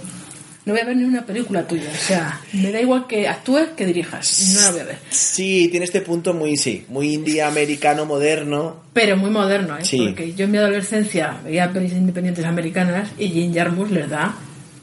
no 0.66 0.74
voy 0.74 0.82
a 0.82 0.86
ver 0.86 0.98
ni 0.98 1.04
una 1.04 1.26
película 1.26 1.68
tuya. 1.68 1.90
O 1.94 1.96
sea, 2.08 2.42
me 2.54 2.72
da 2.72 2.82
igual 2.82 3.06
que 3.08 3.28
actúes 3.28 3.70
que 3.78 3.86
dirijas. 3.86 4.52
No 4.56 4.62
la 4.62 4.72
voy 4.72 4.80
a 4.80 4.84
ver. 4.86 4.98
sí 5.10 5.68
tiene 5.70 5.86
este 5.86 6.02
punto 6.02 6.34
muy 6.34 6.58
sí 6.58 6.86
muy 6.90 7.14
indie 7.14 7.42
americano 7.44 8.06
moderno 8.06 8.84
Pero 8.94 9.16
muy 9.18 9.30
moderno, 9.30 9.78
¿eh? 9.78 9.86
Sí. 9.86 9.98
Porque 10.00 10.34
yo 10.34 10.46
en 10.46 10.52
mi 10.52 10.58
adolescencia 10.58 11.38
veía 11.44 11.72
pelis 11.72 11.92
independientes 11.94 12.46
americanas 12.46 13.10
y 13.18 13.28
Jim 13.30 13.54
Jarmusch 13.54 13.92
les 13.92 14.10
da 14.10 14.34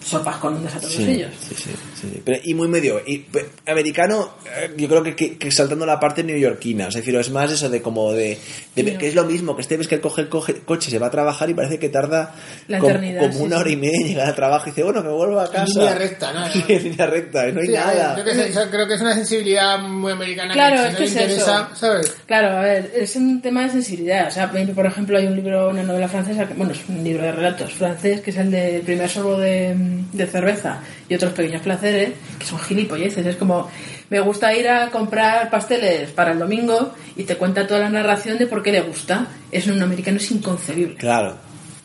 sopas 0.05 0.37
con 0.37 0.63
desatado 0.63 0.89
Sí, 0.93 1.03
ellos. 1.11 1.31
sí, 1.49 1.55
sí, 1.57 1.71
sí. 2.03 2.23
Pero- 2.25 2.41
y 2.45 2.55
muy 2.55 2.69
medio. 2.69 3.01
Y, 3.07 3.19
pe- 3.19 3.47
americano, 3.67 4.35
eh, 4.57 4.71
yo 4.77 4.89
creo 4.89 5.03
que, 5.03 5.17
que- 5.17 5.39
que 5.39 5.51
saltando 5.51 5.87
la 5.87 5.99
parte 5.99 6.23
neoyorquina. 6.23 6.89
Es 6.89 6.95
decir, 6.95 7.15
es 7.17 7.31
más 7.31 7.51
eso 7.51 7.69
de 7.71 7.81
como 7.81 8.13
de. 8.13 8.39
de- 8.77 8.99
que 8.99 9.09
es 9.09 9.15
lo 9.15 9.25
mismo, 9.25 9.55
que 9.57 9.63
este 9.63 9.77
ves 9.77 9.89
que 9.89 9.95
él 9.97 10.01
coge 10.01 10.23
el 10.23 10.29
coge- 10.31 10.61
coche, 10.65 10.91
se 10.91 10.99
va 10.99 11.07
a 11.07 11.11
trabajar 11.11 11.49
y 11.51 11.55
parece 11.55 11.79
que 11.79 11.89
tarda 11.89 12.35
La 12.69 12.79
como, 12.79 12.91
eternidad, 12.91 13.21
como 13.21 13.33
sí, 13.35 13.43
una 13.43 13.59
hora 13.59 13.71
y 13.71 13.77
media 13.77 14.01
en 14.01 14.09
llegar 14.09 14.27
al 14.29 14.35
trabajo 14.35 14.65
y 14.67 14.71
dice, 14.71 14.83
bueno, 14.83 15.03
me 15.03 15.11
vuelvo 15.11 15.41
a 15.41 15.51
casa. 15.51 15.65
línea 15.67 15.95
recta, 15.95 16.33
¿no? 16.33 16.47
Sí, 16.53 16.65
en 16.69 16.83
línea 16.85 17.07
recta, 17.07 17.49
y 17.49 17.53
no 17.53 17.61
hay 17.61 17.67
Sí, 17.69 17.77
a 17.77 17.87
ver, 17.87 17.97
nada. 17.97 18.15
que 18.17 18.71
creo 18.71 18.87
que 18.89 18.95
es 18.95 19.01
una 19.01 19.15
sensibilidad 19.15 19.79
muy 19.79 20.13
americana 20.13 20.53
Claro, 20.55 20.77
que 20.77 20.83
es 20.83 20.87
si 20.89 20.93
no 20.93 20.99
que 20.99 21.05
es 21.05 21.11
interesa, 21.13 21.69
eso. 21.73 21.77
¿sabes? 21.87 22.17
Claro, 22.27 22.57
a 22.57 22.61
ver, 22.63 22.93
es 22.95 23.17
un 23.17 23.41
tema 23.43 23.63
de 23.65 23.71
sensibilidad. 23.71 24.29
O 24.29 24.31
sea, 24.31 24.51
por 24.51 24.87
ejemplo, 24.87 25.19
hay 25.19 25.27
un 25.27 25.37
libro, 25.37 25.69
una 25.71 25.83
novela 25.83 26.09
francesa, 26.09 26.47
que, 26.47 26.55
bueno, 26.55 26.73
es 26.73 26.81
un 26.89 27.03
libro 27.05 27.23
de 27.25 27.33
relatos 27.33 27.73
francés, 27.75 28.21
que 28.21 28.31
es 28.31 28.37
el 28.37 28.51
de 28.51 28.77
El 28.77 28.83
primer 28.83 29.09
sorbo 29.09 29.37
de, 29.39 29.75
de 30.13 30.27
cerveza 30.27 30.81
y 31.13 31.15
otros 31.15 31.33
pequeños 31.35 31.63
placeres, 31.63 32.11
que 32.39 32.47
son 32.47 32.59
gilipolleces. 32.59 33.25
Es 33.27 33.37
como, 33.37 33.69
me 34.11 34.21
gusta 34.21 34.55
ir 34.57 34.69
a 34.69 34.91
comprar 34.91 35.51
pasteles 35.51 36.11
para 36.11 36.33
el 36.33 36.39
domingo 36.39 36.93
y 37.17 37.25
te 37.25 37.37
cuenta 37.37 37.67
toda 37.67 37.81
la 37.81 37.91
narración 37.91 38.39
de 38.39 38.47
por 38.47 38.63
qué 38.63 38.73
le 38.73 38.81
gusta. 38.81 39.29
Eso 39.51 39.71
en 39.71 39.77
un 39.77 39.83
americano 39.83 40.17
es 40.17 40.31
inconcebible. 40.31 40.97
Claro. 40.97 41.37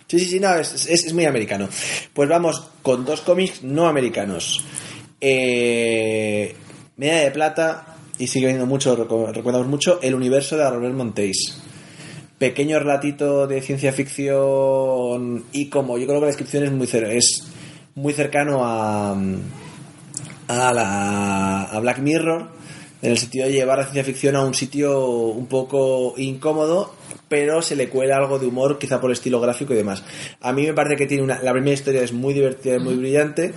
Sí, 0.07 0.19
sí, 0.19 0.25
sí, 0.25 0.39
no, 0.39 0.55
es, 0.55 0.87
es- 0.89 1.13
muy 1.13 1.25
americano. 1.25 1.67
Pues 2.13 2.29
vamos 2.29 2.63
con 2.81 3.03
dos 3.03 3.19
cómics 3.21 3.61
no 3.63 3.87
americanos. 3.87 4.63
Eh, 5.19 6.55
Medalla 6.95 7.23
de 7.25 7.31
Plata, 7.31 7.95
y 8.17 8.27
sigue 8.27 8.47
viendo 8.47 8.65
mucho, 8.65 8.95
recordamos 8.95 9.67
mucho, 9.67 9.99
El 10.01 10.15
universo 10.15 10.55
de 10.57 10.69
Robert 10.69 10.95
Montéis. 10.95 11.57
Pequeño 12.39 12.79
relatito 12.79 13.47
de 13.47 13.61
ciencia 13.61 13.91
ficción 13.91 15.43
y 15.51 15.67
como 15.69 15.97
yo 15.97 16.05
creo 16.05 16.17
que 16.19 16.21
la 16.21 16.27
descripción 16.27 16.63
es 16.63 16.71
muy, 16.71 16.85
cer- 16.87 17.09
es 17.11 17.47
muy 17.97 18.13
cercano 18.13 18.63
a, 18.63 19.11
a, 20.47 20.73
la, 20.73 21.63
a 21.63 21.79
Black 21.79 21.97
Mirror 21.97 22.47
en 23.01 23.11
el 23.11 23.17
sentido 23.17 23.47
de 23.47 23.53
llevar 23.53 23.79
la 23.79 23.85
ciencia 23.85 24.03
ficción 24.03 24.35
a 24.35 24.45
un 24.45 24.53
sitio 24.53 25.07
un 25.09 25.47
poco 25.47 26.13
incómodo 26.17 26.93
pero 27.27 27.61
se 27.61 27.75
le 27.75 27.89
cuela 27.89 28.17
algo 28.17 28.39
de 28.39 28.45
humor 28.45 28.77
quizá 28.77 29.01
por 29.01 29.09
el 29.09 29.17
estilo 29.17 29.41
gráfico 29.41 29.73
y 29.73 29.77
demás. 29.77 30.03
A 30.41 30.53
mí 30.53 30.65
me 30.65 30.73
parece 30.73 30.95
que 30.95 31.07
tiene 31.07 31.23
una 31.23 31.41
la 31.41 31.51
primera 31.51 31.73
historia 31.73 32.01
es 32.03 32.13
muy 32.13 32.33
divertida 32.33 32.75
y 32.75 32.79
muy 32.79 32.95
brillante 32.95 33.53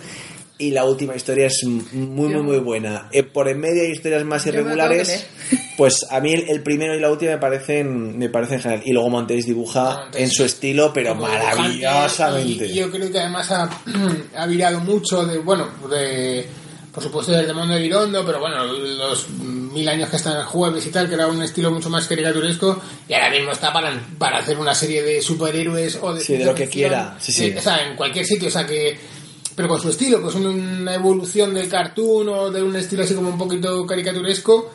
y 0.61 0.71
la 0.71 0.85
última 0.85 1.17
historia 1.17 1.47
es 1.47 1.65
muy 1.65 2.29
muy 2.29 2.43
muy 2.43 2.59
buena. 2.59 3.09
Eh, 3.13 3.23
por 3.23 3.49
en 3.49 3.59
medio 3.61 3.83
hay 3.83 3.91
historias 3.91 4.25
más 4.25 4.47
irregulares. 4.47 5.27
pues 5.77 6.07
a 6.11 6.21
mí 6.21 6.33
el, 6.33 6.49
el 6.49 6.63
primero 6.63 6.95
y 6.95 7.01
la 7.01 7.11
última 7.11 7.33
me 7.33 7.39
parecen 7.39 8.19
me 8.19 8.29
parecen 8.29 8.61
genial. 8.61 8.83
Y 8.85 8.93
luego 8.93 9.11
Montes 9.11 9.47
dibuja 9.47 10.01
Montes. 10.03 10.21
en 10.23 10.31
su 10.31 10.45
estilo 10.45 10.93
pero 10.93 11.15
maravillosamente. 11.15 12.67
Y, 12.67 12.73
y 12.73 12.75
yo 12.75 12.91
creo 12.91 13.11
que 13.11 13.19
además 13.19 13.51
ha, 13.51 13.71
ha 14.37 14.47
virado 14.47 14.81
mucho 14.81 15.25
de, 15.25 15.39
bueno, 15.39 15.69
de, 15.91 16.47
por 16.93 17.03
supuesto 17.03 17.33
desde 17.33 17.53
Mundo 17.53 17.75
de 17.75 17.83
Virondo, 17.83 18.25
pero 18.27 18.41
bueno, 18.41 18.65
los 18.65 19.29
mil 19.31 19.89
años 19.89 20.11
que 20.11 20.17
están 20.17 20.37
el 20.37 20.45
jueves 20.45 20.85
y 20.87 20.91
tal, 20.91 21.09
que 21.09 21.15
era 21.15 21.29
un 21.29 21.43
estilo 21.43 21.71
mucho 21.71 21.89
más 21.89 22.07
caricaturesco, 22.07 22.81
y 23.09 23.15
ahora 23.15 23.31
mismo 23.31 23.53
está 23.53 23.73
para, 23.73 23.93
para 24.19 24.39
hacer 24.39 24.59
una 24.59 24.75
serie 24.75 25.03
de 25.03 25.23
superhéroes 25.23 25.99
o 26.03 26.13
de... 26.13 26.21
Sí, 26.21 26.37
de 26.37 26.45
lo 26.45 26.55
que 26.55 26.65
ficción, 26.67 26.89
quiera, 26.89 27.17
sí, 27.21 27.33
sí. 27.33 27.45
eh, 27.47 27.57
o 27.59 27.63
sea, 27.63 27.87
en 27.87 27.97
cualquier 27.97 28.27
sitio, 28.27 28.49
o 28.49 28.51
sea 28.51 28.67
que... 28.67 29.20
Pero 29.61 29.69
con 29.69 29.83
su 29.83 29.91
estilo, 29.91 30.23
pues 30.23 30.37
una 30.37 30.95
evolución 30.95 31.53
del 31.53 31.69
cartoon 31.69 32.31
o 32.31 32.51
de 32.51 32.63
un 32.63 32.75
estilo 32.77 33.03
así 33.03 33.15
como 33.15 33.29
un 33.29 33.37
poquito 33.37 33.87
caricaturesco, 33.87 34.71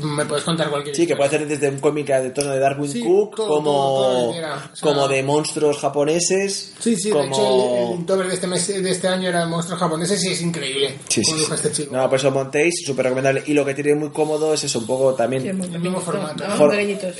me 0.00 0.24
puedes 0.26 0.44
contar 0.44 0.70
cualquier 0.70 0.94
Sí, 0.94 1.06
que 1.06 1.16
puede 1.16 1.30
ser 1.30 1.46
desde 1.46 1.68
un 1.68 1.78
cómic 1.78 2.06
de 2.08 2.30
tono 2.30 2.50
de 2.50 2.58
Darwin 2.58 2.90
Sí, 2.90 3.02
Cook, 3.02 3.36
todo, 3.36 3.48
como, 3.48 3.62
todo, 3.64 3.96
todo 4.02 4.20
lo 4.20 4.26
que 4.28 4.32
quiera. 4.38 4.54
O 4.72 4.76
sea- 4.76 4.88
como 4.92 5.08
de 5.08 5.22
monstruos 5.22 5.78
japoneses. 5.78 6.72
Sí, 6.78 6.96
sí, 6.96 7.10
como... 7.10 7.22
de 7.24 7.28
hecho 7.28 8.14
el, 8.14 8.20
el 8.22 8.28
de 8.28 8.34
este, 8.34 8.46
mes, 8.46 8.66
de 8.82 8.90
este 8.90 9.08
año 9.08 9.28
era 9.28 9.46
monstruos 9.46 9.80
japoneses 9.80 10.24
y 10.24 10.28
es 10.32 10.42
increíble. 10.42 10.94
Sí, 11.08 11.22
sí, 11.24 11.32
este 11.52 11.72
chico. 11.72 11.96
No, 11.96 12.08
por 12.08 12.18
eso 12.18 12.30
Montéis, 12.30 12.84
súper 12.86 13.04
recomendable. 13.06 13.42
Y 13.46 13.52
lo 13.54 13.64
que 13.64 13.74
tiene 13.74 13.94
muy 13.94 14.10
cómodo 14.10 14.54
es 14.54 14.64
eso, 14.64 14.78
un 14.78 14.86
poco 14.86 15.14
también. 15.14 15.42
Sí, 15.42 15.48
El 15.48 15.80
mismo 15.80 16.00
formato. 16.00 16.44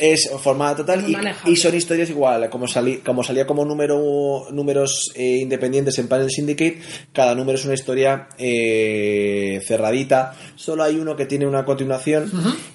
es 0.01 0.31
formada 0.41 0.77
total 0.77 1.05
y, 1.45 1.51
y 1.53 1.57
son 1.57 1.75
historias 1.75 2.11
igual 2.11 2.49
como 2.51 2.67
salí, 2.69 2.99
como 2.99 3.23
salía 3.23 3.47
como 3.47 3.65
número 3.65 4.47
números 4.51 5.11
eh, 5.15 5.39
independientes 5.41 5.99
en 5.99 6.09
Panel 6.09 6.31
Syndicate 6.31 6.81
cada 7.13 7.35
número 7.35 7.59
es 7.59 7.65
una 7.65 7.75
historia 7.75 8.29
eh, 8.39 9.61
cerradita 9.67 10.35
solo 10.57 10.83
hay 10.85 10.97
uno 10.97 11.17
que 11.17 11.27
tiene 11.27 11.47
una 11.47 11.65
continuación 11.65 12.31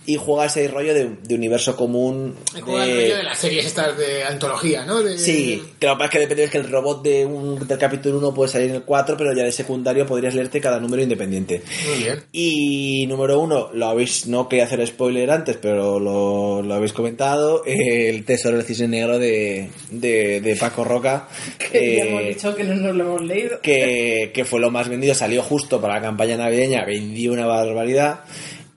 y 0.06 0.18
juega 0.18 0.46
ese 0.46 0.68
rollo 0.68 0.94
de, 0.94 1.10
de 1.24 1.36
universo 1.36 1.76
común 1.76 2.36
Y 2.58 2.62
juega 2.62 2.84
el 2.86 2.96
rollo 2.96 3.16
de 3.18 3.24
las 3.24 3.38
series 3.40 3.66
estas 3.66 3.98
de 3.98 4.24
antología, 4.24 4.86
¿no? 4.86 5.02
De- 5.02 5.18
Sí, 5.18 5.64
que 5.80 5.88
lo 5.88 5.94
que 5.94 5.98
pasa 6.00 6.06
es 6.06 6.12
que 6.12 6.20
depende 6.20 6.44
es 6.46 6.52
que 6.52 6.58
el 6.58 6.70
robot 6.70 7.04
de 7.04 7.26
un, 7.26 7.68
del 7.68 7.78
capítulo 7.78 8.18
1 8.18 8.34
puede 8.34 8.52
salir 8.52 8.70
en 8.70 8.76
el 8.78 8.84
4, 8.84 9.16
pero 9.18 9.34
ya 9.34 9.44
de 9.44 9.52
secundario 9.52 10.06
podrías 10.06 10.34
leerte 10.36 10.60
cada 10.60 10.80
número 10.80 11.02
independiente. 11.04 11.62
Muy 11.88 12.04
bien. 12.04 12.24
Y 12.32 13.06
número 13.08 13.40
uno, 13.40 13.70
lo 13.74 13.86
habéis, 13.88 14.28
no 14.28 14.50
quería 14.50 14.66
hacer 14.66 14.86
spoiler 14.88 15.30
antes, 15.32 15.58
pero 15.62 16.00
lo, 16.00 16.62
lo 16.62 16.74
habéis 16.74 16.94
comentado, 16.94 17.64
eh, 17.66 18.10
el 18.10 18.26
tesoro 18.26 18.58
del 18.58 18.66
cisne 18.66 18.88
negro 18.88 19.20
de, 19.20 19.70
de, 19.92 20.42
de 20.42 20.56
Paco 20.56 20.84
Roca. 20.84 21.28
Que 21.74 21.98
ya 21.98 22.04
eh, 22.04 22.10
hemos 22.10 22.24
dicho 22.26 22.56
que 22.56 22.64
no 22.66 22.76
nos 22.76 22.96
lo 22.96 23.04
hemos 23.06 23.22
leído. 23.24 23.60
que, 23.62 24.32
que 24.34 24.46
fue 24.46 24.60
lo 24.60 24.70
más 24.70 24.90
vendido, 24.90 25.14
salió 25.16 25.42
justo 25.42 25.80
para 25.82 25.96
la 25.96 26.02
campaña 26.02 26.38
navideña, 26.38 26.86
vendió 26.86 27.32
una 27.34 27.46
barbaridad. 27.46 28.22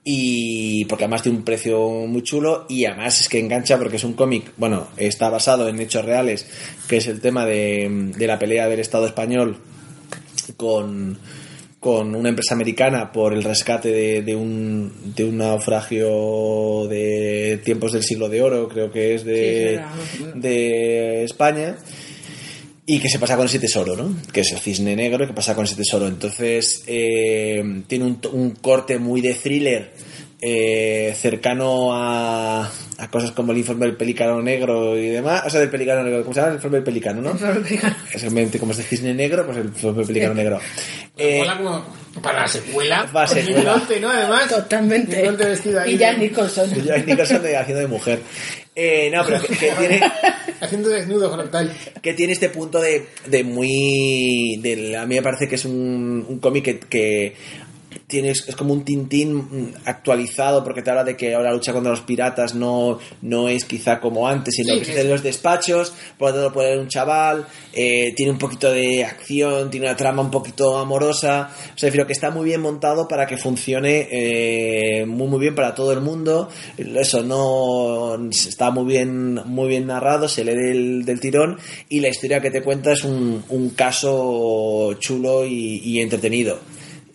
Y 0.09 0.85
porque 0.85 1.03
además 1.03 1.21
tiene 1.21 1.37
un 1.39 1.43
precio 1.43 1.89
muy 2.07 2.23
chulo 2.23 2.65
y 2.69 2.85
además 2.85 3.19
es 3.19 3.27
que 3.27 3.39
engancha 3.39 3.77
porque 3.77 3.97
es 3.97 4.05
un 4.05 4.13
cómic, 4.13 4.53
bueno, 4.55 4.87
está 4.95 5.27
basado 5.27 5.67
en 5.67 5.81
hechos 5.81 6.05
reales, 6.05 6.47
que 6.87 6.95
es 6.95 7.07
el 7.07 7.19
tema 7.19 7.45
de, 7.45 8.13
de 8.15 8.25
la 8.25 8.39
pelea 8.39 8.69
del 8.69 8.79
Estado 8.79 9.05
español 9.05 9.57
con, 10.55 11.17
con 11.81 12.15
una 12.15 12.29
empresa 12.29 12.53
americana 12.53 13.11
por 13.11 13.33
el 13.33 13.43
rescate 13.43 13.89
de, 13.89 14.21
de 14.21 14.33
un, 14.33 15.13
de 15.13 15.25
un 15.25 15.39
naufragio 15.39 16.87
de 16.87 17.59
tiempos 17.65 17.91
del 17.91 18.03
siglo 18.03 18.29
de 18.29 18.41
oro, 18.41 18.69
creo 18.69 18.89
que 18.89 19.13
es 19.13 19.25
de, 19.25 19.81
de 20.35 21.25
España. 21.25 21.75
Y 22.89 22.99
que 23.01 23.09
se 23.09 23.19
pasa 23.19 23.35
con 23.35 23.45
ese 23.45 23.59
tesoro, 23.59 23.97
¿no? 23.97 24.15
Que 24.31 24.39
es 24.41 24.51
el 24.53 24.59
cisne 24.59 24.95
negro 24.95 25.25
y 25.25 25.27
que 25.27 25.33
pasa 25.33 25.53
con 25.53 25.65
ese 25.65 25.75
tesoro. 25.75 26.07
Entonces, 26.07 26.83
eh, 26.87 27.83
tiene 27.85 28.05
un, 28.05 28.17
un 28.31 28.51
corte 28.51 28.97
muy 28.97 29.19
de 29.19 29.33
thriller, 29.33 29.91
eh, 30.39 31.13
cercano 31.19 31.89
a, 31.93 32.71
a 32.97 33.11
cosas 33.11 33.31
como 33.31 33.51
el 33.51 33.57
informe 33.57 33.87
del 33.87 33.97
pelicano 33.97 34.41
negro 34.41 34.97
y 34.97 35.07
demás. 35.07 35.43
O 35.45 35.49
sea, 35.49 35.59
del 35.59 35.69
pelicano 35.69 36.01
negro, 36.01 36.21
¿cómo 36.21 36.33
se 36.33 36.39
llama? 36.39 36.51
El 36.51 36.55
informe 36.55 36.77
del 36.77 36.85
pelicano, 36.85 37.21
¿no? 37.21 37.33
Es 38.13 38.21
realmente 38.21 38.57
como 38.57 38.71
es 38.71 38.77
de 38.77 38.83
cisne 38.83 39.13
negro, 39.13 39.45
pues 39.45 39.57
el 39.57 39.65
informe 39.65 39.97
del 39.97 40.07
pelicano 40.07 40.33
negro. 40.33 40.59
Eh, 41.17 41.39
Mola 41.39 41.57
como 41.57 41.85
para 42.21 42.41
la 42.41 42.47
secuela. 42.47 43.07
Con 43.11 43.27
secuela. 43.27 43.75
Nicolás, 43.77 44.01
¿no? 44.01 44.09
Además. 44.09 44.47
Totalmente. 44.49 45.31
Vestido 45.31 45.79
ahí 45.81 45.93
Y 45.93 45.97
ya 45.97 46.13
de- 46.13 46.19
Nicholson. 46.19 46.73
Jack 46.83 47.05
Nicholson 47.05 47.41
de- 47.43 47.57
haciendo 47.57 47.81
de 47.81 47.87
mujer. 47.87 48.19
Eh, 48.75 49.09
no, 49.11 49.25
pero 49.25 49.41
que, 49.41 49.55
que 49.57 49.71
tiene, 49.71 50.01
Haciendo 50.61 50.89
desnudo 50.89 51.33
frontal. 51.33 51.73
que 52.01 52.13
tiene 52.13 52.33
este 52.33 52.49
punto 52.49 52.79
de, 52.79 53.07
de 53.25 53.43
muy... 53.43 54.57
De, 54.61 54.95
a 54.97 55.05
mí 55.05 55.15
me 55.15 55.21
parece 55.23 55.47
que 55.47 55.55
es 55.55 55.65
un, 55.65 56.25
un 56.27 56.39
cómic 56.39 56.63
que, 56.63 56.79
que 56.79 57.33
tiene, 58.05 58.31
es 58.31 58.55
como 58.55 58.73
un 58.73 58.83
tintín 58.83 59.35
mm, 59.35 59.73
actualizado 59.85 60.63
porque 60.63 60.81
te 60.81 60.89
habla 60.89 61.03
de 61.03 61.15
que 61.15 61.33
ahora 61.33 61.49
la 61.49 61.55
lucha 61.55 61.73
contra 61.73 61.91
los 61.91 62.01
piratas 62.01 62.55
no, 62.55 62.99
no 63.21 63.49
es 63.49 63.65
quizá 63.65 63.99
como 63.99 64.27
antes, 64.27 64.55
sino 64.55 64.73
Sí, 64.73 64.79
que 64.79 64.85
se 64.85 65.01
en 65.01 65.09
los 65.09 65.23
despachos, 65.23 65.93
por 66.17 66.29
lo 66.29 66.33
tanto 66.33 66.49
lo 66.49 66.53
puede 66.53 66.69
leer 66.69 66.79
un 66.79 66.87
chaval, 66.87 67.47
eh, 67.73 68.13
tiene 68.15 68.31
un 68.31 68.37
poquito 68.37 68.71
de 68.71 69.03
acción, 69.03 69.69
tiene 69.69 69.87
una 69.87 69.95
trama 69.95 70.21
un 70.21 70.31
poquito 70.31 70.77
amorosa, 70.77 71.49
o 71.75 71.77
sea, 71.77 71.87
prefiero 71.87 72.05
que 72.05 72.13
está 72.13 72.31
muy 72.31 72.45
bien 72.45 72.61
montado 72.61 73.07
para 73.07 73.25
que 73.25 73.37
funcione 73.37 74.07
eh, 74.11 75.05
muy 75.05 75.27
muy 75.27 75.39
bien 75.39 75.55
para 75.55 75.73
todo 75.73 75.93
el 75.93 76.01
mundo, 76.01 76.49
eso 76.77 77.23
no 77.23 78.29
está 78.29 78.71
muy 78.71 78.85
bien 78.85 79.35
muy 79.45 79.69
bien 79.69 79.87
narrado, 79.87 80.27
se 80.27 80.43
lee 80.43 80.55
del, 80.55 81.05
del 81.05 81.19
tirón 81.19 81.57
y 81.89 81.99
la 81.99 82.09
historia 82.09 82.41
que 82.41 82.51
te 82.51 82.61
cuenta 82.61 82.91
es 82.91 83.03
un, 83.03 83.43
un 83.49 83.69
caso 83.71 84.93
chulo 84.99 85.45
y, 85.45 85.81
y 85.83 86.01
entretenido. 86.01 86.59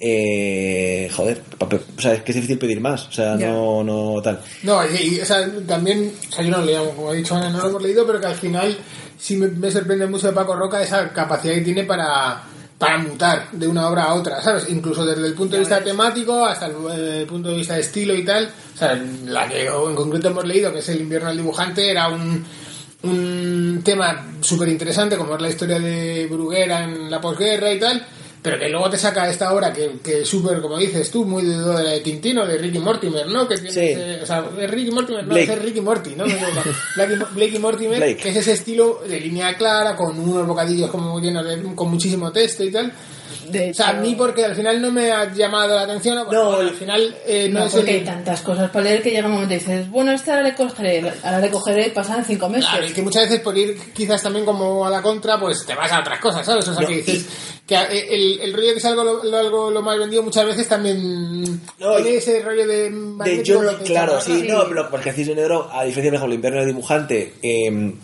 Eh, 0.05 1.09
joder, 1.15 1.41
o 1.61 2.01
sea, 2.01 2.15
es 2.15 2.23
que 2.23 2.33
es 2.33 2.35
difícil 2.35 2.59
pedir 2.59 2.81
más, 2.81 3.07
o 3.07 3.13
sea, 3.13 3.37
no, 3.37 3.85
no 3.85 4.21
tal. 4.21 4.41
No, 4.65 4.81
y, 4.85 4.97
y, 4.97 5.21
o 5.21 5.25
sea, 5.25 5.49
también, 5.65 6.13
o 6.29 6.33
sea, 6.33 6.43
yo 6.43 6.51
no 6.51 6.59
lo 6.59 6.65
leíamos, 6.65 6.95
como 6.95 7.11
ha 7.11 7.15
dicho 7.15 7.37
Ana, 7.37 7.51
no 7.51 7.61
lo 7.61 7.69
hemos 7.69 7.83
leído, 7.83 8.05
pero 8.05 8.21
que 8.21 8.27
al 8.27 8.35
final 8.35 8.77
sí 9.17 9.37
me, 9.37 9.47
me 9.47 9.71
sorprende 9.71 10.09
mucho 10.09 10.27
de 10.27 10.33
Paco 10.33 10.57
Roca 10.57 10.83
esa 10.83 11.13
capacidad 11.13 11.55
que 11.55 11.61
tiene 11.61 11.85
para, 11.85 12.43
para 12.77 12.99
mutar 12.99 13.49
de 13.53 13.69
una 13.69 13.89
obra 13.89 14.03
a 14.03 14.15
otra, 14.15 14.43
¿sabes? 14.43 14.67
Incluso 14.71 15.07
desde 15.07 15.25
el 15.25 15.35
punto 15.35 15.55
de 15.55 15.61
vista 15.61 15.85
temático 15.85 16.45
hasta 16.45 16.67
el, 16.67 16.75
eh, 16.91 17.25
punto 17.25 17.51
de 17.51 17.59
vista 17.59 17.75
de 17.75 17.83
estilo 17.83 18.13
y 18.13 18.25
tal. 18.25 18.51
O 18.75 18.77
sea, 18.77 19.01
la 19.27 19.49
que 19.49 19.67
en 19.67 19.95
concreto 19.95 20.31
hemos 20.31 20.45
leído, 20.45 20.73
que 20.73 20.81
es 20.81 20.89
El 20.89 21.03
invierno 21.03 21.29
del 21.29 21.37
dibujante, 21.37 21.89
era 21.89 22.09
un, 22.09 22.45
un 23.05 23.83
tema 23.85 24.27
súper 24.41 24.69
interesante, 24.69 25.17
como 25.17 25.37
es 25.37 25.43
la 25.43 25.49
historia 25.51 25.79
de 25.79 26.27
Bruguera 26.27 26.83
en 26.83 27.09
la 27.09 27.21
posguerra 27.21 27.73
y 27.73 27.79
tal. 27.79 28.05
Pero 28.43 28.59
que 28.59 28.69
luego 28.69 28.91
te 28.91 28.97
saca 28.99 29.31
esta 29.31 29.53
obra 29.55 29.73
que, 29.73 29.99
que 30.03 30.23
es 30.23 30.29
súper, 30.29 30.61
como 30.61 30.77
dices 30.77 31.11
tú, 31.13 31.25
muy 31.25 31.45
de, 31.45 31.57
de, 31.57 31.83
de 31.91 32.01
Tintino, 32.01 32.45
de 32.45 32.59
Ricky 32.59 32.81
Mortimer, 32.81 33.29
¿no? 33.29 33.47
Que 33.47 33.55
tiene 33.57 33.71
Sí. 33.73 33.81
ese- 33.81 34.21
o 34.23 34.27
sea, 34.27 34.45
es 34.59 34.69
Ricky 34.69 34.91
Mortimer, 34.91 35.23
no, 35.25 35.33
Blake. 35.35 35.53
es 35.53 35.63
Ricky 35.63 35.81
Morty, 35.81 36.17
¿no? 36.17 36.25
Blake, 36.97 37.17
Blake 37.35 37.53
y 37.55 37.59
Mortimer, 37.61 37.99
Blake. 37.99 38.17
que 38.17 38.31
es 38.31 38.37
ese 38.37 38.53
estilo 38.53 39.01
de 39.09 39.21
línea 39.21 39.57
clara, 39.57 39.95
con 39.97 40.19
unos 40.19 40.45
bocadillos 40.47 40.91
como 40.91 41.21
llenos 41.21 41.47
de, 41.47 41.63
con 41.77 41.89
muchísimo 41.89 42.33
texto 42.33 42.65
y 42.65 42.73
tal. 42.73 42.93
De 43.49 43.71
O 43.71 43.75
sea, 43.75 43.89
a 43.89 43.91
hecho- 43.93 44.01
mí 44.03 44.15
porque 44.17 44.45
al 44.45 44.55
final 44.55 44.81
no 44.81 44.91
me 44.93 45.11
ha 45.11 45.33
llamado 45.33 45.75
la 45.75 45.83
atención, 45.83 46.19
o 46.19 46.25
porque, 46.25 46.37
No, 46.37 46.45
bueno, 46.53 46.71
al 46.71 46.75
final 46.77 47.17
eh, 47.27 47.49
no, 47.51 47.61
No, 47.61 47.67
es 47.67 47.73
porque 47.75 47.91
hay 47.91 48.01
tantas 48.05 48.41
cosas 48.43 48.71
para 48.71 48.85
leer 48.85 49.03
que 49.03 49.11
llega 49.11 49.27
un 49.27 49.33
momento 49.35 49.55
y 49.55 49.59
dices, 49.59 49.91
bueno, 49.91 50.13
esta 50.13 50.33
ahora 50.37 50.45
le 50.49 50.55
cogeré, 50.55 51.13
ahora 51.25 51.41
le 51.41 51.51
cogeré 51.51 51.87
y 51.89 51.91
pasan 51.91 52.25
cinco 52.25 52.49
meses. 52.49 52.69
Claro, 52.71 52.87
y 52.87 52.93
que 52.93 53.03
muchas 53.03 53.23
veces 53.25 53.41
por 53.41 53.57
ir 53.59 53.77
quizás 53.93 54.23
también 54.23 54.45
como 54.45 54.87
a 54.87 54.91
la 54.91 55.03
contra, 55.03 55.39
pues 55.41 55.65
te 55.67 55.75
vas 55.75 55.91
a 55.93 56.01
otras 56.01 56.21
cosas, 56.21 56.45
¿sabes? 56.47 56.67
O 56.69 56.73
sea, 56.75 56.83
No, 56.83 56.89
que 56.89 56.97
dices 56.97 57.27
que 57.67 57.77
el, 57.77 58.41
el 58.41 58.53
rollo 58.53 58.73
que 58.73 58.79
es 58.79 58.85
algo 58.85 59.05
lo, 59.05 59.25
lo- 59.25 59.37
algo 59.39 59.71
lo 59.71 59.83
más 59.83 59.99
vendido 59.99 60.23
muchas 60.23 60.45
veces 60.47 60.69
también 60.69 61.61
No, 61.79 61.95
tiene 61.97 62.11
y- 62.13 62.17
ese 62.17 62.43
rollo 62.43 62.67
de... 62.67 62.91
De 62.91 63.43
yo 63.45 63.61
que 63.61 63.67
no, 63.67 63.79
claro, 63.85 64.21
sí, 64.21 64.45
no, 64.49 64.65
pero 64.69 64.91
porque 64.91 65.13
Cisne 65.13 65.35
Negro, 65.37 65.69
a 65.73 65.85
diferencia 65.85 66.11
de 66.13 66.19
por 66.19 66.19
ejemplo, 66.19 66.27
el 66.27 66.35
Invierno 66.35 66.65
Dibujante, 66.67 67.35
eh, 67.43 67.95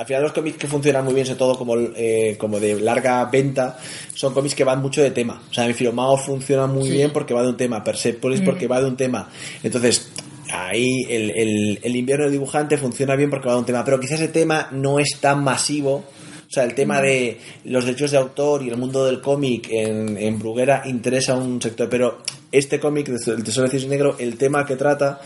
al 0.00 0.06
final 0.06 0.22
los 0.22 0.32
cómics 0.32 0.56
que 0.56 0.66
funcionan 0.66 1.04
muy 1.04 1.12
bien, 1.12 1.26
sobre 1.26 1.38
todo 1.38 1.58
como, 1.58 1.76
eh, 1.76 2.34
como 2.38 2.58
de 2.58 2.80
larga 2.80 3.22
venta, 3.26 3.78
son 4.14 4.32
cómics 4.32 4.54
que 4.54 4.64
van 4.64 4.80
mucho 4.80 5.02
de 5.02 5.10
tema. 5.10 5.42
O 5.50 5.52
sea, 5.52 5.68
mi 5.68 5.74
Mao 5.92 6.16
funciona 6.16 6.66
muy 6.66 6.84
Sí. 6.84 6.92
bien 6.92 7.10
porque 7.12 7.34
va 7.34 7.42
de 7.42 7.50
un 7.50 7.58
tema, 7.58 7.84
Persepolis 7.84 8.40
porque 8.40 8.66
va 8.66 8.80
de 8.80 8.86
un 8.86 8.96
tema. 8.96 9.28
Entonces, 9.62 10.08
ahí 10.50 11.02
el, 11.06 11.30
el, 11.32 11.80
el 11.82 11.96
Invierno 11.96 12.24
del 12.24 12.32
Dibujante 12.32 12.78
funciona 12.78 13.14
bien 13.14 13.28
porque 13.28 13.48
va 13.48 13.52
de 13.52 13.58
un 13.60 13.66
tema, 13.66 13.84
pero 13.84 14.00
quizás 14.00 14.18
ese 14.22 14.28
tema 14.32 14.68
no 14.72 14.98
es 14.98 15.18
tan 15.20 15.44
masivo. 15.44 15.96
O 15.96 16.50
sea, 16.50 16.64
el 16.64 16.72
tema 16.74 17.02
de 17.02 17.38
los 17.64 17.84
derechos 17.84 18.10
de 18.12 18.16
autor 18.16 18.62
y 18.62 18.70
el 18.70 18.78
mundo 18.78 19.04
del 19.04 19.20
cómic 19.20 19.68
en, 19.70 20.16
en 20.16 20.38
Bruguera 20.38 20.80
interesa 20.86 21.34
a 21.34 21.36
un 21.36 21.60
sector, 21.60 21.90
pero 21.90 22.22
este 22.50 22.80
cómic, 22.80 23.06
El 23.08 23.44
Tesoro 23.44 23.66
de 23.68 23.70
Cisne 23.70 23.90
Negro, 23.90 24.16
el 24.18 24.38
tema 24.38 24.64
que 24.64 24.76
trata 24.76 25.20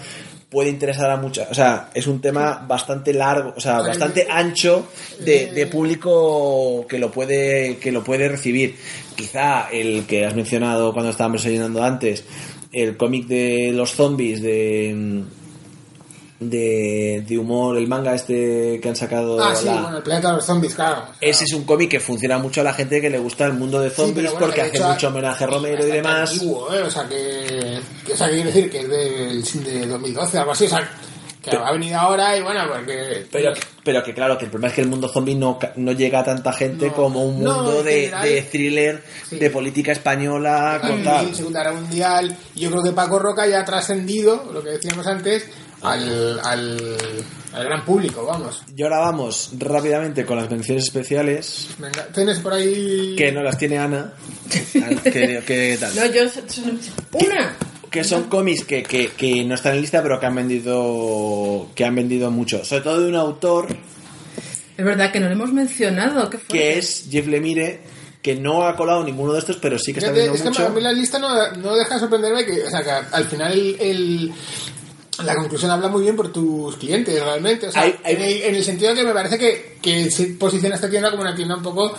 puede 0.51 0.71
interesar 0.71 1.11
a 1.11 1.17
muchas. 1.17 1.51
O 1.51 1.55
sea, 1.55 1.91
es 1.95 2.07
un 2.07 2.21
tema 2.21 2.65
bastante 2.67 3.13
largo, 3.13 3.55
o 3.57 3.61
sea, 3.61 3.81
bastante 3.81 4.27
ancho 4.31 4.89
de, 5.21 5.53
de 5.53 5.67
público 5.67 6.87
que 6.89 6.99
lo 6.99 7.11
puede 7.11 7.79
que 7.79 7.93
lo 7.93 8.05
puede 8.05 8.29
recibir. 8.29 8.77
Quizá 9.15 9.69
el 9.71 10.07
que 10.07 10.25
has 10.25 10.35
mencionado 10.35 10.93
cuando 10.93 11.11
estábamos 11.11 11.43
desayunando 11.43 11.83
antes, 11.83 12.25
el 12.73 12.97
cómic 12.97 13.27
de 13.27 13.73
los 13.73 13.93
zombies 13.93 14.43
de 14.43 15.25
de, 16.41 17.25
de 17.27 17.39
humor, 17.39 17.77
el 17.77 17.87
manga 17.87 18.15
este 18.15 18.79
que 18.83 18.89
han 18.89 18.97
sacado 18.97 19.43
Ah, 19.43 19.55
sí, 19.55 19.67
la- 19.67 19.81
bueno, 19.83 19.97
el 19.99 20.03
planeta 20.03 20.29
de 20.31 20.35
los 20.37 20.45
zombies, 20.45 20.75
claro. 20.75 21.05
ese 21.21 21.45
es 21.45 21.53
un 21.53 21.65
cómic 21.65 21.91
que 21.93 22.01
funciona 22.01 22.39
mucho 22.39 22.61
a 22.61 22.65
la 22.65 22.75
gente 22.75 23.01
que 23.01 23.09
le 23.09 23.19
gusta 23.19 23.47
el 23.47 23.53
mundo 23.55 23.81
de 23.81 23.91
zombies 23.91 24.31
bueno, 24.33 24.39
porque 24.47 24.63
de 24.63 24.69
hace 24.69 24.85
mucho 24.85 25.09
homenaje 25.09 25.45
a 25.45 25.47
Romero 25.47 25.87
y 25.87 25.91
demás. 25.91 26.33
antiguo, 26.33 26.75
¿eh? 26.75 26.83
O 26.83 26.91
sea, 26.91 27.09
que, 27.09 27.81
que, 28.07 28.13
o 28.13 28.17
sea, 28.17 28.27
que 28.29 28.35
quiero 28.35 28.51
decir 28.51 28.71
que 28.71 28.81
es 28.81 28.89
del, 28.89 29.65
de 29.65 29.87
2012, 29.87 30.39
algo 30.39 30.53
así, 30.53 30.65
o 30.67 30.69
sea, 30.69 30.81
que 31.41 31.51
Pero- 31.51 31.65
ha 31.67 31.73
venido 31.73 31.99
ahora 32.01 32.37
y 32.37 32.43
bueno, 32.43 32.63
porque... 32.69 33.27
Pero, 33.31 33.53
pero 33.85 34.03
que 34.03 34.15
claro, 34.15 34.37
que 34.39 34.47
el 34.47 34.51
problema 34.51 34.69
es 34.69 34.75
que 34.75 34.81
el 34.81 34.89
mundo 34.89 35.09
zombie 35.09 35.35
no, 35.35 35.59
no 35.77 35.93
llega 35.93 36.21
a 36.21 36.25
tanta 36.25 36.53
gente 36.55 36.87
No. 36.89 36.95
como 36.95 37.23
un 37.25 37.35
mundo 37.37 37.83
de, 37.83 38.11
de 38.23 38.43
thriller, 38.51 39.03
Sí. 39.29 39.37
de 39.37 39.51
política 39.51 39.93
española, 39.93 40.79
con 40.81 41.03
tal. 41.05 41.35
Segunda 41.35 41.61
Guerra 41.63 41.75
Mundial. 41.75 42.37
Yo 42.55 42.71
creo 42.71 42.83
que 42.83 42.93
Paco 42.93 43.19
Roca 43.19 43.47
ya 43.47 43.61
ha 43.61 43.65
trascendido, 43.67 44.51
lo 44.55 44.63
que 44.63 44.71
decíamos 44.71 45.07
antes, 45.07 45.45
al, 45.85 46.41
al, 46.41 46.97
al 47.53 47.65
gran 47.65 47.85
público, 47.85 48.25
vamos. 48.27 48.63
Y 48.77 48.83
ahora 48.83 48.99
vamos 49.01 49.51
rápidamente 49.59 50.25
con 50.25 50.37
las 50.39 50.51
menciones 50.51 50.85
especiales, 50.85 51.69
Venga, 51.79 52.07
¿Tienes 52.15 52.39
por 52.41 52.53
ahí...? 52.55 53.15
que 53.17 53.31
no 53.33 53.43
las 53.43 53.57
tiene 53.59 53.79
Ana. 53.79 54.13
que, 55.05 55.43
que 55.47 55.77
tal. 55.79 55.95
No, 55.95 56.07
yo... 56.07 56.23
¡Una! 57.13 57.57
que 57.91 58.03
son 58.03 58.25
cómics 58.25 58.65
que, 58.65 58.83
que, 58.83 59.09
que 59.13 59.45
no 59.45 59.55
están 59.55 59.75
en 59.77 59.81
lista 59.83 60.03
pero 60.03 60.19
que 60.19 60.27
han 60.27 60.35
vendido 60.35 61.69
que 61.77 61.85
han 61.85 61.95
vendido 61.95 62.29
mucho 62.29 62.65
sobre 62.65 62.83
todo 62.83 63.01
de 63.01 63.09
un 63.09 63.15
autor 63.15 63.69
Es 64.77 64.85
verdad 64.85 65.13
que 65.13 65.21
no 65.21 65.27
lo 65.29 65.35
hemos 65.35 65.53
mencionado. 65.53 66.29
¿qué 66.29 66.39
fue? 66.39 66.47
que 66.59 66.79
es 66.79 67.07
Jeff 67.09 67.29
Lemire 67.29 67.83
que 68.21 68.35
no 68.35 68.67
ha 68.67 68.75
colado 68.75 69.05
ninguno 69.05 69.33
de 69.35 69.39
estos 69.39 69.59
pero 69.59 69.79
sí 69.79 69.93
que 69.93 70.01
está 70.01 70.11
vendiendo 70.11 70.35
es 70.35 70.43
que 70.43 70.49
mucho 70.49 70.67
a 70.67 70.71
mí 70.71 70.81
la 70.81 70.93
lista 70.93 71.21
no, 71.21 71.29
no 71.59 71.77
deja 71.77 71.95
de 71.95 72.01
sorprenderme 72.01 72.45
que, 72.45 72.65
o 72.65 72.71
sea, 72.71 72.83
que 72.83 72.91
al 72.91 73.25
final 73.27 73.53
el, 73.53 73.77
el- 73.81 74.33
la 75.23 75.35
conclusión 75.37 75.71
habla 75.71 75.89
muy 75.89 76.03
bien 76.03 76.17
por 76.17 76.33
tus 76.33 76.77
clientes 76.77 77.23
realmente. 77.23 77.69
O 77.69 77.73
sea, 77.73 77.83
Hay- 77.83 77.95
hay- 78.03 78.15
En, 78.17 78.23
el, 78.23 78.43
en 78.43 78.55
el 78.57 78.65
sentido 78.65 78.95
que 78.95 79.05
me 79.05 79.13
parece 79.13 79.39
que, 79.39 79.77
que 79.81 80.11
se 80.11 80.27
posiciona 80.29 80.75
esta 80.75 80.91
tienda 80.91 81.11
como 81.11 81.23
una 81.23 81.35
tienda 81.37 81.57
un 81.57 81.63
poco, 81.63 81.97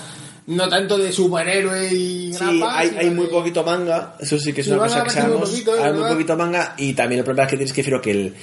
no 0.47 0.67
tanto 0.69 0.97
de 0.97 1.11
superhéroe 1.11 1.87
y 1.93 2.33
Sí, 2.33 2.39
grapa, 2.59 2.79
hay, 2.79 2.87
sino 2.89 2.99
hay 2.99 3.09
de- 3.09 3.15
muy 3.15 3.27
poquito 3.27 3.63
manga, 3.63 4.15
eso 4.19 4.37
sí 4.37 4.53
que 4.53 4.61
es 4.61 4.67
Sí, 4.67 4.73
una 4.73 4.83
cosa 4.83 5.03
que 5.03 5.09
sabemos. 5.11 5.49
poquito, 5.49 5.73
hay 5.83 5.93
muy 5.93 6.09
poquito 6.11 6.35
manga 6.35 6.75
y 6.77 6.93
también 6.93 7.19
el 7.19 7.25
problema 7.25 7.45
es 7.45 7.51
que 7.51 7.57
tienes 7.57 7.73
que 7.73 7.81
decir 7.83 7.99
que 8.01 8.11
el 8.11 8.35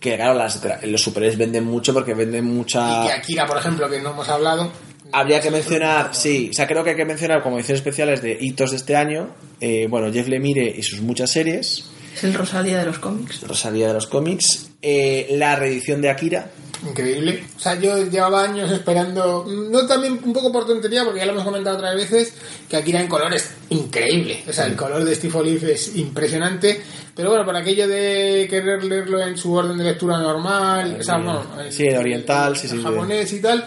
que 0.00 0.16
claro, 0.16 0.34
las, 0.34 0.60
los 0.84 1.00
superhéroes 1.00 1.38
venden 1.38 1.64
mucho 1.64 1.94
porque 1.94 2.12
venden 2.12 2.44
Y 2.44 2.48
que 2.48 2.54
mucha... 2.54 3.04
Akira, 3.14 3.46
por 3.46 3.56
ejemplo, 3.56 3.88
que 3.88 4.00
no 4.02 4.10
hemos 4.10 4.28
hablado. 4.28 4.70
Habría 5.12 5.40
que 5.40 5.50
mencionar, 5.50 6.10
sí, 6.14 6.48
o 6.50 6.52
sea, 6.54 6.66
creo 6.66 6.82
que 6.84 6.90
hay 6.90 6.96
que 6.96 7.04
mencionar 7.04 7.42
como 7.42 7.56
ediciones 7.56 7.78
especiales 7.80 8.20
de 8.20 8.36
hitos 8.40 8.72
de 8.72 8.76
este 8.78 8.96
año, 8.96 9.28
eh, 9.60 9.86
bueno, 9.88 10.12
Jeff 10.12 10.26
Lemire 10.28 10.74
y 10.76 10.82
sus 10.82 11.00
muchas 11.02 11.30
series, 11.30 11.84
Es 12.14 12.24
el 12.24 12.34
Rosalía 12.34 12.78
de 12.78 12.86
los 12.86 12.98
cómics. 12.98 13.42
Rosalía 13.42 13.88
de 13.88 13.94
los 13.94 14.06
cómics, 14.06 14.70
eh, 14.80 15.28
la 15.32 15.56
reedición 15.56 16.00
de 16.00 16.10
Akira, 16.10 16.50
Increíble. 16.86 17.42
O 17.56 17.60
sea, 17.60 17.80
yo 17.80 17.96
llevaba 18.10 18.42
años 18.44 18.70
esperando, 18.70 19.46
no 19.48 19.86
también 19.86 20.20
un 20.22 20.34
poco 20.34 20.52
por 20.52 20.66
tontería, 20.66 21.02
porque 21.02 21.20
ya 21.20 21.24
lo 21.24 21.32
hemos 21.32 21.44
comentado 21.44 21.76
otras 21.78 21.94
veces, 21.94 22.34
que 22.68 22.76
Akira 22.76 23.00
en 23.00 23.08
color 23.08 23.32
es 23.32 23.48
increíble. 23.70 24.44
O 24.46 24.52
sea, 24.52 24.66
el 24.66 24.76
color 24.76 25.02
de 25.02 25.14
Steve 25.14 25.38
Olive 25.38 25.72
es 25.72 25.96
impresionante. 25.96 26.82
Pero 27.16 27.30
bueno, 27.30 27.44
por 27.46 27.56
aquello 27.56 27.88
de 27.88 28.46
querer 28.50 28.84
leerlo 28.84 29.18
en 29.26 29.38
su 29.38 29.54
orden 29.54 29.78
de 29.78 29.84
lectura 29.84 30.18
normal, 30.18 30.98
o 31.00 31.02
sea, 31.02 31.16
bueno, 31.16 31.42
en- 31.64 31.72
Sí, 31.72 31.86
el 31.86 31.96
oriental, 31.96 32.54
sí, 32.54 32.68
sí, 32.68 32.74
en 32.74 32.80
sí. 32.80 32.84
japonés 32.86 33.32
y 33.32 33.40
tal. 33.40 33.64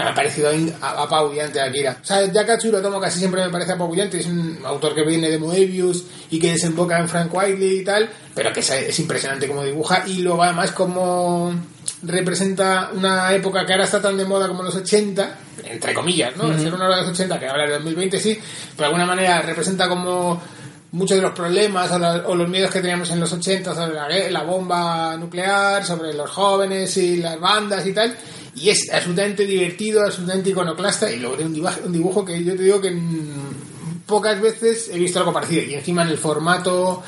Sea, 0.00 0.04
me 0.04 0.10
ha 0.10 0.14
parecido 0.14 0.50
apabullante 0.80 1.60
Akira. 1.60 1.98
O 2.02 2.04
sea, 2.04 2.24
Yakatsulo 2.24 2.80
Tomo 2.82 3.00
casi 3.00 3.18
siempre 3.18 3.44
me 3.44 3.50
parece 3.50 3.72
apabullante. 3.72 4.18
Es 4.20 4.26
un 4.26 4.58
autor 4.64 4.94
que 4.94 5.04
viene 5.04 5.28
de 5.30 5.38
Moebius 5.38 6.04
y 6.30 6.38
que 6.38 6.52
desemboca 6.52 6.98
en 6.98 7.08
Frank 7.08 7.32
Wiley 7.34 7.80
y 7.80 7.84
tal, 7.84 8.08
pero 8.34 8.52
que 8.52 8.60
es, 8.60 8.70
es 8.70 8.98
impresionante 9.00 9.46
como 9.48 9.64
dibuja 9.64 10.04
y 10.06 10.18
luego 10.22 10.42
además 10.42 10.70
como 10.72 11.52
representa 12.02 12.90
una 12.94 13.32
época 13.34 13.64
que 13.66 13.72
ahora 13.72 13.84
está 13.84 14.00
tan 14.00 14.16
de 14.16 14.24
moda 14.24 14.48
como 14.48 14.62
los 14.62 14.74
80, 14.74 15.36
entre 15.64 15.92
comillas, 15.94 16.36
¿no? 16.36 16.44
Ser 16.58 16.72
una 16.74 16.86
hora 16.86 16.96
de 16.96 17.02
los 17.02 17.10
80, 17.10 17.38
que 17.38 17.46
ahora 17.48 17.64
de 17.66 17.72
2020 17.74 18.18
sí, 18.20 18.34
pero 18.76 18.76
de 18.78 18.84
alguna 18.86 19.06
manera 19.06 19.42
representa 19.42 19.88
como 19.88 20.40
muchos 20.92 21.16
de 21.18 21.22
los 21.22 21.32
problemas 21.32 21.90
o, 21.92 21.98
la- 21.98 22.22
o 22.26 22.34
los 22.34 22.48
miedos 22.48 22.70
que 22.70 22.80
teníamos 22.80 23.10
en 23.10 23.20
los 23.20 23.32
80 23.32 23.74
sobre 23.74 24.30
la 24.30 24.42
bomba 24.42 25.16
nuclear, 25.16 25.84
sobre 25.84 26.12
los 26.14 26.28
jóvenes 26.30 26.96
y 26.96 27.16
las 27.18 27.38
bandas 27.38 27.86
y 27.86 27.92
tal. 27.92 28.16
Y 28.56 28.68
es 28.70 28.90
absolutamente 28.92 29.46
divertido, 29.46 30.02
absolutamente 30.04 30.50
iconoclasta 30.50 31.10
y 31.10 31.18
luego 31.18 31.36
tiene 31.36 31.48
un 31.50 31.54
dibujo, 31.54 31.80
un 31.86 31.92
dibujo 31.92 32.24
que 32.24 32.44
yo 32.44 32.56
te 32.56 32.62
digo 32.62 32.80
que 32.80 32.96
pocas 34.06 34.40
veces 34.40 34.90
he 34.92 34.98
visto 34.98 35.18
algo 35.18 35.32
parecido. 35.32 35.62
Y 35.62 35.74
encima 35.74 36.02
en 36.02 36.08
el 36.08 36.18
formato 36.18 37.02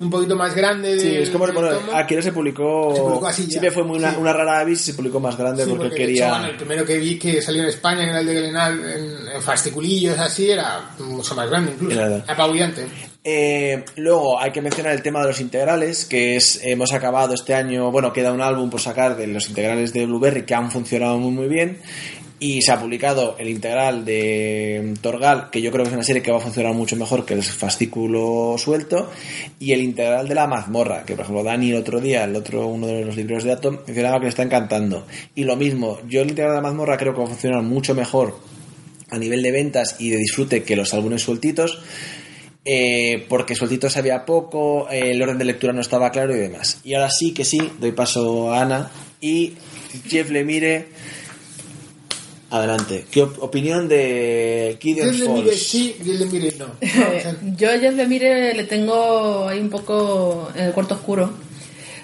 un 0.00 0.08
poquito 0.10 0.34
más 0.34 0.54
grande 0.54 0.96
de, 0.96 1.00
Sí, 1.00 1.16
es 1.16 1.30
como, 1.30 1.46
bueno, 1.52 1.68
tomo. 1.78 1.92
Akira 1.92 2.22
se 2.22 2.32
publicó, 2.32 2.94
Se 2.96 3.02
publicó 3.02 3.26
así 3.26 3.44
siempre 3.44 3.70
fue 3.70 3.84
muy 3.84 3.98
una, 3.98 4.12
Sí. 4.12 4.16
una 4.18 4.32
rara 4.32 4.60
avis 4.60 4.80
y 4.80 4.84
se 4.84 4.94
publicó 4.94 5.20
más 5.20 5.36
grande 5.36 5.62
Sí, 5.64 5.70
porque, 5.70 5.84
porque 5.84 5.96
quería... 5.98 6.24
hecho, 6.28 6.34
bueno, 6.38 6.46
el 6.50 6.56
primero 6.56 6.84
que 6.86 6.98
vi 6.98 7.18
que 7.18 7.42
salió 7.42 7.62
en 7.62 7.68
España, 7.68 8.04
era 8.04 8.20
el 8.20 8.26
de 8.26 8.34
Glenal, 8.34 8.80
en, 8.82 9.28
en 9.36 9.42
fasciculillos 9.42 10.18
así, 10.18 10.50
era 10.50 10.90
mucho 11.00 11.34
más 11.34 11.50
grande 11.50 11.72
incluso. 11.72 12.00
Era. 12.00 12.24
Apabullante. 12.26 12.86
Eh, 13.22 13.84
luego 13.96 14.40
hay 14.40 14.50
que 14.50 14.62
mencionar 14.62 14.94
el 14.94 15.02
tema 15.02 15.20
de 15.20 15.28
los 15.28 15.40
integrales, 15.40 16.06
que 16.06 16.36
es 16.36 16.60
hemos 16.64 16.92
acabado 16.92 17.34
este 17.34 17.54
año, 17.54 17.90
bueno, 17.90 18.12
queda 18.12 18.32
un 18.32 18.40
álbum 18.40 18.70
por 18.70 18.80
sacar 18.80 19.16
de 19.16 19.26
los 19.26 19.48
integrales 19.48 19.92
de 19.92 20.06
Blueberry 20.06 20.46
que 20.46 20.54
han 20.54 20.70
funcionado 20.70 21.18
muy 21.18 21.32
muy 21.32 21.48
bien 21.48 21.78
y 22.40 22.62
se 22.62 22.72
ha 22.72 22.80
publicado 22.80 23.36
el 23.38 23.48
integral 23.50 24.06
de 24.06 24.94
Torgal, 25.02 25.50
que 25.50 25.60
yo 25.60 25.70
creo 25.70 25.84
que 25.84 25.90
es 25.90 25.94
una 25.94 26.02
serie 26.02 26.22
que 26.22 26.32
va 26.32 26.38
a 26.38 26.40
funcionar 26.40 26.72
mucho 26.72 26.96
mejor 26.96 27.26
que 27.26 27.34
el 27.34 27.42
fascículo 27.42 28.56
suelto, 28.56 29.10
y 29.58 29.72
el 29.72 29.82
integral 29.82 30.26
de 30.26 30.34
la 30.34 30.46
mazmorra, 30.46 31.04
que 31.04 31.14
por 31.14 31.24
ejemplo 31.24 31.44
Dani 31.44 31.70
el 31.70 31.76
otro 31.76 32.00
día, 32.00 32.24
el 32.24 32.34
otro 32.34 32.66
uno 32.66 32.86
de 32.86 33.04
los 33.04 33.14
libros 33.14 33.44
de 33.44 33.52
Atom, 33.52 33.80
mencionaba 33.86 34.18
que 34.18 34.24
le 34.24 34.30
está 34.30 34.42
encantando. 34.42 35.06
Y 35.34 35.44
lo 35.44 35.56
mismo, 35.56 36.00
yo 36.08 36.22
el 36.22 36.30
integral 36.30 36.54
de 36.54 36.62
la 36.62 36.68
mazmorra 36.68 36.96
creo 36.96 37.12
que 37.12 37.18
va 37.18 37.26
a 37.26 37.28
funcionar 37.28 37.62
mucho 37.62 37.94
mejor 37.94 38.38
a 39.10 39.18
nivel 39.18 39.42
de 39.42 39.52
ventas 39.52 39.96
y 39.98 40.08
de 40.08 40.16
disfrute 40.16 40.62
que 40.62 40.76
los 40.76 40.94
álbumes 40.94 41.22
sueltitos, 41.22 41.82
eh, 42.64 43.24
porque 43.28 43.54
sueltitos 43.54 43.96
había 43.96 44.24
poco, 44.26 44.88
eh, 44.90 45.12
el 45.12 45.22
orden 45.22 45.38
de 45.38 45.44
lectura 45.46 45.72
no 45.72 45.80
estaba 45.80 46.10
claro 46.10 46.34
y 46.34 46.38
demás. 46.38 46.78
Y 46.84 46.94
ahora 46.94 47.10
sí 47.10 47.32
que 47.32 47.44
sí, 47.44 47.58
doy 47.80 47.92
paso 47.92 48.52
a 48.52 48.62
Ana 48.62 48.90
y 49.20 49.54
Jeff 50.08 50.30
Lemire. 50.30 50.88
Adelante. 52.52 53.06
¿Qué 53.10 53.22
op- 53.22 53.40
opinión 53.42 53.86
de 53.88 54.76
Gideon 54.80 55.12
Dios 55.12 55.20
le 55.20 55.28
mire 55.34 55.50
Falls? 55.50 55.62
sí, 55.68 55.96
Dios 56.00 56.18
le 56.18 56.26
mire 56.26 56.52
no. 56.58 56.66
Yo 57.56 57.70
a 57.70 57.78
Jeff 57.78 57.94
Lemire 57.94 58.54
le 58.54 58.64
tengo 58.64 59.46
ahí 59.48 59.60
un 59.60 59.70
poco 59.70 60.50
en 60.56 60.64
el 60.64 60.72
cuarto 60.72 60.94
oscuro. 60.96 61.32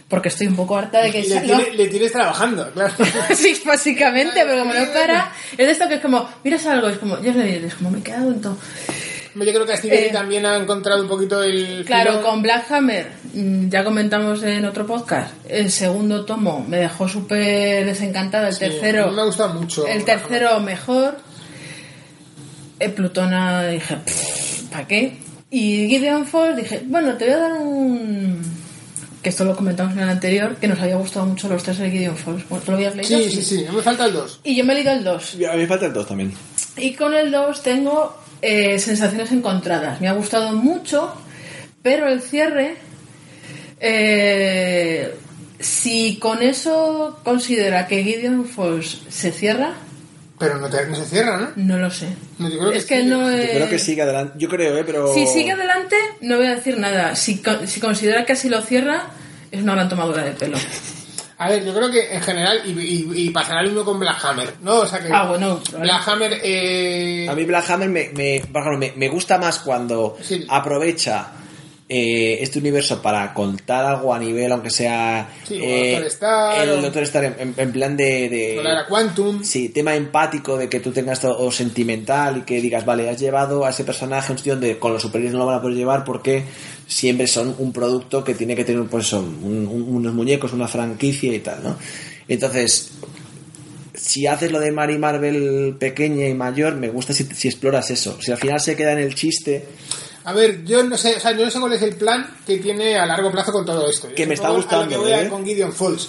Porque 0.09 0.29
estoy 0.29 0.47
un 0.47 0.55
poco 0.55 0.77
harta 0.77 1.03
de 1.03 1.11
que 1.11 1.23
le, 1.25 1.41
tiene- 1.41 1.73
le 1.73 1.89
tienes 1.89 2.13
trabajando, 2.13 2.71
claro. 2.71 2.95
sí, 3.35 3.61
básicamente, 3.67 4.35
pero 4.47 4.61
como 4.61 4.73
no 4.73 4.87
para, 4.93 5.33
es 5.51 5.57
de 5.67 5.71
esto 5.73 5.89
que 5.89 5.95
es 5.97 6.01
como, 6.01 6.29
miras 6.45 6.65
algo, 6.67 6.87
es 6.89 6.99
como, 6.99 7.17
Jeff 7.17 7.35
Lemire, 7.35 7.67
es 7.67 7.75
como, 7.75 7.91
me 7.91 8.01
queda 8.05 8.19
en 8.19 8.41
todo. 8.41 8.57
Yo 9.39 9.53
creo 9.53 9.67
que 9.67 9.73
Astillero 9.75 10.07
Eh, 10.07 10.11
también 10.13 10.47
ha 10.47 10.57
encontrado 10.57 11.03
un 11.03 11.09
poquito 11.09 11.43
el. 11.43 11.85
Claro, 11.85 12.13
filón. 12.13 12.25
con 12.25 12.43
Black 12.43 12.71
Hammer, 12.73 13.11
mm, 13.35 13.69
ya 13.69 13.85
comentamos 13.85 14.43
en 14.43 14.65
otro 14.65 14.87
podcast, 14.87 15.35
el 15.49 15.71
segundo 15.71 16.25
tomo 16.25 16.65
me 16.67 16.79
dejó 16.79 17.07
súper 17.09 17.85
desencantada, 17.85 18.49
el 18.49 18.55
Sí, 18.55 18.61
tercero, 18.61 19.11
Me 19.13 19.21
ha 19.21 19.25
gustado 19.25 19.53
mucho. 19.55 19.87
el 19.87 20.05
tercero 20.05 20.59
mejor, 20.61 21.19
el 22.79 22.93
Plutona 22.93 23.67
dije, 23.69 23.97
"Pff, 23.97 24.63
¿para 24.71 24.87
qué? 24.87 25.19
Y 25.51 25.87
Gideon 25.89 26.27
Falls 26.27 26.57
dije, 26.57 26.83
bueno, 26.87 27.15
te 27.17 27.25
voy 27.27 27.35
a 27.35 27.39
dar 27.39 27.53
un... 27.53 28.41
Que 29.23 29.31
esto 29.31 29.45
lo 29.45 29.57
comentamos 29.57 29.93
en 29.95 30.01
el 30.01 30.09
anterior, 30.09 30.57
que 30.57 30.67
nos 30.69 30.81
había 30.81 30.97
gustado 30.97 31.25
mucho 31.27 31.49
los 31.49 31.63
tres 31.63 31.79
de 31.79 31.91
Gideon 31.91 32.17
Falls. 32.17 32.49
Bueno, 32.49 32.65
¿tú 32.65 32.71
lo 32.73 32.77
habías 32.77 32.95
leído? 32.97 33.19
Sí, 33.19 33.31
sí, 33.31 33.43
sí, 33.43 33.65
no 33.67 33.73
me 33.75 33.83
falta 33.83 34.07
el 34.07 34.13
2. 34.13 34.41
Y 34.45 34.57
yo 34.57 34.65
me 34.65 34.73
he 34.73 34.77
leído 34.77 34.93
el 34.93 35.05
2. 35.05 35.35
A 35.51 35.53
mí 35.55 35.59
me 35.59 35.67
falta 35.67 35.87
el 35.87 35.93
2 35.93 36.07
también. 36.07 36.33
Y 36.77 36.95
con 36.95 37.15
el 37.15 37.31
2 37.31 37.63
tengo 37.63 38.17
eh, 38.43 38.79
sensaciones 38.79 39.33
encontradas. 39.33 40.01
Me 40.01 40.09
ha 40.09 40.13
gustado 40.13 40.53
mucho, 40.53 41.15
pero 41.83 42.09
el 42.09 42.21
cierre, 42.23 42.77
eh, 43.81 45.15
si 45.59 46.19
con 46.19 46.43
eso 46.43 47.21
considera 47.25 47.87
que 47.87 48.03
Gideon 48.03 48.47
Falls 48.47 49.03
se 49.09 49.33
cierra, 49.33 49.75
Pero 50.39 50.59
no, 50.59 50.69
te- 50.69 50.87
no 50.87 50.97
se 50.97 51.05
cierra, 51.07 51.39
¿no? 51.39 51.49
no 51.57 51.79
lo 51.79 51.91
sé. 51.91 52.09
No, 52.39 52.49
yo 52.51 52.59
creo 52.59 52.73
que 52.73 52.79
es 52.79 52.85
que 52.85 53.03
no 53.05 53.31
Yo 53.31 53.37
es... 53.39 53.51
creo 53.51 53.69
que 53.71 53.79
sigue 53.79 54.03
adelante. 54.03 54.35
Yo 54.39 54.49
creo, 54.51 54.77
¿eh? 54.77 54.83
Pero... 54.85 55.13
Si 55.15 55.27
sigue 55.27 55.53
adelante, 55.53 55.97
no 56.21 56.37
voy 56.37 56.47
a 56.47 56.57
decir 56.57 56.79
nada. 56.79 57.17
Si, 57.17 57.43
si 57.67 57.81
considera 57.81 58.27
que 58.27 58.33
así 58.35 58.49
lo 58.51 58.61
cierra, 58.61 59.05
es 59.51 59.63
una 59.63 59.75
gran 59.75 59.89
tomadura 59.89 60.23
de 60.25 60.33
pelo. 60.33 60.59
A 61.39 61.51
ver, 61.51 61.65
yo 61.65 61.75
creo 61.75 61.91
que 61.91 62.15
en 62.15 62.21
general, 62.23 62.63
y, 62.65 62.71
y- 62.71 63.27
y 63.27 63.31
pasará 63.31 63.63
lo 63.63 63.69
mismo 63.69 63.85
con 63.85 63.99
Black 64.01 64.25
Hammer, 64.25 64.55
¿no? 64.63 64.77
O 64.81 64.87
sea 64.87 65.01
que. 65.01 65.13
Ah, 65.13 65.27
bueno, 65.29 65.61
vale. 65.73 65.85
Black 65.85 66.09
Hammer. 66.09 66.41
Eh, 66.43 67.27
A 67.29 67.35
mí 67.35 67.45
Black 67.45 67.69
Hammer 67.71 67.89
me, 67.91 68.11
me, 68.15 68.43
me, 68.79 68.93
me 68.97 69.09
gusta 69.09 69.37
más 69.39 69.59
cuando 69.59 70.17
Sí. 70.23 70.47
aprovecha 70.49 71.33
eh, 71.89 72.39
este 72.41 72.59
universo 72.59 73.01
para 73.01 73.33
contar 73.33 73.85
algo 73.85 74.13
a 74.13 74.19
nivel, 74.19 74.51
aunque 74.51 74.71
sea 74.71 75.29
Sí, 75.47 75.55
o 75.61 75.63
eh, 75.65 75.91
Doctor 75.93 76.07
Star, 76.09 76.63
el 76.65 76.71
o- 76.71 76.83
Doctor 76.83 77.03
Star 77.05 77.25
en, 77.25 77.37
en- 77.39 77.55
en 77.57 77.73
plan 77.73 77.97
de, 77.97 78.29
de- 78.29 78.55
con 78.57 78.65
la 78.65 78.73
era 78.73 78.87
Quantum. 78.87 79.45
sí, 79.45 79.69
tema 79.69 79.95
empático 79.95 80.57
de 80.57 80.69
que 80.69 80.81
tú 80.81 80.91
tengas 80.91 81.21
todo 81.21 81.49
sentimental 81.53 82.39
y 82.39 82.41
que 82.41 82.61
digas, 82.61 82.85
vale, 82.85 83.09
has 83.09 83.21
llevado 83.21 83.65
a 83.65 83.71
ese 83.71 83.85
personaje 83.85 84.29
a 84.29 84.33
un 84.33 84.39
sitio 84.39 84.55
donde 84.55 84.79
con 84.81 84.95
los 84.95 85.03
superhéroes 85.03 85.35
no 85.35 85.41
lo 85.41 85.47
van 85.47 85.59
a 85.59 85.63
poder 85.63 85.77
llevar 85.77 86.03
porque 86.03 86.45
siempre 86.87 87.27
son 87.27 87.55
un 87.59 87.73
producto 87.73 88.23
que 88.25 88.35
tiene 88.35 88.55
que 88.57 88.65
tener 88.65 88.85
pues 88.89 89.07
son 89.07 89.25
un- 89.43 89.67
un- 89.67 89.97
unos 89.97 90.15
muñecos, 90.15 90.53
una 90.53 90.69
franquicia 90.69 91.33
y 91.35 91.41
tal, 91.41 91.63
¿no? 91.65 91.77
Entonces, 92.29 92.91
si 93.95 94.27
haces 94.27 94.53
lo 94.53 94.61
de 94.61 94.73
Mary 94.73 94.99
Marvel 94.99 95.77
pequeña 95.79 96.27
y 96.29 96.35
mayor, 96.35 96.75
me 96.77 96.89
gusta 96.91 97.13
si, 97.13 97.25
si 97.25 97.49
exploras 97.49 97.91
eso. 97.91 98.19
Si 98.21 98.31
al 98.31 98.39
final 98.39 98.61
se 98.61 98.77
queda 98.77 98.93
en 98.93 98.99
el 98.99 99.15
chiste, 99.15 99.67
A 100.25 100.33
ver, 100.33 100.65
yo 100.65 100.83
no 100.83 100.97
sé, 100.99 101.15
o 101.17 101.21
sea, 101.21 101.31
yo 101.37 101.45
no 101.45 101.51
sé 101.53 101.61
cuál 101.61 101.73
es 101.75 101.83
el 101.83 101.95
plan 101.95 102.27
que 102.45 102.59
tiene 102.59 102.97
a 102.97 103.07
largo 103.07 103.31
plazo 103.31 103.53
con 103.53 103.65
todo 103.65 103.89
esto. 103.89 104.09
Yo 104.09 104.15
Que 104.17 104.27
me 104.27 104.35
está 104.35 104.51
gustando, 104.51 104.99
voy 105.01 105.13
a- 105.13 105.23
¿eh? 105.23 105.29
con 105.29 105.45
Gideon 105.47 105.73
Falls. 105.73 106.09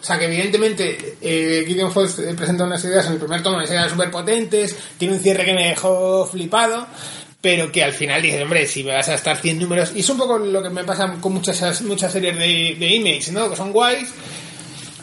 O 0.00 0.04
sea, 0.04 0.18
que 0.18 0.24
evidentemente 0.24 1.14
eh, 1.20 1.62
Gideon 1.64 1.92
Falls 1.92 2.18
eh, 2.18 2.34
presenta 2.36 2.64
unas 2.64 2.82
ideas 2.84 3.06
en 3.06 3.12
el 3.12 3.18
primer 3.20 3.40
tomo, 3.40 3.58
unas 3.58 3.70
ideas 3.70 3.88
súper 3.88 4.10
potentes, 4.10 4.74
tiene 4.98 5.14
un 5.14 5.20
cierre 5.20 5.44
que 5.44 5.54
me 5.54 5.68
dejó 5.68 6.26
flipado, 6.26 6.88
pero 7.42 7.70
que 7.70 7.84
al 7.84 7.92
final 7.92 8.22
dices, 8.22 8.40
hombre, 8.42 8.66
si 8.66 8.82
me 8.84 8.94
vas 8.94 9.08
a 9.10 9.14
estar 9.14 9.36
100 9.36 9.58
números... 9.58 9.92
Y 9.94 10.00
es 10.00 10.08
un 10.08 10.16
poco 10.16 10.38
lo 10.38 10.62
que 10.62 10.70
me 10.70 10.84
pasa 10.84 11.16
con 11.20 11.34
muchas, 11.34 11.82
muchas 11.82 12.10
series 12.12 12.38
de, 12.38 12.76
de 12.78 12.94
Image, 12.94 13.32
¿no? 13.32 13.50
Que 13.50 13.56
son 13.56 13.72
guays, 13.72 14.08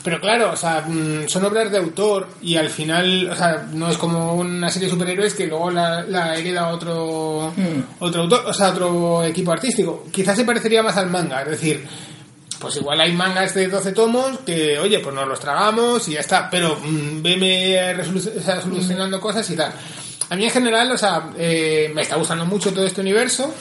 pero 0.02 0.22
claro, 0.22 0.52
o 0.54 0.56
sea, 0.56 0.86
mm, 0.88 1.28
son 1.28 1.44
obras 1.44 1.70
de 1.70 1.78
autor 1.78 2.28
y 2.42 2.56
al 2.56 2.70
final, 2.70 3.30
o 3.30 3.36
sea, 3.36 3.68
no 3.74 3.90
es 3.92 3.98
como 3.98 4.36
una 4.36 4.70
serie 4.70 4.88
de 4.88 4.94
superhéroes 4.94 5.34
que 5.34 5.48
luego 5.48 5.70
la, 5.70 6.02
la 6.04 6.38
hereda 6.38 6.70
otro, 6.70 7.54
otro 8.00 8.22
autor, 8.22 8.44
o 8.48 8.54
sea, 8.54 8.70
otro 8.70 9.24
equipo 9.26 9.52
artístico. 9.52 10.06
Quizás 10.10 10.38
se 10.38 10.46
parecería 10.46 10.82
más 10.82 10.96
al 10.96 11.10
manga, 11.10 11.42
es 11.42 11.50
decir, 11.50 11.86
pues 12.58 12.78
igual 12.78 13.02
hay 13.02 13.12
mangas 13.12 13.54
de 13.54 13.68
12 13.68 13.92
tomos 13.92 14.40
que, 14.46 14.80
oye, 14.80 15.00
pues 15.00 15.14
nos 15.14 15.28
los 15.28 15.40
tragamos 15.42 16.08
y 16.08 16.14
ya 16.14 16.22
está, 16.22 16.50
pero 16.50 16.78
mm, 16.82 17.22
veme 17.22 17.94
resolu- 17.98 18.38
o 18.40 18.42
sea, 18.42 18.62
solucionando 18.62 19.20
cosas 19.20 19.50
y 19.50 19.58
tal. 19.58 19.74
A 20.30 20.36
mí 20.36 20.46
en 20.46 20.52
general, 20.52 20.92
o 20.92 20.98
sea, 20.98 21.32
eh, 21.38 21.92
me 21.94 22.04
está 22.04 22.16
gustando 22.16 22.46
mucho 22.46 22.72
todo 22.72 22.86
este 22.86 23.02
universo. 23.02 23.54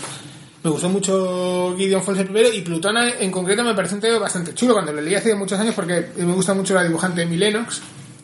Me 0.63 0.71
gustó 0.71 0.89
mucho 0.89 1.75
Gideon 1.79 2.03
Falls 2.03 2.23
primero 2.23 2.53
y 2.53 2.61
Plutona 2.63 3.11
en 3.21 3.31
concreto 3.31 3.63
me 3.63 3.75
parece 3.75 3.95
un 3.95 4.01
tema 4.01 4.19
bastante 4.19 4.55
chulo 4.55 4.75
cuando 4.75 4.93
lo 4.93 5.01
leí 5.01 5.15
hace 5.15 5.35
muchos 5.35 5.59
años 5.59 5.75
porque 5.75 6.09
me 6.17 6.33
gusta 6.33 6.53
mucho 6.53 6.75
la 6.75 6.83
dibujante 6.83 7.21
de 7.21 7.27
Milenox 7.27 7.81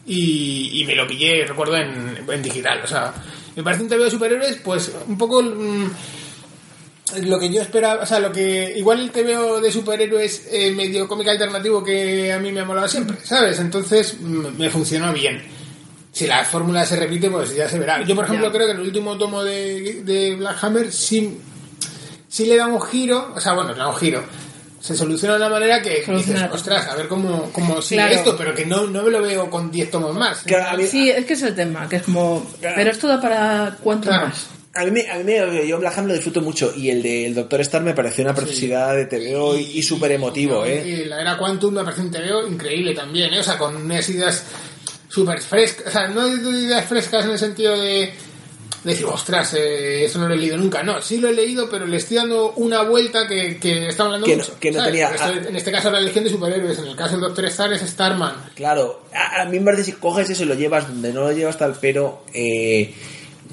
y, 0.07 0.85
me 0.87 0.95
lo 0.95 1.07
pillé, 1.07 1.47
recuerdo, 1.47 1.77
en, 1.77 2.43
digital. 2.43 2.81
O 2.85 2.87
sea, 2.87 3.15
me 3.57 3.63
parece 3.63 3.85
un 3.85 3.89
TV 3.89 4.05
de 4.05 4.11
superhéroes, 4.11 4.57
pues 4.57 4.93
un 5.07 5.17
poco 5.17 5.43
mm, 5.43 5.91
lo 7.23 7.39
que 7.39 7.51
yo 7.51 7.63
esperaba, 7.63 8.03
o 8.03 8.07
sea, 8.07 8.19
lo 8.19 8.33
que 8.33 8.75
igual 8.77 9.01
el 9.01 9.11
TVO 9.11 9.61
de 9.61 9.73
superhéroes 9.73 10.49
eh, 10.51 10.73
medio 10.73 11.09
cómic 11.09 11.29
alternativo 11.29 11.83
que 11.83 12.33
a 12.33 12.39
mí 12.39 12.53
me 12.53 12.61
ha 12.61 12.65
molado 12.65 12.89
siempre, 12.89 13.17
¿sabes? 13.23 13.59
Entonces 13.61 14.17
mm, 14.21 14.59
me 14.59 14.69
funcionó 14.69 15.13
bien. 15.13 15.54
Si 16.15 16.27
la 16.29 16.45
fórmula 16.45 16.87
se 16.87 16.95
repite, 16.97 17.29
pues 17.29 17.55
ya 17.55 17.69
se 17.69 17.79
verá. 17.79 18.01
Yo, 18.05 18.15
por 18.15 18.25
ejemplo, 18.25 18.47
Ya. 18.47 18.53
creo 18.53 18.67
que 18.67 18.73
en 18.73 18.79
el 18.79 18.87
último 18.87 19.19
tomo 19.19 19.43
de, 19.43 20.03
de 20.05 20.37
Black 20.37 20.63
Hammer 20.63 20.93
sí, 20.93 21.39
sí 22.29 22.47
le 22.47 22.57
da 22.57 22.67
un 22.69 22.81
giro, 22.81 23.33
o 23.35 23.41
sea, 23.41 23.53
bueno, 23.55 23.73
le 23.73 23.79
da 23.79 23.89
un 23.89 23.97
giro. 23.97 24.23
Se 24.81 24.95
soluciona 24.95 25.35
de 25.35 25.41
una 25.41 25.49
manera 25.51 25.83
que 25.83 26.05
dices, 26.07 26.41
ostras, 26.53 26.87
a 26.89 26.95
ver 26.95 27.09
cómo, 27.09 27.51
cómo 27.53 27.81
sigue 27.83 28.03
Claro. 28.03 28.15
esto, 28.15 28.37
pero 28.37 28.55
que 28.55 28.65
no, 28.67 28.87
no 28.87 29.03
me 29.03 29.11
lo 29.11 29.23
veo 29.23 29.51
con 29.51 29.71
10 29.73 29.91
tomos 29.91 30.15
más. 30.15 30.43
Claro, 30.43 30.77
mí, 30.79 30.87
Sí, 30.87 31.11
es 31.11 31.25
que 31.25 31.33
es 31.33 31.43
el 31.43 31.55
tema, 31.55 31.89
que 31.89 31.97
es 31.97 32.03
como... 32.03 32.47
Pero 32.61 32.91
esto 32.91 33.09
da 33.09 33.21
para 33.21 33.77
cuánto 33.83 34.09
Claro. 34.11 34.27
más. 34.29 34.47
a 34.75 34.85
mí, 34.85 34.91
me- 34.91 35.09
a 35.11 35.17
mí 35.17 35.25
me- 35.25 35.67
yo 35.67 35.79
Black 35.79 35.97
Hammer 35.97 36.09
lo 36.11 36.15
disfruto 36.15 36.41
mucho 36.43 36.73
y 36.77 36.91
el 36.91 37.03
del 37.03 37.35
Doctor 37.35 37.61
Star 37.63 37.83
me 37.83 37.95
pareció 37.95 38.25
una 38.25 38.35
preciosidad 38.35 38.95
de 38.95 39.07
TVO 39.07 39.57
y, 39.57 39.79
y 39.79 39.83
súper 39.83 40.13
emotivo, 40.13 40.65
¿eh? 40.67 40.87
Y 40.87 41.05
la 41.07 41.21
era 41.21 41.39
Quantum 41.39 41.75
me 41.75 41.83
parece 41.85 42.03
un 42.03 42.11
TVO 42.11 42.47
increíble 42.47 42.95
también, 42.95 43.33
¿eh? 43.33 43.41
O 43.41 43.43
sea, 43.43 43.57
con 43.57 43.75
unas 43.77 44.07
ideas 44.11 44.45
súper 45.15 45.41
frescas. 45.41 45.87
O 45.87 45.91
sea, 45.91 46.09
no 46.09 46.27
ideas 46.29 46.85
frescas 46.87 47.25
en 47.25 47.31
el 47.33 47.39
sentido 47.39 47.79
de, 47.81 47.91
de 48.83 48.91
decir, 48.91 49.07
ostras, 49.07 49.55
eh, 49.55 50.05
eso 50.05 50.19
no 50.19 50.29
lo 50.29 50.35
he 50.35 50.39
leído 50.39 50.57
nunca. 50.57 50.83
No, 50.83 51.01
sí 51.01 51.19
lo 51.19 51.29
he 51.29 51.33
leído, 51.33 51.69
pero 51.71 51.87
le 51.87 51.97
estoy 51.99 52.17
dando 52.19 52.53
una 52.57 52.83
vuelta 52.83 53.27
que, 53.27 53.57
que 53.59 53.89
está 53.89 54.05
hablando 54.05 54.27
Que 54.27 54.37
no- 54.37 54.43
mucho. 54.43 54.57
que 54.61 54.71
no 54.73 54.85
tenía- 54.85 55.11
Esto- 55.11 55.49
en 55.49 55.57
este 55.57 55.73
caso 55.73 55.91
la 55.91 56.01
Legión 56.01 56.25
de 56.25 56.31
Superhéroes, 56.31 56.79
en 56.79 56.87
el 56.87 56.97
caso 56.97 57.13
del 57.13 57.21
Doctor 57.23 57.45
Star 57.47 57.73
es 57.73 57.81
Starman. 57.83 58.35
Claro, 58.55 59.03
a, 59.15 59.43
a 59.43 59.45
mí 59.47 59.59
me 59.59 59.65
parece 59.67 59.85
que 59.85 59.93
si 59.93 59.97
coges 59.99 60.29
eso 60.31 60.43
y 60.43 60.47
lo 60.47 60.55
llevas 60.55 60.89
donde 60.89 61.13
no 61.13 61.21
lo 61.21 61.33
llevas 61.33 61.57
tal, 61.59 61.77
pero 61.81 62.25
eh, 62.35 62.93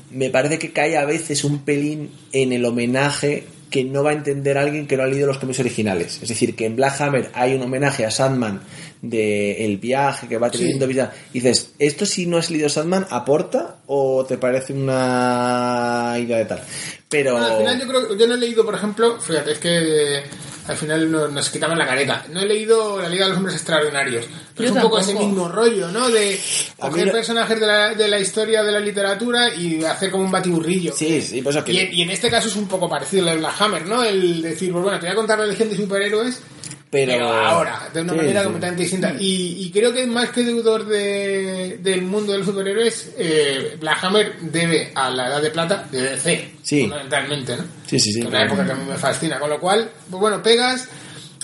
me 0.09 0.29
parece 0.29 0.59
que 0.59 0.73
cae 0.73 0.97
a 0.97 1.05
veces 1.05 1.43
un 1.43 1.59
pelín 1.59 2.11
en 2.33 2.51
el 2.51 2.65
homenaje 2.65 3.47
que 3.69 3.85
no 3.85 4.03
va 4.03 4.09
a 4.09 4.13
entender 4.13 4.57
alguien 4.57 4.85
que 4.85 4.97
no 4.97 5.03
ha 5.03 5.07
leído 5.07 5.27
los 5.27 5.37
cómics 5.37 5.59
originales. 5.61 6.19
Es 6.21 6.27
decir, 6.27 6.57
que 6.57 6.65
en 6.65 6.75
Black 6.75 6.99
Hammer 6.99 7.29
hay 7.33 7.53
un 7.53 7.61
homenaje 7.61 8.05
a 8.05 8.11
Sandman 8.11 8.59
de 9.01 9.65
el 9.65 9.77
viaje 9.77 10.27
que 10.27 10.37
va 10.37 10.49
teniendo 10.51 10.85
vida. 10.87 11.13
Y 11.33 11.39
dices, 11.39 11.71
¿esto 11.79 12.05
si 12.05 12.25
no 12.27 12.37
has 12.37 12.49
leído 12.51 12.69
Sandman 12.69 13.07
aporta 13.09 13.77
o 13.87 14.25
te 14.25 14.37
parece 14.37 14.73
una 14.73 16.15
idea 16.19 16.37
de 16.37 16.45
tal? 16.45 16.61
Pero... 17.09 17.37
Al 17.37 17.57
final 17.57 17.79
yo 17.81 17.87
creo 17.87 18.07
que 18.09 18.17
yo 18.17 18.27
no 18.27 18.35
he 18.35 18.37
leído, 18.37 18.63
por 18.65 18.75
ejemplo, 18.75 19.19
fíjate, 19.19 19.51
es 19.53 19.59
que 19.59 20.17
eh, 20.19 20.23
al 20.67 20.77
final 20.77 21.11
no- 21.11 21.27
nos 21.27 21.49
quitamos 21.49 21.77
la 21.77 21.85
careta. 21.85 22.25
No 22.31 22.39
he 22.41 22.45
leído 22.45 23.01
La 23.01 23.09
Liga 23.09 23.25
de 23.25 23.29
los 23.31 23.37
Hombres 23.39 23.55
Extraordinarios. 23.57 24.25
Pero 24.55 24.69
Yo 24.69 24.75
es 24.75 24.83
un 24.83 24.89
poco 24.89 24.99
ese 24.99 25.15
mismo 25.15 25.49
rollo, 25.49 25.89
¿no? 25.89 26.09
De 26.09 26.39
coger 26.77 27.07
lo- 27.07 27.11
personajes 27.13 27.59
de 27.59 27.67
la, 27.67 27.93
de 27.95 28.07
la 28.07 28.19
historia 28.19 28.63
de 28.63 28.71
la 28.71 28.79
literatura 28.79 29.53
y 29.53 29.83
hacer 29.83 30.09
como 30.11 30.23
un 30.23 30.31
batiburrillo. 30.31 30.93
Sí, 30.95 31.21
sí, 31.21 31.41
pues 31.41 31.57
aquí... 31.57 31.71
Y 31.73 31.79
en, 31.79 31.93
y 31.93 32.01
en 32.03 32.11
este 32.11 32.29
caso 32.29 32.47
es 32.47 32.55
un 32.55 32.67
poco 32.67 32.87
parecido 32.87 33.29
al 33.29 33.39
Black 33.39 33.55
Hammer, 33.59 33.85
¿no? 33.87 34.03
El 34.03 34.41
decir, 34.41 34.71
pues 34.71 34.83
bueno, 34.83 34.99
te 34.99 35.07
voy 35.07 35.13
a 35.13 35.15
contar 35.15 35.39
la 35.39 35.47
legión 35.47 35.69
de 35.69 35.75
superhéroes, 35.75 36.39
Pero- 36.91 37.13
pero, 37.13 37.29
ahora, 37.33 37.89
de 37.93 38.01
una 38.01 38.11
Sí, 38.11 38.17
manera 38.17 38.39
sí. 38.41 38.43
completamente 38.43 38.81
distinta. 38.83 39.15
Y, 39.17 39.63
y 39.65 39.71
creo 39.71 39.93
que 39.93 40.05
más 40.07 40.29
que 40.31 40.43
deudor 40.43 40.85
de, 40.85 41.77
del 41.81 42.01
mundo 42.01 42.33
de 42.33 42.39
los 42.39 42.47
superhéroes, 42.47 43.13
eh, 43.17 43.77
Black 43.79 44.03
Hammer 44.03 44.33
debe 44.41 44.91
a 44.93 45.09
la 45.09 45.27
edad 45.27 45.41
de 45.41 45.51
plata 45.51 45.87
de 45.89 46.01
DC, 46.01 46.51
Sí. 46.61 46.81
fundamentalmente, 46.81 47.55
¿no? 47.55 47.63
Sí, 47.87 47.97
sí, 47.97 48.11
sí. 48.11 48.21
Que 48.21 48.27
una 48.27 48.43
época 48.43 48.65
que 48.65 48.71
a 48.73 48.75
mí 48.75 48.83
me 48.89 48.97
fascina. 48.97 49.39
Con 49.39 49.49
lo 49.49 49.59
cual, 49.59 49.89
pues 50.09 50.19
bueno, 50.19 50.43
pegas, 50.43 50.89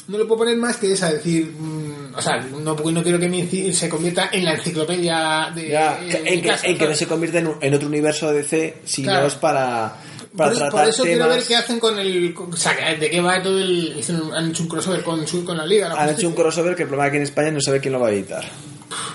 no 0.09 0.17
le 0.17 0.25
puedo 0.25 0.39
poner 0.39 0.57
más 0.57 0.75
que 0.77 0.91
esa, 0.91 1.11
decir, 1.11 1.45
mm, 1.57 2.15
o 2.15 2.21
sea, 2.21 2.37
no, 2.37 2.75
no 2.75 3.03
quiero 3.03 3.17
que 3.19 3.29
mi 3.29 3.71
se 3.73 3.87
convierta 3.87 4.29
en 4.31 4.43
la 4.43 4.53
enciclopedia 4.55 5.49
de. 5.55 5.69
Ya, 5.69 5.97
en, 6.01 6.23
mi 6.23 6.41
que, 6.41 6.51
en 6.63 6.77
que 6.77 6.87
no 6.87 6.93
se 6.95 7.07
convierta 7.07 7.39
en, 7.39 7.51
en 7.61 7.73
otro 7.73 7.87
universo 7.87 8.31
de 8.31 8.39
DC, 8.41 8.77
sino 8.85 9.11
Claro. 9.11 9.27
es 9.27 9.35
para, 9.35 9.95
para 10.35 10.49
Por, 10.49 10.51
eso- 10.53 10.59
tratar 10.59 10.71
por 10.81 10.89
eso 10.89 11.03
quiero 11.03 11.23
temas... 11.25 11.37
ver 11.37 11.47
qué 11.47 11.55
hacen 11.55 11.79
con 11.79 11.99
el. 11.99 12.33
con- 12.33 12.53
o 12.53 12.57
sea, 12.57 12.73
de 12.99 13.09
qué 13.09 13.21
va 13.21 13.41
todo 13.41 13.59
el. 13.59 14.03
Han 14.35 14.49
hecho 14.49 14.63
un 14.63 14.69
crossover 14.69 15.03
con, 15.03 15.23
con 15.45 15.57
la 15.57 15.65
Liga. 15.65 15.89
la 15.89 15.95
Han 16.01 16.09
hecho 16.09 16.27
un 16.27 16.33
crossover 16.33 16.75
que 16.75 16.83
el 16.83 16.89
problema 16.89 17.07
es 17.07 17.11
que 17.11 17.17
en 17.17 17.23
España 17.23 17.51
no 17.51 17.61
sabe 17.61 17.79
quién 17.79 17.93
lo 17.93 17.99
va 17.99 18.07
a 18.07 18.11
editar. 18.11 18.43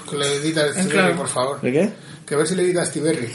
Que 0.08 0.16
le 0.16 0.36
edita 0.36 0.68
Steve 0.72 0.88
claro. 0.88 1.06
Berry, 1.08 1.18
por 1.18 1.28
favor. 1.28 1.60
¿De 1.60 1.72
qué? 1.72 1.90
Que 2.26 2.34
a 2.34 2.38
ver 2.38 2.46
si 2.46 2.54
le 2.54 2.62
edita 2.62 2.84
Steve 2.84 3.12
Berry. 3.12 3.28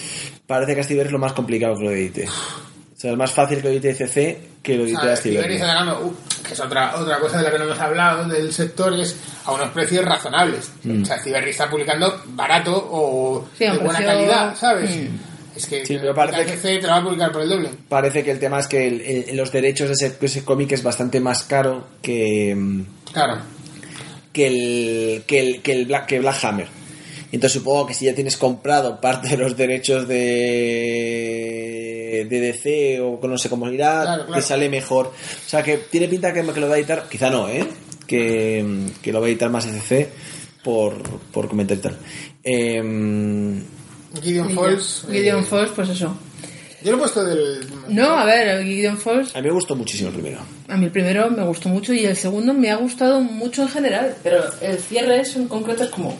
Parece 0.45 0.75
que 0.75 0.81
a 0.81 0.83
Steve 0.83 0.97
Berry 0.99 1.07
es 1.09 1.13
lo 1.13 1.19
más 1.19 1.33
complicado 1.33 1.75
que 1.77 1.83
lo 1.83 1.91
edite. 1.91 2.27
O 2.27 2.99
sea, 2.99 3.11
es 3.11 3.17
más 3.17 3.31
fácil 3.31 3.57
que 3.57 3.63
lo 3.63 3.69
edite 3.69 3.93
CC 3.93 4.39
que 4.63 4.75
lo 4.75 4.83
O 4.83 4.85
edite 4.87 5.01
sea, 5.01 5.13
a 5.13 5.15
Steve 5.15 5.35
Steve 5.35 5.35
Berry 5.37 5.47
Berry. 5.49 5.55
está 5.55 5.67
ganando, 5.67 6.05
uh, 6.07 6.15
que 6.43 6.53
es 6.53 6.59
otra, 6.59 6.95
otra 6.99 7.19
cosa 7.19 7.37
de 7.37 7.43
la 7.43 7.51
que 7.51 7.57
no 7.59 7.65
hemos 7.65 7.79
hablado 7.79 8.27
del 8.27 8.51
sector, 8.53 8.99
es 8.99 9.15
a 9.45 9.51
unos 9.53 9.69
precios 9.69 10.03
razonables. 10.03 10.71
Mm. 10.83 11.03
O 11.03 11.05
sea, 11.05 11.19
Steve 11.19 11.37
Berry 11.39 11.51
está 11.51 11.69
publicando 11.69 12.21
barato 12.27 12.75
o 12.75 13.47
Sí, 13.57 13.65
de 13.65 13.71
buena 13.77 13.89
precio- 13.99 14.05
calidad, 14.07 14.55
¿sabes? 14.55 14.95
Mm. 14.95 15.07
Es 15.57 15.65
que 15.65 15.85
Sí, 15.85 15.95
que 15.95 15.99
pero 15.99 16.15
parece 16.15 16.45
CC 16.57 16.77
te 16.77 16.81
lo 16.83 16.89
va 16.89 16.97
a 16.97 17.03
publicar 17.03 17.31
por 17.31 17.41
el 17.41 17.49
doble. 17.49 17.69
Parece 17.89 18.23
que 18.23 18.31
el 18.31 18.39
tema 18.39 18.59
es 18.59 18.67
que 18.67 18.87
el- 18.87 19.01
el- 19.01 19.35
los 19.37 19.51
derechos 19.51 19.87
de 19.89 19.93
ese, 19.93 20.15
ese 20.21 20.43
cómic 20.45 20.71
es 20.71 20.83
bastante 20.83 21.19
más 21.19 21.43
caro 21.43 21.87
que, 22.01 22.55
Claro. 23.11 23.41
que 24.31 24.47
el, 24.47 25.23
que 25.25 25.39
el, 25.39 25.61
que 25.61 25.73
el 25.73 25.85
Black, 25.87 26.05
que 26.05 26.19
Black 26.19 26.43
Hammer. 26.45 26.67
Entonces 27.31 27.59
supongo 27.59 27.87
que 27.87 27.93
si 27.93 28.05
ya 28.05 28.15
tienes 28.15 28.37
comprado 28.37 29.01
parte 29.01 29.27
de 29.27 29.37
los 29.37 29.57
derechos 29.57 30.07
de 30.07 32.25
de, 32.29 32.39
DC 32.39 32.99
o 33.01 33.19
no 33.27 33.37
sé 33.37 33.49
cómo 33.49 33.69
irá, 33.69 34.01
Claro, 34.03 34.25
claro. 34.25 34.41
que 34.41 34.47
sale 34.47 34.69
mejor. 34.69 35.07
O 35.07 35.49
sea, 35.49 35.63
que 35.63 35.77
tiene 35.77 36.07
pinta 36.07 36.33
que, 36.33 36.41
que 36.45 36.59
lo 36.59 36.69
va 36.69 36.75
a 36.75 36.77
editar, 36.77 37.07
quizá 37.09 37.29
no, 37.29 37.49
¿eh? 37.49 37.67
Que, 38.07 38.65
que 39.01 39.11
lo 39.11 39.19
va 39.19 39.27
a 39.27 39.29
editar 39.29 39.49
más 39.49 39.71
DC 39.71 40.09
por, 40.63 41.01
por 41.31 41.47
comentar 41.49 41.77
y 41.77 41.81
tal. 41.81 41.97
Em, 42.43 43.61
Gideon 44.21 44.49
Falls. 44.51 45.05
Gideon 45.09 45.41
eh, 45.41 45.43
Falls, 45.43 45.71
pues 45.75 45.89
eso. 45.89 46.17
Yo 46.83 46.91
lo 46.91 46.97
he 46.97 46.99
puesto 46.99 47.23
del. 47.23 47.67
No, 47.89 48.17
a 48.17 48.25
ver, 48.25 48.47
el 48.47 48.63
Gideon 48.65 48.97
Falls, 48.97 49.35
a 49.35 49.41
mí 49.41 49.47
me 49.47 49.53
gustó 49.53 49.75
muchísimo 49.75 50.09
el 50.09 50.15
primero. 50.15 50.39
a 50.67 50.77
mí 50.77 50.85
el 50.85 50.91
primero 50.91 51.29
me 51.31 51.43
gustó 51.43 51.69
mucho 51.69 51.93
y 51.93 52.05
el 52.05 52.15
segundo 52.15 52.53
me 52.53 52.69
ha 52.69 52.75
gustado 52.75 53.19
mucho 53.21 53.63
en 53.63 53.69
general, 53.69 54.15
pero 54.23 54.43
el 54.61 54.77
cierre 54.77 55.19
es 55.21 55.35
en 55.35 55.47
concreto 55.47 55.83
es 55.83 55.89
como... 55.89 56.15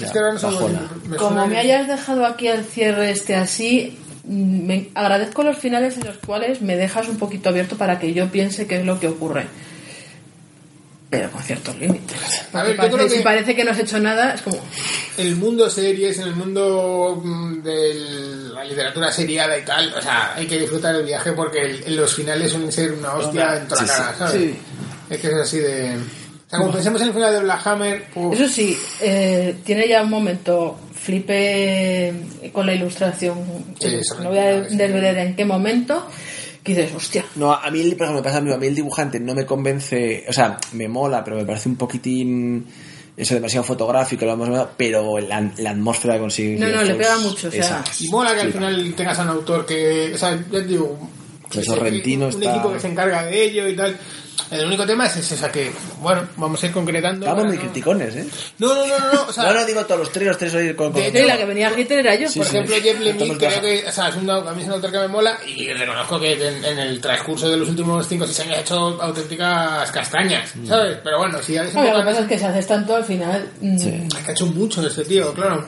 Es 0.00 0.12
que 0.12 0.18
ahora 0.18 0.34
no 0.34 0.40
Bajona. 0.40 0.90
me 1.08 1.16
Como 1.16 1.46
me 1.48 1.58
hayas 1.58 1.88
dejado 1.88 2.24
aquí 2.24 2.46
el 2.46 2.64
cierre 2.64 3.10
este 3.10 3.34
así, 3.34 3.98
mm, 4.24 4.66
me 4.66 4.88
agradezco 4.94 5.42
los 5.42 5.58
finales 5.58 5.96
en 5.96 6.06
los 6.06 6.18
cuales 6.18 6.62
me 6.62 6.76
dejas 6.76 7.08
un 7.08 7.18
poquito 7.18 7.48
abierto 7.48 7.76
para 7.76 7.98
que 7.98 8.14
yo 8.14 8.30
piense 8.30 8.68
qué 8.68 8.78
es 8.78 8.86
lo 8.86 9.00
que 9.00 9.08
ocurre. 9.08 9.46
Pero 11.10 11.30
con 11.30 11.42
ciertos 11.42 11.74
límites. 11.78 12.18
A 12.52 12.62
ver, 12.62 12.72
yo 12.72 12.76
Parece- 12.76 12.94
creo 12.96 13.08
que- 13.08 13.16
Si 13.16 13.22
parece 13.22 13.56
que 13.56 13.64
no 13.64 13.70
has 13.70 13.78
hecho 13.78 13.98
nada, 13.98 14.34
es 14.34 14.42
como... 14.42 14.58
el 15.16 15.36
mundo 15.36 15.70
series, 15.70 16.18
en 16.18 16.24
el 16.28 16.34
mundo 16.36 17.20
mm, 17.24 17.62
de 17.62 17.94
la 18.52 18.62
literatura 18.64 19.10
seriada 19.10 19.56
y 19.58 19.62
tal, 19.64 19.94
o 19.94 20.02
sea, 20.02 20.34
hay 20.34 20.46
que 20.46 20.58
disfrutar 20.58 20.94
el 20.96 21.04
viaje 21.06 21.32
porque 21.32 21.60
el- 21.62 21.96
los 21.96 22.14
finales 22.14 22.50
suelen 22.52 22.70
ser 22.70 22.92
una 22.92 23.14
hostia 23.14 23.56
en 23.56 23.68
toda 23.68 23.82
la 23.82 23.86
Sí, 23.88 23.92
sí. 23.94 24.02
cara, 24.02 24.16
¿sabes? 24.18 24.32
Sí. 24.42 24.54
Es 25.08 25.18
que 25.18 25.26
es 25.28 25.34
así 25.34 25.58
de... 25.60 25.96
O 25.96 26.50
sea, 26.50 26.58
como 26.60 26.72
pensemos 26.72 27.00
en 27.02 27.08
el 27.08 27.14
final 27.14 27.32
de 27.32 27.40
Black 27.40 27.66
Hammer, 27.66 28.04
uf, 28.14 28.34
Eso 28.34 28.48
sí, 28.48 28.78
eh, 29.00 29.56
tiene 29.64 29.88
ya 29.88 30.02
un 30.02 30.10
momento 30.10 30.78
flipe 30.94 32.12
con 32.52 32.66
la 32.66 32.74
ilustración. 32.74 33.38
Sí, 33.80 33.86
Eh, 33.88 33.98
eso 34.00 34.14
no 34.20 34.28
voy 34.30 34.38
a 34.38 34.60
desvelar 34.62 35.16
en 35.18 35.36
qué 35.36 35.44
momento. 35.44 36.06
Que 36.64 36.74
dices, 36.74 36.94
hostia. 36.94 37.24
No, 37.36 37.52
a 37.52 37.70
mí, 37.70 37.82
por 37.94 38.02
ejemplo, 38.04 38.14
me 38.14 38.22
pasa 38.22 38.38
a 38.38 38.40
mí, 38.40 38.52
a 38.52 38.56
mí 38.58 38.66
el 38.66 38.74
dibujante 38.74 39.18
no 39.20 39.34
me 39.34 39.46
convence, 39.46 40.24
o 40.28 40.32
sea, 40.32 40.58
me 40.72 40.88
mola, 40.88 41.22
pero 41.24 41.36
me 41.36 41.44
parece 41.44 41.68
un 41.68 41.76
poquitín 41.76 42.66
eso 43.16 43.34
demasiado 43.34 43.64
fotográfico, 43.64 44.24
lo 44.24 44.32
hemos- 44.34 44.68
pero 44.76 45.18
la, 45.18 45.50
la 45.58 45.70
atmósfera 45.70 46.14
que 46.14 46.20
consigue. 46.20 46.56
No, 46.58 46.68
no, 46.68 46.82
le 46.82 46.94
pega 46.94 47.18
mucho, 47.18 47.48
o 47.48 47.50
sea, 47.50 47.82
mola 48.10 48.34
que 48.34 48.40
al 48.42 48.52
final 48.52 48.94
tengas 48.96 49.18
a 49.18 49.22
un 49.22 49.28
autor 49.30 49.66
que, 49.66 50.12
o 50.14 50.18
sea, 50.18 50.36
ya 50.36 50.42
te 50.50 50.62
digo, 50.64 50.98
Que 51.50 51.58
que 51.60 51.64
Sorrentino 51.64 52.26
un 52.26 52.30
está- 52.32 52.50
equipo 52.50 52.72
que 52.72 52.80
se 52.80 52.88
encarga 52.88 53.24
de 53.24 53.42
ello 53.44 53.66
y 53.68 53.76
tal. 53.76 53.96
El 54.52 54.64
único 54.66 54.86
tema 54.86 55.06
es 55.06 55.16
ese, 55.16 55.34
o 55.34 55.36
sea 55.38 55.50
que, 55.50 55.70
bueno, 56.00 56.26
vamos 56.36 56.62
a 56.62 56.66
ir 56.66 56.72
concretando. 56.72 57.26
Estamos 57.26 57.46
muy 57.46 57.56
no- 57.56 57.62
criticones, 57.62 58.14
¿eh? 58.16 58.26
No, 58.58 58.68
no, 58.74 58.86
no, 58.86 58.98
no, 58.98 59.12
no, 59.12 59.22
o 59.28 59.32
sea, 59.32 59.44
no, 59.44 59.52
no 59.54 59.64
digo 59.66 59.84
todos 59.84 59.98
los 60.00 60.12
tres, 60.12 60.28
los 60.28 60.38
tres 60.38 60.54
hoy 60.54 60.74
con, 60.74 60.92
con- 60.92 61.02
De- 61.02 61.10
Sí, 61.20 61.26
la 61.26 61.36
que 61.36 61.44
venía 61.44 61.68
a 61.68 61.78
Hitler 61.78 61.98
era 61.98 62.14
yo. 62.14 62.28
Sí, 62.30 62.38
Por 62.38 62.48
sí. 62.48 62.56
ejemplo, 62.56 62.76
Jeff 62.80 63.00
Lemire 63.00 63.36
creo 63.36 63.60
que, 63.60 63.84
o 63.88 63.92
sea, 63.92 64.08
es 64.08 64.16
un, 64.16 64.30
a 64.30 64.40
mí 64.54 64.62
es 64.62 64.66
un 64.68 64.72
autor 64.74 64.92
que 64.92 64.98
me 65.00 65.08
mola 65.08 65.38
y 65.46 65.70
reconozco 65.72 66.20
que 66.20 66.32
en, 66.48 66.64
en 66.64 66.78
el 66.78 67.00
transcurso 67.00 67.48
de 67.50 67.56
los 67.58 67.68
últimos 67.68 68.06
5 68.08 68.24
o 68.24 68.26
6 68.26 68.40
años 68.40 68.56
ha 68.56 68.60
hecho 68.60 68.76
auténticas 69.02 69.90
castañas, 69.90 70.50
¿sabes? 70.66 70.98
Pero 71.02 71.18
bueno, 71.18 71.42
si 71.42 71.54
ya 71.54 71.64
No, 71.64 71.82
lo 71.84 71.98
que 71.98 72.04
pasa 72.04 72.20
es 72.20 72.28
que 72.28 72.38
si 72.38 72.44
haces 72.44 72.66
tanto 72.66 72.94
al 72.96 73.04
final. 73.04 73.50
mm, 73.60 73.78
Sí. 73.78 74.08
ha 74.26 74.30
hecho 74.32 74.46
mucho 74.46 74.86
este 74.86 75.04
tío, 75.04 75.34
claro. 75.34 75.66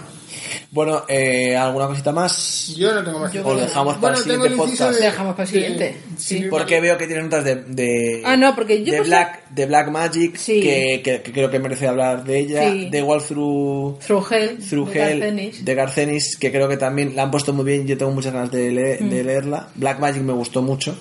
Bueno, 0.70 1.05
eh, 1.09 1.56
¿alguna 1.56 1.86
cosita 1.86 2.12
más? 2.12 2.74
Yo 2.77 2.94
no 2.94 3.02
tengo 3.05 3.18
más 3.18 3.32
Yo 3.32 3.47
O 3.47 3.55
lo 3.55 3.60
dejamos 3.60 3.97
para 3.98 4.16
el 4.16 4.22
siguiente 4.22 4.51
podcast. 4.51 4.98
Dejamos 5.01 5.32
para 5.35 5.43
el 5.44 5.48
siguiente. 5.55 5.97
Sí. 6.18 6.47
Porque 6.51 6.81
veo 6.81 6.97
que 6.98 7.06
tienes 7.06 7.24
notas 7.24 7.44
de, 7.44 7.56
de, 7.56 8.22
Ah, 8.24 8.36
no, 8.36 8.55
porque 8.55 8.85
yo 8.85 8.93
de, 8.93 9.01
Black, 9.02 9.48
de 9.51 9.66
Black 9.66 9.89
Magic, 9.90 10.36
Sí. 10.36 10.60
que, 10.60 11.01
que- 11.02 11.22
que 11.22 11.32
creo 11.32 11.51
que 11.51 11.59
merece 11.59 11.86
hablar 11.89 12.24
de 12.24 12.39
ella, 12.39 12.70
Sí. 12.70 12.89
de 12.90 13.02
Wall 13.02 13.22
Through, 13.22 13.98
Through 14.01 14.32
Hell. 14.32 14.59
Through 14.68 14.89
de 14.90 15.01
Hell, 15.01 15.20
Garcenis. 15.20 15.64
de 15.64 15.74
Garcenis, 15.74 16.36
que 16.36 16.51
creo 16.51 16.68
que 16.68 16.77
también 16.77 17.14
la 17.16 17.22
han 17.24 17.31
puesto 17.31 17.52
muy 17.52 17.64
bien, 17.64 17.86
yo 17.86 17.97
tengo 17.98 18.12
muchas 18.12 18.32
ganas 18.32 18.51
de, 18.51 18.70
le- 18.70 18.98
Mm. 19.01 19.10
de 19.10 19.24
leerla. 19.24 19.68
Black 19.74 19.98
Magic 19.98 20.22
me 20.22 20.32
gustó 20.32 20.62
mucho. 20.62 20.97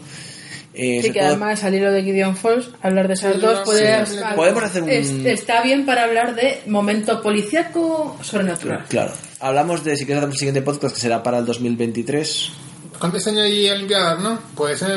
Eh, 0.81 1.01
Sí, 1.03 1.11
que 1.11 1.19
todo- 1.19 1.29
además 1.29 1.63
al 1.63 1.75
hilo 1.75 1.91
de 1.91 2.03
Gideon 2.03 2.37
Falls, 2.37 2.69
hablar 2.81 3.07
de 3.09 3.15
esas 3.15 3.33
Sí, 3.35 3.41
dos 3.41 3.57
sí. 3.59 3.63
puede- 3.65 4.05
Podemos 4.35 4.63
hacer 4.63 4.83
un- 4.83 4.89
es- 4.89 5.09
está 5.25 5.61
bien 5.61 5.85
para 5.85 6.05
hablar 6.05 6.35
de 6.35 6.61
momento 6.67 7.21
policíaco 7.21 8.17
sobrenatural. 8.21 8.85
Claro. 8.87 9.11
Hablamos 9.41 9.83
de 9.83 9.97
si 9.97 10.05
quieres 10.05 10.23
hacer 10.23 10.31
el 10.33 10.37
siguiente 10.37 10.61
podcast 10.61 10.95
que 10.95 11.01
será 11.01 11.21
para 11.21 11.39
el 11.39 11.45
2023. 11.45 12.51
¿Cuántos 12.99 13.25
años 13.27 13.41
hay 13.43 13.69
Olimpiadas, 13.69 14.19
no? 14.21 14.39
Pues, 14.55 14.81
eh, 14.81 14.87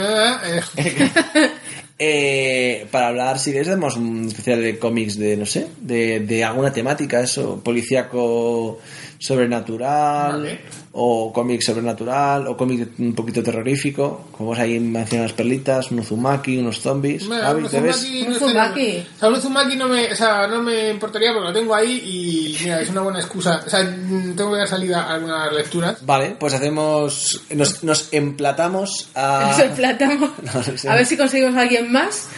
eh, 0.77 1.51
Eh, 1.99 2.87
para 2.91 3.09
hablar, 3.09 3.39
si 3.39 3.51
queréis, 3.53 3.69
hacemos 3.69 3.97
un 3.97 4.27
especial 4.29 4.61
de 4.61 4.79
cómics 4.79 5.17
de, 5.19 5.37
no 5.37 5.47
sé, 5.47 5.69
de, 5.81 6.21
de 6.21 6.43
alguna 6.45 6.73
temática, 6.73 7.21
eso, 7.21 7.61
policíaco 7.63 8.81
sobrenatural, 9.19 10.33
Vale. 10.33 10.61
O 10.95 11.33
cómic 11.33 11.63
sobrenatural, 11.63 12.47
o 12.47 12.57
cómic 12.57 12.89
un 12.99 13.15
poquito 13.15 13.43
terrorífico, 13.43 14.27
como 14.33 14.51
vos 14.51 14.59
ahí 14.59 14.79
mencionan 14.79 15.27
las 15.27 15.33
perlitas, 15.35 15.91
un 15.91 16.01
Uzumaki, 16.01 16.59
unos 16.59 16.81
zombies. 16.81 17.25
Mira, 17.29 17.45
Javi, 17.45 17.63
un 17.65 17.71
¿te 17.71 17.81
ves? 17.81 18.07
No 18.29 18.37
Uzumaki. 18.37 18.99
O 19.17 19.19
sea, 19.19 19.29
un 19.31 19.35
Uzumaki 19.37 19.77
no 19.77 19.89
me, 19.89 20.13
o 20.13 20.17
sea, 20.17 20.47
no 20.47 20.63
me 20.63 20.91
importaría 20.91 21.33
porque 21.33 21.49
lo 21.49 21.53
tengo 21.55 21.75
ahí 21.75 21.93
y 22.05 22.63
mira, 22.63 22.81
es 22.83 22.91
una 22.91 23.01
buena 23.01 23.21
excusa. 23.21 23.63
O 23.67 23.71
sea, 23.71 23.83
mm, 23.83 24.35
tengo 24.37 24.53
que 24.53 24.59
dar 24.59 24.69
salida 24.69 25.03
a 25.05 25.15
algunas 25.15 25.53
lecturas. 25.53 26.05
Vale, 26.05 26.37
pues 26.39 26.53
hacemos, 26.53 27.41
nos, 27.51 27.83
nos 27.85 28.13
emplatamos 28.13 29.09
a, 29.15 29.47
Nos 29.49 29.59
emplatamos. 29.61 30.31
No, 30.43 30.53
no 30.55 30.79
sé. 30.79 30.89
A 30.91 30.95
ver 30.95 31.07
si 31.07 31.17
conseguimos 31.17 31.57
a 31.57 31.61
alguien 31.63 31.91
más. 31.91 32.29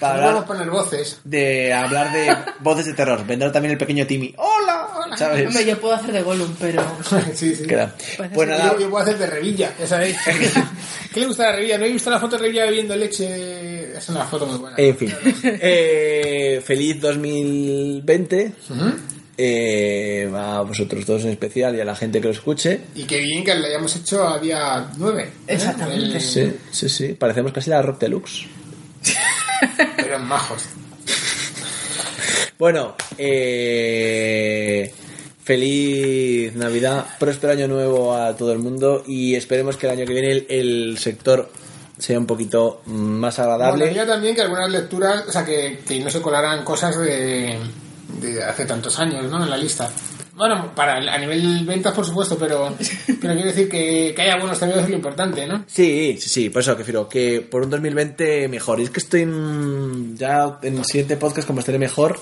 para 0.00 0.14
Vamos 0.14 0.24
a 0.24 0.28
hablar 0.30 0.46
poner 0.46 0.70
voces. 0.70 1.20
de 1.24 1.72
hablar 1.72 2.12
de 2.12 2.36
voces 2.60 2.86
de 2.86 2.94
terror. 2.94 3.24
Vendrá 3.26 3.52
también 3.52 3.72
el 3.72 3.78
pequeño 3.78 4.06
Timmy. 4.06 4.34
¡Hola! 4.36 4.88
¿Sabes? 5.16 5.46
Hombre, 5.46 5.64
yo 5.64 5.78
puedo 5.80 5.94
hacer 5.94 6.12
de 6.12 6.22
Gollum, 6.22 6.52
pero. 6.58 6.82
sí, 7.34 7.54
sí. 7.54 7.66
Queda. 7.66 7.83
Pues 8.16 8.30
Pues 8.32 8.48
nada, 8.48 8.72
Yo, 8.72 8.80
yo 8.80 8.90
puedo 8.90 9.02
hacer 9.02 9.18
de 9.18 9.26
revilla, 9.26 9.74
ya 9.78 9.86
sabéis. 9.86 10.16
¿Qué 11.12 11.20
le 11.20 11.26
gusta 11.26 11.44
a 11.44 11.50
la 11.50 11.56
revilla? 11.56 11.78
No 11.78 11.84
he 11.84 11.92
visto 11.92 12.10
la 12.10 12.18
foto 12.20 12.36
de 12.36 12.42
revilla 12.42 12.64
bebiendo 12.64 12.96
leche. 12.96 13.96
Es 13.96 14.08
una 14.08 14.24
foto 14.24 14.46
muy 14.46 14.58
buena. 14.58 14.76
En 14.78 14.96
fin. 14.96 15.12
Eh, 15.42 16.62
feliz 16.64 17.00
2020. 17.00 18.52
Eh, 19.36 20.30
a 20.32 20.60
vosotros 20.60 21.04
dos 21.04 21.24
en 21.24 21.30
especial 21.30 21.74
y 21.74 21.80
a 21.80 21.84
la 21.84 21.96
gente 21.96 22.20
que 22.20 22.28
lo 22.28 22.32
escuche. 22.32 22.80
Y 22.94 23.04
qué 23.04 23.18
bien 23.20 23.44
que 23.44 23.54
lo 23.54 23.66
hayamos 23.66 23.94
hecho 23.96 24.26
a 24.26 24.38
día 24.38 24.88
9. 24.96 25.30
Exactamente. 25.46 26.20
Sí, 26.20 26.52
sí, 26.70 26.88
sí. 26.88 27.08
Parecemos 27.14 27.52
casi 27.52 27.70
la 27.70 27.82
Rock 27.82 28.00
Deluxe. 28.00 28.46
Pero 29.96 30.18
majos. 30.20 30.62
Bueno, 32.58 32.94
eh, 33.18 34.92
feliz 35.44 36.54
Navidad, 36.56 37.04
próspero 37.18 37.52
año 37.52 37.68
nuevo 37.68 38.14
a 38.14 38.34
todo 38.34 38.52
el 38.52 38.58
mundo 38.58 39.04
y 39.06 39.34
esperemos 39.34 39.76
que 39.76 39.86
el 39.86 39.92
año 39.92 40.06
que 40.06 40.14
viene 40.14 40.46
el, 40.48 40.96
sector 40.98 41.50
sea 41.98 42.18
un 42.18 42.26
poquito 42.26 42.80
más 42.86 43.38
agradable. 43.38 43.84
Molaría 43.84 44.06
también 44.06 44.34
que 44.34 44.40
algunas 44.40 44.70
lecturas, 44.70 45.24
o 45.28 45.32
sea, 45.32 45.44
que, 45.44 45.80
que 45.86 46.00
no 46.00 46.10
se 46.10 46.22
colaran 46.22 46.64
cosas 46.64 46.98
de, 46.98 47.58
de 48.20 48.42
hace 48.42 48.64
tantos 48.64 48.98
años, 48.98 49.30
¿no? 49.30 49.44
En 49.44 49.50
la 49.50 49.56
lista. 49.56 49.90
Bueno, 50.36 50.74
para 50.74 50.96
a 50.96 51.18
nivel 51.18 51.64
ventas, 51.64 51.94
por 51.94 52.04
supuesto, 52.04 52.36
pero, 52.36 52.74
pero 53.20 53.34
quiero 53.34 53.46
decir 53.48 53.68
que, 53.68 54.12
que 54.16 54.22
haya 54.22 54.36
buenos 54.36 54.58
también 54.58 54.80
es 54.80 54.88
lo 54.88 54.96
importante, 54.96 55.46
¿no? 55.46 55.64
Sí, 55.68 56.16
sí, 56.20 56.28
sí, 56.28 56.50
por 56.50 56.62
eso 56.62 56.76
que 56.76 56.82
quiero 56.82 57.08
que 57.08 57.40
por 57.40 57.62
un 57.62 57.70
2020 57.70 58.48
mejor. 58.48 58.80
Y 58.80 58.84
es 58.84 58.90
que 58.90 58.98
estoy 59.00 59.22
en- 59.22 60.16
ya 60.16 60.58
en 60.62 60.78
el 60.78 60.84
siguiente 60.84 61.16
podcast, 61.16 61.46
como 61.46 61.60
estaré 61.60 61.78
mejor, 61.78 62.18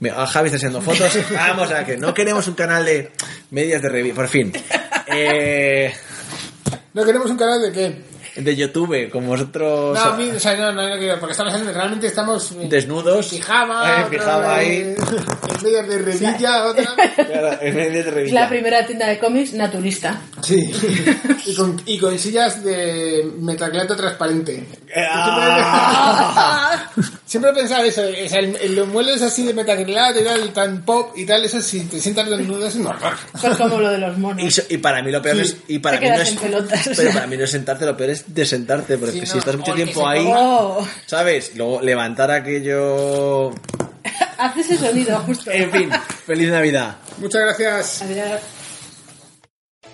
me, 0.00 0.10
a 0.10 0.26
Javi 0.26 0.46
está 0.46 0.56
haciendo 0.58 0.80
fotos. 0.80 1.12
Vamos 1.34 1.70
a 1.72 1.84
que 1.84 1.96
no 1.96 2.14
queremos 2.14 2.46
un 2.46 2.54
canal 2.54 2.84
de 2.84 3.10
medias 3.50 3.82
de 3.82 3.88
review, 3.88 4.14
por 4.14 4.28
fin. 4.28 4.52
Eh, 5.08 5.92
No 6.92 7.04
queremos 7.04 7.30
un 7.30 7.36
canal 7.36 7.62
de 7.62 7.70
qué. 7.72 8.15
De 8.36 8.56
YouTube, 8.56 9.10
como 9.10 9.28
vosotros. 9.28 9.98
No, 9.98 10.04
a 10.04 10.16
mí, 10.16 10.28
o 10.30 10.38
sea, 10.40 10.54
no, 10.56 10.72
no, 10.72 10.88
no, 10.88 10.96
quiero, 10.98 11.18
porque 11.18 11.32
estamos 11.32 11.52
haciendo, 11.52 11.72
realmente 11.72 12.06
estamos 12.06 12.52
en 12.52 12.68
Desnudos. 12.68 13.28
pijama, 13.28 14.00
Eh, 14.02 14.04
pijama 14.10 14.54
ahí. 14.56 14.76
en 15.48 15.62
medias 15.62 15.88
de 15.88 15.98
revilla, 15.98 16.64
otra. 16.66 16.84
Claro, 17.16 17.58
en 17.62 17.74
de 17.76 18.32
la 18.32 18.48
primera 18.48 18.86
tienda 18.86 19.06
de 19.06 19.18
cómics 19.18 19.52
naturista. 19.54 20.20
Sí. 20.42 20.70
y, 21.46 21.54
con, 21.54 21.80
y 21.86 21.98
con 21.98 22.18
sillas 22.18 22.62
de 22.62 23.30
metaclato 23.40 23.96
transparente. 23.96 24.66
Ah. 24.96 26.90
Siempre 27.24 27.50
he 27.50 27.54
pensado 27.54 27.84
eso, 27.84 28.02
o 28.02 28.28
sea, 28.28 28.38
el- 28.40 28.56
el- 28.56 28.76
los 28.76 28.88
muebles 28.88 29.20
así 29.22 29.44
de 29.44 29.54
metacrilato 29.54 30.20
y 30.20 30.24
tal, 30.24 30.52
tan 30.52 30.82
pop 30.82 31.12
y 31.16 31.26
tal, 31.26 31.44
eso 31.44 31.60
si 31.60 31.80
te 31.84 31.98
sientas 32.00 32.28
desnudo 32.30 32.66
es 32.66 32.74
un 32.76 32.86
horror. 32.86 33.14
Eso 33.34 33.50
es 33.50 33.56
como 33.56 33.80
lo 33.80 33.90
de 33.90 33.98
los 33.98 34.16
monos. 34.18 34.42
Y, 34.44 34.50
so- 34.50 34.62
y 34.68 34.78
para 34.78 35.02
mí 35.02 35.10
lo 35.10 35.20
peor 35.22 35.36
Sí. 35.36 35.42
es 35.42 35.56
y 35.68 35.78
para 35.80 35.98
Te 35.98 36.04
mí 36.10 36.16
no 36.16 36.22
es 36.22 36.30
pelotas. 36.32 36.90
pero 36.96 37.10
para 37.12 37.26
mí 37.26 37.36
no 37.36 37.44
es 37.44 37.50
sentarte 37.50 37.84
lo 37.84 37.96
peor 37.96 38.10
es 38.10 38.24
de 38.26 38.44
sentarte 38.44 38.98
porque 38.98 39.12
si 39.26 39.32
no, 39.32 39.38
estás 39.38 39.56
mucho 39.56 39.74
tiempo 39.74 40.06
ahí 40.06 40.26
Oh, 40.28 40.86
sabes 41.06 41.52
luego 41.56 41.80
levantar 41.80 42.30
aquello 42.30 43.50
hace 44.38 44.60
ese 44.60 44.76
sonido 44.78 45.18
justo. 45.20 45.50
en 45.50 45.70
fin 45.70 45.90
feliz 46.26 46.50
navidad 46.50 46.96
Muchas 47.18 47.40
gracias. 47.42 48.02
Adiós. 48.02 48.40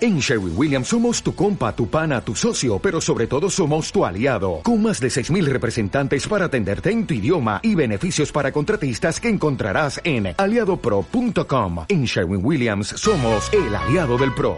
En 0.01 0.19
Sherwin 0.19 0.53
Williams 0.57 0.89
somos 0.89 1.23
tu 1.23 1.33
compa, 1.33 1.73
tu 1.73 1.87
pana, 1.89 2.19
tu 2.19 2.35
socio, 2.35 2.77
pero 2.79 2.99
sobre 2.99 3.25
todo 3.27 3.49
somos 3.49 3.89
tu 3.93 4.03
aliado, 4.03 4.59
con 4.63 4.81
más 4.81 4.99
de 4.99 5.07
6.000 5.07 5.45
representantes 5.45 6.27
para 6.27 6.45
atenderte 6.45 6.91
en 6.91 7.07
tu 7.07 7.13
idioma 7.13 7.61
y 7.63 7.73
beneficios 7.75 8.29
para 8.33 8.51
contratistas 8.51 9.21
que 9.21 9.29
encontrarás 9.29 10.01
en 10.03 10.35
aliadopro.com. 10.37 11.85
En 11.87 12.03
Sherwin 12.03 12.43
Williams 12.43 12.87
somos 12.89 13.49
el 13.53 13.73
aliado 13.73 14.17
del 14.17 14.33
PRO. 14.33 14.57